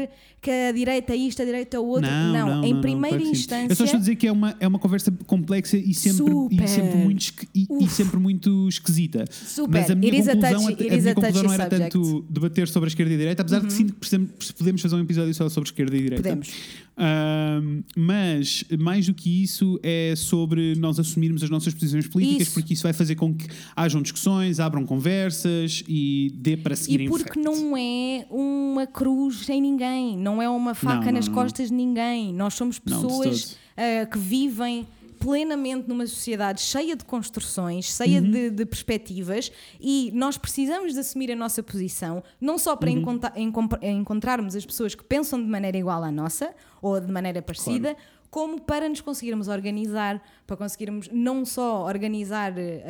que 0.41 0.51
a 0.51 0.73
direita 0.73 1.13
é 1.13 1.17
isto, 1.17 1.43
a 1.43 1.45
direita 1.45 1.77
é 1.77 1.81
o 1.81 1.85
outro. 1.85 2.11
Não, 2.11 2.33
não, 2.33 2.65
em 2.65 2.73
não, 2.73 2.81
primeira 2.81 3.19
sim. 3.21 3.31
instância. 3.31 3.71
Eu 3.73 3.77
só 3.77 3.85
estou 3.85 3.99
a 3.99 4.01
dizer 4.01 4.17
que 4.17 4.27
é 4.27 4.33
uma, 4.33 4.57
é 4.59 4.67
uma 4.67 4.79
conversa 4.79 5.13
complexa 5.27 5.77
e 5.77 5.93
sempre, 5.93 6.33
Super. 6.33 6.65
e 6.65 6.67
sempre, 6.69 6.97
muito, 6.97 7.25
e, 7.55 7.67
e 7.79 7.89
sempre 7.91 8.19
muito 8.19 8.67
esquisita. 8.71 9.27
Super. 9.31 9.81
Mas 9.83 9.91
a 9.91 9.95
minha 9.95 10.11
It 10.15 10.31
a 10.31 10.33
conclusão, 10.33 10.61
touchy- 10.63 10.83
it 10.83 10.83
a 10.95 10.97
is 10.97 11.03
minha 11.03 11.13
a 11.13 11.15
touchy 11.15 11.27
conclusão 11.27 11.43
não 11.43 11.53
era 11.53 11.65
subject. 11.65 11.99
Uhum. 11.99 12.05
tanto 12.21 12.27
debater 12.33 12.69
sobre 12.69 12.87
a 12.87 12.89
esquerda 12.89 13.13
e 13.13 13.15
a 13.15 13.19
direita, 13.19 13.43
apesar 13.43 13.61
de 13.61 13.67
que 13.67 13.73
sinto 13.75 13.93
que 13.93 14.01
podemos, 14.01 14.53
podemos 14.53 14.81
fazer 14.81 14.97
um 14.97 15.01
episódio 15.01 15.35
só 15.35 15.47
sobre 15.51 15.69
esquerda 15.69 15.95
e 15.95 16.01
direita. 16.01 16.23
Podemos. 16.23 16.49
Ahm, 16.97 17.83
mas 17.97 18.63
mais 18.79 19.07
do 19.07 19.15
que 19.15 19.43
isso 19.43 19.81
é 19.83 20.15
sobre 20.17 20.75
nós 20.77 20.99
assumirmos 20.99 21.43
as 21.43 21.49
nossas 21.49 21.73
posições 21.73 22.07
políticas, 22.07 22.49
Isso. 22.49 22.55
porque 22.55 22.75
isso 22.75 22.83
vai 22.83 22.93
fazer 22.93 23.15
com 23.15 23.35
que 23.35 23.47
hajam 23.75 24.03
discussões, 24.03 24.61
abram 24.61 24.85
conversas 24.85 25.83
e 25.89 26.31
dê 26.37 26.57
para 26.57 26.77
seguir 26.77 27.03
E 27.03 27.09
porque 27.09 27.41
não 27.41 27.75
é 27.77 28.27
uma 28.31 28.87
cruz 28.87 29.49
em 29.49 29.63
ninguém, 29.63 30.17
não 30.19 30.43
é 30.43 30.49
uma 30.49 30.75
faca 30.75 31.07
Não, 31.07 31.13
nas 31.13 31.27
não, 31.27 31.35
não. 31.35 31.43
costas 31.43 31.69
de 31.69 31.75
ninguém. 31.75 32.35
Nós 32.35 32.55
somos 32.55 32.81
Não, 32.85 33.03
pessoas 33.03 33.57
ah, 33.77 34.05
que 34.07 34.19
vivem 34.19 34.87
plenamente 35.21 35.87
numa 35.87 36.07
sociedade 36.07 36.61
cheia 36.63 36.97
de 36.97 37.05
construções, 37.05 37.85
cheia 37.95 38.21
Uhum. 38.21 38.31
de, 38.31 38.51
de 38.51 38.67
perspectivas 38.67 39.53
e 39.79 40.11
nós 40.15 40.37
precisamos 40.39 40.95
de 40.95 40.99
assumir 41.01 41.31
a 41.31 41.37
nossa 41.37 41.63
posição, 41.63 42.25
não 42.41 42.59
só 42.59 42.73
Uhum. 42.73 42.77
para 42.79 42.91
encontra- 42.91 43.33
encom- 43.37 43.69
encontrarmos 43.83 44.57
as 44.57 44.65
pessoas 44.67 44.95
que 44.95 45.05
pensam 45.05 45.39
de 45.41 45.47
maneira 45.47 45.77
igual 45.79 46.03
à 46.03 46.11
nossa 46.11 46.53
ou 46.83 46.99
de 46.99 47.13
maneira 47.13 47.41
parecida. 47.43 47.97
Como 48.31 48.61
para 48.61 48.89
nos 48.89 49.01
conseguirmos 49.01 49.49
organizar, 49.49 50.23
para 50.47 50.57
conseguirmos 50.57 51.09
não 51.13 51.45
só 51.45 51.85
organizar 51.85 52.55
eh, 52.57 52.85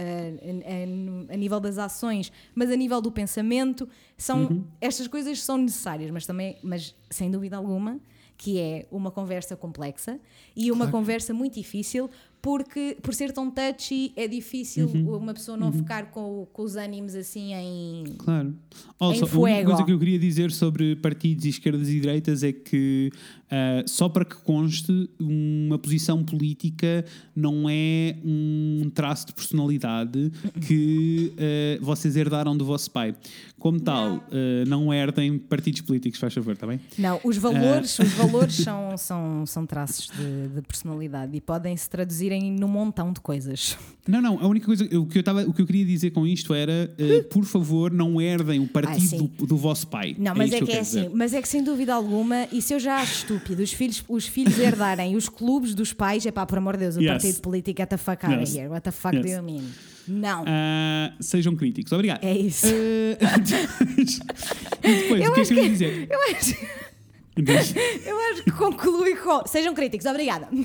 a, 1.27 1.31
a- 1.31 1.35
a 1.35 1.37
nível 1.37 1.59
das 1.59 1.79
ações, 1.79 2.31
mas 2.55 2.71
a 2.71 2.77
nível 2.77 3.01
do 3.01 3.11
pensamento, 3.11 3.89
são 4.19 4.43
Uhum. 4.45 4.65
estas 4.81 5.09
coisas 5.09 5.43
são 5.43 5.57
necessárias, 5.59 6.11
mas 6.11 6.27
também, 6.27 6.59
mas 6.63 6.95
sem 7.11 7.31
dúvida 7.31 7.57
alguma, 7.57 7.99
que 8.43 8.59
é 8.59 8.87
uma 8.91 9.11
conversa 9.11 9.55
complexa 9.55 10.19
e 10.57 10.73
uma 10.73 10.89
conversa 10.91 11.35
muito 11.35 11.57
difícil, 11.57 12.09
porque 12.41 12.97
por 13.03 13.13
ser 13.13 13.33
tão 13.33 13.51
touchy 13.51 14.13
é 14.17 14.27
difícil 14.27 14.87
Uhum. 14.89 15.15
uma 15.19 15.35
pessoa 15.35 15.59
não 15.59 15.71
ficar 15.71 16.11
com, 16.11 16.47
com 16.51 16.63
os 16.63 16.75
ânimos 16.75 17.15
assim 17.15 17.53
em. 17.53 18.05
Claro. 18.17 18.57
Also, 18.99 19.25
Em 19.25 19.29
fuego. 19.29 19.67
coisa 19.69 19.85
que 19.85 19.93
eu 19.93 19.99
queria 19.99 20.19
dizer 20.19 20.51
sobre 20.53 20.97
partidos 20.97 21.45
e 21.45 21.51
esquerdas 21.51 21.87
e 21.91 22.01
direitas 22.01 22.43
é 22.43 22.51
que, 22.51 23.13
ah, 23.51 23.83
só 23.87 24.09
para 24.09 24.25
que 24.25 24.37
conste, 24.37 25.11
uma 25.19 25.79
posição 25.79 26.23
política 26.23 27.05
não 27.35 27.69
é 27.69 28.17
um 28.25 28.91
traço 28.95 29.27
de 29.27 29.35
personalidade 29.35 30.31
que 30.67 31.33
ah, 31.37 31.79
vocês 31.83 32.17
herdaram 32.17 32.57
do 32.57 32.65
vosso 32.65 32.91
pai. 32.91 33.15
Como 33.59 33.79
tal, 33.81 34.25
ah, 34.31 34.65
não 34.67 34.93
herdem 34.93 35.39
partidos 35.39 35.81
políticos, 35.81 36.21
faz 36.21 36.33
favor, 36.33 36.53
está 36.53 36.67
bem? 36.67 36.81
Não, 36.97 37.21
os 37.25 37.37
valores, 37.37 37.99
os 38.01 38.13
valores 38.13 38.55
são, 38.55 38.97
são, 38.97 39.45
são 39.47 39.67
traços 39.67 40.09
de, 40.17 40.55
de 40.55 40.63
personalidade 40.63 41.37
e 41.37 41.41
podem 41.41 41.77
se 41.77 41.89
traduzir 41.91 42.33
em 42.33 42.53
num 42.53 42.69
montão 42.69 43.13
de 43.13 43.21
coisas. 43.21 43.77
Não, 44.07 44.21
não, 44.21 44.41
a 44.41 44.47
única 44.47 44.67
coisa, 44.67 44.85
o 44.99 45.07
que 45.07 45.19
eu, 45.19 45.23
tava, 45.23 45.43
o 45.43 45.53
que 45.53 45.63
eu 45.63 45.67
queria 45.67 45.85
dizer 45.85 46.11
com 46.11 46.27
isto 46.27 46.55
era, 46.55 46.93
ah, 46.99 47.25
por 47.31 47.45
favor, 47.45 47.93
não 47.93 48.21
herdem 48.21 48.61
o 48.61 48.69
partido 48.69 49.01
sim. 49.01 49.31
do, 49.39 49.47
do 49.47 49.57
vosso 49.57 49.87
pai. 49.89 50.17
Não, 50.19 50.35
mas 50.35 50.53
isto 50.53 50.55
é, 50.55 50.59
que 50.59 50.63
é 50.63 50.65
eu 50.65 50.67
quero 50.67 50.81
assim, 50.81 51.03
dizer. 51.03 51.11
mas 51.15 51.35
é 51.35 51.43
que 51.43 51.49
sem 51.49 51.63
dúvida 51.63 51.95
alguma, 51.95 52.49
e 52.53 52.63
se 52.63 52.75
eu 52.75 52.81
já 52.81 52.97
acho 52.97 53.40
estúpido 53.41 53.63
os 53.63 53.73
filhos, 53.73 54.05
os 54.09 54.27
filhos 54.27 54.59
herdarem 54.59 55.17
os 55.17 55.29
clubes 55.29 55.75
dos 55.75 55.93
pais, 55.93 56.25
é 56.27 56.31
pá, 56.31 56.45
por 56.47 56.59
amor 56.59 56.75
de 56.77 56.85
Deus, 56.85 56.97
o 56.97 57.01
Yes. 57.01 57.11
partido 57.13 57.41
político, 57.41 57.81
get 57.81 57.89
the 57.89 57.97
fuck 57.97 58.25
out 58.27 58.35
Yes. 58.39 58.51
of 58.51 58.59
here, 58.59 58.69
what 58.69 58.83
the 58.85 58.91
fuck 58.91 59.17
Yes. 59.17 59.25
do 59.25 59.31
you 59.33 59.43
mean? 59.43 59.65
Não, 60.07 60.45
Ah, 60.47 61.13
sejam 61.21 61.55
críticos, 61.57 61.93
obrigado. 61.93 62.23
é 62.25 62.37
isso. 62.37 62.67
E 64.83 64.95
depois, 65.03 65.29
o 65.29 65.33
que 65.35 65.41
é 65.41 65.45
que 65.45 65.53
eu 65.53 65.59
ia 65.65 65.71
dizer? 65.71 66.09
Eu 66.11 66.19
acho. 66.35 66.55
Eu 67.37 68.19
acho 68.33 68.45
que 68.45 68.51
conclui 68.51 69.15
com. 69.17 69.47
Sejam 69.47 69.73
críticos, 69.73 70.05
obrigada. 70.07 70.49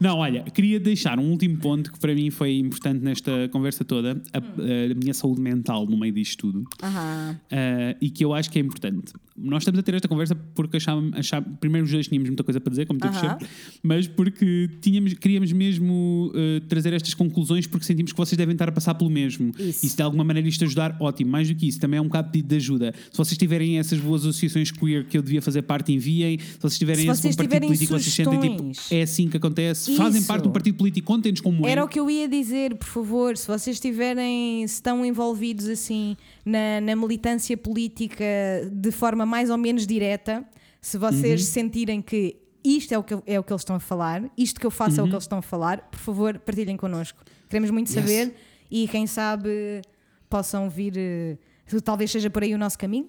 Não, 0.00 0.18
olha, 0.18 0.42
queria 0.42 0.80
deixar 0.80 1.18
um 1.18 1.30
último 1.30 1.56
ponto 1.58 1.92
que 1.92 1.98
para 1.98 2.14
mim 2.14 2.30
foi 2.30 2.58
importante 2.58 3.02
nesta 3.02 3.48
conversa 3.50 3.84
toda, 3.84 4.20
a, 4.32 4.38
a 4.38 4.94
minha 4.94 5.14
saúde 5.14 5.40
mental 5.40 5.86
no 5.86 5.96
meio 5.96 6.12
disto 6.12 6.38
tudo. 6.38 6.64
Aham. 6.82 7.38
Uh, 7.44 7.96
e 8.00 8.10
que 8.10 8.24
eu 8.24 8.34
acho 8.34 8.50
que 8.50 8.58
é 8.58 8.62
importante. 8.62 9.12
Nós 9.36 9.62
estamos 9.62 9.78
a 9.78 9.82
ter 9.82 9.94
esta 9.94 10.08
conversa 10.08 10.34
porque 10.34 10.78
achávamos, 10.78 11.16
achávamos 11.16 11.58
primeiro 11.60 11.86
os 11.86 11.92
dois 11.92 12.08
tínhamos 12.08 12.28
muita 12.28 12.42
coisa 12.42 12.60
para 12.60 12.70
dizer, 12.70 12.86
como 12.86 12.98
temos 12.98 13.16
Aham. 13.18 13.30
sempre, 13.30 13.46
mas 13.82 14.08
porque 14.08 14.68
tínhamos, 14.80 15.14
queríamos 15.14 15.52
mesmo 15.52 16.32
uh, 16.34 16.60
trazer 16.62 16.92
estas 16.92 17.14
conclusões 17.14 17.66
porque 17.66 17.86
sentimos 17.86 18.10
que 18.10 18.18
vocês 18.18 18.36
devem 18.36 18.54
estar 18.54 18.68
a 18.68 18.72
passar 18.72 18.94
pelo 18.94 19.10
mesmo. 19.10 19.52
Isso. 19.56 19.86
E 19.86 19.88
se 19.88 19.96
de 19.96 20.02
alguma 20.02 20.24
maneira 20.24 20.48
isto 20.48 20.64
ajudar, 20.64 20.96
ótimo. 21.00 21.30
Mais 21.30 21.48
do 21.48 21.54
que 21.54 21.68
isso, 21.68 21.78
também 21.78 21.98
é 21.98 22.00
um 22.00 22.06
bocado 22.06 22.32
pedido 22.32 22.48
de 22.48 22.56
ajuda. 22.56 22.92
Se 23.12 23.16
vocês 23.16 23.38
tiverem 23.38 23.78
essas 23.78 24.00
boas 24.00 24.22
associações 24.22 24.47
queer 24.78 25.04
que 25.04 25.16
eu 25.18 25.22
devia 25.22 25.40
fazer 25.42 25.62
parte, 25.62 25.92
enviem. 25.92 26.38
Se 26.38 26.58
vocês 26.60 26.78
tiverem 26.78 27.04
Se 27.04 27.10
esse 27.10 27.20
vocês 27.22 27.36
bom 27.36 27.42
partido 27.42 27.50
tiverem 27.54 27.68
político, 27.68 27.98
vocês 27.98 28.14
sentem 28.14 28.56
tipo, 28.56 28.94
é 28.94 29.02
assim 29.02 29.28
que 29.28 29.36
acontece. 29.36 29.96
Fazem 29.96 30.18
Isso. 30.20 30.28
parte 30.28 30.42
do 30.44 30.50
partido 30.50 30.76
político, 30.76 31.06
contem-nos 31.06 31.40
como 31.40 31.66
é. 31.66 31.70
Era 31.72 31.84
o 31.84 31.88
que 31.88 31.98
eu 32.00 32.10
ia 32.10 32.28
dizer, 32.28 32.74
por 32.76 32.86
favor, 32.86 33.36
se 33.36 33.46
vocês 33.46 33.76
estiverem, 33.76 34.66
se 34.66 34.74
estão 34.74 35.04
envolvidos 35.04 35.66
assim 35.68 36.16
na, 36.44 36.80
na 36.80 36.96
militância 36.96 37.56
política 37.56 38.24
de 38.72 38.90
forma 38.90 39.24
mais 39.26 39.50
ou 39.50 39.56
menos 39.58 39.86
direta, 39.86 40.44
se 40.80 40.96
vocês 40.98 41.40
Uhum. 41.42 41.46
sentirem 41.46 42.02
que 42.02 42.36
isto 42.64 42.92
é 42.92 42.98
o 42.98 43.02
que, 43.02 43.14
é 43.26 43.38
o 43.38 43.42
que 43.42 43.52
eles 43.52 43.62
estão 43.62 43.76
a 43.76 43.80
falar, 43.80 44.30
isto 44.36 44.60
que 44.60 44.66
eu 44.66 44.70
faço 44.70 45.00
é 45.00 45.02
o 45.02 45.06
que 45.06 45.12
eles 45.14 45.24
estão 45.24 45.38
a 45.38 45.42
falar, 45.42 45.88
por 45.90 45.98
favor, 45.98 46.38
partilhem 46.38 46.76
connosco. 46.76 47.18
Queremos 47.48 47.70
muito 47.70 47.88
Uhum. 47.90 47.96
Yes. 48.00 48.04
saber 48.10 48.34
e 48.70 48.86
quem 48.88 49.06
sabe 49.06 49.80
possam 50.28 50.68
vir, 50.68 50.92
eh, 50.96 51.36
talvez 51.82 52.10
seja 52.10 52.28
por 52.28 52.42
aí 52.42 52.54
o 52.54 52.58
nosso 52.58 52.78
caminho. 52.78 53.08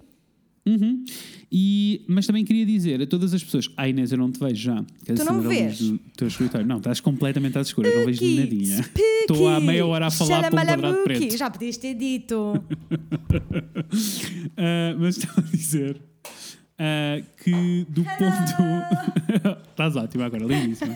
Uhum. 0.65 1.03
E, 1.51 2.01
mas 2.07 2.27
também 2.27 2.45
queria 2.45 2.65
dizer 2.65 3.01
a 3.01 3.07
todas 3.07 3.33
as 3.33 3.43
pessoas: 3.43 3.69
Ah, 3.75 3.87
Inês, 3.87 4.11
eu 4.11 4.17
não 4.17 4.31
te 4.31 4.39
vejo 4.39 4.61
já. 4.61 4.83
Tu 5.05 5.25
não 5.25 5.41
me 5.41 5.47
vês? 5.47 5.79
Do 5.79 5.97
teu 6.15 6.27
escritório? 6.27 6.67
Não, 6.67 6.77
estás 6.77 6.99
completamente 6.99 7.57
às 7.57 7.67
escuras, 7.67 7.93
não 7.95 8.05
vejo 8.05 8.23
nadinha. 8.23 8.85
Estou 9.21 9.47
há 9.47 9.59
meia 9.59 9.85
hora 9.85 10.07
a 10.07 10.11
falar 10.11 10.49
para 10.49 10.61
um 10.61 10.65
quadrado 10.65 11.03
preto. 11.03 11.37
Já 11.37 11.49
podias 11.49 11.77
ter 11.77 11.95
dito. 11.95 12.53
Ah, 14.61 14.95
mas 14.99 15.17
estava 15.17 15.39
a 15.39 15.51
dizer 15.51 16.01
ah, 16.81 17.21
que 17.43 17.85
do 17.89 18.05
ponto. 18.05 19.59
Estás 19.69 19.97
ótima 19.97 20.25
agora, 20.25 20.45
lindíssima. 20.45 20.95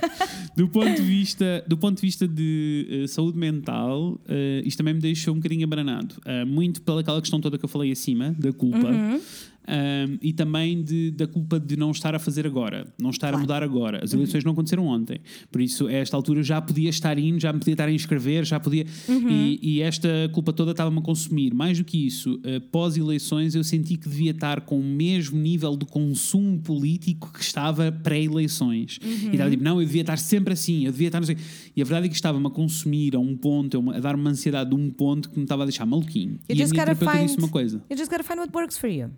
Do 0.56 0.70
ponto 0.70 0.96
de 0.96 1.02
vista, 1.02 1.64
do 1.68 1.78
ponto 1.78 1.98
de, 1.98 2.02
vista 2.02 2.26
de 2.26 3.04
eh, 3.04 3.08
saúde 3.08 3.38
mental, 3.38 4.20
eh, 4.28 4.62
isto 4.66 4.78
também 4.78 4.94
me 4.94 5.02
deixou 5.02 5.34
um 5.34 5.38
bocadinho 5.38 5.66
abranado. 5.66 6.16
Ah, 6.26 6.46
muito 6.46 6.82
pelaquela 6.82 7.20
questão 7.20 7.42
toda 7.42 7.58
que 7.58 7.66
eu 7.66 7.70
falei 7.70 7.92
acima, 7.92 8.34
da 8.40 8.54
culpa. 8.54 8.88
Uhum. 8.88 9.20
Um, 9.66 10.18
e 10.22 10.34
também 10.34 10.84
de- 10.84 11.12
da 11.12 11.26
culpa 11.26 11.58
de 11.58 11.78
não 11.78 11.92
estar 11.92 12.14
a 12.14 12.20
fazer 12.20 12.46
agora, 12.46 12.86
não 13.02 13.12
estar 13.12 13.34
a 13.34 13.38
mudar 13.38 13.64
agora. 13.64 14.00
Uhum. 14.00 14.04
As 14.04 14.14
eleições 14.14 14.44
não 14.44 14.52
aconteceram 14.52 14.86
ontem, 14.88 15.20
por 15.50 15.62
isso, 15.62 15.88
a 15.88 15.94
esta 15.94 16.18
altura 16.18 16.44
já 16.44 16.62
podia 16.62 16.90
estar 16.90 17.18
indo, 17.18 17.40
já 17.40 17.54
me 17.54 17.60
podia 17.60 17.74
estar 17.74 17.88
a 17.88 17.92
inscrever, 17.92 18.44
já 18.44 18.60
podia. 18.60 18.86
Uhum. 19.08 19.30
E, 19.30 19.60
e 19.62 19.82
esta 19.82 20.10
culpa 20.34 20.52
toda 20.52 20.72
estava-me 20.72 21.00
a 21.00 21.02
consumir. 21.02 21.54
Mais 21.54 21.78
do 21.78 21.86
que 21.86 22.06
isso, 22.06 22.36
uh, 22.36 22.60
pós-eleições, 22.72 23.56
eu 23.56 23.64
senti 23.64 23.96
que 23.96 24.10
devia 24.10 24.32
estar 24.32 24.62
com 24.62 24.80
o 24.80 24.84
mesmo 24.84 25.40
nível 25.40 25.78
de 25.78 25.86
consumo 25.86 26.60
político 26.60 27.32
que 27.32 27.42
estava 27.42 27.90
pré-eleições. 27.92 29.00
Uhum. 29.04 29.10
E 29.30 29.32
estava 29.32 29.50
tipo, 29.50 29.64
não, 29.64 29.80
eu 29.82 29.86
devia 29.88 30.02
estar 30.02 30.18
sempre 30.18 30.54
assim, 30.54 30.86
eu 30.86 30.92
devia 30.92 31.08
estar. 31.08 31.24
sei. 31.24 31.38
E 31.76 31.82
a 31.82 31.86
verdade 31.86 32.08
é 32.08 32.10
que 32.10 32.16
estava-me 32.16 32.48
a 32.48 32.50
consumir 32.50 33.16
a 33.16 33.20
um 33.20 33.36
ponto, 33.36 33.92
a 33.92 34.00
dar 34.00 34.16
uma 34.16 34.30
ansiedade 34.30 34.70
de 34.70 34.76
um 34.76 34.90
ponto 34.90 35.30
que 35.30 35.38
me 35.38 35.44
estava 35.44 35.64
a 35.64 35.66
deixar 35.66 35.86
maluquinho. 35.86 36.34
You 36.50 36.56
e 36.58 36.64
a 36.64 36.68
minha 36.68 36.68
terapeuta 36.86 37.12
find, 37.14 37.26
disse 37.26 37.38
uma 37.38 37.48
coisa. 37.50 37.82
you 37.90 37.98
just 37.98 38.12
gotta 38.12 38.24
find 38.24 38.40
what 38.40 38.52
works 38.54 38.78
for 38.78 38.90
you. 38.90 39.10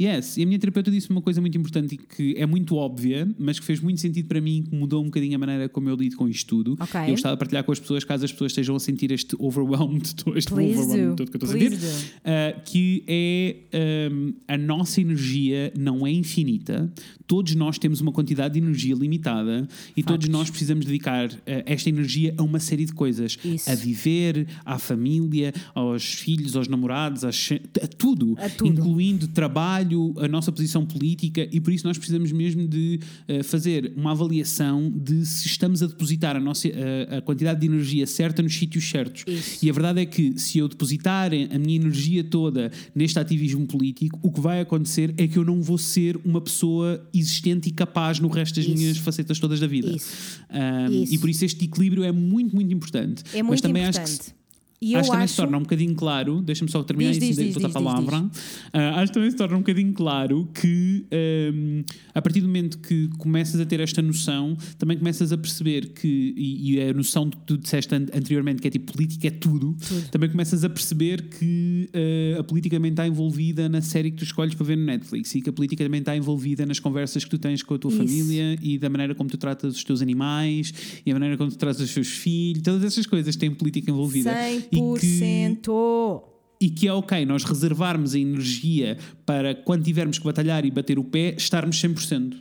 Yes, 0.00 0.36
e 0.36 0.42
a 0.44 0.46
minha 0.46 0.58
terapeuta 0.58 0.90
disse 0.92 1.10
uma 1.10 1.20
coisa 1.20 1.40
muito 1.40 1.58
importante 1.58 1.96
que 1.96 2.34
é 2.36 2.46
muito 2.46 2.76
óbvia, 2.76 3.28
mas 3.38 3.58
que 3.58 3.66
fez 3.66 3.80
muito 3.80 4.00
sentido 4.00 4.28
para 4.28 4.40
mim, 4.40 4.62
que 4.68 4.74
mudou 4.76 5.02
um 5.02 5.06
bocadinho 5.06 5.34
a 5.34 5.38
maneira 5.38 5.68
como 5.68 5.88
eu 5.88 5.96
lido 5.96 6.16
com 6.16 6.28
isto 6.28 6.46
tudo. 6.46 6.76
Ok. 6.78 7.00
Eu 7.02 7.08
gostava 7.10 7.34
de 7.34 7.38
partilhar 7.40 7.64
com 7.64 7.72
as 7.72 7.80
pessoas, 7.80 8.04
caso 8.04 8.24
as 8.24 8.30
pessoas 8.30 8.52
estejam 8.52 8.76
a 8.76 8.80
sentir 8.80 9.10
este 9.10 9.34
overwhelmed, 9.38 10.08
este 10.36 10.52
Please 10.52 10.78
overwhelmed 10.78 11.06
do. 11.08 11.16
todo 11.16 11.30
que 11.32 11.36
eu 11.36 11.44
estou 11.44 11.50
a 11.50 11.60
sentir, 11.60 11.72
uh, 11.74 12.60
que 12.64 13.02
é 13.08 14.08
um, 14.12 14.34
a 14.46 14.56
nossa 14.56 15.00
energia 15.00 15.72
não 15.76 16.06
é 16.06 16.12
infinita, 16.12 16.92
todos 17.26 17.54
nós 17.56 17.76
temos 17.76 18.00
uma 18.00 18.12
quantidade 18.12 18.54
de 18.54 18.60
energia 18.60 18.94
limitada 18.94 19.66
e 19.96 20.02
todos 20.04 20.28
nós 20.28 20.48
precisamos 20.48 20.86
dedicar 20.86 21.28
uh, 21.28 21.36
esta 21.66 21.88
energia 21.88 22.34
a 22.38 22.42
uma 22.44 22.60
série 22.60 22.84
de 22.84 22.92
coisas. 22.92 23.36
Isso. 23.44 23.68
A 23.68 23.74
viver, 23.74 24.46
à 24.64 24.78
família, 24.78 25.52
aos 25.74 26.04
filhos, 26.04 26.54
aos 26.54 26.68
namorados, 26.68 27.24
às- 27.24 27.48
a 27.82 27.86
tudo, 27.88 28.36
A 28.38 28.48
tudo. 28.48 28.68
incluindo 28.70 29.26
trabalho, 29.28 29.87
a 30.18 30.28
nossa 30.28 30.50
posição 30.52 30.84
política, 30.84 31.48
e 31.52 31.60
por 31.60 31.72
isso 31.72 31.86
nós 31.86 31.96
precisamos 31.96 32.32
mesmo 32.32 32.66
de 32.66 33.00
eh, 33.26 33.42
fazer 33.42 33.92
uma 33.96 34.12
avaliação 34.12 34.92
de 34.94 35.24
se 35.26 35.46
estamos 35.46 35.82
a 35.82 35.86
depositar 35.86 36.36
a, 36.36 36.40
nossa, 36.40 36.68
a, 36.68 37.18
a 37.18 37.22
quantidade 37.22 37.60
de 37.60 37.66
energia 37.66 38.06
certa 38.06 38.42
nos 38.42 38.54
sítios 38.54 38.88
certos. 38.88 39.24
Isso. 39.26 39.64
E 39.64 39.70
a 39.70 39.72
verdade 39.72 40.00
é 40.00 40.06
que 40.06 40.38
se 40.38 40.58
eu 40.58 40.68
depositar 40.68 41.30
a 41.32 41.58
minha 41.58 41.76
energia 41.76 42.24
toda 42.24 42.70
neste 42.94 43.18
ativismo 43.18 43.66
político, 43.66 44.18
o 44.22 44.30
que 44.30 44.40
vai 44.40 44.60
acontecer 44.60 45.14
é 45.16 45.26
que 45.26 45.38
eu 45.38 45.44
não 45.44 45.62
vou 45.62 45.78
ser 45.78 46.18
uma 46.24 46.40
pessoa 46.40 47.06
existente 47.12 47.68
e 47.68 47.72
capaz 47.72 48.18
no 48.20 48.28
resto 48.28 48.56
das 48.56 48.64
Isso. 48.64 48.76
minhas 48.76 48.98
facetas 48.98 49.38
todas 49.38 49.60
da 49.60 49.66
vida. 49.66 49.90
Isso. 49.90 50.40
Um. 50.50 51.04
E 51.04 51.18
por 51.18 51.28
isso 51.28 51.44
este 51.44 51.64
equilíbrio 51.64 52.04
é 52.04 52.12
muito, 52.12 52.54
muito 52.54 52.72
importante. 52.72 53.22
É 53.32 53.42
Mas 53.42 53.46
muito 53.46 53.62
também 53.62 53.82
importante. 53.82 54.10
acho 54.10 54.20
que 54.20 54.37
e 54.80 54.94
acho 54.94 55.04
que 55.04 55.10
também 55.10 55.24
acho. 55.24 55.32
se 55.34 55.36
torna 55.36 55.56
um 55.58 55.62
bocadinho 55.62 55.94
claro, 55.94 56.40
deixa-me 56.42 56.70
só 56.70 56.82
terminar 56.82 57.10
Diz, 57.12 57.18
isso 57.22 57.26
diz, 57.26 57.36
diz, 57.36 57.54
dou-te 57.54 57.64
a 57.64 57.68
diz, 57.68 57.76
diz, 57.76 57.82
palavra. 57.84 58.30
Ah, 58.72 59.00
acho 59.00 59.06
que 59.12 59.14
também 59.14 59.30
se 59.30 59.36
torna 59.36 59.56
um 59.56 59.60
bocadinho 59.60 59.92
claro 59.92 60.48
que 60.54 61.04
um, 61.52 61.82
a 62.14 62.22
partir 62.22 62.40
do 62.40 62.46
momento 62.46 62.78
que 62.78 63.08
começas 63.18 63.60
a 63.60 63.66
ter 63.66 63.80
esta 63.80 64.00
noção, 64.02 64.56
também 64.78 64.96
começas 64.96 65.32
a 65.32 65.38
perceber 65.38 65.88
que, 65.94 66.34
e, 66.36 66.74
e 66.74 66.80
a 66.82 66.92
noção 66.92 67.28
que 67.28 67.36
tu 67.38 67.58
disseste 67.58 67.94
an- 67.94 68.06
anteriormente, 68.14 68.60
que 68.62 68.68
é 68.68 68.70
tipo 68.70 68.92
política 68.92 69.26
é 69.28 69.30
tudo, 69.30 69.76
também 70.10 70.28
começas 70.30 70.62
a 70.64 70.68
perceber 70.68 71.22
que 71.28 71.88
ah, 72.36 72.40
a 72.40 72.44
política 72.44 72.76
também 72.76 72.90
está 72.90 73.06
envolvida 73.06 73.68
na 73.68 73.80
série 73.80 74.10
que 74.10 74.18
tu 74.18 74.24
escolhes 74.24 74.54
para 74.54 74.64
ver 74.66 74.76
no 74.76 74.84
Netflix 74.84 75.34
e 75.34 75.40
que 75.42 75.50
a 75.50 75.52
política 75.52 75.84
também 75.84 76.00
está 76.00 76.16
envolvida 76.16 76.64
nas 76.64 76.78
conversas 76.78 77.24
que 77.24 77.30
tu 77.30 77.38
tens 77.38 77.62
com 77.62 77.74
a 77.74 77.78
tua 77.78 77.90
Isso. 77.90 77.98
família 77.98 78.56
e 78.62 78.78
da 78.78 78.88
maneira 78.88 79.14
como 79.14 79.28
tu 79.28 79.36
tratas 79.36 79.74
os 79.76 79.84
teus 79.84 80.00
animais 80.02 80.72
e 81.04 81.10
a 81.10 81.14
maneira 81.14 81.36
como 81.36 81.50
tu 81.50 81.56
tratas 81.58 81.80
os 81.80 81.92
teus 81.92 82.08
filhos, 82.08 82.62
todas 82.62 82.84
essas 82.84 83.06
coisas 83.06 83.34
têm 83.36 83.50
política 83.50 83.90
envolvida. 83.90 84.30
E 84.72 84.98
que- 85.00 85.06
100%. 85.06 86.22
e 86.60 86.70
que 86.70 86.88
é 86.88 86.92
ok 86.92 87.24
nós 87.24 87.44
reservarmos 87.44 88.14
a 88.14 88.18
energia 88.18 88.96
para 89.24 89.54
quando 89.54 89.84
tivermos 89.84 90.18
que 90.18 90.24
batalhar 90.24 90.64
e 90.64 90.70
bater 90.70 90.98
o 90.98 91.04
pé, 91.04 91.34
estarmos 91.36 91.80
100%. 91.80 92.36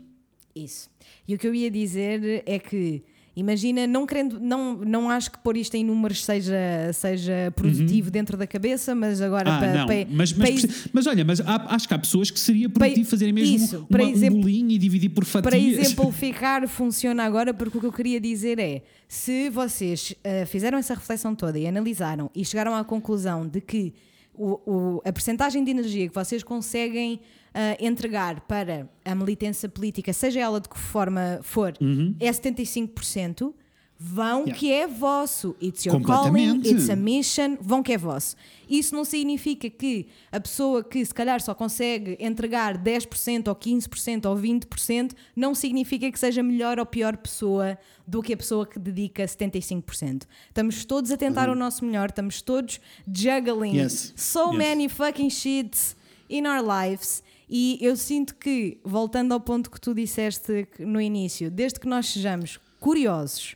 Isso. 0.55 0.89
E 1.27 1.35
o 1.35 1.37
que 1.37 1.47
eu 1.47 1.53
ia 1.53 1.69
dizer 1.69 2.43
é 2.45 2.57
que 2.57 3.03
Imagina, 3.39 3.85
não 3.85 4.07
querendo, 4.07 4.39
não, 4.39 4.77
não 4.77 5.09
acho 5.11 5.29
que 5.31 5.37
pôr 5.37 5.55
isto 5.57 5.75
em 5.75 5.83
números 5.85 6.25
seja, 6.25 6.57
seja 6.91 7.53
produtivo 7.55 8.09
dentro 8.09 8.35
da 8.35 8.47
cabeça, 8.47 8.95
mas 8.95 9.21
agora 9.21 9.53
Ah, 9.55 9.59
para, 9.59 9.85
para- 9.85 10.07
mas, 10.09 10.33
para 10.33 10.49
mas, 10.51 10.63
ex- 10.63 10.89
mas 10.91 11.05
olha, 11.05 11.23
mas 11.23 11.39
há- 11.41 11.67
acho 11.75 11.87
que 11.87 11.93
há 11.93 11.99
pessoas 11.99 12.31
que 12.31 12.39
seria 12.39 12.67
produtivo 12.67 13.07
fazerem 13.07 13.31
mesmo 13.33 13.55
isso, 13.55 13.77
uma, 13.77 13.87
para 13.87 14.03
um 14.03 14.09
exemplo- 14.09 14.41
bolinho 14.41 14.71
e 14.71 14.77
dividir 14.79 15.09
por 15.09 15.23
fatias. 15.23 15.43
Para 15.51 15.57
exemplificar, 15.59 16.65
funciona 16.67 17.23
agora, 17.25 17.53
porque 17.53 17.77
o 17.77 17.79
que 17.79 17.85
eu 17.85 17.93
queria 17.93 18.19
dizer 18.19 18.57
é: 18.57 18.81
se 19.07 19.51
vocês 19.51 20.15
ah, 20.23 20.45
fizeram 20.47 20.77
essa 20.79 20.95
reflexão 20.95 21.35
toda 21.35 21.59
e 21.59 21.67
analisaram 21.67 22.31
e 22.33 22.43
chegaram 22.43 22.73
à 22.75 22.83
conclusão 22.83 23.47
de 23.47 23.61
que 23.61 23.93
o, 24.33 24.59
o- 24.65 25.01
a 25.05 25.13
percentagem 25.13 25.63
de 25.63 25.69
energia 25.69 26.07
que 26.07 26.15
vocês 26.15 26.41
conseguem 26.43 27.19
ah, 27.59 27.75
entregar 27.79 28.41
para 28.41 28.87
a 29.03 29.15
militância 29.15 29.67
política, 29.67 30.13
seja 30.13 30.39
ela 30.39 30.61
de 30.61 30.69
que 30.69 30.77
forma 30.77 31.39
for, 31.41 31.73
é 32.19 32.31
75%. 32.31 33.53
Vão 33.99 34.41
Uhum. 34.41 34.45
Yeah. 34.49 34.59
que 34.59 34.71
é 34.71 34.85
vosso. 34.85 35.55
It's 35.59 35.83
your 35.83 35.99
calling, 36.03 36.61
it's 36.63 36.87
a 36.87 36.95
mission, 36.95 37.57
vão 37.59 37.81
que 37.81 37.91
é 37.93 37.97
vosso. 37.97 38.35
Isso 38.69 38.93
não 38.95 39.03
significa 39.03 39.67
que 39.71 40.05
a 40.31 40.39
pessoa 40.39 40.83
que 40.83 41.03
se 41.03 41.11
calhar 41.11 41.41
só 41.41 41.55
consegue 41.55 42.15
entregar 42.19 42.77
10% 42.77 43.47
ou 43.47 43.55
15% 43.55 44.27
ou 44.29 44.35
20% 44.37 45.13
não 45.35 45.55
significa 45.55 46.11
que 46.11 46.19
seja 46.19 46.43
melhor 46.43 46.77
ou 46.77 46.85
pior 46.85 47.17
pessoa 47.17 47.75
do 48.07 48.21
que 48.21 48.33
a 48.33 48.37
pessoa 48.37 48.67
que 48.67 48.77
dedica 48.77 49.23
75%. 49.25 50.27
Estamos 50.49 50.85
todos 50.85 51.09
a 51.09 51.17
tentar 51.17 51.49
o 51.49 51.55
nosso 51.55 51.83
melhor, 51.83 52.09
estamos 52.09 52.39
todos 52.43 52.79
juggling 53.11 53.77
Yes. 53.77 54.13
so 54.15 54.49
Yes. 54.51 54.57
many 54.59 54.89
fucking 54.89 55.31
shits 55.31 55.95
in 56.29 56.43
our 56.45 56.61
lives. 56.61 57.23
E 57.49 57.77
eu 57.81 57.95
sinto 57.95 58.35
que, 58.35 58.77
voltando 58.83 59.33
ao 59.33 59.39
ponto 59.39 59.71
que 59.71 59.79
tu 59.79 59.93
disseste 59.93 60.67
no 60.79 60.99
início, 60.99 61.49
desde 61.49 61.79
que 61.79 61.87
nós 61.87 62.07
sejamos 62.07 62.59
curiosos, 62.79 63.55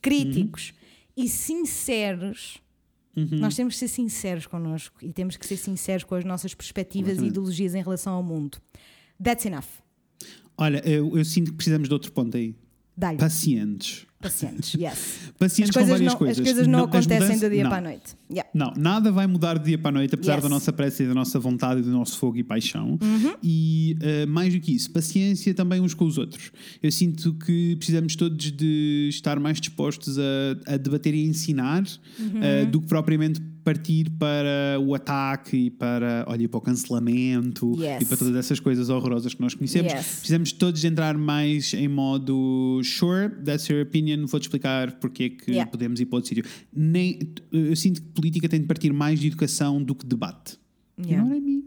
críticos 0.00 0.72
e 1.16 1.28
sinceros, 1.28 2.58
nós 3.14 3.54
temos 3.54 3.74
que 3.74 3.80
ser 3.80 3.88
sinceros 3.88 4.46
connosco 4.46 4.96
e 5.04 5.12
temos 5.12 5.36
que 5.36 5.46
ser 5.46 5.56
sinceros 5.56 6.04
com 6.04 6.14
as 6.14 6.24
nossas 6.24 6.54
perspectivas 6.54 7.18
e 7.18 7.26
ideologias 7.26 7.74
em 7.74 7.82
relação 7.82 8.14
ao 8.14 8.22
mundo. 8.22 8.58
That's 9.22 9.44
enough. 9.44 9.66
Olha, 10.56 10.80
eu, 10.88 11.16
eu 11.16 11.24
sinto 11.24 11.50
que 11.50 11.56
precisamos 11.56 11.88
de 11.88 11.94
outro 11.94 12.12
ponto 12.12 12.36
aí. 12.36 12.54
Dá-lhe. 12.96 13.18
Pacientes. 13.18 14.06
Pacientes. 14.20 14.74
Yes. 14.74 14.92
As 15.32 15.48
Pacientes 15.50 15.74
com 15.76 15.84
várias 15.84 16.00
não, 16.12 16.16
coisas. 16.16 16.38
as 16.38 16.44
coisas 16.44 16.66
não, 16.68 16.84
as 16.84 16.88
acontecem 17.06 17.38
do 17.40 17.50
dia 17.50 17.64
não. 17.64 17.70
para 17.70 17.78
a 17.78 17.90
noite. 17.90 18.16
Yeah. 18.30 18.48
Não, 18.54 18.72
nada 18.76 19.10
vai 19.10 19.26
mudar 19.26 19.54
do 19.58 19.64
dia 19.64 19.76
para 19.76 19.88
a 19.88 19.92
noite, 19.92 20.14
apesar 20.14 20.34
Yes. 20.34 20.42
da 20.44 20.48
nossa 20.48 20.72
pressa 20.72 21.02
e 21.02 21.08
da 21.08 21.14
nossa 21.14 21.40
vontade 21.40 21.80
e 21.80 21.82
do 21.82 21.90
nosso 21.90 22.16
fogo 22.18 22.36
e 22.36 22.44
paixão. 22.44 22.96
Uhum. 23.02 23.34
E 23.42 23.96
uh, 24.00 24.28
mais 24.30 24.54
do 24.54 24.60
que 24.60 24.72
isso, 24.72 24.92
paciência 24.92 25.52
também 25.54 25.80
uns 25.80 25.92
com 25.94 26.04
os 26.04 26.18
outros. 26.18 26.52
Eu 26.80 26.92
sinto 26.92 27.34
que 27.34 27.74
precisamos 27.76 28.14
todos 28.14 28.52
de 28.52 29.08
estar 29.10 29.40
mais 29.40 29.60
dispostos 29.60 30.16
a, 30.18 30.22
a 30.74 30.76
debater 30.76 31.14
e 31.14 31.24
ensinar 31.26 31.82
Uhum. 32.18 32.26
uh, 32.62 32.66
do 32.70 32.80
que 32.80 32.86
propriamente 32.86 33.40
partir 33.62 34.10
para 34.18 34.78
o 34.80 34.94
ataque 34.94 35.56
e 35.56 35.70
para, 35.70 36.24
olha, 36.28 36.48
para 36.48 36.58
o 36.58 36.60
cancelamento 36.60 37.72
Yes. 37.80 38.02
e 38.02 38.04
para 38.04 38.16
todas 38.16 38.34
essas 38.36 38.60
coisas 38.60 38.88
horrorosas 38.88 39.34
que 39.34 39.40
nós 39.40 39.54
conhecemos. 39.54 39.92
Yes. 39.92 40.06
Precisamos 40.18 40.52
todos 40.52 40.84
entrar 40.84 41.16
mais 41.16 41.72
em 41.74 41.88
modo 41.88 42.80
sure, 42.84 43.30
that's 43.44 43.68
your 43.68 43.82
opinion, 43.82 44.26
vou-te 44.26 44.44
explicar 44.44 44.92
porque 44.92 45.24
é 45.24 45.28
que 45.30 45.50
Yeah. 45.52 45.70
podemos 45.70 46.00
ir 46.00 46.06
para 46.06 46.16
outro 46.16 46.28
sítio. 46.28 46.44
Nem, 46.74 47.18
eu 47.50 47.74
sinto 47.76 48.02
que 48.02 48.08
política 48.08 48.48
tem 48.48 48.60
de 48.60 48.66
partir 48.66 48.92
mais 48.92 49.20
de 49.20 49.26
educação 49.28 49.82
do 49.82 49.94
que 49.94 50.04
debate. 50.06 50.58
Yeah. 50.98 51.26
what 51.28 51.38
I 51.38 51.40
mean? 51.40 51.62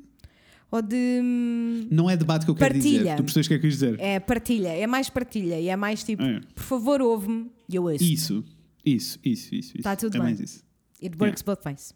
Ou 0.72 0.82
de. 0.82 0.96
hum, 1.24 1.88
Não 1.92 2.10
é 2.10 2.18
debate 2.18 2.44
que 2.46 2.52
eu 2.52 2.56
quero 2.56 2.74
Partilha. 2.74 2.98
dizer. 3.00 3.16
Tu 3.16 3.24
percebes 3.24 3.46
o 3.46 3.50
que 3.50 3.56
é 3.56 3.60
que 3.60 3.66
eu 3.66 3.70
dizer? 3.70 3.96
É 4.00 4.20
partilha, 4.20 4.70
é 4.70 4.86
mais 4.88 5.10
partilha 5.10 5.60
e 5.60 5.70
é 5.70 5.76
mais 5.76 6.04
tipo, 6.04 6.24
É. 6.24 6.42
por 6.54 6.64
favor, 6.64 7.02
ouve-me 7.02 7.48
e 7.70 7.76
eu 7.76 7.84
ouço. 7.84 8.04
Isso, 8.04 8.44
isso, 8.86 9.20
isso, 9.24 9.56
isso. 9.56 9.74
Tá 9.82 9.94
isso. 9.94 10.02
tudo 10.02 10.16
é 10.18 10.20
bem. 10.20 10.22
mais 10.22 10.40
isso. 10.40 10.65
It 11.00 11.18
works 11.18 11.42
both 11.42 11.66
ways. 11.66 11.94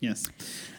Yes. 0.00 0.28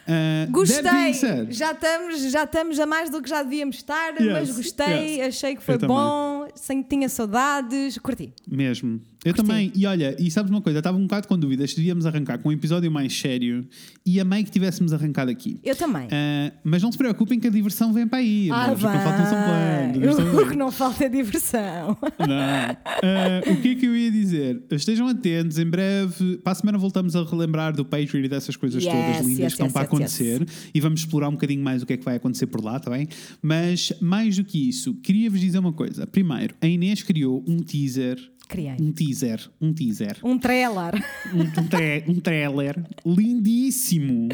Uh, 0.07 0.51
Gostei! 0.51 1.13
Já 1.49 1.71
estamos, 1.71 2.31
já 2.31 2.43
estamos 2.43 2.79
a 2.79 2.85
mais 2.85 3.09
do 3.09 3.21
que 3.21 3.29
já 3.29 3.41
devíamos 3.41 3.77
estar, 3.77 4.13
mas 4.19 4.49
Yes, 4.49 4.55
gostei, 4.57 5.19
yes. 5.19 5.27
achei 5.27 5.55
que 5.55 5.63
foi 5.63 5.75
Eu 5.75 5.87
bom, 5.87 6.47
sem, 6.55 6.81
tinha 6.83 7.07
saudades, 7.07 7.97
curti. 7.97 8.33
Mesmo. 8.49 9.01
Eu 9.23 9.33
Curti. 9.33 9.47
também. 9.47 9.71
E 9.73 9.85
olha, 9.85 10.15
e 10.19 10.29
sabes 10.29 10.51
uma 10.51 10.61
coisa? 10.61 10.79
Estava 10.79 10.97
um 10.97 11.03
bocado 11.03 11.27
com 11.29 11.39
dúvidas 11.39 11.69
se 11.69 11.77
devíamos 11.77 12.05
arrancar 12.05 12.37
com 12.39 12.49
um 12.49 12.51
episódio 12.51 12.91
mais 12.91 13.17
sério 13.17 13.65
e 14.05 14.19
amei 14.19 14.43
que 14.43 14.51
tivéssamos 14.51 14.91
arrancado 14.91 15.31
aqui. 15.31 15.57
Eu 15.63 15.75
também. 15.75 16.07
Ah, 16.11 16.51
mas 16.63 16.83
não 16.83 16.91
se 16.91 16.97
preocupem 16.97 17.39
que 17.39 17.47
a 17.47 17.49
diversão 17.49 17.93
vem 17.93 18.05
para 18.05 18.19
aí. 18.19 18.49
Ah, 18.51 18.75
que 18.75 18.83
não 18.83 18.91
planos. 18.91 20.15
Vai. 20.17 20.25
vem. 20.25 20.39
O 20.43 20.49
que 20.49 20.55
não 20.57 20.71
falta 20.71 21.05
é 21.05 21.09
diversão. 21.09 21.97
Não. 22.19 22.77
Ah, 22.85 23.41
o 23.49 23.61
que 23.61 23.69
é 23.71 23.75
que 23.75 23.85
eu 23.85 23.95
ia 23.95 24.11
dizer? 24.11 24.61
Estejam 24.71 25.07
atentos, 25.07 25.57
em 25.57 25.65
breve, 25.65 26.37
para 26.43 26.51
a 26.51 26.55
semana 26.55 26.77
voltamos 26.77 27.15
a 27.15 27.23
relembrar 27.23 27.73
do 27.73 27.85
Patreon 27.85 28.25
e 28.25 28.27
dessas 28.27 28.57
coisas 28.57 28.83
Yes, 28.83 28.93
todas 28.93 29.25
lindas 29.25 29.37
que 29.37 29.43
estão 29.45 29.67
yes, 29.67 29.73
yes, 30.01 30.13
acontecer 30.13 30.47
e 30.73 30.79
vamos 30.79 31.01
explorar 31.01 31.29
um 31.29 31.33
bocadinho 31.33 31.63
mais 31.63 31.81
o 31.81 31.85
que 31.85 31.93
é 31.93 31.97
que 31.97 32.03
vai 32.05 32.15
acontecer 32.15 32.47
por 32.47 32.63
lá, 32.63 32.77
está 32.77 32.89
bem? 32.91 33.07
Mas 33.41 33.91
mais 34.01 34.35
do 34.37 34.43
que 34.43 34.69
isso, 34.69 34.93
queria-vos 34.95 35.39
dizer 35.39 35.59
uma 35.59 35.73
coisa. 35.73 36.05
Primeiro, 36.07 36.55
a 36.61 36.67
Inês 36.67 37.03
criou 37.03 37.43
um 37.47 37.57
teaser. 37.57 38.17
Criei. 38.47 38.75
Um 38.79 38.91
teaser, 38.91 39.49
um 39.59 39.73
teaser, 39.73 40.17
Um 40.23 40.37
trailer. 40.37 40.93
um, 41.33 41.41
um, 41.41 41.67
tra- 41.67 42.03
um 42.07 42.15
trailer 42.19 42.83
lindíssimo. 43.05 44.29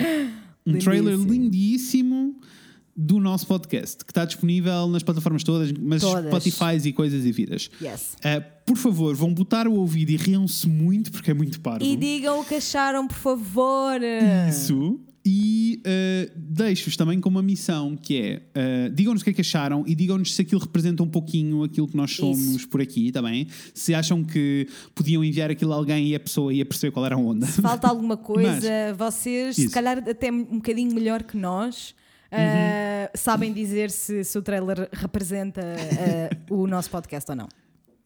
Um 0.65 0.77
trailer 0.77 1.15
lindíssimo 1.17 2.35
do 2.95 3.17
nosso 3.17 3.47
podcast, 3.47 4.03
que 4.03 4.11
está 4.11 4.25
disponível 4.25 4.87
nas 4.89 5.01
plataformas 5.03 5.41
todas, 5.43 5.71
mas 5.71 6.01
Todas. 6.01 6.25
Spotify 6.25 6.85
e 6.85 6.91
coisas 6.91 7.23
e 7.25 7.31
vidas. 7.31 7.69
Yes. 7.81 8.15
Uh, 8.15 8.43
por 8.65 8.75
favor, 8.75 9.15
vão 9.15 9.33
botar 9.33 9.67
o 9.69 9.73
ouvido 9.75 10.09
e 10.11 10.17
riam-se 10.17 10.67
muito, 10.67 11.09
porque 11.11 11.31
é 11.31 11.33
muito 11.33 11.61
parvo. 11.61 11.85
E 11.85 11.95
digam 11.95 12.41
o 12.41 12.43
que 12.45 12.55
acharam, 12.55 13.07
por 13.07 13.15
favor. 13.15 14.01
Isso. 14.49 14.99
E 15.31 15.79
uh, 15.85 16.31
deixo-vos 16.35 16.97
também 16.97 17.21
com 17.21 17.29
uma 17.29 17.43
missão 17.43 17.95
que 17.95 18.19
é 18.19 18.87
uh, 18.87 18.89
digam-nos 18.89 19.21
o 19.21 19.23
que 19.23 19.29
é 19.29 19.33
que 19.33 19.41
acharam 19.41 19.83
e 19.85 19.93
digam-nos 19.93 20.33
se 20.33 20.41
aquilo 20.41 20.59
representa 20.59 21.03
um 21.03 21.07
pouquinho 21.07 21.63
aquilo 21.63 21.87
que 21.87 21.95
nós 21.95 22.15
somos 22.15 22.39
Isso. 22.39 22.67
por 22.67 22.81
aqui, 22.81 23.11
tá 23.11 23.21
bem? 23.21 23.45
Se 23.75 23.93
acham 23.93 24.23
que 24.23 24.67
podiam 24.95 25.23
enviar 25.23 25.51
aquilo 25.51 25.71
a 25.71 25.75
alguém 25.75 26.07
e 26.07 26.15
a 26.15 26.19
pessoa 26.19 26.51
ia 26.51 26.65
perceber 26.65 26.91
qual 26.91 27.05
era 27.05 27.13
a 27.13 27.17
onda. 27.19 27.45
Se 27.45 27.61
falta 27.61 27.85
alguma 27.87 28.17
coisa, 28.17 28.71
vocês, 28.97 29.55
se 29.55 29.65
Isso. 29.65 29.73
calhar 29.73 29.99
até 29.99 30.31
um 30.31 30.55
bocadinho 30.55 30.95
melhor 30.95 31.21
que 31.21 31.37
nós, 31.37 31.93
ah, 32.31 33.11
sabem 33.13 33.53
dizer 33.53 33.91
se, 33.91 34.23
se 34.23 34.35
o 34.35 34.41
trailer 34.41 34.89
representa 34.91 35.61
ah, 35.61 36.35
o 36.49 36.65
nosso 36.65 36.89
podcast 36.89 37.29
ou 37.29 37.37
não. 37.37 37.47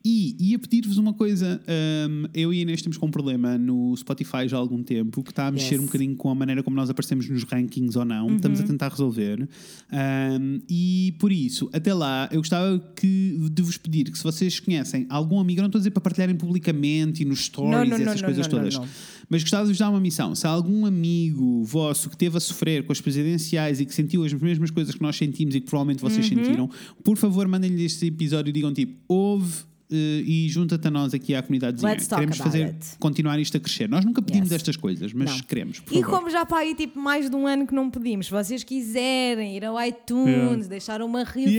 E 0.06 0.36
ia 0.38 0.60
pedir-vos 0.60 0.98
uma 0.98 1.14
coisa. 1.14 1.62
um, 2.10 2.26
eu 2.34 2.54
e 2.54 2.60
a 2.60 2.62
Inês 2.64 2.82
temos 2.82 2.98
com 2.98 3.06
um 3.06 3.12
problema 3.12 3.58
no 3.58 3.96
Spotify 3.96 4.48
já 4.50 4.58
há 4.58 4.60
algum 4.60 4.84
tempo 4.84 5.24
que 5.24 5.30
está 5.30 5.48
a 5.48 5.52
mexer 5.52 5.76
Yes. 5.76 5.82
um 5.84 5.86
bocadinho 5.86 6.16
com 6.18 6.30
a 6.30 6.36
maneira 6.36 6.62
como 6.62 6.76
nós 6.76 6.90
aparecemos 6.90 7.30
nos 7.30 7.44
rankings 7.46 7.98
ou 7.98 8.04
não. 8.04 8.36
Estamos 8.36 8.60
Uhum. 8.60 8.66
a 8.66 8.68
tentar 8.68 8.90
resolver. 8.90 9.48
Um, 9.94 10.60
e 10.70 11.16
por 11.20 11.32
isso, 11.32 11.70
até 11.72 11.94
lá, 11.94 12.28
eu 12.34 12.40
gostava 12.42 12.78
que, 12.98 13.48
de 13.50 13.62
vos 13.62 13.78
pedir 13.78 14.12
que 14.12 14.18
se 14.18 14.24
vocês 14.26 14.60
conhecem 14.60 15.06
algum 15.10 15.40
amigo, 15.40 15.60
eu 15.60 15.64
não 15.64 15.68
estou 15.70 15.80
a 15.80 15.82
dizer 15.82 15.92
para 15.92 16.02
partilharem 16.02 16.36
publicamente 16.36 17.22
e 17.22 17.26
nos 17.26 17.46
stories 17.46 17.72
Não, 17.72 17.86
e 17.86 17.90
não, 17.90 17.96
essas 18.12 18.22
não, 18.22 18.28
coisas 18.28 18.48
todas. 18.48 18.78
Mas 19.30 19.42
gostava 19.42 19.64
de 19.64 19.70
vos 19.72 19.78
dar 19.80 19.90
uma 19.90 20.02
missão. 20.02 20.36
Se 20.36 20.46
há 20.46 20.50
algum 20.50 20.86
amigo 20.86 21.64
vosso 21.64 22.10
que 22.10 22.18
teve 22.18 22.36
a 22.36 22.42
sofrer 22.42 22.84
com 22.86 22.92
as 22.92 23.00
presidenciais 23.00 23.80
e 23.80 23.86
que 23.86 23.94
sentiu 23.96 24.26
as 24.26 24.34
mesmas 24.34 24.70
coisas 24.70 24.94
que 24.94 25.02
nós 25.02 25.16
sentimos 25.16 25.56
e 25.56 25.62
que 25.62 25.66
provavelmente 25.68 26.02
vocês 26.02 26.30
Uhum. 26.30 26.44
sentiram, 26.44 26.70
por 27.06 27.16
favor, 27.18 27.48
mandem-lhe 27.48 27.86
este 27.86 28.08
episódio 28.08 28.50
e 28.50 28.54
digam 28.54 28.74
tipo, 28.74 29.00
ouve. 29.08 29.64
Eh, 29.94 30.24
e 30.26 30.50
junta-te 30.50 30.88
a 30.88 30.92
nós 30.92 31.14
aqui 31.14 31.36
à 31.36 31.42
comunidade. 31.44 31.82
Queremos 32.08 32.38
fazer 32.38 32.66
it. 32.66 32.78
continuar 33.00 33.40
isto 33.40 33.56
a 33.58 33.60
crescer. 33.60 33.88
Nós 33.88 34.04
nunca 34.04 34.22
pedimos 34.22 34.50
Yes. 34.50 34.62
estas 34.62 34.76
coisas, 34.76 35.14
mas 35.14 35.30
Não. 35.32 35.40
queremos. 35.42 35.82
E 35.92 36.02
favor. 36.02 36.10
como 36.18 36.30
já 36.30 36.46
para 36.46 36.60
aí 36.60 36.74
tipo 36.76 37.00
mais 37.00 37.30
de 37.30 37.36
um 37.36 37.46
ano 37.46 37.68
que 37.68 37.74
não 37.76 37.90
pedimos, 37.90 38.26
se 38.26 38.32
vocês 38.32 38.64
quiserem 38.64 39.56
ir 39.56 39.64
ao 39.66 39.80
iTunes, 39.86 40.68
deixar 40.68 41.02
uma 41.02 41.24
review 41.24 41.54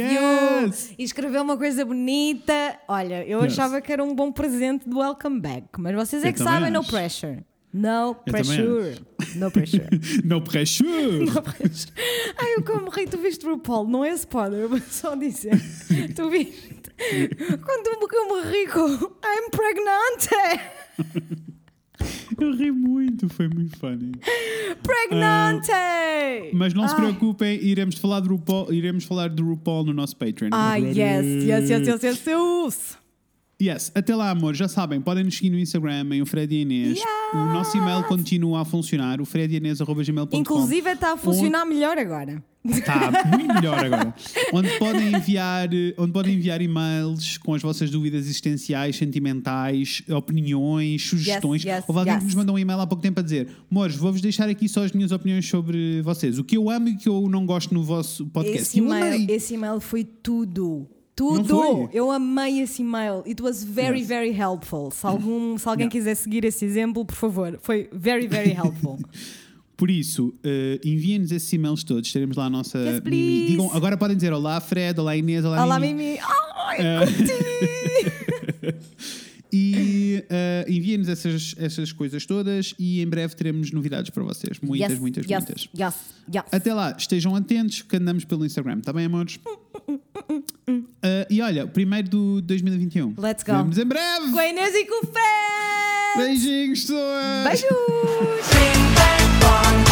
Yes. 0.65 0.93
e 0.99 1.03
escrever 1.05 1.41
uma 1.41 1.57
coisa 1.57 1.85
bonita, 1.85 2.77
olha, 2.89 3.25
eu 3.27 3.43
Yes. 3.45 3.53
achava 3.53 3.81
que 3.81 3.93
era 3.93 4.03
um 4.03 4.15
bom 4.15 4.33
presente 4.33 4.89
do 4.89 4.99
Welcome 4.99 5.41
Back, 5.41 5.67
mas 5.79 5.95
vocês 5.95 6.25
é 6.25 6.33
que 6.33 6.39
sabem, 6.39 6.71
no 6.71 6.85
pressure. 6.85 7.39
No 7.75 8.15
pressure. 8.15 8.95
No 9.35 9.51
pressure. 9.51 9.89
No 10.25 10.41
pressure! 10.41 11.25
No 11.25 11.43
pressure. 11.43 11.93
Ai, 12.39 12.55
eu 12.55 12.63
como 12.63 12.89
ri, 12.89 13.05
tu 13.09 13.19
viste 13.19 13.45
RuPaul, 13.45 13.89
não 13.89 14.05
é 14.05 14.13
spoiler, 14.15 14.61
eu 14.61 14.69
vou 14.69 14.81
só 14.81 15.17
dizer. 15.17 15.61
tu 16.15 16.31
viste? 16.31 16.85
Quando 17.65 17.87
eu 17.89 17.99
me 17.99 18.49
ri 18.49 18.69
com 18.69 18.87
I'm 18.87 19.51
pregnante! 19.51 20.61
Eu 22.41 22.55
ri 22.55 22.71
muito, 22.71 23.29
foi 23.29 23.49
muito 23.49 23.77
funny. 23.77 24.13
Pregnante! 24.81 25.73
Mas 26.53 26.75
não 26.75 26.87
se 26.87 26.95
Ai. 26.95 27.01
preocupem, 27.01 27.61
iremos 27.61 27.97
falar 27.97 28.21
do 28.21 28.29
RuPaul, 28.29 28.73
iremos 28.73 29.03
falar 29.05 29.31
do 29.31 29.45
RuPaul 29.45 29.87
no 29.87 29.93
nosso 29.93 30.17
Patreon. 30.17 30.51
Ah, 30.53 30.77
yes, 30.77 30.97
yes, 30.97 31.71
yes, 31.71 31.71
yes, 31.71 32.03
yes, 32.05 32.27
yes. 32.27 33.04
Yes, 33.63 33.93
até 33.95 34.15
lá, 34.17 34.31
amor, 34.31 34.55
já 34.55 34.67
sabem, 34.67 35.01
podem 35.01 35.23
nos 35.25 35.37
seguir 35.37 35.51
no 35.51 35.59
Instagram, 35.59 36.07
em 36.13 36.21
o 36.21 36.27
Fred 36.27 36.53
e 36.55 36.63
Inês. 36.63 36.99
Yeah. 36.99 37.39
o 37.51 37.53
nosso 37.53 37.77
e-mail 37.77 38.03
continua 38.05 38.63
a 38.63 38.65
funcionar, 38.65 39.21
o 39.21 39.25
fredianês.gmail.com. 39.25 40.37
Inclusive 40.37 40.91
está 40.91 41.13
a 41.13 41.17
funcionar 41.17 41.65
melhor 41.65 41.97
agora. 41.97 42.43
Está 42.65 43.11
muito 43.37 43.55
melhor 43.55 43.85
agora. 43.85 44.15
onde 44.53 44.71
podem 44.79 45.13
enviar, 45.15 45.69
onde 45.99 46.13
podem 46.13 46.35
enviar 46.35 46.63
e-mails 46.63 47.37
com 47.39 47.55
as 47.55 47.61
vossas 47.63 47.91
dúvidas 47.91 48.25
existenciais, 48.25 48.97
sentimentais, 48.97 50.03
opiniões, 50.09 51.07
sugestões. 51.07 51.63
yes, 51.63 51.85
Houve 51.87 51.99
alguém 52.01 52.15
yes. 52.15 52.21
que 52.23 52.27
nos 52.27 52.35
mandou 52.35 52.55
um 52.57 52.59
e-mail 52.59 52.81
há 52.81 52.87
pouco 52.87 53.03
tempo 53.03 53.21
a 53.21 53.23
dizer: 53.23 53.49
Mores, 53.71 53.97
vou-vos 53.97 54.21
deixar 54.23 54.49
aqui 54.49 54.67
só 54.69 54.83
as 54.83 54.93
minhas 54.93 55.13
opiniões 55.13 55.47
sobre 55.47 56.01
vocês. 56.03 56.39
O 56.39 56.45
que 56.45 56.57
eu 56.57 56.71
amo 56.71 56.89
e 56.89 56.93
o 56.93 56.99
que 56.99 57.09
eu 57.09 57.29
não 57.29 57.45
gosto 57.45 57.75
no 57.75 57.83
vosso 57.85 58.27
podcast. 58.27 58.63
Esse 58.63 58.79
E 58.81 58.83
e-mail, 58.83 59.31
esse 59.31 59.55
e-mail 59.55 59.79
foi 59.79 60.03
tudo. 60.03 60.89
Tudo! 61.17 61.89
Eu 61.93 62.11
amei 62.11 62.61
esse 62.61 62.83
e-mail. 62.83 63.23
It 63.27 63.41
was 63.43 63.63
very, 63.63 63.99
Yes. 64.01 64.09
very 64.09 64.31
helpful. 64.31 64.91
Se, 64.91 65.07
algum, 65.07 65.57
se 65.57 65.69
alguém 65.69 65.89
quiser 65.89 66.15
seguir 66.17 66.45
esse 66.45 66.65
exemplo, 66.65 67.05
por 67.05 67.15
favor. 67.15 67.59
Foi 67.63 67.89
very, 67.93 68.27
very 68.27 68.51
helpful. 68.59 68.99
Por 69.77 69.91
isso, 69.91 70.33
eh, 70.45 70.81
enviem-nos 70.85 71.31
esses 71.33 71.53
e-mails 71.53 71.83
todos. 71.85 72.13
Teremos 72.13 72.37
lá 72.37 72.47
a 72.47 72.51
nossa 72.51 72.79
Yes, 72.79 73.01
Mimi. 73.01 73.47
Digam, 73.47 73.71
agora 73.73 73.97
podem 73.97 74.17
dizer 74.17 74.33
Olá, 74.33 74.61
Fred, 74.61 74.99
Olá, 75.01 75.17
Inês, 75.17 75.45
Olá, 75.45 75.65
Olá, 75.65 75.79
Mimi. 75.81 75.95
Mimi. 75.95 76.19
Ai, 76.57 76.79
curti! 77.07 78.75
E 79.57 80.25
eh, 80.31 80.65
enviem-nos 80.69 81.09
essas, 81.09 81.55
essas 81.59 81.93
coisas 81.93 82.27
todas 82.27 82.75
e 82.77 83.01
em 83.01 83.07
breve 83.07 83.37
teremos 83.37 83.71
novidades 83.71 84.11
para 84.11 84.25
vocês. 84.25 84.59
Muitas, 84.61 84.91
Yes, 84.91 84.99
muitas, 85.01 85.25
yes, 85.31 85.45
muitas. 85.45 85.69
Yes, 85.79 85.95
yes. 86.35 86.45
Até 86.51 86.75
lá, 86.75 86.93
estejam 86.99 87.37
atentos 87.37 87.83
que 87.83 87.97
andamos 87.97 88.25
pelo 88.25 88.45
Instagram, 88.45 88.81
tá 88.81 88.93
bem, 88.93 89.05
amores? 89.05 89.39
Eh, 91.03 91.27
e 91.31 91.43
olha, 91.43 91.65
o 91.65 91.69
primeiro 91.69 92.09
do 92.09 92.41
2021. 92.43 93.15
Let's 93.19 93.45
go. 93.45 93.53
Vemos 93.53 93.79
em 93.79 93.85
breve! 93.85 94.33
Com 94.33 94.39
a 94.39 94.49
Inês 94.49 94.75
e 94.75 94.87
com 94.87 95.05
o 95.05 95.07
Fé! 95.07 96.17
Beijinhos, 96.17 96.81
pessoas! 96.81 97.45
Beijos! 97.45 97.69